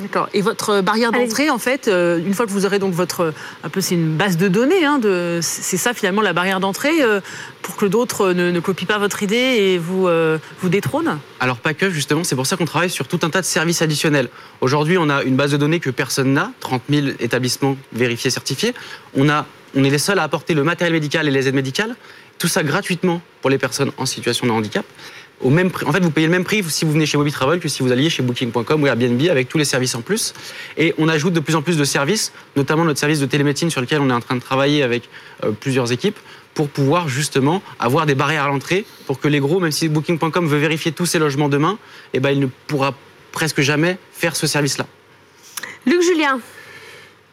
D'accord. 0.00 0.28
Et 0.34 0.42
votre 0.42 0.82
barrière 0.82 1.10
d'entrée, 1.10 1.48
en 1.48 1.58
fait, 1.58 1.88
euh, 1.88 2.18
une 2.18 2.34
fois 2.34 2.44
que 2.44 2.50
vous 2.50 2.66
aurez 2.66 2.78
donc 2.78 2.92
votre, 2.92 3.32
un 3.64 3.68
peu, 3.70 3.80
c'est 3.80 3.94
une 3.94 4.14
base 4.14 4.36
de 4.36 4.46
données, 4.46 4.84
hein, 4.84 4.98
de, 4.98 5.38
c'est 5.40 5.78
ça 5.78 5.94
finalement 5.94 6.20
la 6.20 6.34
barrière 6.34 6.60
d'entrée 6.60 7.02
euh, 7.02 7.20
pour 7.62 7.76
que 7.76 7.86
d'autres 7.86 8.32
ne, 8.34 8.60
copient 8.60 8.86
pas 8.86 8.98
votre 8.98 9.22
idée 9.22 9.36
et 9.36 9.78
vous, 9.78 10.06
euh, 10.06 10.36
vous 10.60 10.68
détrônent? 10.68 11.18
Alors 11.40 11.56
pas 11.56 11.72
que, 11.72 11.88
justement, 11.88 12.24
c'est 12.24 12.36
pour 12.36 12.46
ça 12.46 12.56
qu'on 12.56 12.66
travaille 12.66 12.90
sur 12.90 13.08
tout 13.08 13.20
un 13.22 13.30
tas 13.30 13.40
de 13.40 13.46
services 13.46 13.80
additionnels. 13.80 14.28
Aujourd'hui, 14.60 14.98
on 14.98 15.08
a 15.08 15.22
une 15.22 15.36
base 15.36 15.52
de 15.52 15.56
données 15.56 15.80
que 15.80 15.90
personne 15.90 16.34
n'a, 16.34 16.52
30 16.60 16.82
000 16.90 17.06
établissements 17.18 17.78
vérifiés, 17.94 18.30
certifiés. 18.30 18.74
On, 19.14 19.30
a, 19.30 19.46
on 19.74 19.82
est 19.82 19.90
les 19.90 19.98
seuls 19.98 20.18
à 20.18 20.24
apporter 20.24 20.52
le 20.52 20.62
matériel 20.62 20.92
médical 20.92 21.26
et 21.26 21.30
les 21.30 21.48
aides 21.48 21.54
médicales, 21.54 21.96
tout 22.38 22.48
ça 22.48 22.62
gratuitement 22.62 23.22
pour 23.40 23.48
les 23.48 23.56
personnes 23.56 23.92
en 23.96 24.04
situation 24.04 24.46
de 24.46 24.52
handicap 24.52 24.84
au 25.40 25.50
même 25.50 25.70
prix. 25.70 25.86
En 25.86 25.92
fait, 25.92 26.00
vous 26.00 26.10
payez 26.10 26.26
le 26.26 26.32
même 26.32 26.44
prix 26.44 26.62
si 26.68 26.84
vous 26.84 26.92
venez 26.92 27.06
chez 27.06 27.18
MobiTravel 27.18 27.60
que 27.60 27.68
si 27.68 27.82
vous 27.82 27.92
alliez 27.92 28.10
chez 28.10 28.22
Booking.com 28.22 28.82
ou 28.82 28.86
Airbnb 28.86 29.20
avec 29.30 29.48
tous 29.48 29.58
les 29.58 29.64
services 29.64 29.94
en 29.94 30.00
plus. 30.00 30.34
Et 30.76 30.94
on 30.98 31.08
ajoute 31.08 31.32
de 31.32 31.40
plus 31.40 31.54
en 31.54 31.62
plus 31.62 31.76
de 31.76 31.84
services, 31.84 32.32
notamment 32.56 32.84
notre 32.84 33.00
service 33.00 33.20
de 33.20 33.26
télémédecine 33.26 33.70
sur 33.70 33.80
lequel 33.80 34.00
on 34.00 34.10
est 34.10 34.14
en 34.14 34.20
train 34.20 34.36
de 34.36 34.40
travailler 34.40 34.82
avec 34.82 35.08
euh, 35.44 35.52
plusieurs 35.52 35.92
équipes 35.92 36.18
pour 36.54 36.68
pouvoir 36.70 37.08
justement 37.08 37.62
avoir 37.78 38.06
des 38.06 38.14
barrières 38.14 38.44
à 38.44 38.48
l'entrée 38.48 38.86
pour 39.06 39.20
que 39.20 39.28
les 39.28 39.40
gros, 39.40 39.60
même 39.60 39.72
si 39.72 39.88
Booking.com 39.88 40.46
veut 40.46 40.58
vérifier 40.58 40.90
tous 40.90 41.04
ses 41.04 41.18
logements 41.18 41.50
demain, 41.50 41.78
eh 42.14 42.20
ben, 42.20 42.30
il 42.30 42.40
ne 42.40 42.46
pourra 42.66 42.94
presque 43.30 43.60
jamais 43.60 43.98
faire 44.12 44.34
ce 44.34 44.46
service-là. 44.46 44.86
Luc 45.84 46.00
Julien. 46.02 46.40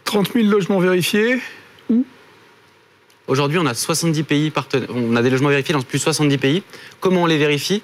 30 0.03 0.33
000 0.33 0.47
logements 0.47 0.79
vérifiés. 0.79 1.39
Où? 1.89 2.05
Aujourd'hui, 3.27 3.57
on 3.57 3.65
a 3.65 3.73
70 3.73 4.23
pays 4.23 4.51
On 4.89 5.15
a 5.15 5.21
des 5.21 5.29
logements 5.29 5.47
vérifiés 5.47 5.73
dans 5.73 5.81
plus 5.81 5.99
de 5.99 6.03
70 6.03 6.37
pays. 6.37 6.63
Comment 6.99 7.23
on 7.23 7.25
les 7.25 7.37
vérifie? 7.37 7.81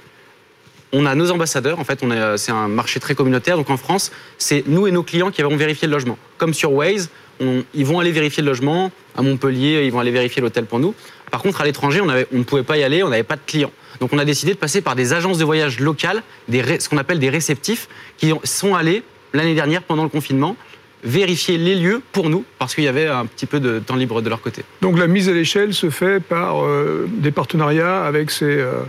On 0.91 1.05
a 1.05 1.15
nos 1.15 1.31
ambassadeurs, 1.31 1.79
en 1.79 1.83
fait, 1.83 2.03
c'est 2.37 2.51
un 2.51 2.67
marché 2.67 2.99
très 2.99 3.15
communautaire. 3.15 3.57
Donc 3.57 3.69
en 3.69 3.77
France, 3.77 4.11
c'est 4.37 4.63
nous 4.67 4.87
et 4.87 4.91
nos 4.91 5.03
clients 5.03 5.31
qui 5.31 5.41
vont 5.41 5.55
vérifier 5.55 5.87
le 5.87 5.93
logement. 5.93 6.17
Comme 6.37 6.53
sur 6.53 6.71
Waze, 6.73 7.09
ils 7.39 7.85
vont 7.85 7.99
aller 7.99 8.11
vérifier 8.11 8.43
le 8.43 8.49
logement. 8.49 8.91
À 9.15 9.21
Montpellier, 9.21 9.83
ils 9.85 9.91
vont 9.91 9.99
aller 9.99 10.11
vérifier 10.11 10.41
l'hôtel 10.41 10.65
pour 10.65 10.79
nous. 10.79 10.95
Par 11.31 11.41
contre, 11.41 11.61
à 11.61 11.65
l'étranger, 11.65 12.01
on, 12.01 12.05
ne 12.05 12.43
pouvait 12.43 12.63
pas 12.63 12.77
y 12.77 12.83
aller, 12.83 13.03
on 13.03 13.09
n'avait 13.09 13.23
pas 13.23 13.35
de 13.35 13.41
clients. 13.45 13.71
Donc 13.99 14.13
on 14.13 14.17
a 14.17 14.25
décidé 14.25 14.53
de 14.53 14.57
passer 14.57 14.81
par 14.81 14.95
des 14.95 15.13
agences 15.13 15.37
de 15.37 15.45
voyage 15.45 15.79
locales, 15.79 16.23
ce 16.51 16.89
qu'on 16.89 16.97
appelle 16.97 17.19
des 17.19 17.29
réceptifs, 17.29 17.87
qui 18.17 18.33
sont 18.43 18.75
allés 18.75 19.03
l'année 19.33 19.55
dernière 19.55 19.83
pendant 19.83 20.03
le 20.03 20.09
confinement 20.09 20.55
vérifier 21.03 21.57
les 21.57 21.75
lieux 21.75 22.01
pour 22.11 22.29
nous, 22.29 22.43
parce 22.57 22.75
qu'il 22.75 22.83
y 22.83 22.87
avait 22.87 23.07
un 23.07 23.25
petit 23.25 23.45
peu 23.45 23.61
de 23.61 23.79
temps 23.79 23.95
libre 23.95 24.21
de 24.21 24.27
leur 24.27 24.41
côté. 24.41 24.63
Donc 24.81 24.97
la 24.97 25.07
mise 25.07 25.29
à 25.29 25.31
l'échelle 25.31 25.73
se 25.73 25.89
fait 25.89 26.19
par 26.19 26.65
euh, 26.65 27.07
des 27.09 27.31
partenariats 27.31 28.03
avec 28.03 28.31
ces, 28.31 28.45
euh, 28.45 28.81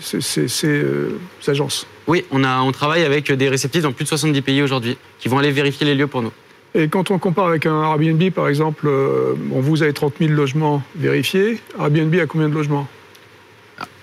ces, 0.00 0.46
euh, 0.64 1.18
agences. 1.46 1.86
Oui, 2.06 2.24
on, 2.30 2.44
a, 2.44 2.60
on 2.60 2.72
travaille 2.72 3.04
avec 3.04 3.30
des 3.32 3.48
réceptifs 3.48 3.82
dans 3.82 3.92
plus 3.92 4.04
de 4.04 4.08
70 4.08 4.42
pays 4.42 4.62
aujourd'hui 4.62 4.96
qui 5.18 5.28
vont 5.28 5.38
aller 5.38 5.50
vérifier 5.50 5.86
les 5.86 5.94
lieux 5.94 6.06
pour 6.06 6.22
nous. 6.22 6.32
Et 6.74 6.88
quand 6.88 7.10
on 7.12 7.18
compare 7.18 7.46
avec 7.46 7.66
un 7.66 7.82
Airbnb, 7.82 8.30
par 8.30 8.48
exemple, 8.48 8.88
euh, 8.88 9.34
vous 9.38 9.82
avez 9.82 9.92
30 9.92 10.14
000 10.18 10.32
logements 10.32 10.82
vérifiés. 10.96 11.60
Airbnb 11.78 12.14
a 12.16 12.26
combien 12.26 12.48
de 12.48 12.54
logements? 12.54 12.88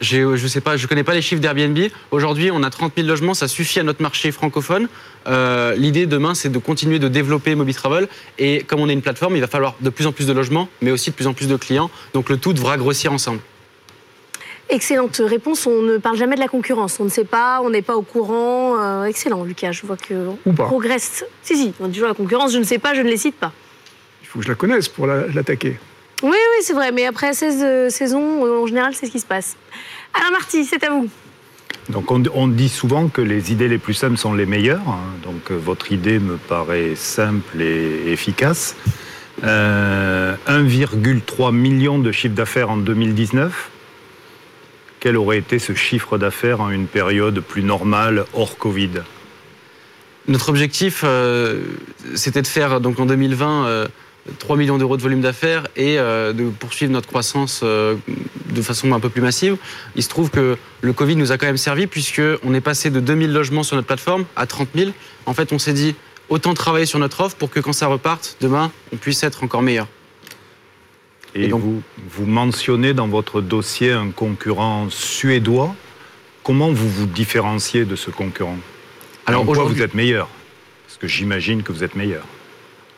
J'ai- 0.02 0.26
je 0.36 0.48
sais 0.48 0.62
pas, 0.62 0.76
je 0.78 0.86
connais 0.88 1.04
pas 1.04 1.14
les 1.14 1.22
chiffres 1.22 1.42
d'Airbnb. 1.42 1.78
Aujourd'hui, 2.12 2.50
on 2.52 2.62
a 2.64 2.70
30 2.70 2.94
000 2.96 3.08
logements, 3.08 3.34
ça 3.34 3.48
suffit 3.48 3.80
à 3.80 3.84
notre 3.84 4.02
marché 4.02 4.32
francophone. 4.32 4.88
Euh, 5.28 5.76
L'idée 5.76 6.06
demain, 6.08 6.34
c'est 6.34 6.50
de 6.50 6.58
continuer 6.60 7.00
de 7.00 7.08
développer 7.08 7.56
Mobitravel. 7.56 8.08
Et 8.38 8.64
comme 8.64 8.80
on 8.82 8.90
est 8.90 8.94
une 8.94 9.02
plateforme, 9.02 9.36
il 9.36 9.42
va 9.42 9.48
falloir 9.48 9.76
de 9.80 9.90
plus 9.90 10.08
en 10.08 10.12
plus 10.12 10.28
de 10.28 10.34
logements, 10.34 10.68
mais 10.82 10.92
aussi 10.92 11.10
de 11.12 11.16
plus 11.16 11.28
en 11.28 11.34
plus 11.34 11.48
de 11.48 11.56
clients. 11.56 11.90
Donc 12.14 12.30
le 12.30 12.38
tout 12.38 12.54
devra 12.54 12.78
grossir 12.78 13.14
ensemble. 13.14 13.40
Excellente 14.72 15.22
réponse. 15.24 15.68
On 15.68 15.82
ne 15.82 15.98
parle 15.98 16.16
jamais 16.18 16.36
de 16.36 16.40
la 16.40 16.48
concurrence. 16.48 17.00
On 17.00 17.04
ne 17.04 17.10
sait 17.10 17.26
pas, 17.26 17.62
on 17.62 17.70
n'est 17.70 17.82
pas 17.82 17.96
au 17.98 18.02
courant. 18.02 18.78
Euh, 18.80 19.04
excellent, 19.06 19.44
Lucas. 19.44 19.74
Je 19.74 19.86
vois 19.86 19.98
que 19.98 20.30
on 20.46 20.54
progresse. 20.54 21.26
Si, 21.44 21.56
si. 21.58 21.74
On 21.82 21.88
dit 21.88 21.94
toujours 21.96 22.08
la 22.08 22.14
concurrence. 22.16 22.54
Je 22.54 22.58
ne 22.58 22.64
sais 22.64 22.80
pas, 22.80 22.94
je 22.94 23.02
ne 23.02 23.10
les 23.10 23.18
cite 23.18 23.36
pas. 23.36 23.52
Il 24.24 24.28
faut 24.28 24.40
que 24.40 24.46
je 24.46 24.50
la 24.50 24.56
connaisse 24.56 24.88
pour 24.88 25.08
la- 25.08 25.28
l'attaquer. 25.28 25.78
Oui, 26.24 26.30
oui, 26.32 26.62
c'est 26.62 26.74
vrai. 26.74 26.92
Mais 26.94 27.06
après 27.06 27.34
16 27.34 27.58
euh, 27.62 27.90
saisons, 27.90 28.46
euh, 28.46 28.60
en 28.64 28.66
général, 28.68 28.94
c'est 28.96 29.08
ce 29.08 29.12
qui 29.12 29.20
se 29.20 29.26
passe. 29.26 29.58
Alain 30.14 30.32
Marty, 30.32 30.64
c'est 30.64 30.84
à 30.86 30.90
vous. 30.92 31.10
Donc 31.90 32.10
on, 32.12 32.24
on 32.34 32.48
dit 32.48 32.70
souvent 32.70 33.08
que 33.10 33.22
les 33.22 33.52
idées 33.52 33.68
les 33.68 33.78
plus 33.80 33.94
simples 33.96 34.18
sont 34.18 34.34
les 34.34 34.46
meilleures. 34.46 34.88
hein. 34.88 35.00
Donc 35.24 35.52
votre 35.52 35.92
idée 35.92 36.20
me 36.20 36.38
paraît 36.38 36.94
simple 36.96 37.62
et 37.62 38.12
efficace. 38.12 38.76
Euh, 39.44 40.36
1,3 40.48 41.52
million 41.54 41.98
de 42.00 42.12
chiffre 42.12 42.36
d'affaires 42.36 42.70
en 42.70 42.78
2019. 42.78 43.70
Quel 45.02 45.18
aurait 45.18 45.40
été 45.40 45.58
ce 45.60 45.74
chiffre 45.74 46.18
d'affaires 46.20 46.62
en 46.62 46.70
une 46.70 46.86
période 46.86 47.40
plus 47.40 47.64
normale 47.64 48.26
hors 48.34 48.58
Covid 48.58 49.02
Notre 50.28 50.50
objectif, 50.50 51.02
euh, 51.04 51.60
c'était 52.14 52.44
de 52.44 52.48
faire 52.48 52.80
donc 52.80 53.00
en 53.00 53.08
2020 53.08 53.66
euh, 53.66 53.88
3 54.38 54.58
millions 54.58 54.78
d'euros 54.78 54.98
de 54.98 55.02
volume 55.02 55.22
d'affaires 55.22 55.68
et 55.76 55.98
euh, 55.98 56.34
de 56.34 56.50
poursuivre 56.50 56.94
notre 56.94 57.08
croissance 57.08 57.62
euh, 57.64 57.96
de 58.50 58.62
façon 58.62 58.94
un 58.94 59.00
peu 59.00 59.10
plus 59.10 59.22
massive. 59.22 59.58
Il 59.96 60.04
se 60.04 60.10
trouve 60.10 60.30
que 60.30 60.56
le 60.82 60.94
Covid 60.94 61.16
nous 61.16 61.32
a 61.32 61.40
quand 61.40 61.48
même 61.48 61.58
servi 61.58 61.88
puisque 61.88 62.22
on 62.44 62.54
est 62.54 62.62
passé 62.62 62.92
de 62.92 63.00
2000 63.00 63.34
logements 63.34 63.64
sur 63.64 63.76
notre 63.76 63.88
plateforme 63.88 64.26
à 64.36 64.46
30 64.46 64.70
000. 64.76 64.92
En 65.26 65.34
fait, 65.34 65.52
on 65.52 65.58
s'est 65.58 65.74
dit 65.74 65.96
autant 66.30 66.54
travailler 66.54 66.86
sur 66.86 67.00
notre 67.00 67.22
offre 67.22 67.36
pour 67.36 67.50
que 67.50 67.60
quand 67.60 67.74
ça 67.74 67.88
reparte 67.88 68.38
demain, 68.40 68.72
on 68.94 68.98
puisse 68.98 69.24
être 69.24 69.44
encore 69.44 69.64
meilleur. 69.64 69.88
Et, 71.36 71.48
vous, 71.50 71.82
vous 72.10 72.26
mentionnez 72.26 72.94
dans 72.94 73.08
votre 73.08 73.42
dossier 73.42 73.92
un 73.92 74.10
concurrent 74.12 74.88
suédois. 74.90 75.74
Comment 76.44 76.72
vous 76.72 76.90
vous 76.90 77.06
différenciez 77.06 77.86
de 77.86 77.96
ce 77.96 78.10
concurrent? 78.12 78.58
Alors, 79.26 79.48
aujourd'hui- 79.48 79.76
vous 79.78 79.82
êtes 79.84 79.94
meilleur? 79.94 80.28
Parce 80.88 80.98
que 80.98 81.08
j'imagine 81.08 81.64
que 81.64 81.72
vous 81.72 81.84
êtes 81.84 81.96
meilleur. 81.96 82.24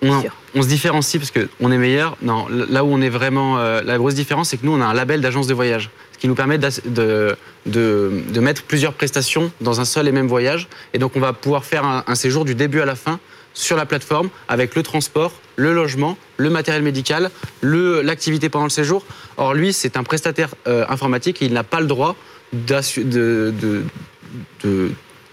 On, 0.02 0.22
on 0.56 0.62
se 0.62 0.68
différencie 0.68 1.18
parce 1.22 1.32
qu'on 1.32 1.72
est 1.72 1.78
meilleur. 1.78 2.18
Non, 2.22 2.48
là 2.50 2.84
où 2.84 2.88
on 2.88 3.02
est 3.02 3.10
vraiment. 3.10 3.58
euh, 3.60 3.82
la 3.84 3.98
grosse 3.98 4.16
différence, 4.16 4.50
c'est 4.50 4.58
que 4.58 4.66
nous, 4.66 4.74
on 4.74 4.82
a 4.82 4.86
un 4.86 4.94
label 4.94 5.22
d'agence 5.22 5.48
de 5.48 5.54
voyage. 5.54 5.90
Ce 6.12 6.18
qui 6.18 6.28
nous 6.28 6.36
permet 6.36 6.58
de, 6.58 7.38
de- 7.66 8.24
de 8.30 8.40
mettre 8.42 8.64
plusieurs 8.64 8.94
prestations 8.94 9.52
dans 9.62 9.80
un 9.80 9.86
seul 9.86 10.08
et 10.08 10.12
même 10.12 10.28
voyage. 10.28 10.68
Et 10.94 10.98
donc, 11.00 11.16
on 11.16 11.20
va 11.22 11.32
pouvoir 11.34 11.64
faire 11.64 11.86
un, 11.86 12.04
un 12.08 12.16
séjour 12.16 12.44
du 12.44 12.56
début 12.56 12.82
à 12.82 12.86
la 12.86 12.96
fin 12.96 13.20
sur 13.54 13.76
la 13.78 13.86
plateforme 13.86 14.30
avec 14.48 14.76
le 14.76 14.84
transport, 14.84 15.32
le 15.56 15.74
logement, 15.74 16.18
le 16.38 16.50
matériel 16.50 16.82
médical, 16.84 17.30
l'activité 17.62 18.50
pendant 18.50 18.66
le 18.66 18.72
séjour. 18.72 19.06
Or, 19.38 19.54
lui, 19.54 19.74
c'est 19.74 19.96
un 19.98 20.04
prestataire 20.04 20.50
euh, 20.68 20.86
informatique 20.90 21.42
et 21.42 21.46
il 21.46 21.54
n'a 21.54 21.64
pas 21.64 21.80
le 21.80 21.88
droit 21.88 22.16
de- 22.52 23.54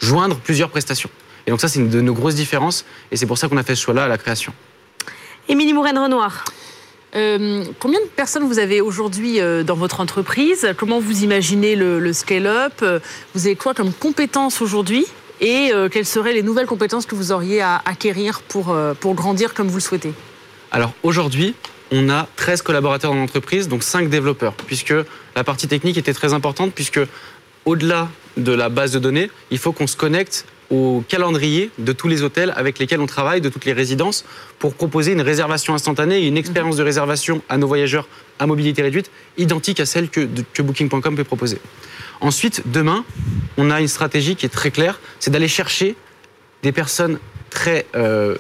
joindre 0.00 0.36
plusieurs 0.36 0.70
prestations. 0.70 1.10
Et 1.46 1.50
donc, 1.50 1.60
ça, 1.60 1.68
c'est 1.68 1.78
une 1.78 1.88
de 1.88 2.00
nos 2.00 2.14
grosses 2.14 2.34
différences. 2.34 2.84
Et 3.10 3.16
c'est 3.16 3.26
pour 3.26 3.38
ça 3.38 3.48
qu'on 3.48 3.56
a 3.56 3.62
fait 3.62 3.74
ce 3.74 3.82
choix-là 3.82 4.04
à 4.04 4.08
la 4.08 4.18
création. 4.18 4.52
Émilie 5.48 5.72
Mourenne-Renoir. 5.72 6.44
Euh, 7.16 7.64
combien 7.80 8.00
de 8.00 8.06
personnes 8.06 8.44
vous 8.46 8.60
avez 8.60 8.80
aujourd'hui 8.80 9.40
euh, 9.40 9.64
dans 9.64 9.74
votre 9.74 10.00
entreprise? 10.00 10.68
Comment 10.76 11.00
vous 11.00 11.24
imaginez 11.24 11.74
le, 11.74 11.98
le 11.98 12.12
scale-up? 12.12 12.84
Vous 13.34 13.46
avez 13.46 13.56
quoi 13.56 13.74
comme 13.74 13.92
compétences 13.92 14.62
aujourd'hui? 14.62 15.06
Et 15.41 15.72
euh, 15.72 15.88
quelles 15.88 16.07
seraient 16.07 16.34
les 16.34 16.43
nouvelles 16.43 16.66
compétences 16.66 17.07
que 17.07 17.14
vous 17.14 17.32
auriez 17.32 17.62
à 17.62 17.80
acquérir 17.86 18.43
pour, 18.43 18.70
euh, 18.70 18.95
grandir 19.05 19.55
comme 19.55 19.68
vous 19.68 19.78
le 19.78 19.82
souhaitez? 19.82 20.12
Alors 20.70 20.93
aujourd'hui, 21.03 21.55
on 21.91 22.11
a 22.11 22.28
13 22.36 22.62
collaborateurs 22.62 23.12
dans 23.12 23.18
l'entreprise, 23.18 23.66
donc 23.66 23.82
5 23.82 24.11
développeurs, 24.11 24.53
puisque 24.53 24.95
la 25.34 25.45
partie 25.45 25.66
technique 25.66 25.97
était 25.97 26.12
très 26.12 26.34
importante, 26.34 26.72
puisque 26.74 27.01
au-delà 27.64 28.09
de 28.36 28.53
la 28.53 28.68
base 28.68 28.93
de 28.93 28.99
données, 28.99 29.30
il 29.51 29.59
faut 29.59 29.72
qu'on 29.72 29.86
se 29.86 29.97
connecte 29.97 30.45
au 30.70 31.03
calendrier 31.09 31.70
de 31.78 31.93
tous 31.93 32.07
les 32.07 32.22
hôtels 32.22 32.53
avec 32.57 32.78
lesquels 32.78 33.01
on 33.01 33.07
travaille, 33.07 33.41
de 33.41 33.49
toutes 33.49 33.64
les 33.64 33.72
résidences, 33.72 34.24
pour 34.59 34.74
proposer 34.74 35.12
une 35.12 35.20
réservation 35.20 35.74
instantanée 35.74 36.20
et 36.20 36.28
une 36.28 36.36
expérience 36.36 36.76
de 36.76 36.84
réservation 36.84 37.43
à 37.49 37.57
nos 37.57 37.66
voyageurs 37.66 38.07
à 38.38 38.47
mobilité 38.47 38.82
réduite, 38.82 39.11
identique 39.36 39.80
à 39.80 39.86
celle 39.86 40.11
que 40.11 40.28
Booking.com 40.62 41.16
peut 41.16 41.24
proposer. 41.24 41.59
Ensuite, 42.20 42.62
demain, 42.66 43.04
on 43.56 43.70
a 43.70 43.80
une 43.80 43.88
stratégie 43.88 44.36
qui 44.36 44.46
est 44.46 44.50
très 44.50 44.70
claire, 44.70 45.00
c'est 45.18 45.30
d'aller 45.30 45.48
chercher 45.48 45.96
des 46.62 46.72
personnes 46.72 47.18
très 47.48 47.86
euh, 47.94 48.36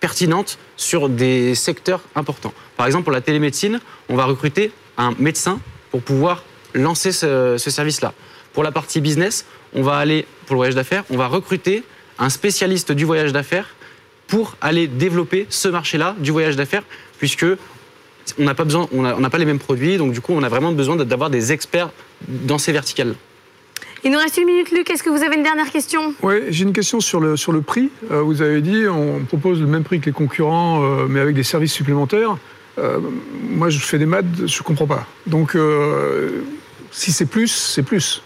pertinentes 0.00 0.58
sur 0.76 1.08
des 1.08 1.54
secteurs 1.54 2.02
importants. 2.14 2.52
Par 2.76 2.86
exemple, 2.86 3.04
pour 3.04 3.12
la 3.12 3.20
télémédecine, 3.20 3.80
on 4.08 4.16
va 4.16 4.24
recruter 4.24 4.72
un 4.98 5.14
médecin 5.18 5.60
pour 5.90 6.02
pouvoir 6.02 6.42
lancer 6.74 7.12
ce, 7.12 7.56
ce 7.58 7.70
service-là. 7.70 8.12
Pour 8.52 8.64
la 8.64 8.72
partie 8.72 9.00
business, 9.00 9.46
on 9.72 9.82
va 9.82 9.96
aller, 9.96 10.26
pour 10.46 10.54
le 10.54 10.58
voyage 10.58 10.74
d'affaires, 10.74 11.04
on 11.10 11.16
va 11.16 11.28
recruter 11.28 11.84
un 12.18 12.30
spécialiste 12.30 12.92
du 12.92 13.04
voyage 13.04 13.32
d'affaires 13.32 13.74
pour 14.26 14.56
aller 14.60 14.88
développer 14.88 15.46
ce 15.50 15.68
marché-là 15.68 16.16
du 16.18 16.30
voyage 16.32 16.56
d'affaires, 16.56 16.82
puisque 17.18 17.46
on 18.38 18.44
n'a 18.44 18.54
pas 18.54 18.64
besoin, 18.64 18.88
on 18.92 19.02
n'a 19.02 19.30
pas 19.30 19.38
les 19.38 19.44
mêmes 19.44 19.58
produits, 19.58 19.98
donc 19.98 20.12
du 20.12 20.20
coup, 20.20 20.32
on 20.32 20.42
a 20.42 20.48
vraiment 20.48 20.72
besoin 20.72 20.96
d'avoir 20.96 21.30
des 21.30 21.52
experts 21.52 21.90
dans 22.28 22.58
ces 22.58 22.72
verticales. 22.72 23.14
Il 24.04 24.12
nous 24.12 24.18
reste 24.18 24.36
une 24.36 24.46
minute, 24.46 24.70
Luc. 24.70 24.88
Est-ce 24.90 25.02
que 25.02 25.10
vous 25.10 25.22
avez 25.22 25.36
une 25.36 25.42
dernière 25.42 25.70
question? 25.70 26.14
Oui, 26.22 26.36
j'ai 26.50 26.64
une 26.64 26.72
question 26.72 27.00
sur 27.00 27.18
le, 27.18 27.36
sur 27.36 27.52
le 27.52 27.60
prix. 27.60 27.90
Euh, 28.10 28.22
vous 28.22 28.42
avez 28.42 28.60
dit 28.60 28.86
on 28.88 29.24
propose 29.24 29.60
le 29.60 29.66
même 29.66 29.84
prix 29.84 30.00
que 30.00 30.06
les 30.06 30.12
concurrents, 30.12 30.82
euh, 30.84 31.06
mais 31.08 31.20
avec 31.20 31.34
des 31.34 31.42
services 31.42 31.72
supplémentaires. 31.72 32.36
Euh, 32.78 33.00
moi, 33.50 33.70
je 33.70 33.78
fais 33.78 33.98
des 33.98 34.06
maths, 34.06 34.26
je 34.46 34.58
ne 34.58 34.62
comprends 34.62 34.86
pas. 34.86 35.06
Donc, 35.26 35.56
euh, 35.56 36.42
si 36.92 37.10
c'est 37.10 37.26
plus, 37.26 37.48
c'est 37.48 37.82
plus. 37.82 38.22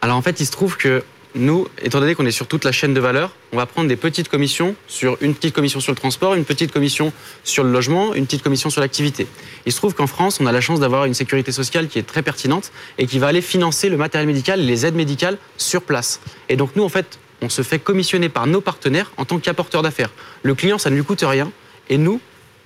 Alors 0.00 0.16
en 0.16 0.22
fait, 0.22 0.40
il 0.40 0.46
se 0.46 0.52
trouve 0.52 0.76
que 0.76 1.02
nous, 1.34 1.66
étant 1.82 1.98
donné 1.98 2.14
qu'on 2.14 2.26
est 2.26 2.30
sur 2.30 2.46
toute 2.46 2.64
la 2.64 2.70
chaîne 2.70 2.94
de 2.94 3.00
valeur, 3.00 3.34
on 3.52 3.56
va 3.56 3.66
prendre 3.66 3.88
des 3.88 3.96
petites 3.96 4.28
commissions 4.28 4.76
sur 4.86 5.18
une 5.20 5.34
petite 5.34 5.54
commission 5.54 5.80
sur 5.80 5.90
le 5.90 5.96
transport, 5.96 6.34
une 6.34 6.44
petite 6.44 6.70
commission 6.70 7.12
sur 7.42 7.64
le 7.64 7.72
logement, 7.72 8.14
une 8.14 8.26
petite 8.26 8.42
commission 8.42 8.70
sur 8.70 8.80
l'activité. 8.80 9.26
Il 9.66 9.72
se 9.72 9.78
trouve 9.78 9.94
qu'en 9.94 10.06
France, 10.06 10.38
on 10.40 10.46
a 10.46 10.52
la 10.52 10.60
chance 10.60 10.78
d'avoir 10.78 11.06
une 11.06 11.14
sécurité 11.14 11.50
sociale 11.50 11.88
qui 11.88 11.98
est 11.98 12.04
très 12.04 12.22
pertinente 12.22 12.70
et 12.98 13.06
qui 13.06 13.18
va 13.18 13.26
aller 13.26 13.40
financer 13.40 13.88
le 13.88 13.96
matériel 13.96 14.28
médical 14.28 14.60
et 14.60 14.64
les 14.64 14.86
aides 14.86 14.94
médicales 14.94 15.38
sur 15.56 15.82
place. 15.82 16.20
Et 16.48 16.56
donc 16.56 16.76
nous, 16.76 16.84
en 16.84 16.88
fait, 16.88 17.18
on 17.42 17.48
se 17.48 17.62
fait 17.62 17.80
commissionner 17.80 18.28
par 18.28 18.46
nos 18.46 18.60
partenaires 18.60 19.10
en 19.16 19.24
tant 19.24 19.38
qu'apporteurs 19.38 19.82
d'affaires. 19.82 20.10
Le 20.44 20.54
client, 20.54 20.78
ça 20.78 20.88
ne 20.88 20.94
lui 20.94 21.04
coûte 21.04 21.24
rien 21.26 21.50
et 21.90 21.98
nous, 21.98 22.20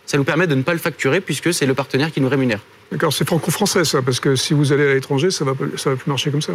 ça 0.04 0.18
nous 0.18 0.24
permet 0.24 0.46
de 0.46 0.54
ne 0.54 0.62
pas 0.62 0.74
le 0.74 0.78
facturer 0.78 1.22
puisque 1.22 1.54
c'est 1.54 1.66
le 1.66 1.74
partenaire 1.74 2.12
qui 2.12 2.20
nous 2.20 2.28
rémunère. 2.28 2.60
D'accord, 2.92 3.12
c'est 3.12 3.26
franco-français 3.26 3.84
ça, 3.84 4.02
parce 4.02 4.20
que 4.20 4.36
si 4.36 4.54
vous 4.54 4.72
allez 4.72 4.90
à 4.90 4.94
l'étranger, 4.94 5.30
ça 5.30 5.44
ne 5.44 5.50
va 5.50 5.54
plus 5.54 5.96
marcher 6.06 6.30
comme 6.30 6.42
ça. 6.42 6.52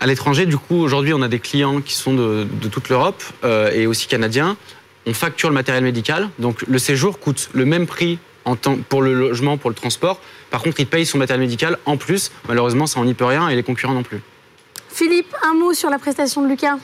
À 0.00 0.06
l'étranger, 0.06 0.46
du 0.46 0.56
coup, 0.56 0.76
aujourd'hui, 0.76 1.12
on 1.12 1.22
a 1.22 1.28
des 1.28 1.40
clients 1.40 1.80
qui 1.80 1.94
sont 1.94 2.14
de, 2.14 2.46
de 2.60 2.68
toute 2.68 2.88
l'Europe 2.88 3.22
euh, 3.44 3.72
et 3.72 3.86
aussi 3.86 4.06
canadiens. 4.06 4.56
On 5.06 5.14
facture 5.14 5.48
le 5.48 5.54
matériel 5.54 5.82
médical, 5.82 6.28
donc 6.38 6.62
le 6.62 6.78
séjour 6.78 7.18
coûte 7.18 7.48
le 7.52 7.64
même 7.64 7.86
prix 7.86 8.18
en 8.44 8.54
temps, 8.54 8.78
pour 8.88 9.02
le 9.02 9.12
logement, 9.12 9.56
pour 9.56 9.70
le 9.70 9.74
transport. 9.76 10.20
Par 10.50 10.62
contre, 10.62 10.78
il 10.80 10.86
paye 10.86 11.04
son 11.04 11.18
matériel 11.18 11.40
médical 11.40 11.78
en 11.84 11.96
plus. 11.96 12.30
Malheureusement, 12.46 12.86
ça, 12.86 13.00
on 13.00 13.04
n'y 13.04 13.14
peut 13.14 13.24
rien 13.24 13.48
et 13.48 13.56
les 13.56 13.62
concurrents 13.62 13.94
non 13.94 14.02
plus. 14.02 14.20
Philippe, 14.88 15.34
un 15.42 15.54
mot 15.54 15.72
sur 15.72 15.90
la 15.90 15.98
prestation 15.98 16.42
de 16.42 16.48
Lucas 16.48 16.76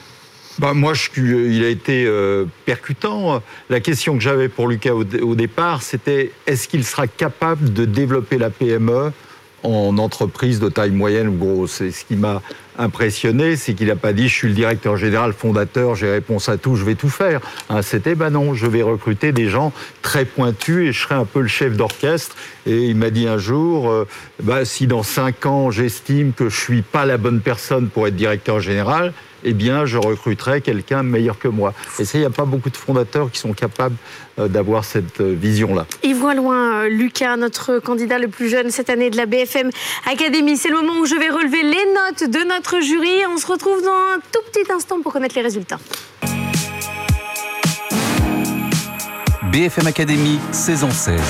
Bah, 0.59 0.73
moi, 0.73 0.93
je, 0.93 1.09
il 1.15 1.63
a 1.63 1.69
été 1.69 2.05
euh, 2.05 2.45
percutant. 2.65 3.41
La 3.69 3.79
question 3.79 4.15
que 4.15 4.21
j'avais 4.21 4.49
pour 4.49 4.67
Lucas 4.67 4.93
au, 4.93 5.05
au 5.21 5.35
départ, 5.35 5.83
c'était 5.83 6.31
est-ce 6.47 6.67
qu'il 6.67 6.83
sera 6.83 7.07
capable 7.07 7.71
de 7.71 7.85
développer 7.85 8.37
la 8.37 8.49
PME 8.49 9.11
en 9.63 9.97
entreprise 9.97 10.59
de 10.59 10.69
taille 10.69 10.91
moyenne 10.91 11.29
ou 11.29 11.33
grosse? 11.33 11.81
Et 11.81 11.91
ce 11.91 12.03
qui 12.05 12.15
m'a 12.15 12.41
impressionné, 12.77 13.55
c'est 13.55 13.73
qu'il 13.73 13.87
n'a 13.87 13.95
pas 13.95 14.13
dit 14.13 14.27
je 14.27 14.33
suis 14.33 14.47
le 14.47 14.53
directeur 14.53 14.97
général 14.97 15.33
fondateur, 15.33 15.95
j'ai 15.95 16.09
réponse 16.09 16.49
à 16.49 16.57
tout, 16.57 16.75
je 16.75 16.83
vais 16.83 16.95
tout 16.95 17.09
faire. 17.09 17.41
Hein, 17.69 17.81
c'était 17.81 18.15
bah 18.15 18.29
non, 18.29 18.53
je 18.53 18.67
vais 18.67 18.81
recruter 18.81 19.31
des 19.31 19.49
gens 19.49 19.73
très 20.01 20.25
pointus 20.25 20.89
et 20.89 20.91
je 20.91 21.01
serai 21.01 21.15
un 21.15 21.25
peu 21.25 21.41
le 21.41 21.47
chef 21.47 21.75
d'orchestre. 21.75 22.35
Et 22.65 22.85
il 22.85 22.95
m'a 22.95 23.09
dit 23.09 23.27
un 23.27 23.37
jour, 23.37 23.89
euh, 23.89 24.07
bah, 24.41 24.65
si 24.65 24.87
dans 24.87 25.03
cinq 25.03 25.45
ans 25.45 25.71
j'estime 25.71 26.33
que 26.33 26.49
je 26.49 26.59
suis 26.59 26.81
pas 26.81 27.05
la 27.05 27.17
bonne 27.17 27.41
personne 27.41 27.87
pour 27.89 28.07
être 28.07 28.15
directeur 28.15 28.59
général, 28.59 29.13
eh 29.45 29.53
bien, 29.53 29.85
je 29.85 29.97
recruterai 29.97 30.59
quelqu'un 30.61 31.03
meilleur 31.03 31.39
que 31.39 31.47
moi. 31.47 31.73
Et 31.99 32.05
ça, 32.05 32.17
il 32.17 32.21
n'y 32.21 32.27
a 32.27 32.31
pas 32.31 32.45
beaucoup 32.45 32.69
de 32.69 32.77
fondateurs 32.77 33.31
qui 33.31 33.39
sont 33.39 33.53
capables 33.53 33.95
euh, 34.39 34.47
d'avoir 34.47 34.83
cette 34.83 35.21
euh, 35.21 35.35
vision-là. 35.39 35.85
Il 36.03 36.15
voit 36.15 36.33
loin, 36.33 36.87
Lucas, 36.87 37.37
notre 37.37 37.79
candidat 37.79 38.17
le 38.17 38.27
plus 38.27 38.49
jeune 38.49 38.71
cette 38.71 38.89
année 38.89 39.09
de 39.09 39.17
la 39.17 39.27
BFM 39.27 39.69
Academy. 40.11 40.57
C'est 40.57 40.69
le 40.69 40.75
moment 40.75 40.99
où 40.99 41.05
je 41.05 41.15
vais 41.15 41.29
relever 41.29 41.61
les 41.61 41.69
notes 41.69 42.29
de 42.29 42.47
notre 42.47 42.81
jury. 42.81 43.25
On 43.31 43.37
se 43.37 43.47
retrouve 43.47 43.81
dans 43.81 44.15
un 44.15 44.19
tout 44.31 44.41
petit 44.51 44.71
instant 44.71 44.99
pour 45.01 45.13
connaître 45.13 45.35
les 45.35 45.43
résultats. 45.43 45.79
BFM 49.51 49.87
Academy, 49.87 50.39
saison 50.51 50.89
16. 50.89 51.21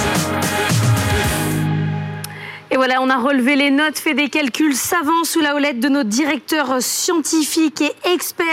Et 2.75 2.77
voilà. 2.77 3.01
On 3.01 3.09
a 3.09 3.15
relevé 3.15 3.55
les 3.55 3.71
notes, 3.71 3.97
fait 3.97 4.13
des 4.13 4.27
calculs 4.27 4.75
savants 4.75 5.23
sous 5.23 5.39
la 5.39 5.55
houlette 5.55 5.79
de 5.79 5.87
nos 5.87 6.03
directeurs 6.03 6.81
scientifiques 6.81 7.79
et 7.79 7.93
experts 8.13 8.45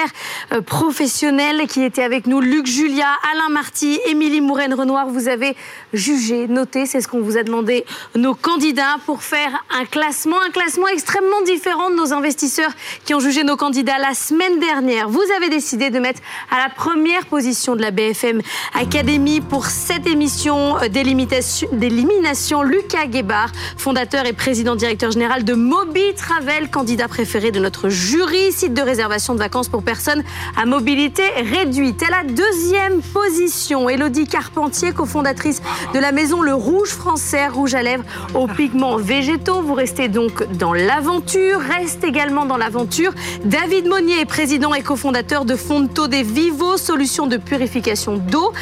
euh, 0.52 0.60
professionnels 0.60 1.66
qui 1.66 1.82
étaient 1.82 2.04
avec 2.04 2.28
nous. 2.28 2.40
Luc 2.40 2.66
Julia, 2.66 3.08
Alain 3.32 3.48
Marty, 3.48 3.98
Émilie 4.06 4.40
Mouraine-Renoir, 4.40 5.08
vous 5.08 5.26
avez 5.26 5.56
jugé, 5.92 6.46
noté, 6.46 6.86
c'est 6.86 7.00
ce 7.00 7.08
qu'on 7.08 7.20
vous 7.20 7.36
a 7.36 7.42
demandé, 7.42 7.84
nos 8.14 8.34
candidats 8.34 8.96
pour 9.06 9.24
faire 9.24 9.64
un 9.70 9.86
classement, 9.86 10.40
un 10.40 10.50
classement 10.50 10.86
extrêmement 10.86 11.42
différent 11.42 11.90
de 11.90 11.96
nos 11.96 12.12
investisseurs 12.12 12.70
qui 13.04 13.14
ont 13.14 13.20
jugé 13.20 13.42
nos 13.42 13.56
candidats 13.56 13.98
la 13.98 14.14
semaine 14.14 14.60
dernière. 14.60 15.08
Vous 15.08 15.24
avez 15.36 15.48
décidé 15.48 15.90
de 15.90 15.98
mettre 15.98 16.20
à 16.50 16.58
la 16.58 16.68
première 16.68 17.26
position 17.26 17.74
de 17.74 17.82
la 17.82 17.90
BFM 17.90 18.40
Academy 18.74 19.40
pour 19.40 19.66
cette 19.66 20.06
émission 20.06 20.76
d'élimination 20.90 22.62
Lucas 22.62 23.06
Guébard, 23.06 23.50
fondateur 23.76 24.11
et 24.20 24.34
président 24.34 24.76
directeur 24.76 25.10
général 25.10 25.42
de 25.42 25.54
Mobi 25.54 26.12
Travel, 26.14 26.68
candidat 26.68 27.08
préféré 27.08 27.50
de 27.50 27.58
notre 27.58 27.88
jury, 27.88 28.52
site 28.52 28.74
de 28.74 28.82
réservation 28.82 29.32
de 29.32 29.38
vacances 29.38 29.68
pour 29.68 29.82
personnes 29.82 30.22
à 30.60 30.66
mobilité 30.66 31.22
réduite. 31.50 32.02
À 32.02 32.10
la 32.10 32.22
deuxième 32.30 33.00
position, 33.00 33.88
Elodie 33.88 34.26
Carpentier, 34.26 34.92
cofondatrice 34.92 35.62
de 35.94 35.98
la 35.98 36.12
maison 36.12 36.42
Le 36.42 36.52
Rouge 36.52 36.90
Français, 36.90 37.48
rouge 37.48 37.74
à 37.74 37.82
lèvres 37.82 38.04
aux 38.34 38.46
pigments 38.46 38.98
végétaux. 38.98 39.62
Vous 39.62 39.74
restez 39.74 40.08
donc 40.08 40.46
dans 40.58 40.74
l'aventure, 40.74 41.60
reste 41.60 42.04
également 42.04 42.44
dans 42.44 42.58
l'aventure. 42.58 43.12
David 43.46 43.86
Monnier, 43.86 44.26
président 44.26 44.74
et 44.74 44.82
cofondateur 44.82 45.46
de 45.46 45.56
Fonto 45.56 46.06
des 46.06 46.22
Vivo, 46.22 46.76
solution 46.76 47.26
de 47.26 47.38
purification 47.38 48.18
d'eau. 48.18 48.52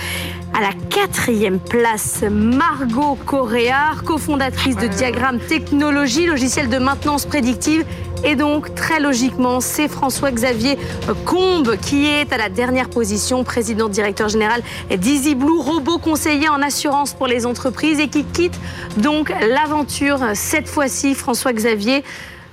À 0.52 0.60
la 0.60 0.72
quatrième 0.90 1.58
place, 1.58 2.22
Margot 2.28 3.16
Correa, 3.24 3.94
cofondatrice 4.04 4.76
de 4.76 4.88
Diagramme 4.88 5.39
Technologie, 5.48 6.26
logiciel 6.26 6.68
de 6.68 6.78
maintenance 6.78 7.26
prédictive. 7.26 7.84
Et 8.22 8.36
donc, 8.36 8.74
très 8.74 9.00
logiquement, 9.00 9.60
c'est 9.60 9.88
François-Xavier 9.88 10.76
Combe 11.24 11.76
qui 11.76 12.06
est 12.06 12.32
à 12.32 12.36
la 12.36 12.48
dernière 12.48 12.90
position, 12.90 13.44
président 13.44 13.88
directeur 13.88 14.28
général 14.28 14.62
d'Easy 14.90 15.34
Blue, 15.34 15.58
robot 15.58 15.98
conseiller 15.98 16.48
en 16.48 16.60
assurance 16.60 17.14
pour 17.14 17.26
les 17.26 17.46
entreprises 17.46 17.98
et 17.98 18.08
qui 18.08 18.24
quitte 18.24 18.58
donc 18.98 19.32
l'aventure 19.48 20.20
cette 20.34 20.68
fois-ci. 20.68 21.14
François-Xavier, 21.14 22.04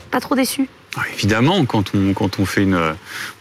pas 0.09 0.21
trop 0.21 0.35
déçu? 0.35 0.69
Ah, 0.95 1.01
Évidemment, 1.13 1.65
quand 1.65 1.91
on, 1.93 2.13
quand 2.13 2.39
on 2.39 2.45
fait 2.45 2.63
une, 2.63 2.79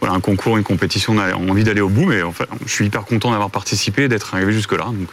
voilà, 0.01 0.13
un 0.15 0.19
concours, 0.19 0.57
une 0.57 0.63
compétition, 0.63 1.13
on 1.13 1.19
a 1.19 1.33
envie 1.33 1.63
d'aller 1.63 1.81
au 1.81 1.89
bout, 1.89 2.05
mais 2.05 2.21
enfin, 2.21 2.45
je 2.65 2.71
suis 2.71 2.85
hyper 2.85 3.05
content 3.05 3.31
d'avoir 3.31 3.49
participé, 3.49 4.07
d'être 4.09 4.35
arrivé 4.35 4.51
jusque-là. 4.51 4.85
Donc, 4.85 5.09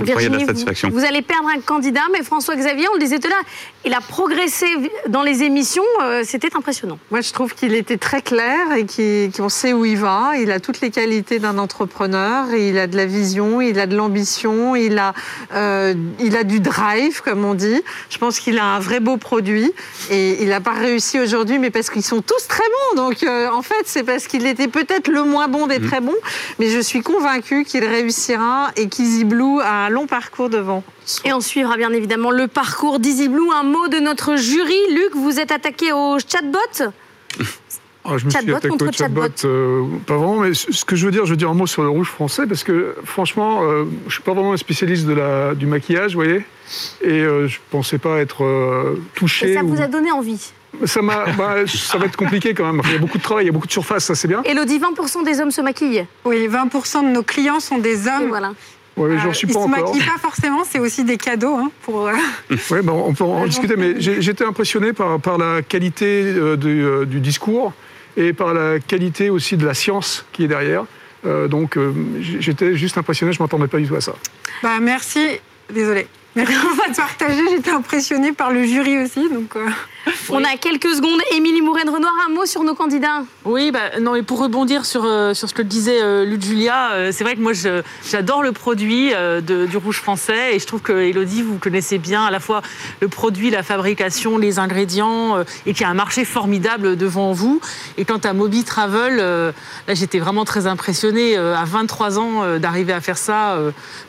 Virginie, 0.00 0.44
vous, 0.44 0.90
vous, 0.92 1.04
allez 1.04 1.22
perdre 1.22 1.48
un 1.48 1.60
candidat, 1.60 2.02
mais 2.12 2.22
François-Xavier, 2.22 2.86
on 2.88 2.94
le 2.94 3.00
disait 3.00 3.18
tout 3.18 3.26
à 3.26 3.30
l'heure, 3.30 3.44
il 3.84 3.94
a 3.94 4.00
progressé 4.00 4.66
dans 5.08 5.22
les 5.22 5.42
émissions, 5.42 5.82
euh, 6.02 6.22
c'était 6.24 6.54
impressionnant. 6.56 6.98
Moi, 7.10 7.20
je 7.20 7.32
trouve 7.32 7.54
qu'il 7.54 7.74
était 7.74 7.96
très 7.96 8.22
clair 8.22 8.72
et 8.76 9.30
qu'on 9.34 9.48
sait 9.48 9.72
où 9.72 9.84
il 9.84 9.96
va. 9.96 10.32
Il 10.38 10.50
a 10.50 10.60
toutes 10.60 10.80
les 10.80 10.90
qualités 10.90 11.38
d'un 11.38 11.58
entrepreneur, 11.58 12.52
il 12.54 12.78
a 12.78 12.86
de 12.86 12.96
la 12.96 13.06
vision, 13.06 13.60
il 13.60 13.78
a 13.80 13.86
de 13.86 13.96
l'ambition, 13.96 14.76
il, 14.76 14.98
a, 14.98 15.14
euh, 15.54 15.94
il 16.20 16.36
a 16.36 16.44
du 16.44 16.60
drive, 16.60 17.22
comme 17.22 17.44
on 17.44 17.54
dit. 17.54 17.82
Je 18.10 18.18
pense 18.18 18.40
qu'il 18.40 18.58
a 18.58 18.64
un 18.64 18.80
vrai 18.80 19.00
beau 19.00 19.16
produit 19.16 19.72
et 20.10 20.42
il 20.42 20.48
n'a 20.48 20.60
pas 20.60 20.72
réussi 20.72 21.18
aujourd'hui, 21.18 21.58
mais 21.58 21.70
parce 21.70 21.90
qu'ils 21.90 22.04
sont 22.04 22.22
tous 22.22 22.46
très 22.48 22.64
bons. 22.64 23.02
Donc, 23.02 23.22
euh, 23.22 23.48
en 23.50 23.62
fait, 23.62 23.84
c'est 23.86 24.04
parce 24.04 24.26
qu'il 24.26 24.46
était 24.46 24.68
peut-être 24.68 25.08
le 25.08 25.24
moins 25.24 25.48
bon 25.48 25.66
des 25.66 25.78
mmh. 25.78 25.86
très 25.86 26.00
bons, 26.00 26.16
mais 26.58 26.68
je 26.68 26.78
suis 26.78 27.00
convaincue 27.00 27.64
qu'il 27.64 27.84
réussira 27.84 28.70
et 28.76 28.88
qu'Easy 28.88 29.24
Blue 29.24 29.60
a 29.60 29.87
long 29.88 30.06
parcours 30.06 30.50
devant. 30.50 30.82
Et 31.24 31.32
on 31.32 31.40
suivra 31.40 31.76
bien 31.76 31.92
évidemment 31.92 32.30
le 32.30 32.46
parcours 32.48 32.98
d'Easy 32.98 33.28
Blue. 33.28 33.50
Un 33.54 33.62
mot 33.62 33.88
de 33.88 33.98
notre 33.98 34.36
jury. 34.36 34.78
Luc, 34.92 35.14
vous 35.14 35.38
êtes 35.40 35.52
attaqué 35.52 35.92
au 35.92 36.18
chatbot 36.18 36.92
ah, 38.04 38.16
je 38.16 38.24
me 38.24 38.30
suis 38.30 38.38
attaqué 38.38 38.68
au 38.70 38.92
chatbot, 38.92 39.28
euh, 39.44 39.84
pas 40.06 40.16
vraiment, 40.16 40.40
mais 40.40 40.54
ce 40.54 40.84
que 40.84 40.96
je 40.96 41.04
veux 41.04 41.12
dire, 41.12 41.26
je 41.26 41.30
veux 41.30 41.36
dire 41.36 41.50
un 41.50 41.54
mot 41.54 41.66
sur 41.66 41.82
le 41.82 41.90
rouge 41.90 42.08
français, 42.08 42.46
parce 42.46 42.64
que 42.64 42.96
franchement, 43.04 43.62
euh, 43.62 43.84
je 44.02 44.06
ne 44.06 44.10
suis 44.10 44.22
pas 44.22 44.32
vraiment 44.32 44.54
un 44.54 44.56
spécialiste 44.56 45.06
de 45.06 45.12
la, 45.12 45.54
du 45.54 45.66
maquillage, 45.66 46.14
vous 46.14 46.22
voyez, 46.22 46.44
et 47.02 47.20
euh, 47.20 47.48
je 47.48 47.56
ne 47.56 47.70
pensais 47.70 47.98
pas 47.98 48.18
être 48.18 48.96
touché. 49.14 49.50
Et 49.50 49.54
ça 49.54 49.62
vous 49.62 49.80
a 49.80 49.88
donné 49.88 50.10
envie 50.10 50.52
ça, 50.84 51.00
bah, 51.02 51.66
ça 51.66 51.98
va 51.98 52.06
être 52.06 52.16
compliqué 52.16 52.54
quand 52.54 52.70
même. 52.70 52.82
Il 52.84 52.92
y 52.92 52.96
a 52.96 52.98
beaucoup 52.98 53.18
de 53.18 53.22
travail, 53.22 53.44
il 53.44 53.46
y 53.46 53.50
a 53.50 53.52
beaucoup 53.52 53.66
de 53.66 53.72
surface, 53.72 54.04
ça 54.04 54.14
c'est 54.14 54.28
bien. 54.28 54.42
Elodie, 54.44 54.78
20% 54.78 55.24
des 55.24 55.40
hommes 55.40 55.50
se 55.50 55.60
maquillent. 55.60 56.06
Oui, 56.24 56.48
20% 56.48 57.04
de 57.04 57.08
nos 57.08 57.22
clients 57.22 57.60
sont 57.60 57.78
des 57.78 58.06
hommes. 58.06 58.28
voilà. 58.28 58.52
Ouais, 58.98 59.18
j'en 59.22 59.32
suis 59.32 59.46
pas 59.46 59.60
encore. 59.60 59.68
Ils 59.68 59.70
ne 59.70 59.76
se 59.76 59.92
maquillent 59.92 60.10
pas 60.10 60.18
forcément, 60.18 60.64
c'est 60.68 60.78
aussi 60.78 61.04
des 61.04 61.16
cadeaux 61.16 61.54
hein, 61.54 61.70
pour. 61.82 62.08
Euh, 62.08 62.12
oui, 62.50 62.78
ben, 62.82 62.92
on 62.92 63.14
peut 63.14 63.24
en 63.24 63.46
discuter, 63.46 63.76
mais 63.76 64.00
j'étais 64.00 64.44
impressionné 64.44 64.92
par, 64.92 65.20
par 65.20 65.38
la 65.38 65.62
qualité 65.62 66.22
euh, 66.24 66.56
du, 66.56 66.84
euh, 66.84 67.04
du, 67.04 67.20
discours 67.20 67.72
et 68.16 68.32
par 68.32 68.54
la 68.54 68.80
qualité 68.80 69.30
aussi 69.30 69.56
de 69.56 69.64
la 69.64 69.74
science 69.74 70.26
qui 70.32 70.44
est 70.44 70.48
derrière. 70.48 70.84
donc 71.24 71.78
j'étais 72.20 72.74
juste 72.74 72.98
impressionné, 72.98 73.32
je 73.32 73.38
ne 73.38 73.44
m'attendais 73.44 73.68
pas 73.68 73.78
du 73.78 73.86
tout 73.86 73.94
à 73.94 74.00
ça. 74.00 74.14
Bah, 74.62 74.80
merci, 74.80 75.20
désolé. 75.72 76.06
Merci 76.34 76.54
de 76.54 76.96
partager, 76.96 77.42
j'étais 77.50 77.70
impressionnée 77.70 78.32
par 78.32 78.50
le 78.50 78.64
jury 78.64 78.98
aussi. 78.98 79.28
Donc, 79.28 79.54
on 80.30 80.44
a 80.44 80.56
quelques 80.56 80.94
secondes. 80.94 81.20
Émilie 81.32 81.62
Mouraine-Renoir, 81.62 82.12
un 82.26 82.32
mot 82.32 82.46
sur 82.46 82.62
nos 82.62 82.74
candidats 82.74 83.22
Oui, 83.44 83.70
bah, 83.70 84.00
non, 84.00 84.14
et 84.14 84.22
pour 84.22 84.38
rebondir 84.38 84.84
sur, 84.84 85.04
euh, 85.04 85.34
sur 85.34 85.48
ce 85.48 85.54
que 85.54 85.62
disait 85.62 86.02
euh, 86.02 86.24
Luc 86.24 86.42
Julia, 86.42 86.92
euh, 86.92 87.10
c'est 87.12 87.24
vrai 87.24 87.36
que 87.36 87.40
moi, 87.40 87.52
j'adore 87.52 88.42
le 88.42 88.52
produit 88.52 89.12
du 89.42 89.76
rouge 89.76 89.98
français 89.98 90.54
et 90.54 90.58
je 90.58 90.66
trouve 90.66 90.80
que, 90.80 90.92
Elodie, 90.92 91.42
vous 91.42 91.58
connaissez 91.58 91.98
bien 91.98 92.24
à 92.24 92.30
la 92.30 92.40
fois 92.40 92.62
le 93.00 93.08
produit, 93.08 93.50
la 93.50 93.62
fabrication, 93.62 94.38
les 94.38 94.58
ingrédients 94.58 95.38
et 95.66 95.72
qu'il 95.72 95.82
y 95.82 95.84
a 95.84 95.88
un 95.88 95.94
marché 95.94 96.24
formidable 96.24 96.96
devant 96.96 97.32
vous. 97.32 97.60
Et 97.96 98.04
quant 98.04 98.18
à 98.18 98.32
Moby 98.32 98.64
Travel, 98.64 99.16
là, 99.16 99.94
j'étais 99.94 100.18
vraiment 100.18 100.44
très 100.44 100.66
impressionnée 100.66 101.36
à 101.36 101.64
23 101.64 102.18
ans 102.18 102.58
d'arriver 102.58 102.92
à 102.92 103.00
faire 103.00 103.18
ça. 103.18 103.58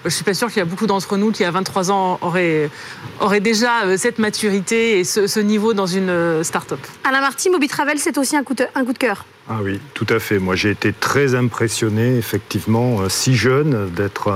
je 0.06 0.10
suis 0.10 0.24
pas 0.24 0.34
sûre 0.34 0.48
qu'il 0.48 0.58
y 0.58 0.62
a 0.62 0.66
beaucoup 0.66 0.88
d'entre 0.88 1.18
nous 1.18 1.32
qui, 1.32 1.44
à 1.44 1.52
23 1.52 1.92
ans, 1.92 2.20
auraient, 2.22 2.70
auraient 3.20 3.40
déjà 3.40 3.98
cette 3.98 4.20
maturité 4.20 5.00
et 5.00 5.04
ce, 5.04 5.28
ce 5.28 5.40
niveau 5.40 5.74
dans 5.74 5.88
une 5.96 6.10
euh, 6.10 6.44
start-up. 6.44 6.80
Alain 7.04 7.22
Marty, 7.22 7.50
Mobitravel, 7.50 8.00
c'est 8.00 8.18
aussi 8.18 8.36
un 8.36 8.44
coup, 8.44 8.54
de, 8.54 8.66
un 8.76 8.86
coup 8.86 8.94
de 8.94 8.98
cœur. 8.98 9.26
Ah 9.50 9.60
oui, 9.64 9.80
tout 9.96 10.06
à 10.10 10.20
fait. 10.20 10.38
Moi, 10.38 10.56
j'ai 10.56 10.70
été 10.70 10.94
très 10.94 11.34
impressionné, 11.34 12.18
effectivement, 12.18 13.02
euh, 13.02 13.10
si 13.10 13.36
jeune, 13.36 13.90
d'être 13.90 14.32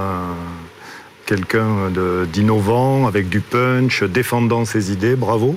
quelqu'un 1.26 1.92
d'innovant, 2.32 3.08
avec 3.08 3.30
du 3.30 3.40
punch, 3.40 4.04
défendant 4.04 4.66
ses 4.66 4.92
idées. 4.92 5.16
Bravo. 5.16 5.56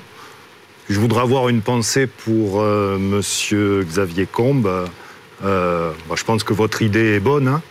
Je 0.88 1.00
voudrais 1.00 1.22
avoir 1.22 1.48
une 1.48 1.62
pensée 1.62 2.06
pour 2.06 2.60
euh, 2.60 2.96
Monsieur 2.98 3.82
Xavier 3.82 4.26
Combe. 4.26 4.86
Euh, 5.44 5.90
je 6.14 6.24
pense 6.24 6.44
que 6.44 6.52
votre 6.52 6.82
idée 6.82 7.14
est 7.14 7.20
bonne, 7.20 7.48
hein. 7.48 7.62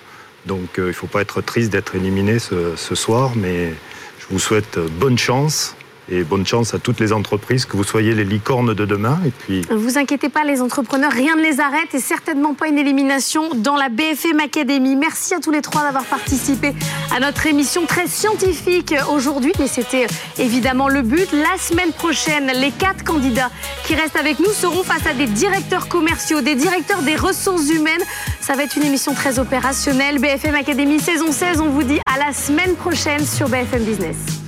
donc 0.45 0.69
il 0.77 0.85
ne 0.85 0.91
faut 0.91 1.07
pas 1.07 1.21
être 1.21 1.41
triste 1.41 1.71
d'être 1.71 1.95
éliminé 1.95 2.39
ce, 2.39 2.75
ce, 2.75 2.93
soir, 2.93 3.31
mais 3.35 3.73
je 4.19 4.25
vous 4.29 4.37
souhaite 4.37 4.77
bonne 4.99 5.17
chance 5.17 5.75
et 6.09 6.23
bonne 6.23 6.45
chance 6.45 6.73
à 6.73 6.79
toutes 6.79 6.99
les 6.99 7.13
entreprises, 7.13 7.65
que 7.65 7.77
vous 7.77 7.83
soyez 7.83 8.13
les 8.13 8.23
licornes 8.23 8.73
de 8.73 8.85
demain. 8.85 9.19
Et 9.25 9.31
puis... 9.31 9.61
Ne 9.69 9.75
vous 9.75 9.97
inquiétez 9.97 10.29
pas, 10.29 10.43
les 10.43 10.61
entrepreneurs, 10.61 11.11
rien 11.11 11.35
ne 11.35 11.41
les 11.41 11.59
arrête 11.59 11.93
et 11.93 11.99
certainement 11.99 12.53
pas 12.53 12.67
une 12.67 12.77
élimination 12.77 13.49
dans 13.55 13.75
la 13.75 13.89
BFM 13.89 14.39
Academy. 14.39 14.95
Merci 14.95 15.33
à 15.33 15.39
tous 15.39 15.51
les 15.51 15.61
trois 15.61 15.83
d'avoir 15.83 16.05
participé 16.05 16.73
à 17.15 17.19
notre 17.19 17.47
émission 17.47 17.85
très 17.85 18.07
scientifique 18.07 18.93
aujourd'hui, 19.11 19.51
mais 19.59 19.67
c'était 19.67 20.07
évidemment 20.37 20.89
le 20.89 21.01
but. 21.01 21.27
La 21.31 21.57
semaine 21.57 21.91
prochaine, 21.91 22.51
les 22.55 22.71
quatre 22.71 23.03
candidats 23.03 23.49
qui 23.85 23.95
restent 23.95 24.17
avec 24.17 24.39
nous 24.39 24.51
seront 24.51 24.83
face 24.83 25.05
à 25.07 25.13
des 25.13 25.27
directeurs 25.27 25.87
commerciaux, 25.87 26.41
des 26.41 26.55
directeurs 26.55 27.01
des 27.01 27.15
ressources 27.15 27.69
humaines. 27.69 28.01
Ça 28.41 28.53
va 28.53 28.63
être 28.63 28.75
une 28.75 28.83
émission 28.83 29.13
très 29.13 29.39
opérationnelle. 29.39 30.19
BFM 30.19 30.55
Academy 30.55 30.99
saison 30.99 31.31
16, 31.31 31.61
on 31.61 31.69
vous 31.69 31.83
dit 31.83 31.99
à 32.05 32.17
la 32.17 32.33
semaine 32.33 32.75
prochaine 32.75 33.25
sur 33.25 33.49
BFM 33.49 33.83
Business. 33.83 34.44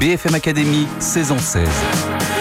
BFM 0.00 0.34
Academy, 0.34 0.88
saison 0.98 1.38
16. 1.38 2.39